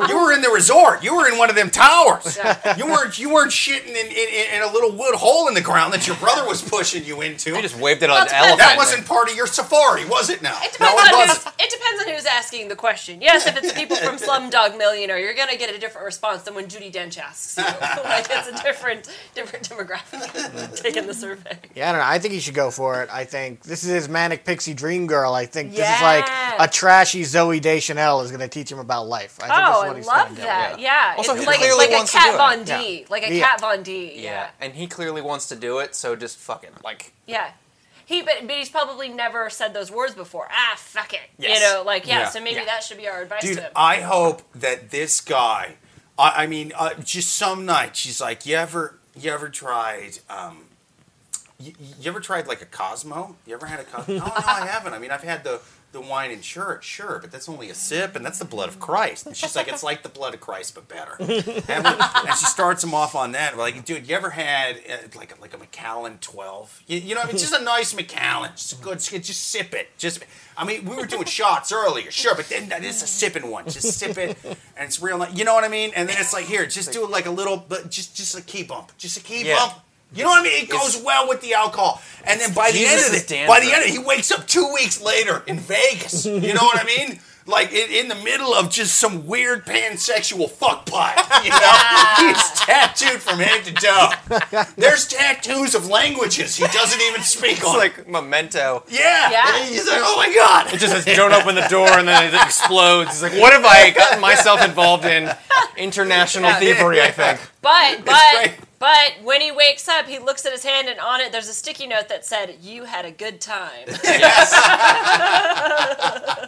You 0.09 0.19
were 0.25 0.33
in 0.33 0.41
the 0.43 0.51
resort. 0.51 1.03
You 1.05 1.17
were 1.17 1.29
in 1.29 1.39
one 1.39 1.51
of 1.51 1.57
them 1.57 1.71
towers. 1.71 2.37
Yeah. 2.37 2.77
You 2.77 2.87
weren't. 2.87 3.19
You 3.19 3.31
weren't 3.33 3.51
shitting 3.53 3.89
in, 3.89 4.07
in, 4.07 4.55
in 4.57 4.63
a 4.63 4.73
little 4.73 4.93
wood 4.93 5.15
hole 5.15 5.49
in 5.49 5.55
the 5.55 5.61
ground 5.61 5.93
that 5.95 6.07
your 6.07 6.17
brother 6.17 6.47
was 6.47 6.63
pushing 6.63 7.05
you 7.05 7.21
into. 7.21 7.55
You 7.55 7.63
just 7.63 7.79
waved 7.79 8.03
it 8.03 8.09
Well, 8.09 8.21
on 8.21 8.27
it 8.27 8.33
an 8.33 8.37
elephant. 8.39 8.59
that 8.61 8.75
wasn't 8.77 9.07
part 9.07 9.31
of 9.31 9.37
your 9.37 9.47
safari, 9.47 10.05
was 10.07 10.31
it? 10.31 10.43
Now, 10.43 10.59
It 10.63 10.73
depends, 10.73 10.95
it 10.95 11.13
on 11.13 11.19
wasn't. 11.19 11.39
who's, 11.45 11.53
it 11.67 11.71
depends 11.71 12.03
on 12.03 12.15
who's 12.15 12.27
asking 12.27 12.69
the 12.69 12.77
question. 12.77 13.21
Yes, 13.21 13.47
if 13.47 13.57
it's 13.57 13.73
people 13.73 13.97
from 13.97 14.17
Slumdog 14.17 14.77
Millionaire, 14.79 15.19
you're 15.19 15.35
gonna 15.35 15.57
get 15.57 15.75
a 15.75 15.79
different 15.79 16.05
response 16.05 16.43
than 16.43 16.55
when 16.55 16.67
Judi 16.67 16.93
Dench 16.93 17.19
asks 17.19 17.57
you. 17.57 17.65
like 18.05 18.27
it's 18.31 18.49
a 18.49 18.63
different 18.63 19.09
different 19.35 19.69
demographic 19.69 20.83
taking 20.83 21.07
the 21.07 21.15
survey. 21.15 21.59
Yeah, 21.75 21.89
I 21.89 21.93
don't 21.93 22.01
know. 22.01 22.07
I 22.07 22.19
think 22.19 22.35
he 22.35 22.41
should 22.41 22.55
go 22.55 22.71
for 22.71 23.03
it. 23.03 23.09
I 23.13 23.25
think 23.25 23.63
this 23.63 23.85
is 23.85 23.91
his 23.91 24.09
manic 24.09 24.45
pixie 24.45 24.75
dream 24.75 25.07
girl. 25.07 25.35
I 25.35 25.47
think 25.47 25.73
this 25.75 25.89
is 25.89 26.03
like 26.03 26.27
a 26.59 26.69
trashy 26.69 27.23
Zooey 27.23 27.61
Deschanel 27.61 28.21
is 28.23 28.31
going 28.31 28.41
to 28.41 28.49
teach 28.49 28.71
him 28.71 28.79
about 28.79 29.07
life. 29.07 29.39
I 29.43 29.47
think 29.47 29.59
Oh, 29.59 29.83
this 29.99 30.07
is 30.07 30.13
I 30.13 30.17
what 30.17 30.29
he's 30.31 30.39
love 30.39 30.47
that. 30.47 30.81
Yeah, 30.81 31.15
Also, 31.19 31.33
it's 31.33 31.41
he 31.43 31.47
like 31.47 31.59
clearly 31.59 31.79
like 31.79 31.91
a 31.91 31.93
wants 31.95 32.13
to 32.13 32.19
Cat 32.19 32.27
do 32.27 32.35
it. 32.35 32.37
Von 32.39 32.81
D, 32.83 33.07
like 33.11 33.29
a 33.29 33.35
Yeah. 33.35 33.49
Kat 33.49 33.61
Von 33.61 33.83
D. 33.83 34.13
Yeah. 34.17 34.23
Yeah, 34.23 34.51
and 34.61 34.73
he 34.75 34.87
clearly 34.87 35.21
wants 35.23 35.49
to 35.49 35.57
do 35.57 35.79
it, 35.79 35.95
so 35.95 36.17
just 36.17 36.37
fucking 36.39 36.71
like 36.85 37.13
yeah. 37.27 37.51
He, 38.07 38.23
but, 38.23 38.37
but 38.47 38.57
he's 38.57 38.71
probably 38.71 39.11
never 39.11 39.51
said 39.51 39.75
those 39.75 39.91
words 39.91 40.15
before. 40.15 40.49
Ah, 40.51 40.75
fuck 40.79 41.13
it. 41.13 41.21
Yes. 41.39 41.61
You 41.61 41.67
know, 41.67 41.83
like 41.85 42.07
yeah. 42.07 42.21
Yeah. 42.21 42.29
So 42.31 42.41
maybe 42.41 42.57
Yeah. 42.57 42.65
that 42.65 42.83
should 42.83 42.97
be 42.97 43.07
our 43.07 43.21
advice 43.21 43.43
Dude, 43.43 43.57
to 43.59 43.63
him. 43.65 43.73
I 43.77 43.97
hope 43.97 44.43
that 44.55 44.91
this 44.91 45.21
guy. 45.21 45.75
I, 46.19 46.45
I 46.45 46.47
mean, 46.47 46.73
uh, 46.75 46.95
just 46.95 47.35
some 47.35 47.67
night 47.67 47.97
she's 47.97 48.19
like, 48.21 48.47
you 48.47 48.57
ever, 48.57 48.99
you 49.15 49.31
ever 49.31 49.49
tried? 49.51 50.21
Um, 50.31 50.65
you, 51.61 51.73
you 52.01 52.11
ever 52.11 52.21
tried 52.21 52.47
like 52.47 52.63
a 52.63 52.67
Cosmo? 52.67 53.37
You 53.47 53.55
ever 53.55 53.67
had 53.67 53.79
a 53.81 53.85
Cosmo? 53.85 54.15
no, 54.19 54.25
no, 54.25 54.33
I 54.35 54.67
haven't. 54.67 54.95
I 54.95 54.99
mean, 54.99 55.11
I've 55.11 55.23
had 55.23 55.45
the 55.45 55.61
the 55.93 56.01
wine 56.03 56.31
and 56.31 56.45
sure, 56.45 56.79
sure, 56.83 57.19
but 57.21 57.31
that's 57.31 57.49
only 57.49 57.71
a 57.71 57.75
sip, 57.75 58.15
and 58.15 58.23
that's 58.25 58.39
the 58.39 58.45
blood 58.45 58.69
of 58.69 58.79
Christ. 58.79 59.27
And 59.27 59.35
she's 59.35 59.57
like, 59.57 59.69
it's 59.69 59.83
like 59.83 60.03
the 60.03 60.11
blood 60.11 60.35
of 60.35 60.41
Christ, 60.41 60.75
but 60.75 60.87
better. 60.87 61.17
And, 61.19 61.29
we- 61.29 61.69
and 62.29 62.39
she 62.39 62.45
starts 62.45 62.85
him 62.85 62.93
off 62.93 63.15
on 63.15 63.33
that. 63.33 63.57
We're 63.57 63.63
like, 63.63 63.85
dude, 63.87 64.07
you 64.07 64.15
ever 64.15 64.31
had 64.31 64.77
uh, 64.77 64.97
like 65.17 65.37
a, 65.37 65.41
like 65.41 65.55
a 65.55 65.59
Macallan 65.59 66.19
twelve? 66.21 66.83
You, 66.87 66.99
you 66.99 67.15
know, 67.15 67.21
what 67.23 67.31
I 67.31 67.33
mean, 67.33 67.39
just 67.39 67.55
a 67.55 67.63
nice 67.65 67.95
Macallan, 67.97 68.51
just 68.55 68.75
a 68.75 68.77
good, 68.83 68.99
just 68.99 69.49
sip 69.49 69.73
it. 69.73 69.89
Just, 69.97 70.23
I 70.59 70.65
mean, 70.67 70.85
we 70.85 70.95
were 70.95 71.07
doing 71.07 71.25
shots 71.25 71.73
earlier, 71.73 72.11
sure, 72.11 72.35
but 72.35 72.49
then 72.49 72.69
this 72.69 72.97
is 72.97 73.03
a 73.05 73.07
sipping 73.07 73.51
one. 73.51 73.65
Just 73.65 73.99
sip 73.99 74.19
it, 74.19 74.37
and 74.45 74.57
it's 74.87 75.01
real. 75.01 75.27
You 75.31 75.45
know 75.45 75.55
what 75.55 75.65
I 75.65 75.69
mean? 75.69 75.93
And 75.97 76.09
then 76.09 76.17
it's 76.19 76.33
like, 76.35 76.45
here, 76.45 76.67
just 76.67 76.93
do 76.93 77.07
like 77.07 77.25
a 77.27 77.31
little, 77.31 77.57
but 77.57 77.91
just 77.91 78.15
just 78.15 78.37
a 78.39 78.43
key 78.43 78.63
bump, 78.63 78.93
just 78.99 79.17
a 79.17 79.23
key 79.23 79.47
Yeah. 79.47 79.57
bump. 79.57 79.75
You 80.15 80.25
know 80.25 80.31
what 80.31 80.41
I 80.41 80.45
mean? 80.45 80.65
It 80.65 80.71
goes 80.71 81.01
well 81.05 81.29
with 81.29 81.41
the 81.43 81.55
alcohol. 81.55 82.01
And 82.25 82.41
then 82.41 82.53
by 82.55 82.71
the 82.73 82.79
end 82.87 82.99
of 83.01 83.07
Jesus' 83.13 83.31
it, 83.31 83.47
by 83.49 83.61
the 83.61 83.67
end 83.73 83.83
of 83.85 83.89
it, 83.89 83.93
he 83.93 83.99
wakes 83.99 84.31
up 84.31 84.47
two 84.47 84.73
weeks 84.73 85.01
later 85.03 85.43
in 85.47 85.59
Vegas. 85.59 86.25
You 86.27 86.41
know 86.55 86.63
what 86.65 86.81
I 86.81 86.85
mean? 86.85 87.21
Like 87.47 87.73
in, 87.73 87.91
in 87.91 88.09
the 88.09 88.15
middle 88.15 88.53
of 88.53 88.69
just 88.71 88.99
some 88.99 89.27
weird 89.27 89.65
pansexual 89.65 90.51
fuck 90.51 90.85
pile. 90.85 91.15
You 91.43 91.51
know? 91.51 92.27
He's 92.29 92.51
tattooed 92.61 93.23
from 93.23 93.39
head 93.39 93.65
to 93.65 93.73
toe. 93.73 94.65
There's 94.77 95.07
tattoos 95.09 95.75
of 95.75 95.87
languages 95.89 96.57
he 96.57 96.67
doesn't 96.67 97.01
even 97.09 97.23
speak 97.23 97.53
it's 97.59 97.65
on. 97.67 97.77
like 97.79 98.07
memento. 98.09 98.85
yeah. 98.89 99.31
Yeah. 99.31 99.57
And 99.61 99.69
he's 99.69 99.87
like, 99.89 100.01
oh 100.03 100.17
my 100.17 100.35
god. 100.35 100.75
It 100.75 100.79
just 100.79 100.93
says 100.93 101.17
don't 101.17 101.33
open 101.33 101.55
the 101.55 101.67
door 101.69 101.89
and 101.99 102.07
then 102.09 102.35
it 102.35 102.35
explodes. 102.35 103.11
It's 103.11 103.23
like 103.23 103.33
what 103.41 103.53
have 103.55 103.65
I 103.65 103.91
gotten 103.91 104.21
myself 104.21 104.63
involved 104.63 105.05
in? 105.07 105.31
International 105.77 106.51
Yeah. 106.51 106.59
thievery, 106.59 107.01
I 107.01 107.11
think. 107.11 107.41
But 107.63 108.05
but 108.05 108.15
great. 108.35 108.53
But 108.79 109.15
when 109.25 109.41
he 109.41 109.51
wakes 109.51 109.89
up, 109.89 110.07
he 110.07 110.19
looks 110.19 110.47
at 110.47 110.53
his 110.53 110.65
hand, 110.65 110.89
and 110.89 111.01
on 111.01 111.21
it, 111.21 111.33
there's 111.33 111.49
a 111.49 111.55
sticky 111.55 111.89
note 111.89 112.09
that 112.09 112.25
said, 112.25 112.59
"You 112.63 112.85
had 112.85 113.05
a 113.05 113.11
good 113.11 113.41
time." 113.41 113.87
Yes. 114.05 114.55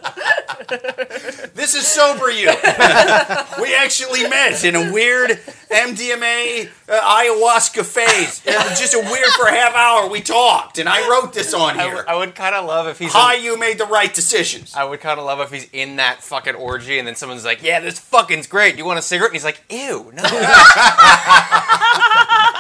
This 1.55 1.75
is 1.75 1.87
sober 1.87 2.31
you. 2.31 2.47
we 3.61 3.75
actually 3.75 4.29
met 4.29 4.65
in 4.65 4.77
a 4.77 4.93
weird 4.93 5.31
MDMA 5.71 6.69
Uh, 6.91 7.01
ayahuasca 7.01 7.85
phase. 7.87 8.43
It 8.45 8.57
was 8.57 8.67
uh, 8.73 8.75
just 8.75 8.95
a 8.95 8.99
weird 8.99 9.29
for 9.37 9.47
a 9.47 9.53
half 9.53 9.75
hour. 9.77 10.09
We 10.11 10.21
talked, 10.21 10.79
and 10.81 10.89
I 10.89 11.09
wrote 11.09 11.33
this 11.33 11.55
on 11.55 11.79
I, 11.79 11.83
here. 11.85 11.95
w- 11.95 12.05
I 12.09 12.17
would 12.17 12.35
kind 12.35 12.53
of 12.57 12.65
love 12.65 12.89
if 12.89 12.99
he's. 12.99 13.13
Hi, 13.13 13.35
you 13.35 13.57
made 13.57 13.79
the 13.79 13.87
right 13.87 14.13
decisions. 14.13 14.75
I 14.75 14.83
would 14.83 14.99
kind 15.01 15.21
of 15.21 15.25
love 15.27 15.39
if 15.39 15.53
he's 15.53 15.69
in 15.73 15.97
that 15.97 16.21
fucking 16.23 16.57
orgy 16.57 16.99
and 16.99 17.07
then 17.07 17.15
someone's 17.15 17.45
like, 17.45 17.63
"Yeah, 17.63 17.79
this 17.79 18.01
fucking's 18.01 18.49
great. 18.49 18.77
You 18.77 18.85
want 18.85 18.99
a 18.99 19.03
cigarette?" 19.03 19.31
And 19.31 19.37
he's 19.37 19.45
like, 19.45 19.61
"Ew, 19.71 20.11
no." 20.15 20.23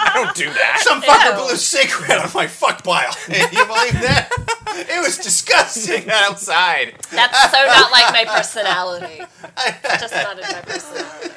I 0.02 0.12
don't 0.14 0.34
do 0.36 0.46
that. 0.52 0.80
Some 0.82 1.02
fucker 1.02 1.30
Ew. 1.36 1.42
blew 1.44 1.52
a 1.54 1.56
cigarette 1.56 2.24
on 2.24 2.30
my 2.32 2.46
fuck 2.46 2.84
pile. 2.84 3.12
you 3.28 3.34
believe 3.66 3.98
that? 4.00 4.28
It 4.68 5.00
was 5.04 5.18
disgusting. 5.18 6.08
outside. 6.10 6.94
That's 7.10 7.50
so 7.50 7.64
not 7.66 7.90
like 7.90 8.12
my 8.12 8.24
personality. 8.32 9.22
Just 9.98 10.14
not 10.14 10.38
in 10.38 10.42
my 10.44 10.60
personality. 10.62 11.30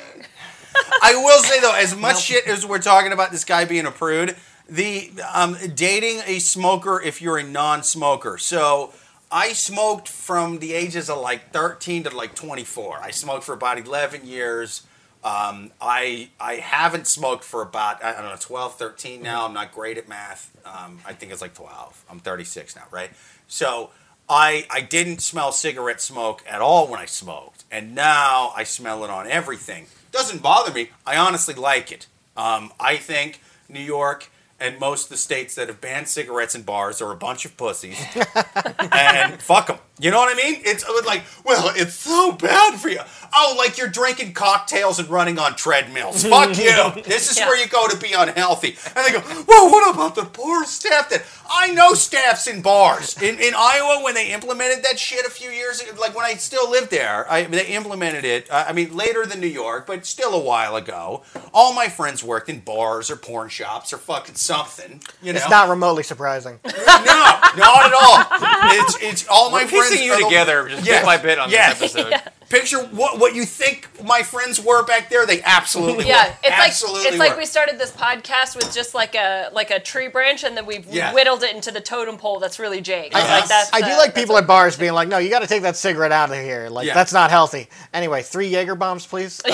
I 1.02 1.16
will 1.16 1.40
say 1.40 1.60
though, 1.60 1.76
as 1.76 1.96
much 1.96 2.22
shit 2.22 2.48
as 2.48 2.66
we're 2.66 2.80
talking 2.80 3.12
about 3.12 3.32
this 3.32 3.46
guy 3.46 3.66
being 3.66 3.86
a 3.86 3.92
prude, 3.92 4.36
the 4.70 5.12
um, 5.34 5.58
dating 5.76 6.22
a 6.26 6.40
smoker 6.40 7.02
if 7.02 7.22
you're 7.22 7.38
a 7.38 7.44
non-smoker. 7.44 8.38
So 8.38 8.94
I 9.32 9.54
smoked 9.54 10.08
from 10.08 10.60
the 10.60 10.74
ages 10.74 11.10
of 11.10 11.20
like 11.20 11.52
13 11.52 12.04
to 12.04 12.16
like 12.16 12.36
24. 12.36 13.00
I 13.02 13.12
smoked 13.12 13.44
for 13.44 13.54
about 13.54 13.78
11 13.78 14.26
years. 14.26 14.84
Um, 15.24 15.72
I 15.82 16.30
I 16.40 16.56
haven't 16.56 17.08
smoked 17.08 17.44
for 17.44 17.62
about 17.62 18.04
I 18.04 18.14
don't 18.14 18.26
know 18.26 18.36
12, 18.40 18.76
13 18.76 19.22
now. 19.22 19.46
I'm 19.46 19.54
not 19.54 19.74
great 19.74 19.98
at 19.98 20.08
math. 20.08 20.56
Um, 20.66 21.00
I 21.06 21.14
think 21.14 21.32
it's 21.32 21.42
like 21.42 21.54
12. 21.54 22.06
I'm 22.10 22.20
36 22.20 22.76
now, 22.76 22.84
right? 22.92 23.10
So 23.48 23.92
I 24.30 24.66
I 24.70 24.82
didn't 24.82 25.22
smell 25.22 25.52
cigarette 25.52 26.02
smoke 26.02 26.44
at 26.48 26.62
all 26.62 26.88
when 26.88 27.00
I 27.00 27.06
smoked, 27.06 27.64
and 27.72 27.96
now 27.96 28.52
I 28.56 28.64
smell 28.64 29.04
it 29.04 29.10
on 29.10 29.28
everything. 29.28 29.88
Doesn't 30.14 30.42
bother 30.42 30.72
me. 30.72 30.92
I 31.06 31.18
honestly 31.18 31.56
like 31.56 31.92
it. 31.92 32.08
Um, 32.38 32.72
I 32.80 32.96
think 32.96 33.42
New 33.68 33.82
York 33.82 34.30
and 34.60 34.80
most 34.80 35.06
of 35.06 35.10
the 35.10 35.18
states 35.18 35.56
that 35.56 35.68
have 35.68 35.82
banned 35.82 36.08
cigarettes 36.08 36.56
in 36.56 36.62
bars 36.62 37.02
are 37.02 37.12
a 37.12 37.16
bunch 37.16 37.44
of 37.44 37.58
pussies, 37.58 38.00
and 38.94 39.42
fuck 39.42 39.68
them. 39.68 39.80
You 40.00 40.10
know 40.10 40.18
what 40.18 40.34
I 40.34 40.36
mean? 40.36 40.60
It's 40.66 40.84
like, 41.06 41.24
well, 41.46 41.72
it's 41.76 41.94
so 41.94 42.32
bad 42.32 42.80
for 42.80 42.90
you. 42.90 43.00
Oh, 43.36 43.56
like 43.58 43.78
you're 43.78 43.88
drinking 43.88 44.34
cocktails 44.34 44.98
and 45.00 45.08
running 45.10 45.38
on 45.40 45.56
treadmills. 45.56 46.24
Fuck 46.28 46.58
you. 46.58 47.02
This 47.04 47.32
is 47.32 47.38
Yeah. 47.38 47.48
where 47.48 47.60
you 47.60 47.68
go 47.68 47.88
to 47.88 47.96
be 47.98 48.12
unhealthy. 48.14 48.76
And 48.96 49.06
they 49.06 49.12
go, 49.12 49.22
well, 49.48 49.70
what 49.72 49.94
about 49.94 50.16
the 50.16 50.26
poor 50.26 50.66
staff 50.66 51.10
that 51.10 51.24
I 51.50 51.72
know 51.72 51.94
staffs 51.94 52.48
in 52.48 52.62
bars 52.64 53.22
in, 53.22 53.40
in 53.40 53.54
Iowa 53.56 54.04
when 54.04 54.16
they 54.16 54.32
implemented 54.34 54.84
that 54.84 54.98
shit 54.98 55.26
a 55.26 55.30
few 55.30 55.52
years 55.52 55.80
ago. 55.80 55.92
Like 56.00 56.16
when 56.16 56.26
I 56.26 56.34
still 56.36 56.70
lived 56.70 56.90
there, 56.90 57.32
I, 57.32 57.44
they 57.44 57.68
implemented 57.68 58.26
it. 58.26 58.50
Uh, 58.50 58.66
I 58.68 58.74
mean, 58.74 58.96
later 58.96 59.26
than 59.28 59.40
New 59.40 59.48
York, 59.48 59.86
but 59.86 60.06
still 60.08 60.34
a 60.34 60.40
while 60.44 60.76
ago. 60.76 61.24
All 61.54 61.74
my 61.74 61.88
friends 61.88 62.24
worked 62.24 62.50
in 62.50 62.60
bars 62.62 63.12
or 63.12 63.16
porn 63.16 63.50
shops 63.50 63.94
or 63.94 63.98
fucking 63.98 64.36
something. 64.36 65.02
You 65.22 65.34
know, 65.34 65.38
It's 65.40 65.50
not 65.50 65.70
remotely 65.70 66.02
surprising. 66.04 66.60
no, 66.66 66.72
not 66.74 67.86
at 67.86 67.94
all. 67.94 68.72
It's 68.80 68.98
it's 69.02 69.28
all 69.28 69.52
my 69.52 69.64
We're 69.64 69.68
friends 69.70 69.83
piecing 69.90 70.06
you 70.06 70.14
are 70.14 70.18
the- 70.20 70.24
together 70.26 70.68
just 70.70 70.86
Yes, 70.86 71.00
bit 71.02 71.06
by 71.06 71.18
bit 71.18 71.40
on 71.40 71.50
yes. 71.50 71.80
this 71.80 71.96
episode. 71.96 72.22
Picture 72.50 72.80
what 72.86 73.18
what 73.20 73.34
you 73.34 73.46
think 73.46 73.90
my 74.04 74.22
friends 74.22 74.60
were 74.60 74.84
back 74.86 75.10
there. 75.10 75.26
They 75.26 75.42
absolutely 75.42 76.08
Yeah, 76.08 76.28
were. 76.28 76.34
it's 76.44 76.52
absolutely 76.52 77.02
like 77.04 77.10
it's 77.10 77.18
like 77.20 77.38
we 77.38 77.46
started 77.48 77.80
this 77.80 77.90
podcast 77.92 78.56
with 78.56 78.72
just 78.74 78.94
like 78.94 79.16
a 79.16 79.50
like 79.54 79.72
a 79.72 79.80
tree 79.80 80.08
branch, 80.08 80.44
and 80.44 80.56
then 80.56 80.68
we've 80.68 80.86
Yeah. 80.86 81.14
whittled 81.14 81.42
it 81.42 81.56
into 81.56 81.72
the 81.72 81.82
totem 81.82 82.18
pole. 82.18 82.40
That's 82.40 82.60
really 82.60 82.80
Jake. 82.80 83.12
Yes. 83.14 83.28
Like 83.42 83.50
that's, 83.50 83.74
I 83.74 83.80
do 83.82 83.94
uh, 83.94 83.98
like 83.98 84.14
people 84.14 84.38
at 84.38 84.46
bars 84.46 84.78
being 84.78 84.94
like, 84.94 85.08
"No, 85.08 85.18
you 85.18 85.32
got 85.32 85.40
to 85.40 85.48
take 85.48 85.64
that 85.64 85.76
cigarette 85.78 86.12
out 86.12 86.30
of 86.30 86.38
here. 86.38 86.70
Like 86.70 86.86
Yeah. 86.86 86.94
that's 86.94 87.12
not 87.14 87.32
healthy." 87.32 87.70
Anyway, 87.92 88.22
three 88.22 88.50
Jaeger 88.50 88.76
bombs, 88.76 89.08
please. 89.08 89.42
Uh, 89.46 89.50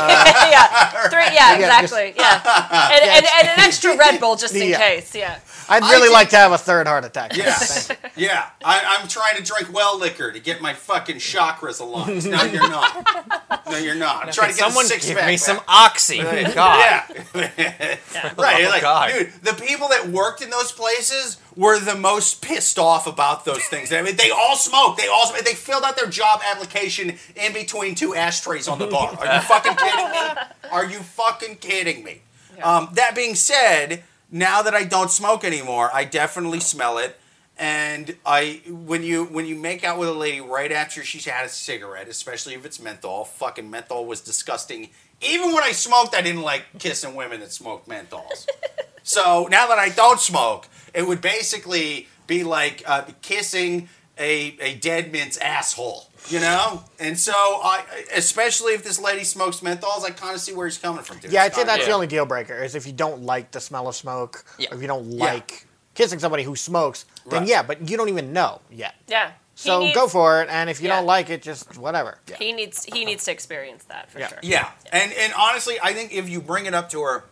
yeah, 0.52 1.08
three, 1.10 1.22
yeah, 1.34 1.58
Yeah, 1.60 1.82
just- 1.82 1.94
exactly, 1.94 2.14
yeah, 2.18 2.90
and, 2.92 3.04
and, 3.04 3.26
and 3.40 3.48
an 3.48 3.60
extra 3.60 3.96
Red 3.96 4.20
Bull 4.20 4.36
just 4.36 4.54
in 4.56 4.68
Yeah. 4.70 4.78
case, 4.78 5.16
yeah. 5.16 5.40
I'd 5.70 5.84
really 5.84 6.04
think- 6.04 6.14
like 6.14 6.30
to 6.30 6.38
have 6.38 6.52
a 6.52 6.58
third 6.58 6.88
heart 6.88 7.06
attack. 7.06 7.36
Yes. 7.38 7.90
yeah. 8.16 8.50
I, 8.64 8.98
I'm 9.00 9.08
trying 9.08 9.38
to 9.38 9.44
drink 9.44 9.74
well 9.74 9.98
liquor 10.00 10.32
to 10.32 10.40
get 10.40 10.62
my 10.62 10.74
fucking 10.74 11.18
chakras 11.18 11.80
aligned. 11.80 12.26
No, 12.30 12.44
you're 12.44 12.70
not. 12.70 13.66
No, 13.70 13.78
you're 13.78 13.96
not. 13.96 14.28
I'm 14.28 14.34
trying 14.34 14.52
to 14.52 14.58
get 14.58 14.66
someone 14.66 14.86
a 14.86 14.88
six 14.88 15.06
give 15.08 15.18
pack 15.18 15.28
me 15.28 15.34
back. 15.34 15.40
some 15.40 15.60
oxy. 15.68 16.18
God. 16.54 17.04
Yeah. 17.36 18.34
right. 18.38 18.66
Oh, 18.66 18.70
like, 18.70 18.82
God. 18.82 19.12
dude, 19.12 19.32
the 19.44 19.54
people 19.54 19.90
that 19.90 20.08
worked 20.10 20.42
in 20.42 20.50
those 20.50 20.72
places 20.72 21.38
were 21.56 21.80
the 21.80 21.96
most 21.96 22.42
pissed 22.42 22.80
off 22.80 23.06
about 23.08 23.46
those 23.46 23.64
things. 23.66 23.92
I 23.92 24.02
mean, 24.02 24.16
they 24.16 24.32
all 24.32 24.56
smoked. 24.56 25.00
They 25.00 25.08
all 25.08 25.32
they 25.44 25.54
filled 25.54 25.84
out 25.84 25.98
their 25.98 26.10
job 26.10 26.42
application 26.50 27.16
in 27.36 27.54
between 27.54 27.96
two 27.96 28.16
ashtrays 28.16 28.68
on 28.68 28.80
the 28.80 28.88
bar. 28.88 29.16
Are 29.20 29.36
you 29.36 29.42
fucking 29.42 29.76
kidding 29.76 30.12
me? 30.12 30.28
Are 30.72 30.86
you 30.86 31.00
fucking 31.00 31.56
kidding 31.58 32.04
me? 32.04 32.22
Um, 32.64 32.90
that 32.94 33.16
being 33.16 33.36
said, 33.36 34.04
now 34.32 34.62
that 34.62 34.74
I 34.74 34.84
don't 34.84 35.12
smoke 35.12 35.44
anymore, 35.44 35.90
I 35.94 36.04
definitely 36.06 36.60
smell 36.60 36.98
it. 36.98 37.20
And 37.58 38.16
I, 38.26 38.62
when 38.70 39.04
you 39.04 39.26
when 39.26 39.46
you 39.46 39.56
make 39.56 39.84
out 39.84 40.00
with 40.00 40.08
a 40.08 40.14
lady 40.14 40.40
right 40.40 40.72
after 40.72 41.04
she's 41.04 41.26
had 41.26 41.46
a 41.46 41.50
cigarette, 41.50 42.08
especially 42.08 42.54
if 42.54 42.66
it's 42.66 42.80
menthol, 42.80 43.26
fucking 43.26 43.70
menthol 43.70 44.06
was 44.06 44.22
disgusting. 44.22 44.92
Even 45.22 45.54
when 45.54 45.64
I 45.64 45.74
smoked, 45.74 46.16
I 46.16 46.22
didn't 46.22 46.44
like 46.44 46.64
kissing 46.80 47.16
women 47.16 47.42
that 47.42 47.52
smoked 47.52 47.90
menthols. 47.90 48.48
so 49.04 49.50
now 49.52 49.68
that 49.68 49.78
I 49.78 49.90
don't 49.90 50.22
smoke, 50.22 50.70
it 50.94 51.06
would 51.06 51.20
basically 51.20 52.08
be 52.28 52.46
like 52.46 52.82
uh, 52.86 53.04
kissing 53.22 53.90
a 54.18 54.56
a 54.62 54.76
dead 54.76 55.12
mint's 55.12 55.38
asshole. 55.38 56.09
You 56.28 56.40
know, 56.42 56.84
and 57.00 57.18
so 57.18 57.32
I, 57.34 57.84
especially 58.16 58.74
if 58.74 58.84
this 58.84 59.00
lady 59.00 59.24
smokes 59.24 59.62
menthols, 59.62 60.04
I 60.04 60.12
kind 60.12 60.36
of 60.36 60.42
see 60.42 60.54
where 60.54 60.68
he's 60.68 60.78
coming 60.78 61.04
from. 61.04 61.18
Dude. 61.20 61.32
Yeah, 61.32 61.44
I'd 61.44 61.48
It's 61.48 61.56
say 61.56 61.62
kinda- 61.62 61.74
that's 61.74 61.86
the 61.86 61.94
only 61.94 62.08
deal 62.08 62.26
breaker 62.26 62.62
is 62.62 62.76
if 62.76 62.86
you 62.86 62.94
don't 62.94 63.24
like 63.24 63.52
the 63.52 63.62
smell 63.62 63.88
of 63.88 63.96
smoke, 63.96 64.44
Yeah. 64.58 64.70
or 64.72 64.76
if 64.76 64.82
you 64.82 64.88
don't 64.88 65.12
Yeah. 65.12 65.24
like 65.26 65.66
kissing 65.96 66.20
somebody 66.20 66.44
who 66.44 66.56
smokes, 66.56 67.06
then 67.26 67.40
Right. 67.42 67.48
yeah, 67.50 67.64
but 67.64 67.90
you 67.90 67.98
don't 67.98 68.10
even 68.10 68.34
know 68.34 68.62
yet. 68.70 68.96
Yeah. 69.08 69.32
So 69.56 69.80
needs, 69.80 69.96
go 69.96 70.08
for 70.08 70.42
it, 70.42 70.50
and 70.50 70.70
if 70.70 70.80
you 70.82 70.88
Yeah. 70.88 70.98
don't 70.98 71.06
like 71.06 71.30
it, 71.30 71.42
just 71.42 71.78
whatever. 71.78 72.20
He 72.38 72.54
needs 72.54 72.86
he 72.86 73.04
needs 73.06 73.26
to 73.26 73.32
experience 73.32 73.84
that 73.90 74.10
for 74.12 74.20
Yeah. 74.20 74.28
sure. 74.30 74.40
Yeah, 74.42 74.70
and 74.92 75.12
and 75.14 75.34
honestly, 75.34 75.80
I 75.82 75.94
think 75.94 76.14
if 76.14 76.30
you 76.30 76.40
bring 76.42 76.66
it 76.66 76.74
up 76.74 76.90
to 76.92 77.02
her, 77.02 77.24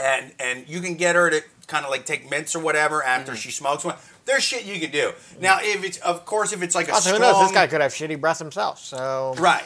and 0.00 0.32
and 0.40 0.68
you 0.68 0.80
can 0.80 0.94
get 0.96 1.14
her 1.14 1.30
to 1.30 1.42
kind 1.64 1.84
of 1.84 1.90
like 1.90 2.04
take 2.06 2.30
mints 2.30 2.54
or 2.54 2.60
whatever 2.60 3.02
after 3.02 3.32
Mm-hmm. 3.32 3.38
she 3.40 3.50
smokes 3.50 3.84
one, 3.84 3.96
there's 4.26 4.42
shit 4.42 4.64
you 4.64 4.78
can 4.80 4.90
do. 4.90 5.12
Now, 5.40 5.58
if 5.60 5.84
it's 5.84 5.98
of 5.98 6.24
course 6.24 6.52
if 6.52 6.62
it's 6.62 6.74
like 6.74 6.88
a 6.88 6.92
Also, 6.94 7.10
who 7.10 7.16
strong, 7.16 7.32
knows? 7.32 7.42
This 7.42 7.52
guy 7.52 7.66
could 7.66 7.80
have 7.80 7.92
shitty 7.92 8.20
breath 8.20 8.38
himself. 8.38 8.78
So 8.78 9.34
right, 9.38 9.64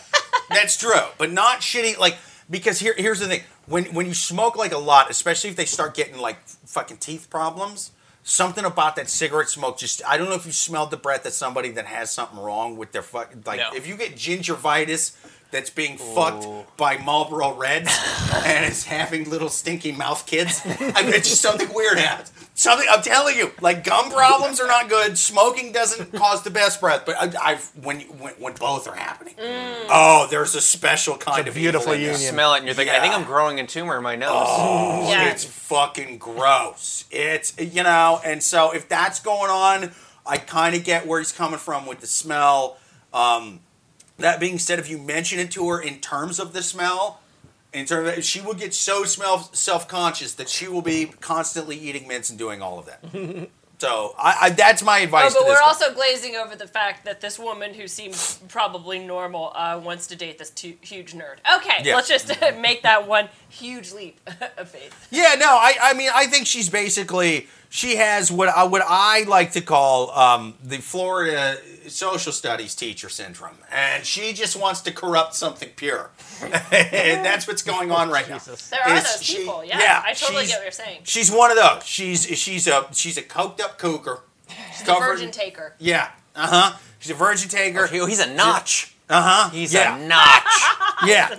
that's 0.51 0.77
true, 0.77 0.93
but 1.19 1.31
not 1.33 1.61
shitty 1.61 1.99
like 1.99 2.17
because 2.51 2.79
here 2.79 2.95
here's 2.97 3.21
the 3.21 3.27
thing 3.27 3.43
when 3.67 3.85
when 3.87 4.07
you 4.07 4.15
smoke 4.15 4.57
like 4.57 4.73
a 4.73 4.79
lot, 4.79 5.11
especially 5.11 5.51
if 5.51 5.57
they 5.57 5.65
start 5.67 5.95
getting 5.95 6.19
like 6.19 6.39
fucking 6.67 6.97
teeth 6.99 7.29
problems. 7.31 7.93
Something 8.25 8.67
about 8.67 8.97
that 8.97 9.09
cigarette 9.09 9.49
smoke 9.49 9.79
just 9.79 10.03
I 10.07 10.19
don't 10.19 10.29
know 10.29 10.35
if 10.35 10.45
you 10.45 10.53
smelled 10.53 10.91
the 10.91 10.99
breath 10.99 11.25
of 11.25 11.33
somebody 11.33 11.71
that 11.71 11.87
has 11.87 12.11
something 12.11 12.39
wrong 12.39 12.77
with 12.77 12.93
their 12.93 13.01
fuck 13.01 13.33
like 13.47 13.59
No. 13.59 13.71
if 13.75 13.87
you 13.87 13.97
get 13.97 14.17
gingivitis 14.17 15.17
that's 15.51 15.71
being 15.71 15.97
fucked 15.97 16.47
by 16.77 16.99
Marlboro 16.99 17.55
Reds 17.55 17.91
and 18.45 18.65
is 18.71 18.85
having 18.85 19.29
little 19.31 19.49
stinky 19.49 19.93
mouth 19.93 20.27
kids. 20.27 20.61
I 20.65 21.03
mean, 21.03 21.15
it's 21.15 21.29
just 21.31 21.41
something 21.43 21.73
weird 21.73 21.99
happens. 21.99 22.33
Something 22.55 22.87
I'm 22.91 23.03
telling 23.03 23.37
you, 23.37 23.53
like 23.61 23.85
gum 23.85 24.11
problems 24.11 24.61
are 24.61 24.67
not 24.67 24.89
good. 24.89 25.17
Smoking 25.17 25.71
doesn't 25.73 26.13
cause 26.13 26.43
the 26.43 26.51
best 26.51 26.81
breath, 26.81 27.05
but 27.07 27.17
I, 27.17 27.53
I've 27.53 27.65
when, 27.83 28.01
you- 28.01 28.07
when 28.07 28.35
when 28.35 28.55
both 28.55 28.89
are 28.89 28.95
happening, 28.97 29.35
oh, 29.39 30.27
there's 30.31 30.55
a 30.57 30.61
special 30.61 31.17
kind 31.17 31.47
a 31.47 31.51
of 31.51 31.55
beautiful 31.55 31.93
evil 31.95 31.95
in 31.95 32.01
this. 32.13 32.19
union. 32.21 32.35
Smell 32.35 32.55
it, 32.55 32.59
and 32.59 32.67
you're 32.67 32.75
thinking, 32.75 32.95
I 32.97 33.01
think 33.01 33.15
I'm 33.15 33.25
growing 33.25 33.61
a 33.61 33.67
tumor 33.67 33.97
in 33.97 34.03
my 34.03 34.17
nose. 34.17 35.09
Yeah. 35.09 35.31
It's 35.31 35.45
fucking 35.45 36.19
gross. 36.19 37.05
It's 37.13 37.55
you 37.61 37.85
know, 37.85 38.21
and 38.25 38.43
so 38.43 38.73
if 38.73 38.89
that's 38.89 39.21
going 39.21 39.51
on, 39.53 39.93
I 40.27 40.39
kind 40.39 40.75
of 40.75 40.83
get 40.85 41.07
where 41.07 41.21
he's 41.21 41.33
coming 41.33 41.59
from 41.61 41.87
with 41.87 42.01
the 42.01 42.07
smell. 42.09 42.77
Um, 43.15 43.61
that 44.19 44.41
being 44.41 44.59
said, 44.59 44.79
if 44.79 44.89
you 44.91 44.99
mention 44.99 45.39
it 45.39 45.51
to 45.53 45.69
her 45.69 45.81
in 45.81 45.99
terms 46.01 46.39
of 46.39 46.53
the 46.53 46.62
smell, 46.62 47.21
in 47.73 47.87
terms 47.87 48.16
of, 48.19 48.25
she 48.25 48.41
will 48.41 48.55
get 48.55 48.75
so 48.75 49.05
smell 49.05 49.49
self 49.53 49.87
conscious 49.89 50.35
that 50.35 50.49
she 50.49 50.69
will 50.69 50.83
be 50.83 51.07
constantly 51.21 51.77
eating 51.77 52.09
mints 52.09 52.31
and 52.31 52.39
doing 52.39 52.61
all 52.62 52.79
of 52.79 52.87
that. 52.87 53.01
so 53.79 54.14
I, 54.19 54.37
I, 54.43 54.51
that's 54.51 54.83
my 54.83 55.01
Oh, 55.01 55.05
advice. 55.05 55.35
but 55.35 55.41
to 55.41 55.47
we're 55.47 55.55
guy. 55.55 55.64
also 55.66 55.93
glazing 55.95 56.35
over 56.35 56.57
the 56.57 56.66
fact 56.66 57.05
that 57.05 57.21
this 57.21 57.39
woman 57.39 57.75
who 57.75 57.87
seems 57.87 58.39
probably 58.49 58.99
normal 58.99 59.53
uh, 59.55 59.79
wants 59.83 60.07
to 60.09 60.16
date 60.16 60.39
this 60.39 60.51
tu- 60.51 60.77
huge 60.81 61.12
nerd. 61.14 61.37
Okay, 61.59 61.83
Yeah. 61.85 61.95
let's 61.95 62.09
just 62.09 62.29
make 62.59 62.83
that 62.83 63.07
one 63.07 63.29
huge 63.49 63.93
leap 63.93 64.19
of 64.57 64.69
faith. 64.71 65.07
Yeah, 65.11 65.35
no, 65.39 65.47
I, 65.49 65.75
I 65.81 65.95
mean, 65.95 66.11
I 66.12 66.27
think 66.27 66.47
she's 66.47 66.69
basically 66.71 67.47
she 67.69 67.97
has 67.97 68.33
what 68.33 68.49
I 68.49 68.64
what 68.64 68.83
I 68.87 69.25
like 69.25 69.53
to 69.53 69.61
call 69.61 70.11
um, 70.12 70.55
the 70.62 70.79
Florida 70.79 71.59
social 71.87 72.33
studies 72.33 72.75
teacher 72.75 73.09
syndrome, 73.09 73.59
and 73.71 74.05
she 74.05 74.33
just 74.33 74.59
wants 74.59 74.81
to 74.83 74.93
corrupt 74.93 75.35
something 75.35 75.69
pure. 75.77 76.11
and 76.43 77.25
that's 77.25 77.47
what's 77.47 77.62
going 77.62 77.91
on 77.91 78.11
right 78.11 78.29
now. 78.29 78.39
There 78.39 78.81
are 78.87 78.95
Is 78.97 79.03
those 79.05 79.23
she- 79.23 79.39
people. 79.39 79.64
Yeah, 79.64 79.79
yeah, 79.79 80.03
I 80.05 80.12
totally 80.14 80.47
get 80.47 80.57
what 80.59 80.62
you're 80.64 80.73
saying. 80.73 81.01
She's 81.05 81.31
one 81.31 81.51
of 81.51 81.57
those. 81.57 81.85
She's 81.85 82.27
she's 82.39 82.66
a 82.66 82.87
she's 82.93 83.19
a 83.19 83.23
coked 83.23 83.61
up 83.61 83.79
cougar. 83.79 84.21
She's 84.79 84.89
a 84.89 84.95
virgin 84.95 85.31
taker. 85.31 85.75
Yeah. 85.79 86.11
Uh 86.35 86.47
huh. 86.47 86.79
She's 87.01 87.11
a 87.11 87.14
virgin 87.14 87.49
taker. 87.49 87.89
Oh, 87.93 88.07
he's 88.07 88.21
a 88.21 88.33
notch. 88.35 88.95
Uh 89.11 89.23
huh. 89.23 89.51
He's 89.51 89.75
yeah. 89.75 89.97
a 89.97 90.07
notch. 90.07 90.45
Yeah. 91.07 91.37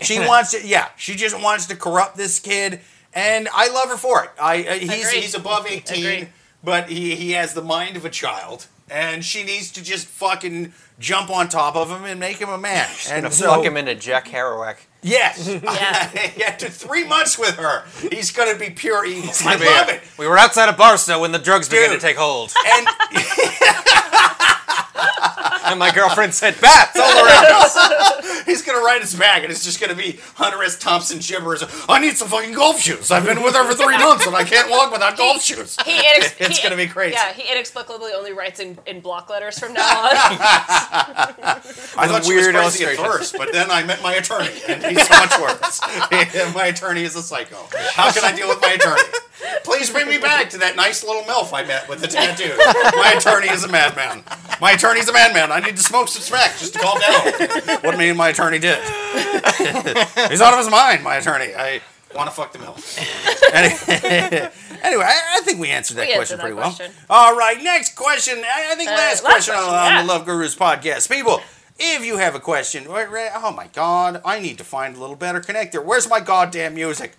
She 0.00 0.18
wants 0.18 0.52
to. 0.52 0.66
Yeah. 0.66 0.88
She 0.96 1.16
just 1.16 1.40
wants 1.40 1.66
to 1.66 1.76
corrupt 1.76 2.16
this 2.16 2.40
kid, 2.40 2.80
and 3.14 3.48
I 3.52 3.68
love 3.68 3.88
her 3.88 3.96
for 3.96 4.24
it. 4.24 4.30
I 4.40 4.64
uh, 4.64 4.72
he's 4.74 5.06
Agreed. 5.06 5.22
he's 5.22 5.34
above 5.34 5.66
eighteen, 5.66 6.04
Agreed. 6.04 6.28
but 6.62 6.88
he 6.88 7.14
he 7.14 7.32
has 7.32 7.54
the 7.54 7.62
mind 7.62 7.96
of 7.96 8.04
a 8.04 8.10
child, 8.10 8.66
and 8.90 9.24
she 9.24 9.42
needs 9.44 9.70
to 9.72 9.82
just 9.82 10.06
fucking 10.06 10.72
jump 10.98 11.30
on 11.30 11.48
top 11.48 11.76
of 11.76 11.90
him 11.90 12.04
and 12.04 12.18
make 12.20 12.36
him 12.38 12.48
a 12.48 12.58
man. 12.58 12.88
and 13.10 13.24
And 13.26 13.34
so, 13.34 13.46
fuck 13.54 13.64
him 13.64 13.76
into 13.76 13.94
Jack 13.94 14.28
Kerouac. 14.28 14.76
Yes, 15.04 15.46
Yeah. 15.62 16.10
after 16.48 16.68
three 16.68 17.06
months 17.06 17.38
with 17.38 17.56
her, 17.56 17.84
he's 18.10 18.32
gonna 18.32 18.56
be 18.58 18.70
pure 18.70 19.04
evil. 19.04 19.30
I 19.44 19.54
love 19.56 19.88
it. 19.90 20.02
We 20.18 20.26
were 20.26 20.36
outside 20.38 20.68
of 20.68 20.76
Barstow 20.76 21.20
when 21.20 21.30
the 21.32 21.38
drugs 21.38 21.68
began 21.68 21.90
to 21.90 21.98
take 22.00 22.16
hold, 22.16 22.52
And 22.66 22.86
and 25.66 25.78
my 25.78 25.90
girlfriend 25.94 26.34
said, 26.34 26.60
"Bats 26.60 26.96
all 26.98 27.24
around 27.26 27.46
us." 27.48 28.44
he's 28.44 28.62
gonna 28.62 28.80
write 28.84 29.00
his 29.00 29.14
back, 29.14 29.42
and 29.42 29.50
it's 29.50 29.64
just 29.64 29.80
gonna 29.80 29.94
be 29.94 30.20
Hunter 30.34 30.62
S. 30.62 30.78
Thompson 30.78 31.18
gibberish. 31.20 31.62
I 31.88 31.98
need 32.00 32.16
some 32.16 32.28
fucking 32.28 32.52
golf 32.52 32.80
shoes. 32.80 33.10
I've 33.10 33.24
been 33.24 33.42
with 33.42 33.54
her 33.54 33.64
for 33.64 33.74
three 33.74 33.96
months, 33.96 34.26
and 34.26 34.36
I 34.36 34.44
can't 34.44 34.70
walk 34.70 34.92
without 34.92 35.16
golf 35.16 35.42
shoes. 35.42 35.76
He 35.84 35.92
inex- 35.92 36.34
It's 36.38 36.62
gonna 36.62 36.76
be 36.76 36.86
crazy. 36.86 37.14
Yeah, 37.14 37.32
he 37.32 37.50
inexplicably 37.50 38.12
only 38.14 38.32
writes 38.32 38.60
in, 38.60 38.78
in 38.86 39.00
block 39.00 39.30
letters 39.30 39.58
from 39.58 39.72
now 39.72 39.80
on. 40.02 40.10
I 40.12 42.06
thought 42.08 42.24
she 42.24 42.34
was 42.34 42.44
weird 42.44 42.54
crazy 42.54 42.84
at 42.84 42.90
illustrations. 42.98 43.06
first, 43.06 43.36
but 43.38 43.52
then 43.52 43.70
I 43.70 43.84
met 43.84 44.02
my 44.02 44.14
attorney, 44.14 44.50
and 44.68 44.93
he's 44.96 45.06
so 45.08 45.14
much 45.14 45.38
worse. 45.40 45.80
my 46.54 46.66
attorney 46.66 47.02
is 47.02 47.16
a 47.16 47.22
psycho. 47.22 47.56
How 47.92 48.10
can 48.12 48.24
I 48.24 48.34
deal 48.34 48.48
with 48.48 48.60
my 48.60 48.72
attorney? 48.72 49.02
Please 49.64 49.90
bring 49.90 50.08
me 50.08 50.18
back 50.18 50.50
to 50.50 50.58
that 50.58 50.76
nice 50.76 51.04
little 51.04 51.22
MILF 51.22 51.52
I 51.52 51.64
met 51.64 51.88
with 51.88 52.00
the 52.00 52.08
tattoo. 52.08 52.52
My 52.96 53.14
attorney 53.16 53.48
is 53.50 53.64
a 53.64 53.68
madman. 53.68 54.22
My 54.60 54.72
attorney's 54.72 55.08
a 55.08 55.12
madman. 55.12 55.52
I 55.52 55.60
need 55.60 55.76
to 55.76 55.82
smoke 55.82 56.08
some 56.08 56.22
smack 56.22 56.56
just 56.58 56.72
to 56.74 56.78
calm 56.78 56.98
down. 57.00 57.78
What 57.82 57.98
me 57.98 58.08
and 58.08 58.16
my 58.18 58.28
attorney 58.30 58.58
did. 58.58 58.78
he's 60.30 60.40
out 60.40 60.52
of 60.52 60.58
his 60.58 60.70
mind, 60.70 61.02
my 61.04 61.16
attorney. 61.16 61.54
I 61.54 61.80
want 62.14 62.28
to 62.30 62.34
fuck 62.34 62.52
the 62.52 62.58
MILF. 62.58 64.50
Anyway, 64.84 65.02
I, 65.02 65.38
I 65.38 65.40
think 65.44 65.60
we 65.60 65.70
answered 65.70 65.96
that 65.96 66.08
We 66.08 66.14
question 66.14 66.38
answered 66.38 66.50
that 66.52 66.54
pretty 66.54 66.56
question. 66.76 66.92
well. 67.08 67.18
All 67.26 67.36
right, 67.36 67.56
next 67.62 67.96
question. 67.96 68.36
I, 68.44 68.72
I 68.72 68.74
think 68.74 68.90
Uh, 68.90 68.92
last, 68.92 69.24
last 69.24 69.32
question, 69.32 69.54
on, 69.54 69.60
question, 69.62 69.78
on 69.78 69.92
yeah. 69.92 70.02
the 70.02 70.08
Love 70.08 70.26
Gurus 70.26 70.54
podcast. 70.54 71.10
People, 71.10 71.40
if 71.78 72.04
you 72.04 72.16
have 72.18 72.34
a 72.34 72.40
question, 72.40 72.90
wait, 72.90 73.10
wait, 73.10 73.30
oh 73.34 73.52
my 73.52 73.66
God, 73.68 74.20
I 74.24 74.38
need 74.40 74.58
to 74.58 74.64
find 74.64 74.96
a 74.96 75.00
little 75.00 75.16
better 75.16 75.40
connector. 75.40 75.84
Where's 75.84 76.08
my 76.08 76.20
goddamn 76.20 76.74
music? 76.74 77.16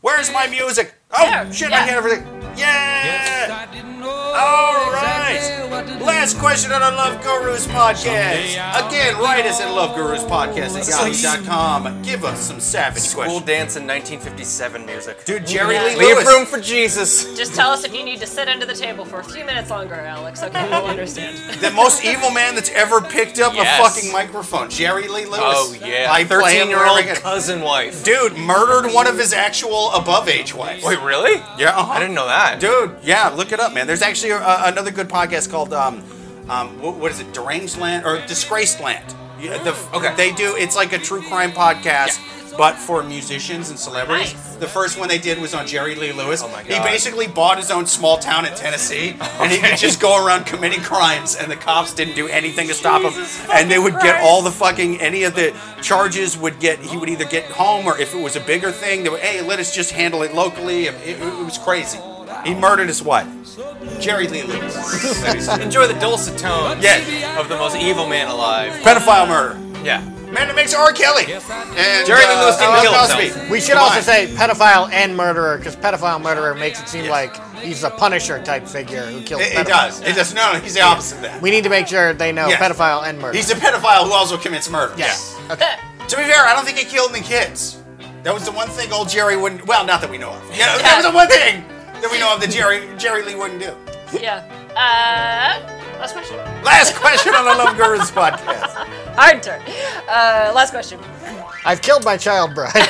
Where's 0.00 0.32
my 0.32 0.46
music? 0.46 0.94
Oh 1.10 1.24
There, 1.26 1.52
shit! 1.52 1.70
yeah. 1.70 1.82
I 1.82 1.86
get 1.86 1.96
everything. 1.96 2.26
Yeah. 2.56 3.66
All 4.04 4.92
right. 4.92 5.57
Last 6.00 6.38
question 6.38 6.72
on 6.72 6.80
the 6.80 6.90
Love 6.96 7.22
Gurus 7.22 7.66
podcast. 7.66 8.52
Again, 8.88 9.16
write 9.20 9.46
us 9.46 9.60
at 9.60 9.68
loveguruspodcast 9.68 10.78
at 10.78 11.22
yahoo.com. 11.22 12.02
Give 12.02 12.24
us 12.24 12.40
some 12.40 12.60
savage 12.60 13.02
School 13.02 13.22
questions. 13.24 13.46
dance 13.46 13.76
in 13.76 13.86
1957 13.86 14.86
music. 14.86 15.24
Dude, 15.24 15.46
Jerry 15.46 15.74
Yeah. 15.74 15.84
Lee 15.84 15.96
Leave 15.96 16.16
Lewis. 16.16 16.26
room 16.26 16.46
for 16.46 16.60
Jesus. 16.60 17.24
Just 17.36 17.54
tell 17.54 17.70
us 17.70 17.84
if 17.84 17.94
you 17.94 18.04
need 18.04 18.20
to 18.20 18.26
sit 18.26 18.48
under 18.48 18.64
the 18.66 18.74
table 18.74 19.04
for 19.04 19.20
a 19.20 19.24
few 19.24 19.44
minutes 19.44 19.70
longer, 19.70 19.94
Alex. 19.94 20.42
Okay, 20.42 20.68
we'll 20.70 20.86
understand. 20.86 21.36
the 21.60 21.70
most 21.72 22.04
evil 22.04 22.30
man 22.30 22.54
that's 22.54 22.70
ever 22.70 23.00
picked 23.00 23.38
up 23.40 23.54
Yes. 23.54 23.78
a 23.80 23.90
fucking 23.90 24.12
microphone. 24.12 24.70
Jerry 24.70 25.08
Lee 25.08 25.24
Lewis. 25.26 25.40
Oh 25.42 25.76
yeah, 25.84 26.08
I 26.10 26.24
play 26.24 26.56
him 26.58 26.68
13 26.68 26.68
year 26.68 26.78
old 26.78 26.88
wherever 26.96 27.10
I 27.10 27.14
get- 27.14 27.22
cousin 27.22 27.60
wife. 27.62 28.04
Dude 28.04 28.36
murdered 28.36 28.92
one 28.92 29.06
of 29.06 29.18
his 29.18 29.32
actual 29.32 29.90
above 29.92 30.28
age 30.28 30.54
wives. 30.54 30.84
Wait, 30.84 31.00
really? 31.00 31.36
Yeah, 31.58 31.70
uh-huh. 31.78 31.92
I 31.92 31.98
didn't 32.00 32.14
know 32.14 32.26
that. 32.26 32.60
Dude, 32.60 32.96
yeah, 33.02 33.28
look 33.28 33.52
it 33.52 33.60
up, 33.60 33.72
man. 33.74 33.86
There's 33.86 34.02
actually 34.02 34.30
a, 34.30 34.64
another 34.66 34.90
good 34.90 35.08
podcast 35.08 35.50
called 35.50 35.72
um, 35.88 36.50
um, 36.50 36.80
what, 36.80 36.96
what 36.96 37.10
is 37.10 37.20
it? 37.20 37.32
Deranged 37.34 37.78
Land 37.78 38.04
or 38.06 38.24
Disgraced 38.26 38.80
Land? 38.80 39.14
Yeah, 39.40 39.62
the, 39.62 39.70
Okay. 39.94 40.14
They 40.16 40.32
do. 40.32 40.56
It's 40.56 40.74
like 40.76 40.92
a 40.92 40.98
true 40.98 41.22
crime 41.22 41.52
podcast. 41.52 42.18
But 42.56 42.74
for 42.74 43.04
musicians 43.04 43.70
and 43.70 43.78
celebrities, 43.78 44.34
Nice. 44.34 44.56
the 44.56 44.66
first 44.66 44.98
one 44.98 45.08
they 45.08 45.18
did 45.18 45.38
was 45.38 45.54
on 45.54 45.64
Jerry 45.64 45.94
Lee 45.94 46.10
Lewis. 46.10 46.42
Oh 46.42 46.48
my 46.48 46.64
He 46.64 46.76
basically 46.80 47.28
bought 47.28 47.56
his 47.56 47.70
own 47.70 47.86
small 47.86 48.18
town 48.18 48.46
in 48.46 48.54
Tennessee, 48.54 49.14
and 49.20 49.52
he 49.52 49.58
could 49.58 49.78
just 49.78 50.00
go 50.00 50.26
around 50.26 50.44
committing 50.44 50.80
crimes, 50.80 51.36
and 51.36 51.48
the 51.52 51.54
cops 51.54 51.94
didn't 51.94 52.16
do 52.16 52.26
anything 52.26 52.66
to 52.66 52.74
stop 52.74 53.02
him. 53.02 53.12
And 53.52 53.70
they 53.70 53.78
would 53.78 54.00
get 54.00 54.22
all 54.24 54.42
the 54.42 54.50
fucking 54.50 55.00
any 55.00 55.22
of 55.22 55.36
the 55.36 55.54
charges 55.82 56.36
would 56.36 56.58
get. 56.58 56.80
He 56.80 56.96
would 56.96 57.08
either 57.08 57.26
get 57.26 57.44
home, 57.44 57.86
or 57.86 57.96
if 58.00 58.12
it 58.12 58.20
was 58.20 58.34
a 58.34 58.40
bigger 58.40 58.72
thing, 58.72 59.04
they 59.04 59.10
would 59.10 59.20
hey, 59.20 59.40
let 59.40 59.60
us 59.60 59.72
just 59.72 59.92
handle 59.92 60.22
it 60.22 60.34
locally. 60.34 60.86
It, 60.86 60.94
it- 61.06 61.20
it 61.22 61.44
was 61.44 61.58
crazy. 61.58 61.98
He 62.44 62.54
murdered 62.54 62.88
his 62.88 63.02
wife, 63.02 63.26
Jerry 64.00 64.28
Lee 64.28 64.42
Lewis. 64.42 64.74
Enjoy 65.48 65.86
the 65.86 65.94
dulcet 66.00 66.38
tones 66.38 66.82
Yeah. 66.82 67.38
of 67.40 67.48
the 67.48 67.56
most 67.56 67.76
evil 67.76 68.06
man 68.08 68.28
alive. 68.28 68.72
Pedophile 68.82 69.28
murder. 69.28 69.58
Yeah. 69.84 70.00
Man 70.32 70.46
that 70.46 70.54
makes 70.54 70.74
R. 70.74 70.92
Kelly. 70.92 71.24
And, 71.32 72.06
Jerry 72.06 72.20
Lee 72.26 72.34
uh, 72.34 72.42
Lewis 72.44 72.56
didn't 72.58 72.74
Bill 72.74 72.82
kill 72.82 72.92
Cosby. 72.92 73.22
himself. 73.24 73.50
We 73.50 73.60
should 73.60 73.72
Come 73.74 73.82
also 73.84 73.96
on. 73.98 74.02
say 74.02 74.26
pedophile 74.26 74.90
and 74.92 75.16
murderer, 75.16 75.56
because 75.56 75.74
pedophile 75.74 76.20
murderer 76.22 76.54
makes 76.54 76.80
it 76.82 76.88
seem 76.88 77.08
like 77.08 77.34
he's 77.56 77.82
a 77.82 77.88
Punisher 77.90 78.42
type 78.42 78.66
figure 78.68 79.00
who 79.06 79.22
kills 79.22 79.40
It, 79.42 79.52
pedophiles. 79.52 79.60
it 79.62 79.66
does. 79.68 80.00
It 80.02 80.14
does. 80.16 80.34
No, 80.34 80.52
no, 80.52 80.58
he's 80.60 80.74
the 80.74 80.82
opposite 80.82 81.16
of 81.16 81.22
that. 81.22 81.40
We 81.40 81.50
need 81.50 81.64
to 81.64 81.70
make 81.70 81.86
sure 81.88 82.12
they 82.12 82.30
know 82.32 82.48
Yes. 82.48 82.60
pedophile 82.60 83.04
and 83.08 83.18
murderer. 83.18 83.32
He's 83.36 83.50
a 83.50 83.54
pedophile 83.54 84.04
who 84.04 84.12
also 84.12 84.36
commits 84.36 84.68
murder. 84.68 84.92
yes. 84.98 85.34
Yeah. 85.46 85.52
Okay. 85.54 85.74
To 86.08 86.16
be 86.16 86.22
fair, 86.24 86.44
I 86.44 86.54
don't 86.54 86.64
think 86.66 86.76
he 86.78 86.84
killed 86.84 87.10
any 87.12 87.22
kids. 87.22 87.78
That 88.24 88.34
was 88.34 88.44
the 88.44 88.52
one 88.52 88.68
thing 88.68 88.92
old 88.92 89.08
Jerry 89.08 89.36
wouldn't. 89.36 89.66
Well, 89.66 89.86
not 89.86 90.00
that 90.02 90.10
we 90.10 90.18
know 90.18 90.30
of. 90.30 90.42
Yeah, 90.54 90.76
that 90.78 90.96
was 90.96 91.06
the 91.06 91.12
one 91.12 91.28
thing 91.28 91.64
that 92.02 92.08
we 92.10 92.18
know 92.18 92.34
of 92.34 92.40
that 92.40 92.50
Jerry 92.50 92.88
Jerry 92.96 93.24
Lee 93.24 93.34
wouldn't 93.34 93.60
do. 93.60 93.72
Yeah. 94.18 94.44
Uh, 94.74 95.98
last 95.98 96.12
question. 96.12 96.36
Last 96.64 96.94
question 96.96 97.34
on 97.34 97.44
the 97.44 97.54
Love 97.62 97.76
Gurus 97.76 98.10
podcast. 98.10 98.72
Hard 99.16 99.42
turn. 99.42 99.60
Uh, 100.08 100.52
last 100.54 100.70
question. 100.70 100.98
I've 101.64 101.82
killed 101.82 102.04
my 102.04 102.16
child 102.16 102.54
bride. 102.54 102.72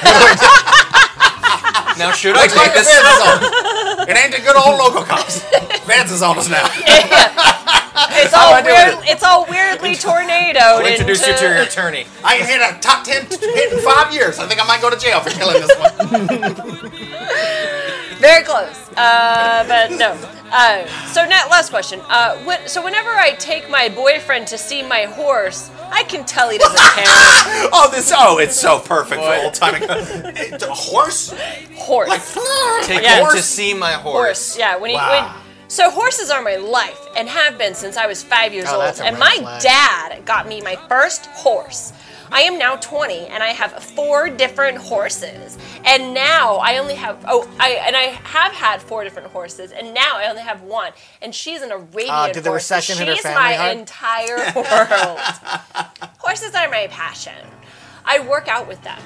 Now 1.98 2.12
should 2.12 2.36
I 2.36 2.42
Looks 2.42 2.54
take 2.54 2.72
this? 2.74 2.86
fence. 2.88 4.08
It 4.08 4.16
ain't 4.16 4.32
the 4.32 4.40
good 4.40 4.54
old 4.54 4.78
local 4.78 5.02
cops. 5.02 5.42
Vance 5.84 6.12
is 6.12 6.22
on 6.22 6.38
us 6.38 6.48
now. 6.48 6.64
It's 8.10 8.32
How 8.32 8.46
all 8.48 8.54
I 8.54 8.62
do 8.62 8.68
weird. 8.68 8.94
it? 9.04 9.10
It's 9.10 9.24
all 9.24 9.44
weirdly 9.50 9.94
tornadoed. 9.96 10.56
I'll 10.62 10.86
introduce 10.86 11.26
you 11.26 11.34
to 11.36 11.42
your 11.44 11.56
attorney. 11.62 12.06
I 12.24 12.36
ain't 12.36 12.46
hit 12.46 12.60
a 12.60 12.78
top 12.80 13.02
ten 13.04 13.26
hit 13.26 13.72
in 13.72 13.78
five 13.80 14.12
years. 14.14 14.38
I 14.38 14.46
think 14.46 14.62
I 14.62 14.66
might 14.68 14.80
go 14.80 14.88
to 14.88 14.96
jail 14.96 15.18
for 15.20 15.30
killing 15.30 15.60
this 15.60 15.76
one. 15.76 16.28
Very 18.18 18.42
close, 18.44 18.76
uh, 18.96 19.64
but 19.68 19.96
no. 19.96 20.10
Uh, 20.50 20.86
so 21.06 21.24
now, 21.26 21.46
last 21.48 21.70
question. 21.70 22.00
Uh, 22.08 22.36
when, 22.38 22.66
so 22.66 22.82
whenever 22.82 23.10
I 23.10 23.32
take 23.32 23.70
my 23.70 23.88
boyfriend 23.88 24.46
to 24.48 24.58
see 24.58 24.82
my 24.82 25.02
horse, 25.02 25.70
I 25.92 26.02
can 26.04 26.24
tell 26.24 26.50
he 26.50 26.58
doesn't 26.58 26.76
care. 26.94 27.04
Oh, 27.72 27.88
this. 27.92 28.12
Oh, 28.16 28.38
it's 28.38 28.58
so 28.58 28.80
perfect 28.80 29.20
for 29.22 29.28
Boy. 29.28 29.40
old 29.44 29.54
time. 29.54 29.82
A 29.84 30.74
horse. 30.74 31.32
Horse. 31.76 32.08
Like 32.08 32.22
Take 32.86 33.02
Yeah. 33.02 33.16
him 33.18 33.24
to 33.26 33.30
horse. 33.32 33.44
see 33.44 33.72
my 33.74 33.92
horse. 33.92 34.14
horse. 34.54 34.58
Yeah. 34.58 34.76
When 34.78 34.90
he 34.90 34.96
Wow. 34.96 35.10
when. 35.34 35.44
So 35.70 35.90
horses 35.90 36.30
are 36.30 36.42
my 36.42 36.56
life 36.56 36.98
and 37.18 37.28
have 37.28 37.58
been 37.58 37.74
since 37.74 37.96
I 37.96 38.06
was 38.06 38.22
five 38.22 38.54
years 38.54 38.66
Oh, 38.68 38.80
old. 38.80 39.00
And 39.00 39.18
my 39.18 39.36
flag. 39.40 39.62
dad 39.62 40.24
got 40.24 40.46
me 40.48 40.60
my 40.62 40.76
first 40.88 41.26
horse. 41.26 41.92
I 42.30 42.42
am 42.42 42.58
now 42.58 42.76
20 42.76 43.26
and 43.28 43.42
I 43.42 43.48
have 43.48 43.72
four 43.82 44.28
different 44.28 44.76
horses. 44.78 45.56
And 45.86 46.12
now 46.12 46.56
I 46.56 46.76
only 46.78 46.94
have 46.94 47.24
oh 47.26 47.48
I 47.58 47.70
and 47.86 47.96
I 47.96 48.02
have 48.36 48.52
had 48.52 48.82
four 48.82 49.02
different 49.02 49.28
horses 49.32 49.72
and 49.72 49.94
now 49.94 50.12
I 50.16 50.28
only 50.28 50.42
have 50.42 50.60
one. 50.62 50.92
And 51.22 51.34
she's 51.34 51.62
an 51.62 51.72
Arabian 51.72 52.10
Ah, 52.10 52.26
did 52.32 52.44
the 52.44 52.50
horse. 52.50 52.64
recession 52.64 52.98
hit 52.98 53.08
her 53.08 53.14
She's 53.14 53.22
family 53.22 53.40
my 53.42 53.52
hard? 53.54 53.78
entire 53.78 54.36
world. 54.54 55.20
Horses 56.18 56.54
are 56.54 56.68
my 56.68 56.86
passion. 56.90 57.46
I 58.04 58.20
work 58.20 58.46
out 58.48 58.68
with 58.68 58.82
them. 58.82 59.00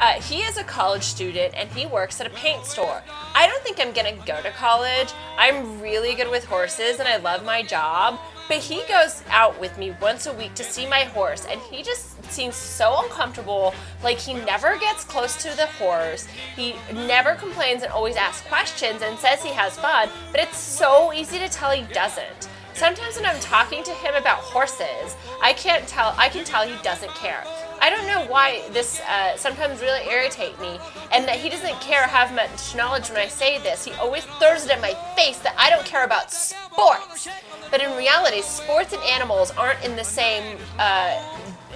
Uh, 0.00 0.20
he 0.20 0.42
is 0.42 0.56
a 0.56 0.64
college 0.64 1.04
student 1.04 1.54
and 1.56 1.68
he 1.70 1.86
works 1.86 2.20
at 2.20 2.26
a 2.26 2.30
paint 2.30 2.64
store. 2.66 3.02
I 3.34 3.46
don't 3.46 3.62
think 3.62 3.80
I'm 3.80 3.92
gonna 3.92 4.16
go 4.26 4.40
to 4.42 4.50
college. 4.50 5.12
I'm 5.38 5.80
really 5.80 6.14
good 6.14 6.30
with 6.30 6.44
horses 6.44 6.98
and 6.98 7.08
I 7.08 7.16
love 7.16 7.44
my 7.44 7.62
job. 7.62 8.18
But 8.46 8.58
he 8.58 8.82
goes 8.88 9.22
out 9.30 9.58
with 9.58 9.78
me 9.78 9.94
once 10.02 10.26
a 10.26 10.32
week 10.34 10.54
to 10.54 10.64
see 10.64 10.86
my 10.86 11.04
horse 11.04 11.46
and 11.46 11.60
he 11.62 11.82
just 11.82 12.22
seems 12.30 12.56
so 12.56 13.02
uncomfortable. 13.04 13.72
Like 14.02 14.18
he 14.18 14.34
never 14.34 14.78
gets 14.78 15.04
close 15.04 15.36
to 15.42 15.56
the 15.56 15.66
horse. 15.66 16.26
He 16.56 16.74
never 16.92 17.34
complains 17.36 17.82
and 17.82 17.92
always 17.92 18.16
asks 18.16 18.46
questions 18.48 19.00
and 19.00 19.18
says 19.18 19.42
he 19.42 19.50
has 19.50 19.78
fun, 19.78 20.08
but 20.32 20.40
it's 20.40 20.58
so 20.58 21.12
easy 21.12 21.38
to 21.38 21.48
tell 21.48 21.70
he 21.70 21.82
doesn't. 21.94 22.48
Sometimes 22.74 23.14
when 23.14 23.24
I'm 23.24 23.38
talking 23.38 23.84
to 23.84 23.92
him 23.92 24.16
about 24.16 24.38
horses, 24.38 25.14
I 25.40 25.52
can't 25.52 25.86
tell 25.86 26.12
I 26.18 26.28
can 26.28 26.44
tell 26.44 26.66
he 26.66 26.74
doesn't 26.82 27.14
care. 27.14 27.44
I 27.80 27.88
don't 27.88 28.06
know 28.08 28.26
why 28.26 28.68
this 28.70 29.00
uh, 29.02 29.36
sometimes 29.36 29.80
really 29.80 30.04
irritate 30.10 30.60
me, 30.60 30.80
and 31.12 31.24
that 31.28 31.36
he 31.36 31.48
doesn't 31.48 31.80
care 31.80 32.02
have 32.02 32.34
much 32.34 32.74
knowledge 32.74 33.10
when 33.10 33.18
I 33.18 33.28
say 33.28 33.58
this. 33.58 33.84
He 33.84 33.92
always 33.92 34.24
throws 34.40 34.66
it 34.66 34.72
in 34.72 34.80
my 34.80 34.92
face 35.14 35.38
that 35.38 35.54
I 35.56 35.70
don't 35.70 35.84
care 35.86 36.04
about 36.04 36.32
sports. 36.32 37.28
But 37.70 37.80
in 37.80 37.96
reality, 37.96 38.42
sports 38.42 38.92
and 38.92 39.02
animals 39.04 39.52
aren't 39.52 39.84
in 39.84 39.94
the 39.94 40.04
same. 40.04 40.58
Uh, 40.76 41.22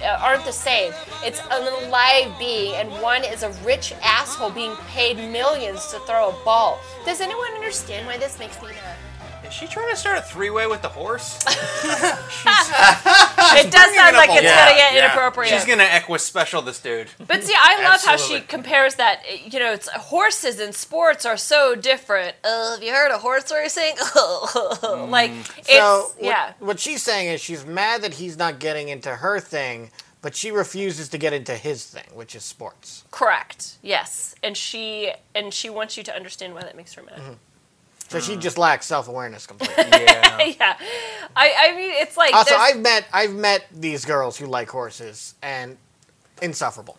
uh, 0.01 0.17
aren't 0.21 0.45
the 0.45 0.51
same. 0.51 0.93
It's 1.23 1.41
an 1.51 1.85
alive 1.85 2.33
being, 2.39 2.75
and 2.75 2.89
one 3.01 3.23
is 3.23 3.43
a 3.43 3.51
rich 3.65 3.93
asshole 4.01 4.51
being 4.51 4.73
paid 4.87 5.17
millions 5.17 5.87
to 5.87 5.99
throw 5.99 6.29
a 6.29 6.45
ball. 6.45 6.79
Does 7.05 7.19
anyone 7.19 7.51
understand 7.53 8.07
why 8.07 8.17
this 8.17 8.39
makes 8.39 8.61
me 8.61 8.69
mad? 8.69 8.95
Is 9.49 9.55
she 9.55 9.67
trying 9.67 9.89
to 9.89 9.95
start 9.95 10.17
a 10.19 10.21
three-way 10.21 10.67
with 10.67 10.81
the 10.81 10.89
horse? 10.89 11.39
It 13.51 13.71
does 13.71 13.95
sound 13.95 14.15
like 14.15 14.29
it's 14.29 14.43
lot. 14.45 14.55
gonna 14.55 14.75
get 14.75 14.93
Yeah. 14.93 15.05
inappropriate. 15.05 15.51
She's 15.53 15.65
gonna 15.65 15.83
equus 15.83 16.23
special 16.23 16.61
this 16.61 16.79
dude. 16.79 17.07
But 17.25 17.43
see, 17.43 17.53
I 17.57 17.81
love 17.83 18.01
how 18.01 18.15
she 18.15 18.35
Absolutely. 18.35 18.47
compares 18.47 18.95
that. 18.95 19.23
You 19.51 19.59
know, 19.59 19.71
it's 19.73 19.89
horses 19.89 20.59
and 20.59 20.73
sports 20.73 21.25
are 21.25 21.35
so 21.37 21.75
different. 21.75 22.35
Uh, 22.43 22.73
have 22.75 22.83
you 22.83 22.91
heard 22.93 23.11
of 23.11 23.21
horse 23.21 23.51
racing? 23.51 23.95
like 25.09 25.31
it's 25.57 25.67
So 25.73 26.11
what, 26.17 26.23
yeah, 26.23 26.53
what 26.59 26.79
she's 26.79 27.01
saying 27.01 27.29
is 27.29 27.41
she's 27.41 27.65
mad 27.65 28.01
that 28.03 28.13
he's 28.15 28.37
not 28.37 28.59
getting 28.59 28.89
into 28.89 29.09
her 29.15 29.39
thing, 29.39 29.89
but 30.21 30.35
she 30.35 30.51
refuses 30.51 31.09
to 31.09 31.17
get 31.17 31.33
into 31.33 31.55
his 31.55 31.85
thing, 31.85 32.05
which 32.13 32.35
is 32.35 32.43
sports. 32.43 33.03
correct. 33.11 33.77
Yes, 33.81 34.35
and 34.43 34.55
she 34.55 35.11
and 35.33 35.53
she 35.53 35.69
wants 35.69 35.97
you 35.97 36.03
to 36.03 36.15
understand 36.15 36.53
why 36.53 36.61
that 36.61 36.75
makes 36.77 36.93
her 36.93 37.03
mad. 37.03 37.19
So 38.09 38.19
she 38.19 38.35
just 38.35 38.57
lacks 38.57 38.85
self 38.85 39.07
awareness 39.07 39.47
completely. 39.47 39.75
Yeah. 40.39 40.45
yeah, 40.59 40.77
I 41.35 41.53
I 41.59 41.75
mean 41.75 41.91
it's 41.95 42.15
like 42.17 42.33
also, 42.33 42.51
there's- 42.51 42.73
I've 42.73 42.79
met 42.81 43.05
I've 43.13 43.33
met 43.33 43.65
these 43.71 44.05
girls 44.05 44.37
who 44.37 44.45
like 44.45 44.69
horses 44.69 45.35
and 45.41 45.77
insufferable 46.41 46.97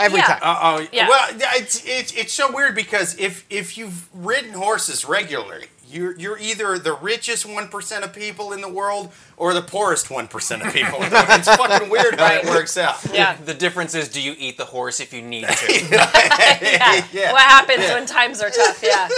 every 0.00 0.18
yeah. 0.18 0.26
time. 0.26 0.40
Uh 0.42 0.58
oh. 0.62 0.88
Yeah. 0.92 1.08
Well, 1.08 1.28
it's, 1.32 1.84
it's 1.86 2.12
it's 2.12 2.32
so 2.32 2.52
weird 2.52 2.74
because 2.74 3.16
if 3.18 3.44
if 3.48 3.78
you've 3.78 4.08
ridden 4.14 4.52
horses 4.54 5.04
regularly, 5.04 5.66
you're 5.94 6.18
you're 6.18 6.38
either 6.38 6.78
the 6.78 6.94
richest 6.94 7.46
one 7.46 7.68
percent 7.68 8.04
of 8.04 8.12
people 8.12 8.52
in 8.52 8.60
the 8.60 8.68
world 8.68 9.12
or 9.36 9.54
the 9.54 9.62
poorest 9.62 10.10
one 10.10 10.26
percent 10.26 10.62
of 10.62 10.72
people. 10.72 11.02
in 11.02 11.10
the 11.10 11.14
world. 11.16 11.26
It's 11.30 11.56
fucking 11.56 11.88
weird 11.88 12.18
how 12.18 12.32
it 12.34 12.44
works 12.46 12.76
out. 12.76 12.96
yeah. 13.12 13.36
The 13.36 13.54
difference 13.54 13.94
is, 13.94 14.08
do 14.08 14.20
you 14.20 14.34
eat 14.38 14.56
the 14.58 14.64
horse 14.64 15.00
if 15.00 15.12
you 15.12 15.22
need 15.22 15.46
to? 15.46 15.72
yeah. 15.90 17.06
Yeah. 17.12 17.32
What 17.32 17.42
happens 17.42 17.84
when 17.90 18.06
times 18.06 18.42
are 18.42 18.50
tough? 18.50 18.82
Yeah, 18.82 19.08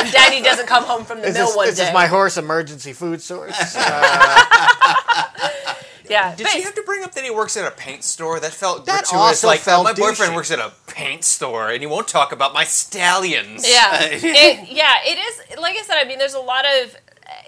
and 0.00 0.10
Daddy 0.12 0.42
doesn't 0.42 0.66
come 0.66 0.84
home 0.84 1.04
from 1.04 1.20
the 1.20 1.28
Is 1.28 1.34
mill 1.34 1.46
this, 1.46 1.56
one 1.56 1.68
is 1.68 1.74
day. 1.76 1.82
this 1.82 1.88
is 1.90 1.94
my 1.94 2.06
horse 2.06 2.36
emergency 2.36 2.92
food 2.92 3.20
source? 3.20 3.76
Uh, 3.86 4.94
yeah, 6.08 6.34
Did 6.34 6.44
but- 6.44 6.52
she 6.52 6.62
have 6.62 6.74
to 6.74 6.82
bring 6.82 7.02
up 7.04 7.12
that 7.14 7.24
he 7.24 7.30
works 7.30 7.56
at 7.56 7.66
a 7.66 7.70
paint 7.74 8.04
store? 8.04 8.38
That 8.40 8.52
felt 8.52 8.86
That 8.86 9.04
gratuitous. 9.04 9.12
also 9.14 9.46
like, 9.46 9.60
oh, 9.60 9.62
felt 9.62 9.84
my 9.84 9.92
boyfriend 9.92 10.34
works 10.34 10.50
at 10.50 10.58
a 10.58 10.72
paint 10.86 11.24
store, 11.24 11.70
and 11.70 11.80
he 11.80 11.86
won't 11.86 12.08
talk 12.08 12.32
about 12.32 12.52
my 12.54 12.64
stallions. 12.64 13.68
Yeah, 13.68 13.98
it, 14.02 14.68
yeah, 14.70 14.94
it 15.04 15.18
is. 15.18 15.58
Like 15.60 15.76
I 15.76 15.82
said, 15.82 15.96
I 15.98 16.04
mean, 16.04 16.18
there's 16.18 16.34
a 16.34 16.40
lot 16.40 16.64
of 16.64 16.96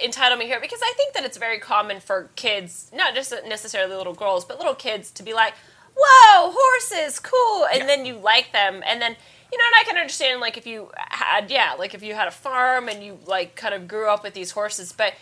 entitlement 0.02 0.42
here 0.44 0.60
because 0.60 0.80
I 0.82 0.92
think 0.96 1.14
that 1.14 1.24
it's 1.24 1.36
very 1.36 1.58
common 1.58 2.00
for 2.00 2.30
kids, 2.36 2.90
not 2.94 3.14
just 3.14 3.32
necessarily 3.46 3.94
little 3.94 4.14
girls, 4.14 4.44
but 4.44 4.58
little 4.58 4.74
kids 4.74 5.10
to 5.12 5.22
be 5.22 5.32
like, 5.34 5.54
"Whoa, 5.96 6.52
horses, 6.54 7.18
cool," 7.20 7.66
and 7.72 7.88
then 7.88 8.04
you 8.06 8.16
like 8.16 8.52
them, 8.52 8.82
and 8.86 9.00
then. 9.00 9.16
You 9.52 9.58
know, 9.58 9.64
and 9.64 9.74
I 9.80 9.84
can 9.84 9.96
understand 9.96 10.40
like 10.40 10.56
if 10.56 10.66
you 10.66 10.90
had 10.96 11.52
yeah, 11.52 11.74
like 11.78 11.94
if 11.94 12.02
you 12.02 12.14
had 12.14 12.26
a 12.26 12.32
farm 12.32 12.88
and 12.88 13.00
you 13.02 13.16
like 13.26 13.54
kind 13.54 13.74
of 13.74 13.86
grew 13.86 14.08
up 14.08 14.24
with 14.24 14.34
these 14.34 14.50
horses, 14.50 14.92
but 14.92 15.14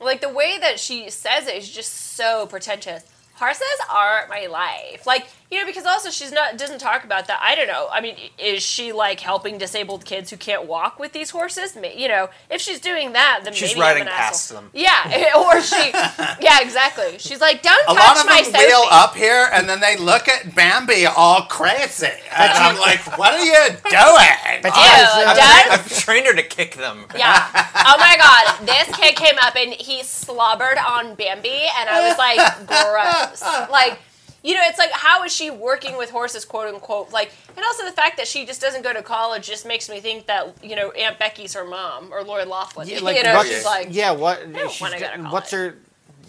like 0.00 0.20
the 0.20 0.28
way 0.28 0.58
that 0.58 0.80
she 0.80 1.10
says 1.10 1.46
it 1.46 1.56
is 1.56 1.68
just 1.68 1.92
so 2.16 2.46
pretentious. 2.46 3.04
Horses 3.34 3.62
are 3.90 4.26
my 4.28 4.46
life. 4.46 5.06
Like, 5.06 5.26
you 5.50 5.58
know, 5.58 5.66
because 5.66 5.84
also 5.84 6.10
she's 6.10 6.30
not 6.32 6.56
doesn't 6.56 6.78
talk 6.78 7.02
about 7.04 7.26
that. 7.26 7.40
I 7.42 7.54
don't 7.54 7.66
know. 7.66 7.88
I 7.90 8.00
mean, 8.00 8.16
is 8.38 8.62
she 8.62 8.92
like 8.92 9.20
helping 9.20 9.58
disabled 9.58 10.04
kids 10.04 10.30
who 10.30 10.36
can't 10.36 10.66
walk 10.66 10.98
with 10.98 11.12
these 11.12 11.30
horses? 11.30 11.76
You 11.96 12.08
know, 12.08 12.28
if 12.50 12.60
she's 12.60 12.80
doing 12.80 13.12
that, 13.14 13.40
then 13.44 13.52
She's 13.52 13.70
maybe 13.70 13.80
riding 13.80 14.02
I'm 14.02 14.08
an 14.08 14.14
past 14.14 14.50
asshole. 14.52 14.62
them. 14.62 14.70
Yeah, 14.72 15.34
or 15.36 15.60
she. 15.60 15.92
Yeah, 16.40 16.60
exactly. 16.62 17.18
She's 17.18 17.40
like, 17.40 17.62
don't 17.62 17.82
A 17.84 17.94
touch 17.94 17.96
lot 17.96 18.18
of 18.20 18.26
my 18.26 18.42
them 18.42 18.52
wheel 18.60 18.84
up 18.90 19.14
here 19.14 19.48
and 19.52 19.68
then 19.68 19.80
they 19.80 19.96
look 19.96 20.26
at 20.28 20.54
Bambi 20.54 21.04
all 21.06 21.42
crazy. 21.42 22.06
And 22.34 22.52
I'm 22.52 22.78
like, 22.78 23.00
what 23.18 23.34
are 23.34 23.44
you 23.44 23.52
doing? 23.68 24.60
But 24.62 24.72
Ew, 24.72 24.80
Yes, 24.80 25.12
uh, 25.14 25.34
does- 25.34 25.80
I've 25.80 25.98
trained 26.04 26.26
her 26.26 26.34
to 26.34 26.42
kick 26.42 26.76
them. 26.76 27.04
Yeah. 27.16 27.46
Oh 27.86 27.96
my 27.98 28.16
god. 28.16 28.66
This 28.66 28.96
kid 28.96 29.16
came 29.16 29.34
up 29.42 29.54
and 29.56 29.72
he 29.74 30.02
slobbered 30.04 30.78
on 30.78 31.14
Bambi 31.14 31.62
and 31.78 31.88
I 31.90 32.08
was 32.08 32.16
like, 32.16 32.66
gross. 32.66 33.42
Like, 33.70 33.98
you 34.42 34.54
know, 34.54 34.60
it's 34.64 34.78
like 34.78 34.90
how 34.92 35.22
is 35.24 35.32
she 35.32 35.50
working 35.50 35.96
with 35.98 36.10
horses, 36.10 36.44
quote 36.44 36.72
unquote? 36.72 37.12
Like, 37.12 37.30
and 37.56 37.64
also 37.64 37.84
the 37.84 37.92
fact 37.92 38.16
that 38.16 38.26
she 38.26 38.46
just 38.46 38.60
doesn't 38.60 38.82
go 38.82 38.92
to 38.92 39.02
college 39.02 39.46
just 39.46 39.66
makes 39.66 39.88
me 39.88 40.00
think 40.00 40.26
that 40.26 40.54
you 40.64 40.76
know 40.76 40.90
Aunt 40.92 41.18
Becky's 41.18 41.54
her 41.54 41.64
mom 41.64 42.12
or 42.12 42.22
Lori 42.22 42.44
Loughlin. 42.44 42.88
yeah, 42.88 42.98
you 42.98 43.02
like, 43.04 43.22
know, 43.22 43.42
she's 43.44 43.64
like, 43.64 43.88
yeah, 43.90 44.12
what? 44.12 44.52
don't 44.52 44.70
she's 44.70 44.88
go 44.88 44.94
to 44.94 45.00
got- 45.00 45.32
what's 45.32 45.50
her 45.50 45.76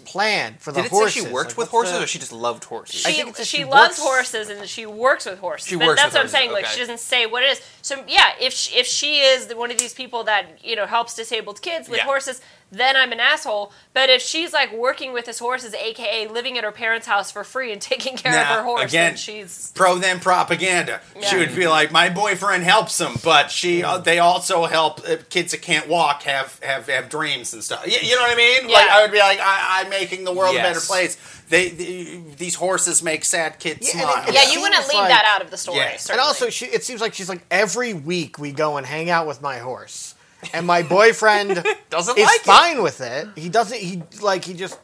plan 0.04 0.56
for 0.58 0.72
the 0.72 0.82
Did 0.82 0.86
it 0.86 0.90
say 0.90 0.96
horses? 0.96 1.14
she 1.26 1.32
worked 1.32 1.50
Like, 1.50 1.58
with 1.58 1.68
horses, 1.68 1.92
the- 1.96 2.02
or 2.04 2.06
she 2.08 2.18
just 2.18 2.32
loved 2.32 2.64
horses? 2.64 3.00
she, 3.00 3.12
think 3.12 3.28
it 3.30 3.36
says 3.36 3.46
she, 3.46 3.58
she 3.58 3.64
loves 3.64 3.98
horses 3.98 4.48
and 4.50 4.68
she 4.68 4.84
works 4.84 5.26
with 5.26 5.38
horses. 5.38 5.68
She 5.68 5.76
but 5.76 5.86
works 5.86 6.00
that's 6.02 6.12
with 6.12 6.18
what 6.18 6.22
I'm 6.24 6.28
saying. 6.28 6.50
horses, 6.50 6.64
Like 6.64 6.72
she 6.72 6.80
doesn't 6.80 6.98
say 7.00 7.26
what 7.26 7.44
it 7.44 7.52
is. 7.52 7.60
So 7.82 8.02
yeah, 8.08 8.32
if 8.40 8.52
she, 8.52 8.76
if 8.78 8.86
she 8.86 9.20
is 9.20 9.46
the, 9.46 9.56
one 9.56 9.70
of 9.70 9.78
these 9.78 9.94
people 9.94 10.24
that 10.24 10.58
you 10.62 10.74
know 10.76 10.86
helps 10.86 11.14
disabled 11.14 11.62
kids 11.62 11.88
with 11.88 11.98
Yeah. 11.98 12.04
horses, 12.04 12.40
then 12.72 12.96
I'm 12.96 13.12
an 13.12 13.20
asshole. 13.20 13.70
But 13.94 14.08
if 14.08 14.22
she's 14.22 14.52
like 14.52 14.72
working 14.72 15.12
with 15.12 15.26
his 15.26 15.38
horses, 15.38 15.74
aka 15.74 16.26
living 16.26 16.56
at 16.56 16.64
her 16.64 16.72
parents' 16.72 17.06
house 17.06 17.30
for 17.30 17.44
free 17.44 17.70
and 17.72 17.80
taking 17.92 18.16
care 18.16 18.40
of 18.40 18.46
her 18.46 18.62
horse, 18.62 18.84
again, 18.90 19.10
then 19.10 19.16
she's 19.16 19.70
pro 19.74 19.98
them 19.98 20.18
propaganda. 20.20 21.00
She 21.28 21.36
would 21.36 21.54
be 21.54 21.68
like, 21.68 21.92
my 21.92 22.08
boyfriend 22.08 22.64
helps 22.64 22.96
them, 22.98 23.14
but 23.22 23.50
she 23.50 23.84
uh, 23.84 23.98
they 23.98 24.18
also 24.18 24.64
help 24.64 25.00
uh, 25.08 25.16
kids 25.28 25.52
that 25.52 25.60
can't 25.62 25.88
walk 25.88 26.22
have 26.22 26.58
have, 26.62 26.88
have 26.88 27.08
dreams 27.08 27.52
and 27.52 27.62
stuff. 27.62 27.86
You, 27.86 27.98
you 28.02 28.16
know 28.16 28.22
what 28.22 28.32
I 28.32 28.36
mean? 28.36 28.62
Like 28.64 28.86
Yeah. 28.86 28.96
I 28.96 29.02
would 29.02 29.12
be 29.12 29.18
like, 29.18 29.38
I, 29.40 29.82
I'm 29.82 29.90
making 29.90 30.24
the 30.24 30.32
world 30.32 30.54
a 30.56 30.58
better 30.58 30.80
place. 30.80 31.18
They, 31.50 31.68
they 31.68 32.22
these 32.38 32.54
horses 32.54 33.02
make 33.02 33.26
sad 33.26 33.58
kids 33.58 33.92
Yeah, 33.94 34.00
smile. 34.00 34.24
it- 34.26 34.32
yeah. 34.34 34.50
You 34.52 34.62
wouldn't 34.62 34.88
leave 34.88 34.94
like- 34.94 35.08
that 35.10 35.30
out 35.34 35.44
of 35.44 35.50
the 35.50 35.58
story. 35.58 35.78
Yeah. 35.80 35.98
And 36.10 36.18
also, 36.18 36.48
she, 36.48 36.64
it 36.64 36.82
seems 36.82 37.02
like 37.02 37.12
she's 37.12 37.28
like 37.28 37.44
every 37.50 37.92
week 37.92 38.38
we 38.38 38.52
go 38.52 38.78
and 38.78 38.86
hang 38.86 39.10
out 39.10 39.26
with 39.26 39.42
my 39.42 39.58
horse, 39.58 40.11
and 40.52 40.66
my 40.66 40.82
boyfriend 40.82 41.64
Doesn't 41.90 42.18
is 42.18 42.24
like 42.26 42.40
it. 42.40 42.42
fine 42.46 42.82
with 42.82 43.00
it. 43.00 43.28
He 43.36 43.48
doesn't. 43.48 43.78
He 43.78 44.02
like 44.20 44.44
he 44.44 44.54
just 44.54 44.78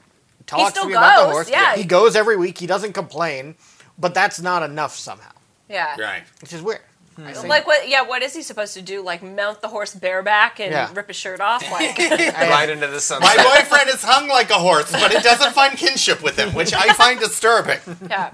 talks 0.46 0.70
still 0.70 0.84
to 0.84 0.88
me 0.88 0.94
about 0.94 1.26
the 1.26 1.32
horse. 1.32 1.50
yeah. 1.50 1.74
he 1.76 1.84
goes 1.84 2.16
every 2.16 2.36
week. 2.36 2.58
He 2.58 2.66
doesn't 2.66 2.92
complain, 2.92 3.54
but 3.98 4.14
that's 4.14 4.40
not 4.40 4.62
enough 4.62 4.96
somehow, 4.96 5.32
yeah. 5.68 5.96
Right. 6.00 6.22
which 6.40 6.52
is 6.52 6.62
weird. 6.62 6.80
Hmm. 7.16 7.48
Like 7.48 7.66
what? 7.66 7.88
Yeah. 7.88 8.02
What 8.02 8.22
is 8.22 8.32
he 8.34 8.42
supposed 8.42 8.74
to 8.74 8.82
do? 8.82 9.02
Like 9.02 9.22
mount 9.24 9.60
the 9.60 9.66
horse 9.68 9.92
bareback 9.94 10.60
and 10.60 10.70
Yeah. 10.70 10.88
rip 10.94 11.08
his 11.08 11.16
shirt 11.16 11.40
off? 11.40 11.68
Like 11.70 11.98
right 11.98 12.68
into 12.70 12.86
the 12.86 13.00
sunset. 13.00 13.36
My 13.36 13.42
boyfriend 13.58 13.88
is 13.88 14.02
hung 14.04 14.28
like 14.28 14.50
a 14.50 14.54
horse, 14.54 14.92
but 14.92 15.10
it 15.12 15.24
doesn't 15.24 15.52
find 15.52 15.76
kinship 15.76 16.22
with 16.22 16.38
him, 16.38 16.54
which 16.54 16.72
I 16.72 16.92
find 16.92 17.18
disturbing. 17.18 17.80
yeah. 18.08 18.30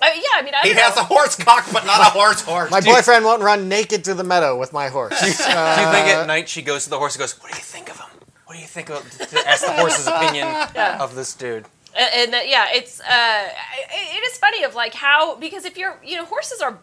I 0.00 0.14
mean, 0.14 0.22
yeah. 0.22 0.38
I 0.38 0.42
mean, 0.42 0.54
I 0.54 0.62
He 0.62 0.74
don't 0.74 0.82
has 0.82 0.96
know. 0.96 1.02
a 1.02 1.04
horse 1.06 1.36
cock, 1.36 1.66
but 1.72 1.84
not 1.86 2.00
a 2.00 2.04
horse 2.10 2.40
horse. 2.42 2.70
my 2.70 2.80
boyfriend 2.80 3.24
won't 3.24 3.42
run 3.42 3.68
naked 3.68 4.04
through 4.04 4.14
the 4.14 4.24
meadow 4.24 4.56
with 4.56 4.72
my 4.72 4.88
horse. 4.88 5.18
Do 5.20 5.26
you 5.26 5.32
think 5.32 5.46
at 5.46 6.26
night 6.26 6.48
she 6.48 6.62
goes 6.62 6.84
to 6.84 6.90
the 6.90 6.98
horse 6.98 7.14
and 7.14 7.20
goes, 7.20 7.32
"What 7.40 7.50
do 7.52 7.56
you 7.58 7.62
think 7.64 7.90
of 7.90 7.98
him? 7.98 8.06
What 8.46 8.54
do 8.54 8.60
you 8.60 8.66
think 8.66 8.90
of?" 8.90 9.02
To 9.18 9.48
ask 9.48 9.64
the 9.64 9.72
horse's 9.72 10.06
opinion 10.06 10.46
Yeah. 10.74 10.98
of 11.02 11.14
this 11.14 11.34
dude. 11.34 11.66
and, 11.96 12.10
and 12.14 12.32
that- 12.34 12.48
yeah, 12.48 12.66
it's 12.72 13.00
uh, 13.00 13.48
it, 13.90 14.16
it 14.18 14.22
is 14.32 14.38
funny 14.38 14.62
of 14.62 14.74
like 14.74 14.94
how 14.94 15.34
because 15.36 15.64
if 15.64 15.76
you're 15.76 15.98
you 16.04 16.16
know 16.16 16.24
horses 16.24 16.60
are 16.60 16.78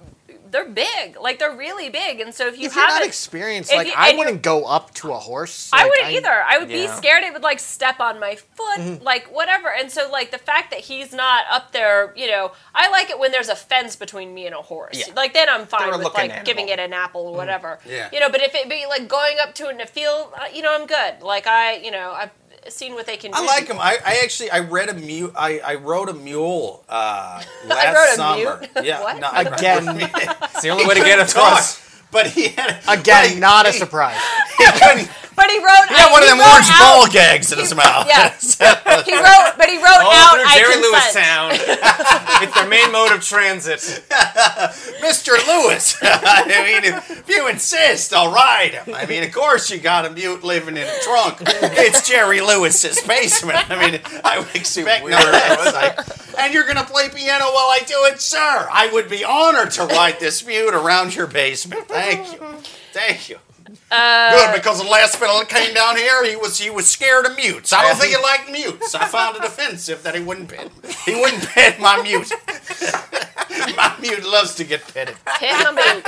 they're 0.52 0.68
big 0.70 1.18
like 1.20 1.40
they're 1.40 1.56
really 1.56 1.90
big 1.90 2.20
and 2.20 2.34
so 2.34 2.48
if 2.48 2.58
you 2.58 2.68
if 2.68 2.76
you're 2.76 2.84
not 2.84 2.94
haven't 2.94 3.08
experienced, 3.08 3.72
if 3.72 3.78
like 3.78 3.88
you- 3.88 3.94
I 3.96 4.14
wouldn't 4.16 4.42
go 4.42 4.66
up 4.66 4.94
to 4.96 5.12
a 5.12 5.18
horse. 5.18 5.70
I 5.74 5.86
wouldn't 5.86 6.12
either. 6.14 6.30
I 6.48 6.58
would 6.60 6.68
be 6.68 6.88
scared 6.88 7.24
it 7.24 7.34
would 7.34 7.42
like 7.44 7.60
step 7.60 8.00
on 8.00 8.20
my 8.20 8.36
foot, 8.36 8.80
Mm-hmm. 8.80 9.04
like 9.04 9.28
whatever. 9.34 9.70
And 9.72 9.92
so 9.92 10.10
like 10.12 10.32
the 10.32 10.38
fact 10.38 10.72
that 10.72 10.82
he's 10.82 11.14
not 11.14 11.46
up 11.50 11.72
there, 11.72 12.14
you 12.16 12.28
know, 12.28 12.52
I 12.74 12.90
like 12.90 13.10
it 13.10 13.18
when 13.20 13.32
there's 13.32 13.50
a 13.50 13.56
fence 13.56 13.96
between 13.96 14.34
me 14.34 14.46
and 14.46 14.54
a 14.56 14.62
horse. 14.62 14.98
Yeah. 15.08 15.14
Like 15.16 15.34
then 15.34 15.48
I'm 15.50 15.66
fine 15.66 15.82
They're 15.90 15.92
with 15.98 16.04
looking 16.04 16.30
like 16.30 16.46
giving 16.46 16.70
it 16.70 16.80
an 16.80 16.94
apple 16.94 17.22
or 17.28 17.34
whatever. 17.36 17.80
Yeah. 17.90 18.10
You 18.14 18.20
know, 18.20 18.30
but 18.30 18.42
if 18.42 18.54
it 18.54 18.70
be 18.70 18.86
like 18.88 19.08
going 19.08 19.38
up 19.42 19.56
to 19.56 19.68
it 19.70 19.76
in 19.76 19.82
a 19.82 19.88
field, 19.88 20.28
uh, 20.36 20.46
you 20.54 20.62
know, 20.62 20.74
I'm 20.76 20.86
good. 20.88 21.22
Like 21.22 21.48
I, 21.48 21.78
you 21.78 21.92
know, 21.92 22.12
I've 22.16 22.32
seen 22.70 22.94
what 22.94 23.06
they 23.06 23.18
can 23.18 23.32
do. 23.32 23.38
I 23.38 23.46
like 23.46 23.68
him. 23.68 23.78
I, 23.80 23.98
I 24.06 24.22
actually 24.24 24.50
I 24.52 24.60
read 24.60 24.90
a 24.90 24.94
mule. 24.94 25.32
I, 25.36 25.60
I 25.60 25.76
rode 25.76 26.10
a 26.10 26.14
mule 26.14 26.84
uh, 26.90 27.42
last 27.68 27.96
rode 27.96 28.14
a 28.14 28.16
summer. 28.16 28.60
mute? 28.60 28.70
Yeah, 28.86 29.02
What? 29.04 29.20
no, 29.20 29.30
Again, 29.34 29.98
It's 30.00 30.62
the 30.62 30.70
only 30.70 30.86
way 30.86 30.96
to 30.96 31.00
get 31.02 31.18
couldn't 31.20 31.30
across. 31.32 31.78
talk, 31.78 32.12
But 32.12 32.28
he 32.28 32.50
had 32.50 32.80
again, 32.88 33.32
like, 33.32 33.38
not 33.40 33.68
a 33.68 33.74
surprise. 33.74 34.20
He 34.58 34.66
couldn't, 34.66 35.10
but 35.36 35.50
he 35.50 35.58
wrote. 35.60 35.88
He 35.90 35.96
uh, 35.96 35.98
had 35.98 36.12
one 36.12 36.24
of 36.24 36.30
them 36.30 36.40
wrote 36.40 36.48
orange 36.54 36.68
out- 36.72 36.80
ball 37.04 37.08
gags 37.12 37.52
in 37.52 37.60
his 37.60 37.74
mouth. 37.76 38.08
Yeah. 38.08 38.34
He 39.06 39.14
wrote, 39.14 39.54
but 39.58 39.70
he 39.70 39.78
wrote 39.78 40.02
All 40.02 40.12
out. 40.12 40.32
through 40.32 40.44
I 40.48 40.58
Jerry 40.58 40.76
Lewis 40.78 41.04
consent. 41.04 41.26
Sound. 41.26 42.44
it's 42.44 42.56
their 42.56 42.68
main 42.68 42.92
mode 42.92 43.12
of 43.12 43.22
transit. 43.22 43.80
Mr. 45.04 45.32
Lewis. 45.48 45.98
I 46.02 46.46
mean, 46.48 46.94
if 46.94 47.26
you 47.30 47.48
insist, 47.50 48.14
I'll 48.14 48.32
ride 48.34 48.72
him. 48.74 48.96
I 48.96 49.06
mean, 49.06 49.24
of 49.24 49.32
course 49.34 49.70
you 49.70 49.80
got 49.80 50.06
a 50.06 50.10
mute 50.10 50.44
living 50.44 50.78
in 50.78 50.84
a 50.88 51.00
trunk. 51.02 51.38
It's 51.46 52.08
Jerry 52.08 52.42
Lewis's 52.42 53.02
basement. 53.02 53.70
I 53.70 53.92
mean, 53.92 54.00
I 54.24 54.40
would 54.40 54.56
expect 54.56 55.04
no 55.04 55.10
less. 55.10 55.74
I- 55.74 56.42
and 56.44 56.54
you're 56.54 56.66
gonna 56.68 56.84
play 56.84 57.10
piano 57.10 57.46
while 57.46 57.70
I 57.70 57.80
do 57.86 57.96
it, 58.06 58.20
sir. 58.22 58.68
I 58.72 58.90
would 58.92 59.10
be 59.10 59.24
honored 59.24 59.72
to 59.72 59.86
ride 59.86 60.20
this 60.20 60.46
mute 60.46 60.74
around 60.74 61.16
your 61.16 61.28
basement. 61.28 61.88
Thank 61.88 62.34
you. 62.34 62.40
Thank 62.92 63.30
you. 63.30 63.38
Good, 63.90 64.54
because 64.56 64.82
the 64.84 64.90
last 64.90 65.16
fellow 65.18 65.40
that 65.40 65.50
came 65.50 65.74
down 65.74 65.96
here, 65.96 66.26
he 66.26 66.36
was 66.36 66.58
he 66.58 66.70
was 66.70 66.90
scared 66.90 67.26
of 67.26 67.36
mutes. 67.36 67.72
I 67.72 67.84
don't 67.84 67.96
think 67.98 68.16
he 68.16 68.22
liked 68.22 68.52
mutes. 68.52 68.94
I 68.96 69.06
found 69.08 69.38
it 69.38 69.44
offensive 69.44 70.04
that 70.04 70.16
he 70.16 70.22
wouldn't 70.22 70.50
pet. 70.50 70.70
He 71.06 71.14
wouldn't 71.16 71.44
pet 71.50 71.80
my 71.80 72.02
mute. 72.02 72.32
my 73.78 73.96
mute 74.02 74.26
loves 74.26 74.56
to 74.56 74.64
get 74.64 74.82
petted. 74.94 75.16
Hit 75.40 75.56
him 75.56 75.68
a 75.68 75.74
mute. 75.74 76.04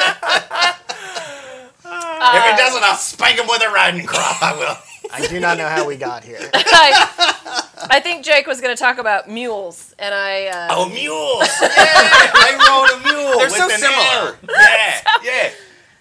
if 1.85 2.43
he 2.43 2.57
doesn't, 2.57 2.83
I'll 2.83 2.95
spank 2.97 3.39
him 3.39 3.47
with 3.47 3.61
a 3.63 3.69
riding 3.69 4.05
crop. 4.05 4.41
I 4.41 4.53
will. 4.57 4.75
I 5.13 5.25
do 5.27 5.39
not 5.39 5.57
know 5.57 5.69
how 5.69 5.87
we 5.87 5.95
got 5.95 6.23
here. 6.25 6.39
I, 6.53 7.63
I 7.89 7.99
think 8.01 8.25
Jake 8.25 8.45
was 8.45 8.59
going 8.59 8.75
to 8.75 8.79
talk 8.81 8.97
about 8.97 9.29
mules, 9.29 9.95
and 9.99 10.13
I. 10.13 10.47
Uh, 10.47 10.67
Oh, 10.71 10.89
mules! 10.89 11.47
Yeah, 11.61 11.69
I 11.71 12.57
rode 12.59 12.91
a 12.99 13.13
mule. 13.13 13.37
They're 13.37 13.47
with 13.47 13.55
so 13.55 13.69
an 13.69 13.79
similar. 13.79 13.95
air. 13.95 14.37
Yeah, 14.49 15.01
yeah. 15.23 15.49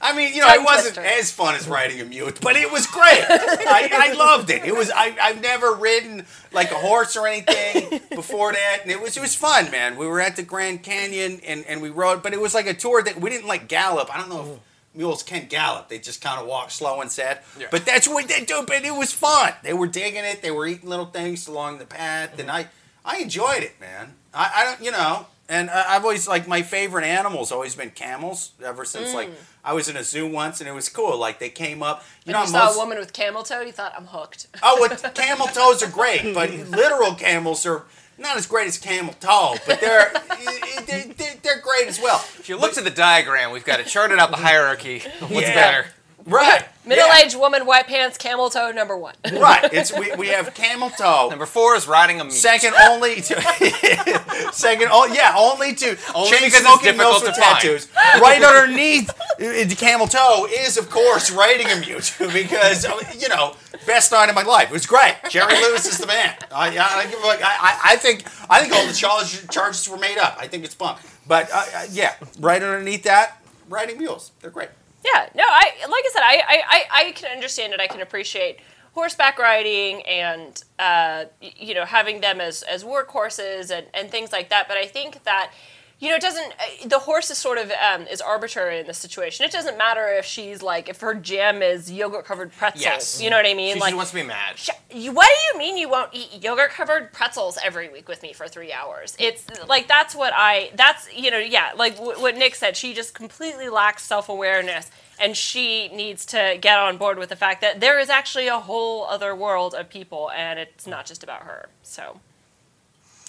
I 0.07 0.17
mean, 0.17 0.35
you 0.35 0.41
know, 0.41 0.47
Tongue 0.47 0.61
it 0.61 0.65
wasn't 0.65 0.95
twister. 0.95 1.19
as 1.19 1.33
fun 1.33 1.55
as 1.57 1.67
riding 1.67 2.01
a 2.01 2.05
mute, 2.05 2.39
but 2.41 2.55
it 2.55 2.71
was 2.71 2.87
great. 2.87 3.25
I, 3.29 3.91
I 3.93 4.13
loved 4.13 4.51
it. 4.51 4.65
It 4.65 4.75
was. 4.75 4.91
I, 4.95 5.17
I've 5.21 5.43
never 5.43 5.75
ridden 5.75 6.27
like 6.53 6.71
a 6.71 6.77
horse 6.77 7.17
or 7.17 7.27
anything 7.27 8.01
before 8.11 8.53
that, 8.53 8.79
and 8.83 8.91
it 8.91 9.01
was 9.01 9.17
it 9.17 9.21
was 9.21 9.35
fun, 9.35 9.71
man. 9.73 9.97
We 9.97 10.07
were 10.07 10.21
at 10.21 10.37
the 10.37 10.45
Grand 10.45 10.85
Canyon 10.85 11.41
and, 11.45 11.65
and 11.67 11.83
we 11.83 11.91
rode, 11.91 12.23
but 12.23 12.33
it 12.33 12.41
was 12.41 12.55
like 12.55 12.67
a 12.67 12.75
tour 12.75 13.03
that 13.03 13.21
we 13.21 13.31
didn't 13.31 13.49
like 13.49 13.67
gallop. 13.67 14.15
I 14.15 14.19
don't 14.21 14.29
know 14.29 14.41
if 14.41 14.97
mules 14.97 15.25
can 15.25 15.47
gallop; 15.47 15.89
they 15.89 15.99
just 15.99 16.23
kind 16.23 16.41
of 16.41 16.47
walk 16.47 16.71
slow 16.71 17.01
and 17.01 17.11
sad. 17.11 17.41
Yeah. 17.59 17.67
But 17.73 17.85
that's 17.85 18.07
what 18.07 18.29
they 18.29 18.45
do. 18.45 18.65
But 18.65 18.85
it 18.85 18.95
was 18.95 19.13
fun. 19.13 19.55
They 19.65 19.73
were 19.73 19.89
digging 19.89 20.25
it. 20.25 20.41
They 20.41 20.53
were 20.53 20.69
eating 20.69 20.89
little 20.89 21.07
things 21.07 21.49
along 21.49 21.79
the 21.79 21.87
path, 21.87 22.39
and 22.39 22.49
mm-hmm. 22.49 22.57
I 22.57 22.69
I 23.05 23.19
enjoyed 23.19 23.63
it, 23.63 23.81
man. 23.81 24.15
I, 24.33 24.53
I 24.55 24.65
don't, 24.65 24.85
you 24.85 24.93
know. 24.93 25.27
And 25.49 25.71
I- 25.71 25.95
I've 25.95 26.03
always 26.03 26.27
like 26.27 26.49
my 26.49 26.63
favorite 26.63 27.05
animals 27.05 27.53
always 27.53 27.75
been 27.75 27.91
camels 27.91 28.53
ever 28.65 28.85
since 28.85 29.15
like 29.15 29.31
mm. 29.31 29.35
I 29.67 29.73
was 29.75 29.89
in 29.89 29.97
a 29.97 30.05
zoo 30.05 30.27
once 30.27 30.61
and 30.61 30.69
it 30.69 30.73
was 30.73 30.89
cool. 30.89 31.19
Like 31.19 31.41
they 31.41 31.49
came 31.51 31.83
up, 31.83 32.05
you 32.25 32.31
and 32.31 32.35
know, 32.35 32.43
you 32.43 32.47
saw 32.49 32.65
most, 32.67 32.77
a 32.77 32.79
woman 32.79 32.99
with 32.99 33.13
camel 33.13 33.43
toe, 33.43 33.61
you 33.63 33.73
thought, 33.73 33.93
I'm 33.99 34.07
hooked. 34.07 34.47
oh, 34.63 34.77
what 34.81 35.13
camel 35.15 35.47
toes 35.59 35.83
are 35.83 35.91
great, 35.91 36.33
but 36.33 36.51
literal 36.71 37.15
camels 37.15 37.67
are 37.67 37.83
not 38.17 38.37
as 38.39 38.47
great 38.47 38.69
as 38.69 38.79
camel 38.79 39.13
toe, 39.21 39.57
but 39.67 39.81
they're 39.81 40.17
eh, 40.17 40.21
eh, 40.41 40.81
they're, 40.87 41.05
they're, 41.19 41.35
they're 41.43 41.61
great 41.61 41.89
as 41.89 42.01
well. 42.01 42.25
If 42.39 42.49
you 42.49 42.57
look 42.57 42.73
to 42.75 42.81
the 42.81 42.91
diagram, 42.91 43.51
we've 43.51 43.65
got 43.65 43.81
it 43.81 43.87
charted 43.87 44.19
out 44.19 44.31
the 44.31 44.37
hierarchy. 44.39 45.01
What's 45.21 45.33
Yeah. 45.49 45.55
better? 45.55 45.87
Right, 46.29 46.65
Middle-aged 46.85 47.37
woman, 47.37 47.67
white 47.67 47.87
pants, 47.87 48.19
camel 48.19 48.51
toe, 48.51 48.73
number 48.73 48.97
one. 48.97 49.15
right. 49.33 49.73
It's 49.73 49.93
we, 49.97 50.13
we 50.17 50.27
have 50.29 50.53
camel 50.55 50.91
toe. 50.91 51.29
Number 51.31 51.47
four 51.47 51.77
is 51.77 51.87
riding 51.87 52.21
a 52.21 52.25
mute. 52.25 52.33
Second 52.33 52.75
only 52.75 53.21
to 53.23 53.41
second, 54.53 54.89
oh 54.91 55.07
yeah, 55.13 55.35
only 55.37 55.75
to 55.77 55.97
Only 56.15 56.31
chain 56.31 56.41
because 56.41 56.55
it's 56.61 56.67
smoking 56.67 56.97
mills 56.97 57.23
difficult 57.23 57.23
with 57.23 57.35
to 57.37 57.41
find. 57.41 57.61
tattoos. 57.61 57.89
Right 58.21 58.43
underneath 58.43 59.11
uh, 59.11 59.15
the 59.39 59.77
camel 59.79 60.07
toe 60.09 60.47
is, 60.51 60.77
of 60.77 60.91
course, 60.91 61.31
riding 61.31 61.69
a 61.71 61.77
mute 61.77 62.15
because 62.33 62.85
uh, 62.85 62.99
you 63.19 63.29
know 63.29 63.55
best 63.87 64.11
night 64.13 64.29
of 64.29 64.35
my 64.35 64.43
life. 64.43 64.71
It 64.71 64.73
was 64.73 64.87
great. 64.87 65.15
Jerry 65.31 65.55
Lewis 65.55 65.87
is 65.87 65.99
the 65.99 66.07
man. 66.09 66.35
I, 66.53 66.77
I, 66.77 66.99
I, 67.03 67.07
give 67.07 67.21
a- 67.21 67.27
I, 67.27 67.39
I- 67.43 67.81
I 67.93 67.97
think 67.97 68.25
I 68.51 68.61
think 68.63 68.73
all 68.75 68.87
the 68.87 68.93
charges, 68.93 69.47
charges 69.51 69.89
were 69.89 69.97
made 69.99 70.19
up. 70.19 70.37
I 70.41 70.49
think 70.49 70.65
it's 70.65 70.75
bunk. 70.75 70.99
But 71.27 71.51
uh, 71.53 71.65
uh, 71.75 71.87
yeah, 71.91 72.15
right 72.41 72.63
underneath 72.63 73.05
that, 73.05 73.41
riding 73.69 73.99
mules. 73.99 74.33
They're 74.41 74.51
great. 74.51 74.71
Yeah, 75.15 75.29
no, 75.37 75.45
I 75.47 75.73
like 75.83 76.05
I 76.05 76.11
said, 76.13 76.23
I, 76.23 76.43
I, 76.69 76.85
I, 77.07 77.13
can 77.13 77.31
understand 77.31 77.73
it. 77.73 77.81
I 77.81 77.87
can 77.87 78.01
appreciate 78.01 78.59
horseback 78.93 79.39
riding 79.39 80.03
and 80.03 80.63
uh, 80.79 81.27
you 81.41 81.75
know 81.75 81.85
having 81.85 82.21
them 82.23 82.41
as 82.41 82.63
as 82.63 82.83
workhorses 82.83 83.71
and 83.71 83.87
and 83.95 84.11
things 84.11 84.33
like 84.33 84.49
that. 84.49 84.67
But 84.67 84.79
I 84.79 84.87
think 84.87 85.23
that 85.25 85.53
you 85.99 86.11
know 86.11 86.17
it 86.17 86.21
doesn't. 86.23 86.53
uh, 86.53 86.89
The 86.89 86.99
horse 86.99 87.31
is 87.31 87.39
sort 87.39 87.57
of 87.59 87.71
um, 87.73 88.07
is 88.07 88.21
arbitrary 88.21 88.79
in 88.81 88.87
this 88.87 88.99
situation. 88.99 89.47
It 89.47 89.53
doesn't 89.53 89.79
matter 89.79 90.07
if 90.09 90.27
she's 90.27 90.63
like 90.63 90.89
if 90.91 91.01
her 91.01 91.15
jam 91.15 91.63
is 91.63 91.91
yogurt 91.91 92.25
covered 92.27 92.53
pretzels. 92.53 92.85
Yes. 92.85 93.23
You 93.23 93.31
know 93.31 93.37
what 93.37 93.47
I 93.47 93.55
mean? 93.55 93.75
She 93.75 93.81
like 93.81 93.91
just 93.91 93.97
wants 93.97 94.11
to 94.11 94.17
be 94.17 94.23
mad. 94.23 94.59
Sh- 94.59 94.71
you- 94.93 95.13
What 95.13 95.27
do 95.29 95.41
you 95.55 95.59
mean 95.59 95.79
you 95.79 95.89
won't 95.89 96.11
eat 96.13 96.43
yogurt 96.43 96.71
covered 96.71 97.13
pretzels 97.15 97.59
every 97.65 97.89
week 97.89 98.09
with 98.09 98.23
me 98.23 98.33
for 98.35 98.47
three 98.47 98.73
hours? 98.73 99.17
It's 99.19 99.47
like 99.69 99.89
that's 99.89 100.15
what 100.15 100.33
I. 100.37 100.71
That's 100.75 101.09
you 101.15 101.31
know 101.31 101.39
yeah 101.39 101.71
like 101.77 101.97
w- 101.97 102.21
what 102.21 102.37
Nick 102.37 102.55
said. 102.57 102.77
She 102.77 102.93
just 102.93 103.15
completely 103.15 103.69
lacks 103.71 104.03
self 104.05 104.29
awareness, 104.29 104.91
and 105.19 105.35
she 105.35 105.89
needs 105.89 106.27
to 106.27 106.59
get 106.61 106.79
on 106.79 106.99
board 106.99 107.19
with 107.19 107.31
the 107.31 107.37
fact 107.37 107.63
that 107.63 107.81
there 107.81 107.99
is 107.99 108.11
actually 108.11 108.49
a 108.49 108.59
whole 108.61 109.07
other 109.07 109.35
world 109.35 109.75
of 109.75 109.89
people, 109.89 110.31
and 110.33 110.59
it's 110.59 110.87
not 110.87 111.07
just 111.07 111.23
about 111.23 111.43
her. 111.45 111.69
So. 111.83 112.21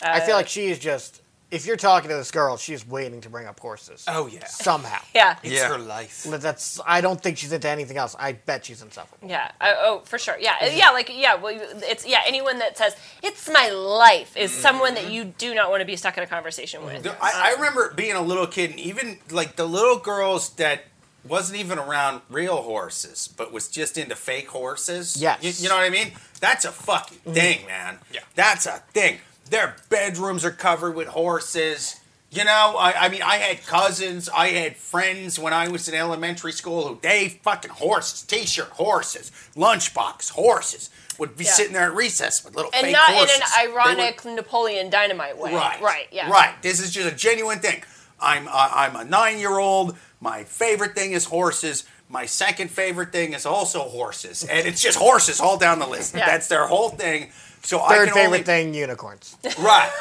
I 0.03 0.19
feel 0.19 0.35
uh, 0.35 0.39
like 0.39 0.47
she 0.47 0.67
is 0.67 0.77
just. 0.79 1.21
If 1.49 1.65
you're 1.65 1.77
talking 1.77 2.09
to 2.09 2.15
this 2.15 2.29
girl, 2.29 2.57
she's 2.57 2.85
waiting 2.85 3.21
to 3.21 3.29
bring 3.29 3.47
up 3.47 3.59
horses. 3.59 4.03
Oh 4.07 4.27
yeah. 4.27 4.45
Somehow. 4.45 5.01
Yeah. 5.15 5.37
It's 5.41 5.53
Yeah. 5.53 5.69
her 5.69 5.77
life. 5.77 6.23
That's. 6.29 6.79
I 6.85 7.01
don't 7.01 7.21
think 7.21 7.37
she's 7.37 7.51
into 7.51 7.69
anything 7.69 7.97
else. 7.97 8.15
I 8.19 8.33
bet 8.33 8.65
she's 8.65 8.81
insufferable. 8.81 9.29
Yeah. 9.29 9.51
Oh, 9.61 10.01
for 10.05 10.19
sure. 10.19 10.37
Yeah. 10.39 10.55
Uh, 10.61 10.65
Yeah. 10.73 10.91
Like 10.91 11.09
yeah. 11.13 11.35
Well, 11.35 11.57
it's 11.57 12.05
yeah. 12.05 12.21
Anyone 12.27 12.59
that 12.59 12.77
says 12.77 12.95
it's 13.23 13.49
my 13.49 13.69
life 13.69 14.35
is 14.35 14.51
mm-hmm. 14.51 14.61
someone 14.61 14.93
that 14.95 15.09
you 15.09 15.23
do 15.25 15.55
not 15.55 15.69
want 15.69 15.81
to 15.81 15.85
be 15.85 15.95
stuck 15.95 16.17
in 16.17 16.23
a 16.23 16.27
conversation 16.27 16.85
with. 16.85 17.03
There- 17.03 17.17
I, 17.21 17.49
I 17.49 17.53
um, 17.53 17.61
remember 17.61 17.93
being 17.93 18.15
a 18.15 18.21
little 18.21 18.47
kid, 18.47 18.71
and 18.71 18.79
even 18.79 19.19
like 19.31 19.55
the 19.55 19.65
little 19.65 19.97
girls 19.97 20.49
that 20.55 20.83
wasn't 21.27 21.59
even 21.59 21.79
around 21.79 22.21
real 22.29 22.61
horses, 22.61 23.27
but 23.35 23.51
was 23.51 23.67
just 23.67 23.97
into 23.97 24.15
fake 24.15 24.49
horses. 24.49 25.19
Yes. 25.19 25.43
You, 25.43 25.63
you 25.63 25.69
know 25.69 25.75
what 25.75 25.85
I 25.85 25.89
mean? 25.89 26.11
That's 26.39 26.65
a 26.65 26.71
fucking 26.71 27.19
mm-hmm. 27.19 27.33
thing, 27.33 27.65
man. 27.65 27.99
Yeah. 28.13 28.21
That's 28.35 28.65
a 28.65 28.83
thing. 28.93 29.19
Their 29.49 29.75
bedrooms 29.89 30.43
are 30.45 30.51
covered 30.51 30.95
with 30.95 31.07
horses. 31.09 31.99
You 32.29 32.43
know, 32.43 32.75
I, 32.77 33.05
I 33.05 33.09
mean, 33.09 33.21
I 33.21 33.37
had 33.37 33.65
cousins, 33.65 34.27
I 34.27 34.49
had 34.49 34.75
friends 34.75 35.39
when 35.39 35.53
I 35.53 35.69
was 35.69 35.87
in 35.87 35.95
elementary 35.95 36.51
school 36.51 36.85
who 36.87 36.99
they 37.01 37.39
fucking 37.41 37.71
horses, 37.71 38.21
t-shirt 38.23 38.67
horses, 38.71 39.31
lunchbox 39.55 40.31
horses, 40.31 40.89
would 41.17 41.37
be 41.37 41.45
Yeah. 41.45 41.51
sitting 41.51 41.71
there 41.73 41.83
at 41.85 41.95
recess 41.95 42.43
with 42.43 42.53
little 42.55 42.69
and 42.73 42.83
fake 42.83 42.91
not 42.93 43.11
horses. 43.13 43.37
in 43.37 43.41
an 43.41 43.47
They 43.61 43.67
were- 43.71 43.79
ironic 43.81 44.25
Napoleon 44.25 44.89
Dynamite 44.89 45.37
way. 45.37 45.53
Right. 45.53 45.81
Right. 45.81 46.07
Yeah. 46.11 46.29
Right. 46.29 46.61
This 46.61 46.81
is 46.81 46.91
just 46.91 47.07
a 47.07 47.15
genuine 47.15 47.59
thing. 47.59 47.83
I'm 48.19 48.47
uh, 48.47 48.51
I'm 48.73 48.95
a 48.95 49.05
nine 49.05 49.39
year 49.39 49.57
old. 49.57 49.95
My 50.19 50.43
favorite 50.43 50.95
thing 50.95 51.13
is 51.13 51.25
horses. 51.25 51.85
My 52.09 52.25
second 52.25 52.71
favorite 52.71 53.11
thing 53.11 53.33
is 53.33 53.45
also 53.45 53.81
horses, 53.81 54.43
and 54.43 54.67
it's 54.67 54.81
just 54.81 54.97
horses 54.97 55.39
all 55.39 55.57
down 55.57 55.79
the 55.79 55.87
list. 55.87 56.15
Yeah. 56.15 56.25
That's 56.25 56.47
their 56.47 56.65
whole 56.67 56.89
thing. 56.89 57.31
So 57.67 57.81
I 57.81 57.89
Third 57.97 58.05
can 58.07 58.13
favorite 58.15 58.27
only, 58.27 58.43
thing: 58.43 58.73
unicorns. 58.73 59.35
right? 59.59 59.91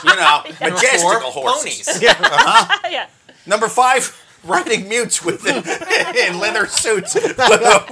you 0.04 0.14
know, 0.14 0.42
Number 0.60 0.76
majestical 0.76 1.32
four, 1.32 1.50
horses. 1.50 1.84
ponies. 1.86 2.02
yeah. 2.92 3.08
Number 3.44 3.66
five, 3.66 4.14
riding 4.44 4.88
mutes 4.88 5.24
with 5.24 5.44
in 5.46 6.38
leather 6.38 6.66
suits. 6.66 7.14
but, 7.36 7.88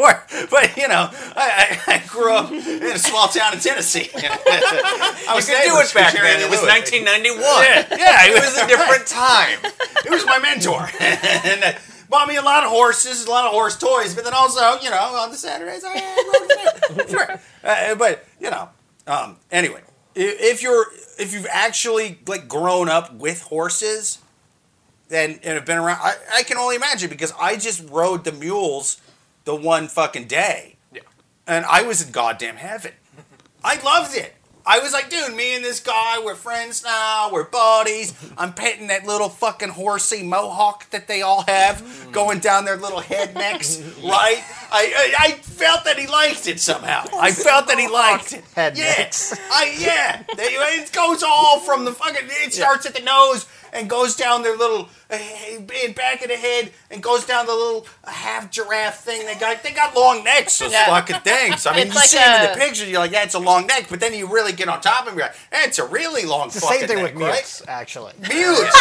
but, 0.48 0.76
you 0.76 0.86
know, 0.86 1.10
I, 1.34 1.80
I, 1.88 1.94
I 1.94 2.02
grew 2.06 2.32
up 2.36 2.52
in 2.52 2.84
a 2.84 2.98
small 3.00 3.26
town 3.26 3.54
in 3.54 3.58
Tennessee. 3.58 4.08
I 4.14 5.24
You 5.28 5.34
was 5.34 5.46
could 5.48 5.58
do 5.64 5.74
it 5.80 5.92
back 5.92 6.12
then. 6.14 6.40
It 6.42 6.48
was 6.48 6.62
1991. 6.62 7.40
Yeah, 7.42 7.86
yeah, 7.98 8.26
It 8.30 8.34
was 8.40 8.56
a 8.58 8.66
different 8.68 9.06
time. 9.08 9.58
It 10.04 10.10
was 10.10 10.24
my 10.24 10.38
mentor. 10.38 10.88
and 11.00 11.64
uh, 11.64 11.72
bought 12.08 12.28
me 12.28 12.36
a 12.36 12.42
lot 12.42 12.62
of 12.62 12.70
horses, 12.70 13.26
a 13.26 13.30
lot 13.30 13.44
of 13.46 13.50
horse 13.50 13.76
toys, 13.76 14.14
but 14.14 14.22
then 14.22 14.34
also, 14.34 14.78
you 14.80 14.90
know, 14.90 14.96
on 14.98 15.32
the 15.32 15.36
Saturdays 15.36 15.82
I 15.84 15.94
rode 15.96 16.98
with 17.00 17.10
him. 17.10 17.18
Sure. 17.18 17.40
Uh, 17.64 17.94
but, 17.96 18.24
you 18.40 18.50
know, 18.50 18.68
um, 19.06 19.36
anyway, 19.50 19.82
if 20.14 20.62
you're 20.62 20.86
if 21.18 21.32
you've 21.32 21.46
actually 21.50 22.18
like 22.26 22.48
grown 22.48 22.88
up 22.88 23.14
with 23.14 23.42
horses 23.42 24.18
and, 25.10 25.40
and 25.42 25.54
have 25.54 25.66
been 25.66 25.78
around, 25.78 25.98
I, 26.02 26.14
I 26.36 26.42
can 26.42 26.56
only 26.56 26.76
imagine 26.76 27.08
because 27.08 27.32
I 27.40 27.56
just 27.56 27.88
rode 27.90 28.24
the 28.24 28.32
mules 28.32 29.00
the 29.44 29.54
one 29.54 29.88
fucking 29.88 30.26
day. 30.26 30.76
Yeah. 30.92 31.02
And 31.46 31.64
I 31.64 31.82
was 31.82 32.04
in 32.04 32.12
goddamn 32.12 32.56
heaven. 32.56 32.92
I 33.64 33.80
loved 33.82 34.16
it. 34.16 34.35
I 34.66 34.80
was 34.80 34.93
like, 34.93 35.10
dude, 35.10 35.34
me 35.34 35.55
and 35.55 35.64
this 35.64 35.78
guy, 35.78 36.18
we're 36.24 36.34
friends 36.34 36.82
now, 36.82 37.30
we're 37.32 37.44
buddies. 37.44 38.12
I'm 38.36 38.52
petting 38.52 38.88
that 38.88 39.06
little 39.06 39.28
fucking 39.28 39.68
horsey 39.68 40.24
mohawk 40.24 40.90
that 40.90 41.06
they 41.06 41.22
all 41.22 41.43
have 41.43 42.09
going 42.10 42.40
down 42.40 42.64
their 42.64 42.76
little 42.76 43.01
head 43.01 43.34
necks, 43.34 43.78
right? 44.02 44.43
I, 44.72 44.93
I 44.97 45.14
I 45.18 45.32
felt 45.34 45.84
that 45.84 45.98
he 45.98 46.09
liked 46.09 46.48
it 46.48 46.59
somehow. 46.59 47.05
I 47.14 47.30
felt 47.30 47.68
that 47.68 47.78
he 47.78 47.86
liked 47.86 48.32
it. 48.32 48.44
Head 48.56 48.76
yeah, 48.76 48.94
mix. 48.98 49.32
I 49.32 49.76
yeah. 49.78 50.24
It 50.28 50.93
goes 50.93 51.22
all 51.22 51.60
from 51.60 51.84
the 51.84 51.93
fucking. 51.93 52.28
It 52.28 52.52
starts 52.52 52.86
at 52.86 52.94
the 52.94 53.02
nose 53.02 53.47
and 53.72 53.88
goes 53.88 54.16
down 54.16 54.43
their 54.43 54.56
little 54.56 54.88
uh, 55.10 55.18
back 55.94 56.22
of 56.22 56.28
the 56.28 56.36
head 56.36 56.72
and 56.90 57.02
goes 57.02 57.24
down 57.24 57.47
the 57.47 57.52
little 57.55 57.86
half 58.06 58.51
giraffe 58.51 59.01
thing. 59.05 59.24
They 59.26 59.34
got 59.36 59.62
they 59.62 59.70
got 59.72 59.94
long 59.97 60.24
necks. 60.24 60.59
Those 60.59 60.72
Yeah. 60.72 60.86
fucking 60.86 61.20
things. 61.20 61.66
I 61.66 61.72
mean, 61.76 61.86
It's 61.86 61.94
you 61.94 62.01
like 62.01 62.09
see 62.09 62.18
them 62.18 62.44
in 62.44 62.51
the 62.52 62.59
picture, 62.59 62.86
you're 62.86 63.01
like, 63.01 63.12
yeah, 63.12 63.22
it's 63.24 63.34
a 63.34 63.38
long 63.38 63.66
neck. 63.66 63.86
But 63.88 64.01
then 64.01 64.14
you 64.14 64.26
really 64.32 64.52
get 64.52 64.68
on 64.68 64.80
top 64.80 65.06
of 65.06 65.12
it, 65.12 65.16
you're 65.16 65.26
like, 65.26 65.36
eh, 65.52 65.64
it's 65.64 65.78
a 65.78 65.86
really 65.86 66.24
long 66.24 66.47
It's 66.47 66.56
the 66.56 66.60
fucking 66.62 66.78
same 66.80 66.88
thing 66.88 66.97
neck, 67.05 67.14
with 67.14 67.22
right? 67.22 67.32
mutes, 67.34 67.62
actually. 67.68 68.12
Mutes. 68.18 68.72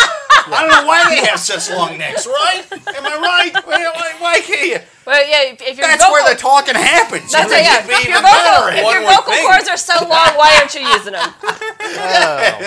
I 0.47 0.61
don't 0.61 0.69
know 0.69 0.87
why 0.87 1.09
they 1.09 1.25
have 1.25 1.39
such 1.39 1.69
long 1.75 1.97
necks, 1.97 2.27
right? 2.27 2.63
Am 2.71 3.05
I 3.05 3.17
right? 3.53 3.65
Why, 3.65 3.83
why, 3.95 4.13
why 4.19 4.39
can't 4.41 4.67
you? 4.67 4.79
Well, 5.05 5.27
yeah, 5.27 5.53
if, 5.53 5.61
if 5.61 5.77
your 5.77 5.87
That's 5.87 6.01
vocal, 6.03 6.13
where 6.13 6.33
the 6.33 6.39
talking 6.39 6.75
happens. 6.75 7.31
that's 7.31 7.49
You 7.49 7.55
right, 7.55 7.63
yeah. 7.63 7.79
If 7.79 7.87
your 7.89 7.99
even 8.01 8.13
vocal, 8.21 8.29
better 8.29 8.77
if 8.77 8.93
your 8.93 9.01
vocal 9.09 9.33
cords 9.45 9.67
are 9.69 9.77
so 9.77 9.93
long, 10.01 10.33
why 10.37 10.57
aren't 10.59 10.73
you 10.75 10.81
using 10.81 11.13
them? 11.13 11.33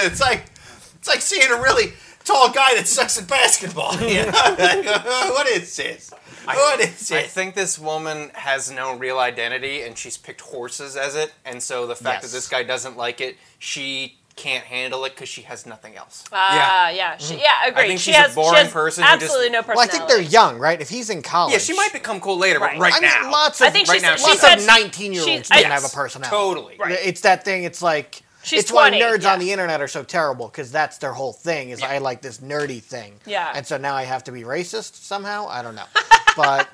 It's 0.06 0.20
like 0.20 0.44
it's 0.98 1.08
like 1.08 1.20
seeing 1.20 1.50
a 1.50 1.56
really 1.60 1.92
tall 2.28 2.50
guy 2.50 2.74
that 2.76 2.86
sucks 2.86 3.18
at 3.20 3.26
basketball. 3.28 3.94
You 4.00 4.24
know? 4.26 4.32
what 5.32 5.46
is 5.48 5.74
this? 5.76 6.10
What 6.44 6.80
is 6.80 7.10
I 7.12 7.18
it? 7.20 7.26
think 7.26 7.54
this 7.54 7.78
woman 7.78 8.30
has 8.34 8.70
no 8.70 8.96
real 8.96 9.18
identity, 9.18 9.82
and 9.82 9.98
she's 9.98 10.16
picked 10.16 10.40
horses 10.40 10.96
as 10.96 11.14
it. 11.14 11.32
And 11.44 11.62
so 11.62 11.86
the 11.86 11.94
fact 11.96 12.22
Yes. 12.22 12.30
that 12.32 12.36
this 12.36 12.48
guy 12.48 12.62
doesn't 12.62 12.96
like 12.96 13.20
it, 13.20 13.36
she 13.58 14.16
can't 14.36 14.64
handle 14.64 15.04
it 15.04 15.14
because 15.14 15.28
she 15.28 15.42
has 15.42 15.66
nothing 15.66 15.96
else. 15.96 16.24
Ah, 16.32 16.88
yeah, 16.90 17.16
she, 17.18 17.34
yeah, 17.34 17.48
I 17.60 17.68
agree. 17.68 17.88
think 17.88 18.00
she 18.00 18.12
she's 18.12 18.14
a 18.14 18.22
has, 18.22 18.34
boring 18.36 18.54
she 18.54 18.62
has 18.62 18.72
person 18.72 19.02
who 19.04 19.10
just- 19.10 19.22
absolutely 19.24 19.50
no 19.50 19.60
Well, 19.62 19.70
I 19.80 19.86
personality. 19.86 19.96
think 19.98 20.08
they're 20.08 20.32
young, 20.32 20.58
right? 20.58 20.80
If 20.80 20.88
he's 20.88 21.10
in 21.10 21.22
college. 21.22 21.52
Yeah, 21.54 21.58
she 21.58 21.74
might 21.74 21.92
become 21.92 22.20
cool 22.20 22.38
later, 22.38 22.60
Right. 22.60 22.76
but 22.78 22.82
right 22.82 22.94
I 22.94 23.00
mean, 23.00 23.10
now, 23.10 23.30
lots 23.32 23.60
of 23.60 23.66
I 23.66 23.70
think 23.70 23.88
right 23.88 23.96
she's, 23.96 24.02
now, 24.02 24.14
she 24.16 24.22
lots 24.22 24.40
said 24.40 24.58
of 24.60 24.66
19 24.66 25.12
year 25.12 25.22
olds 25.22 25.28
she's- 25.32 25.48
don't 25.48 25.66
I- 25.66 25.74
have 25.74 25.84
a 25.84 25.88
personality. 25.88 26.30
totally. 26.36 26.76
Right. 26.78 26.98
It's 27.02 27.22
that 27.22 27.44
thing. 27.44 27.64
It's 27.64 27.82
like 27.82 28.22
She's 28.48 28.62
it's 28.62 28.72
why 28.72 28.90
nerds 28.90 29.22
yeah. 29.22 29.34
on 29.34 29.38
the 29.40 29.52
internet 29.52 29.80
are 29.80 29.88
so 29.88 30.02
terrible 30.02 30.48
because 30.48 30.72
that's 30.72 30.98
their 30.98 31.12
whole 31.12 31.34
thing. 31.34 31.70
Is 31.70 31.82
I 31.82 31.98
like 31.98 32.22
this 32.22 32.38
nerdy 32.38 32.82
thing. 32.82 33.14
Yeah. 33.26 33.52
And 33.54 33.66
so 33.66 33.76
now 33.76 33.94
I 33.94 34.04
have 34.04 34.24
to 34.24 34.32
be 34.32 34.42
racist 34.42 34.94
somehow. 34.94 35.46
I 35.48 35.62
don't 35.62 35.74
know. 35.74 35.84
but 36.36 36.66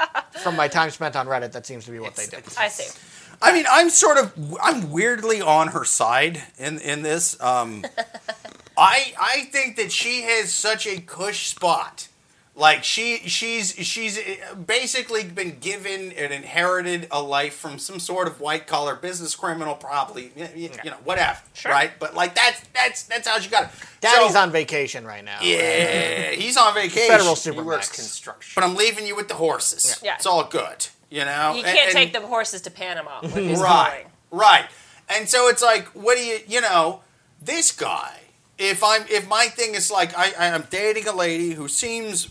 from 0.43 0.57
my 0.57 0.69
time 0.69 0.91
spent 0.91 1.17
on 1.17 1.27
Reddit, 1.27 1.53
that 1.53 1.67
seems 1.67 1.85
to 1.87 1.91
be 1.91 1.99
what 1.99 2.15
they 2.15 2.27
do. 2.27 2.37
I 2.57 2.69
see. 2.69 2.99
I 3.43 3.53
mean, 3.53 3.65
I'm 3.69 3.91
sort 3.91 4.19
of 4.19 4.33
I'm 4.63 4.93
weirdly 4.93 5.43
on 5.43 5.69
her 5.69 5.85
side 5.85 6.43
in 6.59 6.79
in 6.79 7.03
this. 7.03 7.41
Um, 7.41 7.85
I 8.79 9.13
I 9.21 9.49
think 9.51 9.77
that 9.77 9.91
she 9.91 10.23
has 10.23 10.55
such 10.55 10.87
a 10.87 11.01
cush 11.01 11.49
spot. 11.49 12.09
Like 12.57 12.85
she 12.85 13.17
she's 13.27 13.73
she's 13.75 14.17
uh, 14.17 14.55
basically 14.55 15.25
been 15.25 15.59
given 15.59 16.13
and 16.13 16.33
inherited 16.33 17.09
a 17.11 17.21
life 17.21 17.55
from 17.55 17.81
some 17.81 17.99
sort 17.99 18.29
of 18.29 18.41
white 18.41 18.69
collar 18.69 18.95
business 18.95 19.35
criminal, 19.35 19.75
probably 19.75 20.31
y- 20.37 20.51
y- 20.55 20.71
you, 20.85 20.91
know 20.91 20.97
whatever, 21.03 21.41
right? 21.65 21.91
But 21.99 22.15
like 22.15 22.37
that's 22.37 22.61
that's 22.73 23.03
that's 23.05 23.27
how 23.27 23.41
she 23.41 23.51
got 23.51 23.65
it. 23.65 23.71
Daddy's 24.01 24.35
So- 24.35 24.39
on 24.39 24.53
vacation 24.53 25.05
right 25.05 25.25
now. 25.25 25.41
Yeah, 25.43 26.31
he's 26.31 26.57
on 26.57 26.75
vacation. 26.75 27.09
Federal 27.09 27.35
He 27.35 27.51
works 27.51 27.89
Supermax. 27.91 27.95
construction. 27.97 28.53
but 28.55 28.63
I'm 28.65 28.77
leaving 28.77 29.05
you 29.05 29.17
with 29.17 29.27
the 29.27 29.35
horses. 29.35 29.99
Yeah. 30.01 30.15
It's 30.15 30.27
all 30.27 30.45
good, 30.45 30.87
you 31.11 31.25
know. 31.25 31.55
You 31.57 31.65
can't 31.65 31.77
and- 31.89 31.93
take 31.93 32.13
the 32.13 32.21
horses 32.21 32.61
to 32.63 32.71
Panama. 32.71 33.19
Right, 33.23 33.33
boring. 33.33 34.07
right. 34.31 34.67
And 35.09 35.29
so 35.29 35.49
it's 35.49 35.61
like, 35.63 35.89
what 35.89 36.17
do 36.17 36.25
you, 36.25 36.39
you 36.47 36.61
know, 36.61 37.01
this 37.43 37.73
guy. 37.73 38.21
If 38.57 38.85
I'm, 38.85 39.03
if 39.11 39.29
my 39.29 39.47
thing 39.49 39.75
is 39.75 39.91
like, 39.91 40.17
I, 40.17 40.33
I'm 40.55 40.69
dating 40.71 41.09
a 41.09 41.13
lady 41.13 41.51
who 41.55 41.67
seems 41.67 42.29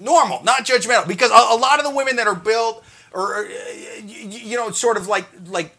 normal, 0.00 0.42
not 0.44 0.64
judgmental, 0.64 1.06
because 1.06 1.30
a, 1.30 1.34
a 1.34 1.58
lot 1.58 1.78
of 1.78 1.84
the 1.84 1.94
women 1.94 2.16
that 2.16 2.26
are 2.26 2.34
built 2.34 2.84
or, 3.12 3.48
you, 4.04 4.28
you 4.28 4.56
know, 4.56 4.70
sort 4.70 4.96
of 4.96 5.06
like, 5.06 5.26
like 5.46 5.74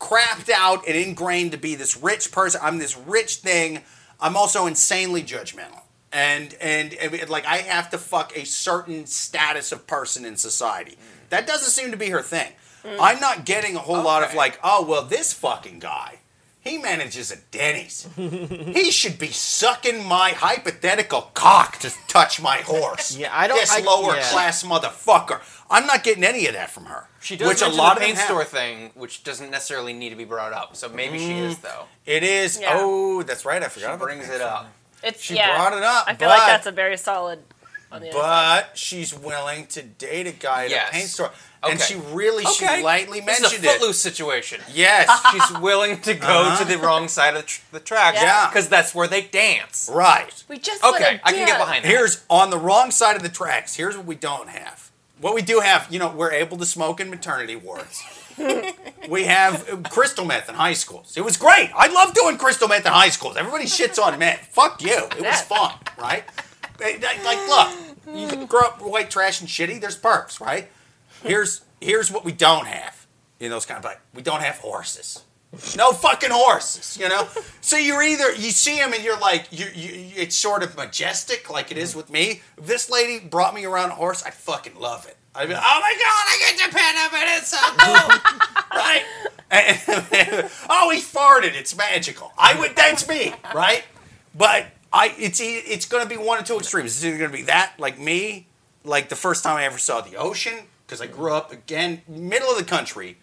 crapped 0.00 0.50
out 0.50 0.86
and 0.86 0.96
ingrained 0.96 1.52
to 1.52 1.58
be 1.58 1.74
this 1.74 1.96
rich 1.96 2.30
person. 2.32 2.60
I'm 2.62 2.78
this 2.78 2.96
rich 2.96 3.36
thing. 3.36 3.82
I'm 4.20 4.36
also 4.36 4.66
insanely 4.66 5.22
judgmental. 5.22 5.82
And, 6.10 6.54
and 6.60 6.94
and 6.94 7.28
like 7.28 7.44
I 7.44 7.58
have 7.58 7.90
to 7.90 7.98
fuck 7.98 8.34
a 8.34 8.46
certain 8.46 9.04
status 9.06 9.72
of 9.72 9.86
person 9.86 10.24
in 10.24 10.36
society. 10.36 10.96
That 11.28 11.46
doesn't 11.46 11.70
seem 11.70 11.90
to 11.90 11.98
be 11.98 12.08
her 12.08 12.22
thing. 12.22 12.52
Hmm. 12.82 12.96
I'm 12.98 13.20
not 13.20 13.44
getting 13.44 13.76
a 13.76 13.80
whole 13.80 14.02
lot 14.02 14.22
of 14.22 14.34
like, 14.34 14.58
oh 14.64 14.86
well, 14.86 15.04
this 15.04 15.34
fucking 15.34 15.80
guy, 15.80 16.20
he 16.60 16.78
manages 16.78 17.30
a 17.30 17.36
Denny's. 17.50 18.08
he 18.16 18.90
should 18.90 19.18
be 19.18 19.28
sucking 19.28 20.04
my 20.04 20.30
hypothetical 20.30 21.30
cock 21.34 21.78
to 21.78 21.92
touch 22.08 22.40
my 22.40 22.58
horse. 22.58 23.16
Yeah, 23.16 23.30
I 23.32 23.46
don't- 23.46 23.58
This 23.58 23.72
I- 23.74 23.80
lower 23.80 24.16
yeah. 24.16 24.28
class 24.30 24.62
motherfucker. 24.62 25.40
I'm 25.70 25.86
not 25.86 26.02
getting 26.04 26.24
any 26.24 26.46
of 26.46 26.54
that 26.54 26.70
from 26.70 26.86
her. 26.86 27.08
She 27.20 27.36
does 27.36 27.48
which 27.48 27.62
a 27.62 27.68
lot 27.68 27.94
the 27.96 28.00
of 28.00 28.06
paint 28.06 28.16
them 28.16 28.26
have. 28.26 28.26
store 28.26 28.44
thing, 28.44 28.90
which 28.94 29.22
doesn't 29.24 29.50
necessarily 29.50 29.92
need 29.92 30.10
to 30.10 30.16
be 30.16 30.24
brought 30.24 30.52
up. 30.52 30.76
So 30.76 30.88
maybe 30.88 31.18
she 31.18 31.32
is 31.38 31.56
mm, 31.56 31.62
though. 31.62 31.84
It 32.06 32.22
is. 32.22 32.60
Yeah. 32.60 32.70
Oh, 32.74 33.22
that's 33.22 33.44
right. 33.44 33.62
I 33.62 33.68
forgot 33.68 33.98
She 33.98 34.04
brings 34.04 34.26
that. 34.28 34.34
it 34.36 34.40
up. 34.40 34.66
It's 35.02 35.22
She 35.22 35.36
yeah. 35.36 35.54
brought 35.56 35.74
it 35.76 35.82
up, 35.82 36.04
I 36.08 36.14
feel 36.14 36.28
like 36.28 36.46
that's 36.46 36.66
a 36.66 36.72
very 36.72 36.96
solid. 36.96 37.40
On 37.90 38.00
the 38.02 38.10
other 38.10 38.18
side. 38.18 38.64
But 38.66 38.78
she's 38.78 39.14
willing 39.14 39.66
to 39.68 39.82
date 39.82 40.26
a 40.26 40.32
guy 40.32 40.64
at 40.64 40.70
Yes. 40.70 40.88
a 40.88 40.92
paint 40.92 41.08
store, 41.08 41.30
and 41.62 41.80
she 41.80 41.96
really 42.12 42.44
she 42.44 42.66
lightly 42.82 43.20
This 43.20 43.40
mentioned 43.40 43.64
is 43.64 43.64
a 43.64 43.68
it. 43.68 43.78
footloose 43.78 44.00
situation. 44.00 44.60
Yes, 44.72 45.10
She's 45.32 45.58
willing 45.60 46.00
to 46.02 46.14
go 46.14 46.26
Uh-huh. 46.26 46.58
to 46.58 46.64
the 46.64 46.78
wrong 46.78 47.08
side 47.08 47.34
of 47.34 47.42
the, 47.42 47.46
tr- 47.46 47.60
the 47.72 47.80
tracks 47.80 48.18
Yeah. 48.20 48.48
because 48.48 48.68
that's 48.68 48.94
where 48.94 49.08
they 49.08 49.22
dance. 49.22 49.90
right. 49.92 50.44
We 50.48 50.58
just 50.58 50.82
Okay, 50.84 51.14
it 51.16 51.20
I 51.24 51.32
can 51.32 51.46
get 51.46 51.58
behind 51.58 51.84
that. 51.84 51.88
Here's 51.88 52.24
on 52.30 52.50
the 52.50 52.58
wrong 52.58 52.90
side 52.90 53.16
of 53.16 53.22
the 53.22 53.28
tracks. 53.28 53.74
Here's 53.76 53.96
what 53.96 54.06
we 54.06 54.14
don't 54.14 54.48
have. 54.50 54.90
What 55.20 55.34
we 55.34 55.42
do 55.42 55.60
have, 55.60 55.88
you 55.90 55.98
know, 55.98 56.10
we're 56.10 56.30
able 56.32 56.56
to 56.58 56.64
smoke 56.66 57.00
in 57.00 57.10
maternity 57.10 57.56
wards. 57.56 58.02
we 59.08 59.24
have 59.24 59.68
uh, 59.68 59.76
crystal 59.90 60.24
meth 60.24 60.48
in 60.48 60.54
high 60.54 60.74
schools. 60.74 61.16
It 61.16 61.24
was 61.24 61.36
great. 61.36 61.70
I 61.74 61.88
love 61.88 62.14
doing 62.14 62.38
crystal 62.38 62.68
meth 62.68 62.86
in 62.86 62.92
high 62.92 63.08
schools. 63.08 63.36
Everybody 63.36 63.64
shits 63.64 63.98
on 64.00 64.16
meth. 64.20 64.46
Fuck 64.52 64.80
you. 64.82 64.96
It 65.16 65.22
was 65.22 65.40
fun, 65.42 65.72
right? 65.98 66.22
Like, 66.80 67.02
like, 67.24 67.48
look, 67.48 67.68
you 68.14 68.46
grow 68.46 68.60
up 68.60 68.80
white 68.80 69.10
trash 69.10 69.40
and 69.40 69.48
shitty. 69.50 69.80
There's 69.80 69.96
perks, 69.96 70.40
right? 70.40 70.68
Here's 71.22 71.62
here's 71.80 72.10
what 72.10 72.24
we 72.24 72.32
don't 72.32 72.66
have 72.66 73.06
in 73.40 73.50
those 73.50 73.66
kind 73.66 73.78
of 73.78 73.84
like 73.84 74.00
we 74.14 74.22
don't 74.22 74.42
have 74.42 74.56
horses. 74.58 75.24
No 75.76 75.92
fucking 75.92 76.30
horses, 76.30 76.98
you 77.00 77.08
know. 77.08 77.26
So 77.62 77.78
you're 77.78 78.02
either 78.02 78.34
you 78.34 78.50
see 78.50 78.76
them 78.76 78.92
and 78.92 79.02
you're 79.02 79.18
like 79.18 79.46
you, 79.50 79.66
you 79.74 80.12
it's 80.16 80.36
sort 80.36 80.62
of 80.62 80.76
majestic 80.76 81.48
like 81.48 81.70
it 81.70 81.78
is 81.78 81.96
with 81.96 82.10
me. 82.10 82.42
If 82.58 82.66
this 82.66 82.90
lady 82.90 83.24
brought 83.24 83.54
me 83.54 83.64
around 83.64 83.90
a 83.90 83.94
horse, 83.94 84.22
I'd 84.24 84.34
fucking 84.34 84.78
love 84.78 85.06
it. 85.06 85.16
I'd 85.34 85.48
be, 85.48 85.54
oh 85.54 85.58
my 85.58 85.60
god, 85.60 86.24
I 86.26 86.38
get 86.40 86.58
to 86.58 86.76
pet 86.76 86.94
him 86.96 87.14
and 87.14 87.38
it's 87.38 87.48
so 87.48 87.58
cool, 87.78 88.18
right? 88.72 89.04
Oh, 90.70 90.90
he 90.90 91.00
farted. 91.00 91.54
It's 91.54 91.74
magical. 91.76 92.32
I 92.36 92.58
would. 92.58 92.76
That's 92.76 93.08
me, 93.08 93.32
right? 93.54 93.82
But 94.34 94.66
I, 94.92 95.14
it's 95.18 95.40
it's 95.40 95.86
going 95.86 96.02
to 96.02 96.08
be 96.08 96.22
one 96.22 96.38
of 96.38 96.44
two 96.44 96.58
extremes. 96.58 96.96
It's 96.96 97.04
either 97.04 97.18
going 97.18 97.30
to 97.30 97.36
be 97.36 97.44
that, 97.44 97.72
like 97.78 97.98
me, 97.98 98.46
like 98.84 99.08
the 99.08 99.16
first 99.16 99.42
time 99.42 99.56
I 99.56 99.64
ever 99.64 99.78
saw 99.78 100.00
the 100.00 100.16
ocean, 100.16 100.54
because 100.88 101.02
I 101.02 101.06
grew 101.06 101.34
up 101.34 101.52
again 101.52 102.00
middle 102.08 102.50
of 102.50 102.56
the 102.56 102.64
country, 102.64 103.18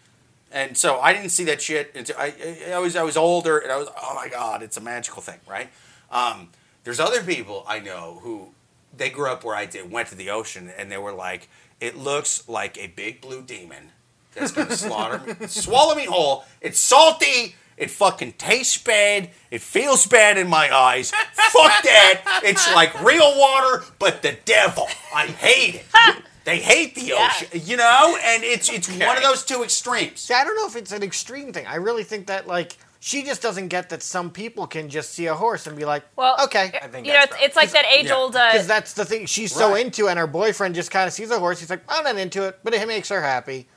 and 0.52 0.78
so 0.78 1.00
I 1.00 1.14
didn't 1.14 1.32
see 1.32 1.44
that 1.46 1.62
shit. 1.62 1.92
Until 1.96 2.16
I, 2.18 2.34
I, 2.72 2.78
was 2.78 2.96
I 2.96 3.02
was 3.02 3.18
older, 3.18 3.58
and 3.58 3.72
I 3.72 3.78
was 3.78 3.90
oh 4.02 4.14
my 4.14 4.30
god, 4.30 4.62
it's 4.62 4.78
a 4.78 4.82
magical 4.82 5.22
thing, 5.22 5.40
right? 5.50 5.70
Um, 6.12 6.50
there's 6.84 7.00
other 7.00 7.24
people 7.24 7.66
I 7.68 7.80
know 7.80 8.20
who 8.22 8.50
they 8.96 9.10
grew 9.10 9.30
up 9.30 9.44
where 9.44 9.56
I 9.56 9.66
did, 9.66 9.92
went 9.92 10.10
to 10.10 10.16
the 10.16 10.30
ocean, 10.30 10.72
and 10.78 10.92
they 10.92 10.98
were 10.98 11.12
like, 11.12 11.50
it 11.82 11.98
looks 11.98 12.48
like 12.48 12.78
a 12.78 12.88
big 12.88 13.20
blue 13.20 13.42
demon 13.42 13.92
that's 14.34 14.52
gonna 14.52 14.76
slaughter 14.76 15.20
me, 15.26 15.48
swallow 15.48 15.96
me 15.96 16.06
whole. 16.06 16.46
It's 16.62 16.80
salty. 16.80 17.56
It 17.78 17.92
fucking 17.92 18.34
tastes 18.34 18.78
bad. 18.78 19.32
It 19.52 19.60
feels 19.60 20.08
bad 20.08 20.38
in 20.38 20.48
my 20.48 20.74
eyes. 20.74 21.12
Fuck 21.12 21.84
that. 21.84 22.42
It's 22.46 22.74
like 22.74 23.04
real 23.04 23.38
water, 23.38 23.84
but 24.00 24.22
the 24.22 24.38
devil. 24.46 24.88
I 25.14 25.26
hate 25.26 25.76
it. 25.76 26.24
They 26.46 26.60
hate 26.60 26.96
the 26.96 27.02
Yeah. 27.02 27.28
ocean, 27.28 27.62
you 27.66 27.76
know, 27.76 28.18
and 28.24 28.44
it's 28.44 28.70
it's 28.70 28.88
one 28.90 29.18
of 29.18 29.24
those 29.24 29.44
two 29.44 29.64
extremes. 29.64 30.22
See, 30.22 30.34
I 30.34 30.44
don't 30.44 30.56
know 30.56 30.68
if 30.68 30.76
it's 30.76 30.92
an 30.92 31.04
extreme 31.04 31.52
thing. 31.52 31.66
I 31.68 31.76
really 31.76 32.04
think 32.04 32.28
that 32.28 32.48
like 32.48 32.78
she 33.00 33.24
just 33.24 33.42
doesn't 33.42 33.68
get 33.68 33.90
that 33.90 34.02
some 34.02 34.32
people 34.32 34.66
can 34.68 34.90
just 34.90 35.12
see 35.12 35.26
a 35.28 35.36
horse 35.36 35.68
and 35.68 35.76
be 35.78 35.86
like, 35.86 36.04
Well, 36.16 36.38
okay. 36.46 36.78
I 36.82 36.88
think 36.88 37.06
you 37.08 37.14
know, 37.14 37.22
it's, 37.22 37.36
it's 37.42 37.56
like 37.56 37.72
that 37.72 37.86
age-old. 37.86 38.36
Uh, 38.36 38.52
Because 38.52 38.68
that's 38.68 38.94
the 38.94 39.06
thing. 39.06 39.26
She's 39.28 39.54
so 39.54 39.76
into 39.76 40.08
and 40.08 40.18
her 40.18 40.26
boyfriend 40.28 40.74
just 40.76 40.90
kind 40.92 41.08
of 41.08 41.14
sees 41.14 41.30
a 41.32 41.38
horse. 41.40 41.60
He's 41.60 41.70
like, 41.70 41.84
I'm 41.90 42.04
not 42.04 42.18
into 42.18 42.44
it, 42.48 42.60
but 42.64 42.74
it 42.74 42.88
makes 42.88 43.10
her 43.10 43.22
happy. 43.22 43.68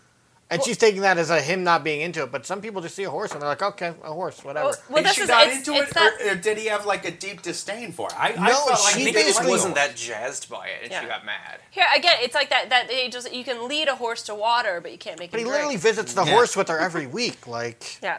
And 0.50 0.62
she's 0.62 0.78
taking 0.78 1.02
that 1.02 1.18
as 1.18 1.28
a 1.28 1.40
him 1.42 1.62
not 1.62 1.84
being 1.84 2.00
into 2.00 2.22
it. 2.22 2.32
But 2.32 2.46
some 2.46 2.62
people 2.62 2.80
just 2.80 2.94
see 2.94 3.04
a 3.04 3.10
horse 3.10 3.32
and 3.32 3.42
they're 3.42 3.48
like, 3.50 3.60
okay, 3.62 3.92
a 4.02 4.12
horse, 4.12 4.42
whatever. 4.42 4.68
well, 4.68 4.76
well, 4.88 5.04
Is 5.04 5.12
she 5.12 5.20
is 5.22 5.28
not 5.28 5.46
it's, 5.46 5.56
into 5.58 5.74
it's 5.74 5.90
it, 5.90 5.94
that, 5.94 6.12
or, 6.24 6.30
or 6.32 6.34
did 6.36 6.56
he 6.56 6.66
have 6.66 6.86
like 6.86 7.04
a 7.04 7.10
deep 7.10 7.42
disdain 7.42 7.92
for 7.92 8.08
it? 8.08 8.18
I, 8.18 8.32
I 8.32 8.48
No, 8.48 8.54
felt 8.54 8.70
like 8.70 8.78
she 8.94 9.04
think 9.04 9.16
he 9.16 9.22
he 9.22 9.28
just 9.28 9.38
basically- 9.38 9.50
wasn't 9.50 9.74
that 9.74 9.94
jazzed 9.94 10.48
by 10.48 10.68
it, 10.68 10.84
and 10.84 10.90
Yeah. 10.90 11.02
she 11.02 11.06
got 11.06 11.26
mad. 11.26 11.60
here 11.70 11.84
again. 11.94 12.16
It's 12.20 12.34
like 12.34 12.48
that. 12.48 12.70
That 12.70 12.90
age. 12.90 13.14
is- 13.14 13.30
You 13.30 13.44
can 13.44 13.68
lead 13.68 13.88
a 13.88 13.96
horse 13.96 14.22
to 14.22 14.34
water, 14.34 14.80
but 14.80 14.90
you 14.92 14.96
can't 14.98 15.18
make 15.18 15.28
it. 15.28 15.32
but 15.32 15.40
him 15.40 15.46
he 15.46 15.50
drink. 15.50 15.54
literally 15.58 15.76
visits 15.76 16.14
the 16.14 16.24
Yeah. 16.24 16.32
horse 16.32 16.56
with 16.56 16.68
her 16.68 16.78
every 16.78 17.06
week. 17.06 17.46
Like, 17.46 17.98
Yeah. 18.02 18.18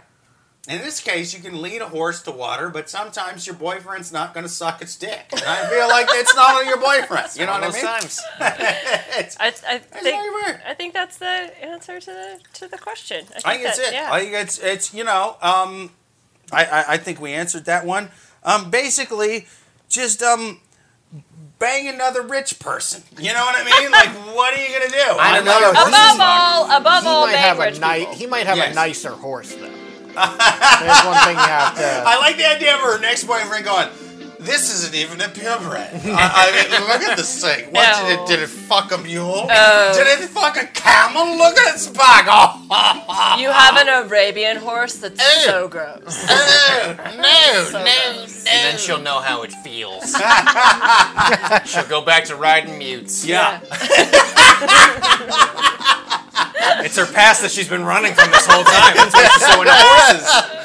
In 0.68 0.80
this 0.82 1.00
case, 1.00 1.34
you 1.34 1.40
can 1.42 1.62
lead 1.62 1.82
a 1.82 1.88
horse 1.88 2.22
to 2.24 2.32
water, 2.32 2.70
but 2.70 2.90
sometimes 2.90 3.48
your 3.48 3.56
boyfriend's 3.56 4.12
not 4.12 4.34
going 4.34 4.44
to 4.46 4.50
suck 4.52 4.82
its 4.82 4.96
dick. 4.98 5.28
And 5.32 5.42
I 5.42 5.68
feel 5.68 5.88
like 5.88 6.06
it's 6.10 6.36
not 6.36 6.56
on 6.56 6.68
your 6.68 6.78
boyfriend. 6.80 7.30
You 7.36 7.46
know 7.48 7.54
what 7.54 7.64
I 7.64 7.68
Most 7.68 7.76
mean? 7.76 7.86
times. 7.86 8.22
It's- 9.20 9.38
I, 9.40 9.48
I 9.48 9.80
think. 9.80 10.22
I 10.68 10.74
think 10.76 10.94
that's 10.94 11.18
the 11.18 11.26
answer 11.64 12.00
to 12.00 12.06
the 12.06 12.40
to 12.56 12.68
the 12.68 12.78
question. 12.78 13.26
I 13.28 13.32
think, 13.32 13.46
I 13.48 13.54
think 13.58 13.68
it's 13.70 13.80
it. 13.80 13.94
Yeah. 13.94 14.10
I 14.12 14.20
think 14.22 14.34
it's 14.34 14.60
it's 14.60 14.94
you 14.94 15.04
know 15.04 15.36
um, 15.42 15.92
I, 16.52 16.66
I 16.66 16.86
I 16.94 16.98
think 16.98 17.20
we 17.20 17.34
answered 17.34 17.66
that 17.66 17.86
one. 17.86 18.10
Um, 18.44 18.70
basically, 18.70 19.48
just 19.90 20.22
um, 20.22 20.60
bang 21.58 21.88
another 21.88 22.22
rich 22.22 22.60
person. 22.60 23.04
You 23.18 23.34
know 23.34 23.44
what 23.46 23.56
I 23.58 23.64
mean? 23.82 23.92
like, 23.92 24.10
what 24.36 24.54
are 24.54 24.62
you 24.62 24.72
gonna 24.80 24.92
do? 24.92 25.18
I 25.20 25.36
don't 25.36 25.46
know. 25.46 25.70
Another 25.72 25.90
above 25.90 26.20
all, 26.22 26.72
above 26.78 27.04
He 27.04 27.10
all, 27.10 27.26
might 27.26 27.32
bang 27.34 27.42
have 27.44 27.60
a 27.60 27.62
rich 27.66 27.80
ni- 27.82 28.00
people. 28.00 28.14
He 28.16 28.28
might 28.28 28.46
have 28.48 28.58
Yes. 28.58 28.72
a 28.72 28.76
nicer 28.76 29.10
horse 29.12 29.54
though. 29.56 29.72
There's 30.14 31.06
one 31.06 31.18
thing 31.26 31.38
you 31.38 31.50
have 31.50 31.76
to. 31.76 32.04
I 32.06 32.18
like 32.20 32.38
the 32.38 32.46
idea 32.50 32.76
of 32.76 32.82
her 32.82 33.00
next 33.00 33.24
boyfriend 33.26 33.66
going. 33.66 33.88
This 34.40 34.74
isn't 34.74 34.96
even 34.96 35.20
a 35.20 35.28
purebred. 35.28 35.90
I, 36.06 36.06
I 36.06 36.80
mean, 36.80 36.88
look 36.88 37.02
at 37.02 37.18
this 37.18 37.42
thing. 37.44 37.74
What 37.74 38.08
did 38.08 38.20
it? 38.20 38.28
Did 38.28 38.40
it 38.40 38.48
fuck 38.48 38.94
a 38.94 38.98
mule? 38.98 39.46
Oh. 39.52 39.94
Did 39.94 40.08
it 40.08 40.30
fuck 40.30 40.56
a 40.56 40.66
camel? 40.68 41.36
Look 41.38 41.58
at 41.58 41.76
its 41.76 41.88
back. 41.88 42.26
Oh, 42.30 43.36
You 43.42 43.52
have 43.52 43.76
an 43.76 43.90
Arabian 44.08 44.56
horse 44.56 44.96
that's 44.96 45.20
Ew. 45.20 45.42
so 45.52 45.68
gross. 45.68 46.26
Eh, 46.30 46.96
no, 47.18 47.22
no, 47.22 47.64
So 47.66 47.84
no, 47.84 48.14
gross. 48.14 48.46
And 48.46 48.66
then 48.66 48.78
she'll 48.78 49.02
know 49.02 49.20
how 49.20 49.44
it 49.44 49.52
feels. 49.52 50.06
she'll 51.70 51.90
go 51.90 52.02
back 52.02 52.24
to 52.26 52.38
riding 52.38 52.78
mutes. 52.78 53.26
Yeah. 53.26 53.60
It's 56.86 56.98
her 56.98 57.06
past 57.06 57.42
that 57.42 57.52
she's 57.52 57.70
been 57.70 57.84
running 57.84 58.14
from 58.14 58.32
this 58.32 58.46
whole 58.46 58.64
time. 58.64 58.96
That's 58.96 59.14
why 59.14 59.28
she's 59.28 59.46
so 59.46 59.62
into 59.62 59.74
horses. 59.74 60.56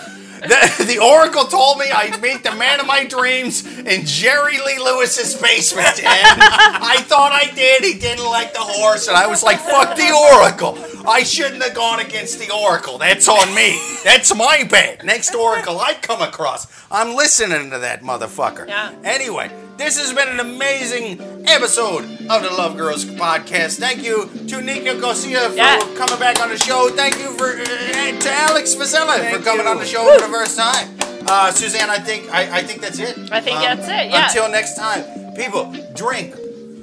The, 0.45 0.85
the 0.85 0.99
Oracle 0.99 1.45
told 1.45 1.79
me 1.79 1.87
I'd 1.91 2.21
meet 2.21 2.43
the 2.43 2.55
man 2.55 2.79
of 2.79 2.87
my 2.87 3.07
dreams 3.07 3.66
in 3.79 4.05
Jerry 4.05 4.59
Lee 4.59 4.79
Lewis's 4.79 5.35
basement, 5.41 6.05
and 6.05 6.05
I 6.05 6.97
thought 7.07 7.33
I 7.33 7.51
did. 7.55 7.83
He 7.83 7.99
didn't 7.99 8.27
like 8.27 8.53
the 8.53 8.61
horse, 8.61 9.09
and 9.09 9.16
I 9.16 9.27
was 9.27 9.43
like, 9.43 9.59
"Fuck 9.59 9.97
the 9.97 10.12
Oracle! 10.12 10.79
I 11.09 11.23
shouldn't 11.23 11.62
have 11.62 11.75
gone 11.75 12.01
against 12.01 12.39
the 12.39 12.53
Oracle. 12.53 12.99
That's 12.99 13.27
on 13.27 13.55
me. 13.55 13.81
That's 14.05 14.35
my 14.35 14.65
bad." 14.65 15.03
Next 15.03 15.35
Oracle 15.35 15.81
I 15.81 15.95
come 15.95 16.21
across, 16.21 16.66
I'm 16.91 17.16
listening 17.16 17.71
to 17.71 17.79
that 17.79 18.03
motherfucker. 18.03 18.69
Yeah. 18.69 18.93
Anyway, 19.03 19.51
this 19.76 19.98
has 19.98 20.12
been 20.12 20.28
an 20.28 20.40
amazing 20.40 21.20
episode 21.46 22.05
of 22.30 22.42
the 22.42 22.51
Love 22.51 22.76
Gurus 22.76 23.05
podcast. 23.05 23.78
Thank 23.78 24.02
you 24.02 24.28
to 24.48 24.60
Nick 24.62 24.84
Nicosia 24.84 25.51
for 25.51 25.56
Yeah. 25.56 25.78
coming 25.96 26.18
back 26.18 26.40
on 26.40 26.48
the 26.48 26.59
show. 26.59 26.88
Thank 26.90 27.18
you 27.18 27.30
for 27.36 27.51
uh, 27.51 27.64
to 27.64 28.30
Alex 28.32 28.74
Fossella 28.74 29.30
for 29.30 29.42
coming 29.42 29.64
you. 29.66 29.70
on 29.72 29.78
the 29.78 29.84
show 29.86 30.05
for 30.14 30.20
the 30.26 30.32
first 30.32 30.56
time. 30.59 30.88
Uh, 31.26 31.51
Suzanne, 31.51 31.90
I 31.90 31.98
think 31.98 32.30
I, 32.32 32.59
I 32.59 32.62
think 32.62 32.80
that's 32.80 32.98
it. 32.98 33.16
Um, 33.16 33.28
I 33.32 33.40
think 33.40 33.59
that's 33.59 33.88
it, 33.88 34.10
yeah. 34.10 34.26
Until 34.26 34.48
next 34.51 34.76
time, 34.76 35.05
people 35.34 35.72
drink 35.94 36.34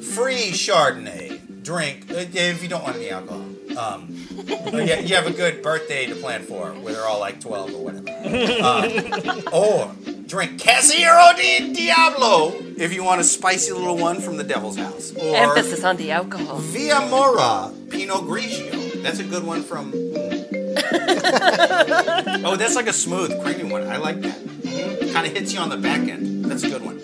Fre 0.04 0.32
Chardonnay. 0.52 1.40
Drink 1.64 2.10
uh, 2.12 2.16
if 2.34 2.64
you 2.64 2.70
don't 2.70 2.84
want 2.84 2.96
any 2.98 3.10
alcohol. 3.12 3.46
Um, 3.78 4.21
but 4.46 4.86
yeah, 4.86 5.00
you 5.00 5.16
have 5.16 5.28
a 5.28 5.32
good 5.32 5.62
birthday 5.62 6.06
to 6.08 6.16
plan 6.16 6.44
for, 6.44 6.72
where 6.72 6.94
they're 6.94 7.06
all 7.06 7.20
like 7.20 7.40
twelve 7.40 7.74
or 7.74 7.84
whatever. 7.84 8.08
Uh, 8.62 9.42
or 9.52 9.92
drink 10.28 10.62
Casillero 10.62 11.36
del 11.36 11.74
Diablo 11.74 12.54
if 12.78 12.94
you 12.94 13.04
want 13.04 13.20
a 13.20 13.24
spicy 13.24 13.72
little 13.72 13.98
one 13.98 14.22
from 14.22 14.38
the 14.38 14.44
Devil's 14.44 14.78
House. 14.78 15.12
Or 15.16 15.36
Emphasis 15.36 15.84
on 15.84 15.98
the 15.98 16.12
alcohol. 16.12 16.58
Via 16.58 17.02
Mora 17.10 17.72
Pinot 17.90 18.22
Grigio. 18.22 19.02
That's 19.04 19.20
a 19.20 19.24
good 19.24 19.44
one 19.44 19.64
from. 19.64 19.92
oh, 22.46 22.56
that's 22.58 22.76
like 22.76 22.88
a 22.88 22.94
smooth, 22.94 23.42
creamy 23.44 23.70
one. 23.70 23.88
I 23.88 23.98
like 23.98 24.22
that. 24.22 25.12
Kind 25.14 25.28
of 25.28 25.34
hits 25.34 25.54
you 25.54 25.60
on 25.60 25.70
the 25.70 25.78
back 25.78 26.08
end. 26.08 26.46
That's 26.46 26.64
a 26.64 26.70
good 26.70 26.84
one. 26.84 26.96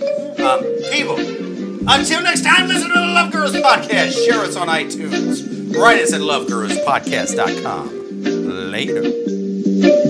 Um, 0.41 0.63
people, 0.91 1.17
until 1.87 2.21
next 2.21 2.43
time, 2.43 2.67
listen 2.67 2.89
to 2.89 2.93
the 2.93 3.01
Love 3.01 3.31
Gurus 3.31 3.53
podcast. 3.53 4.13
Share 4.25 4.41
us 4.41 4.55
on 4.55 4.67
iTunes. 4.67 5.75
Write 5.75 6.01
us 6.01 6.13
at 6.13 6.21
lovegurus.podcast.com. 6.21 7.97
Later. 8.71 10.06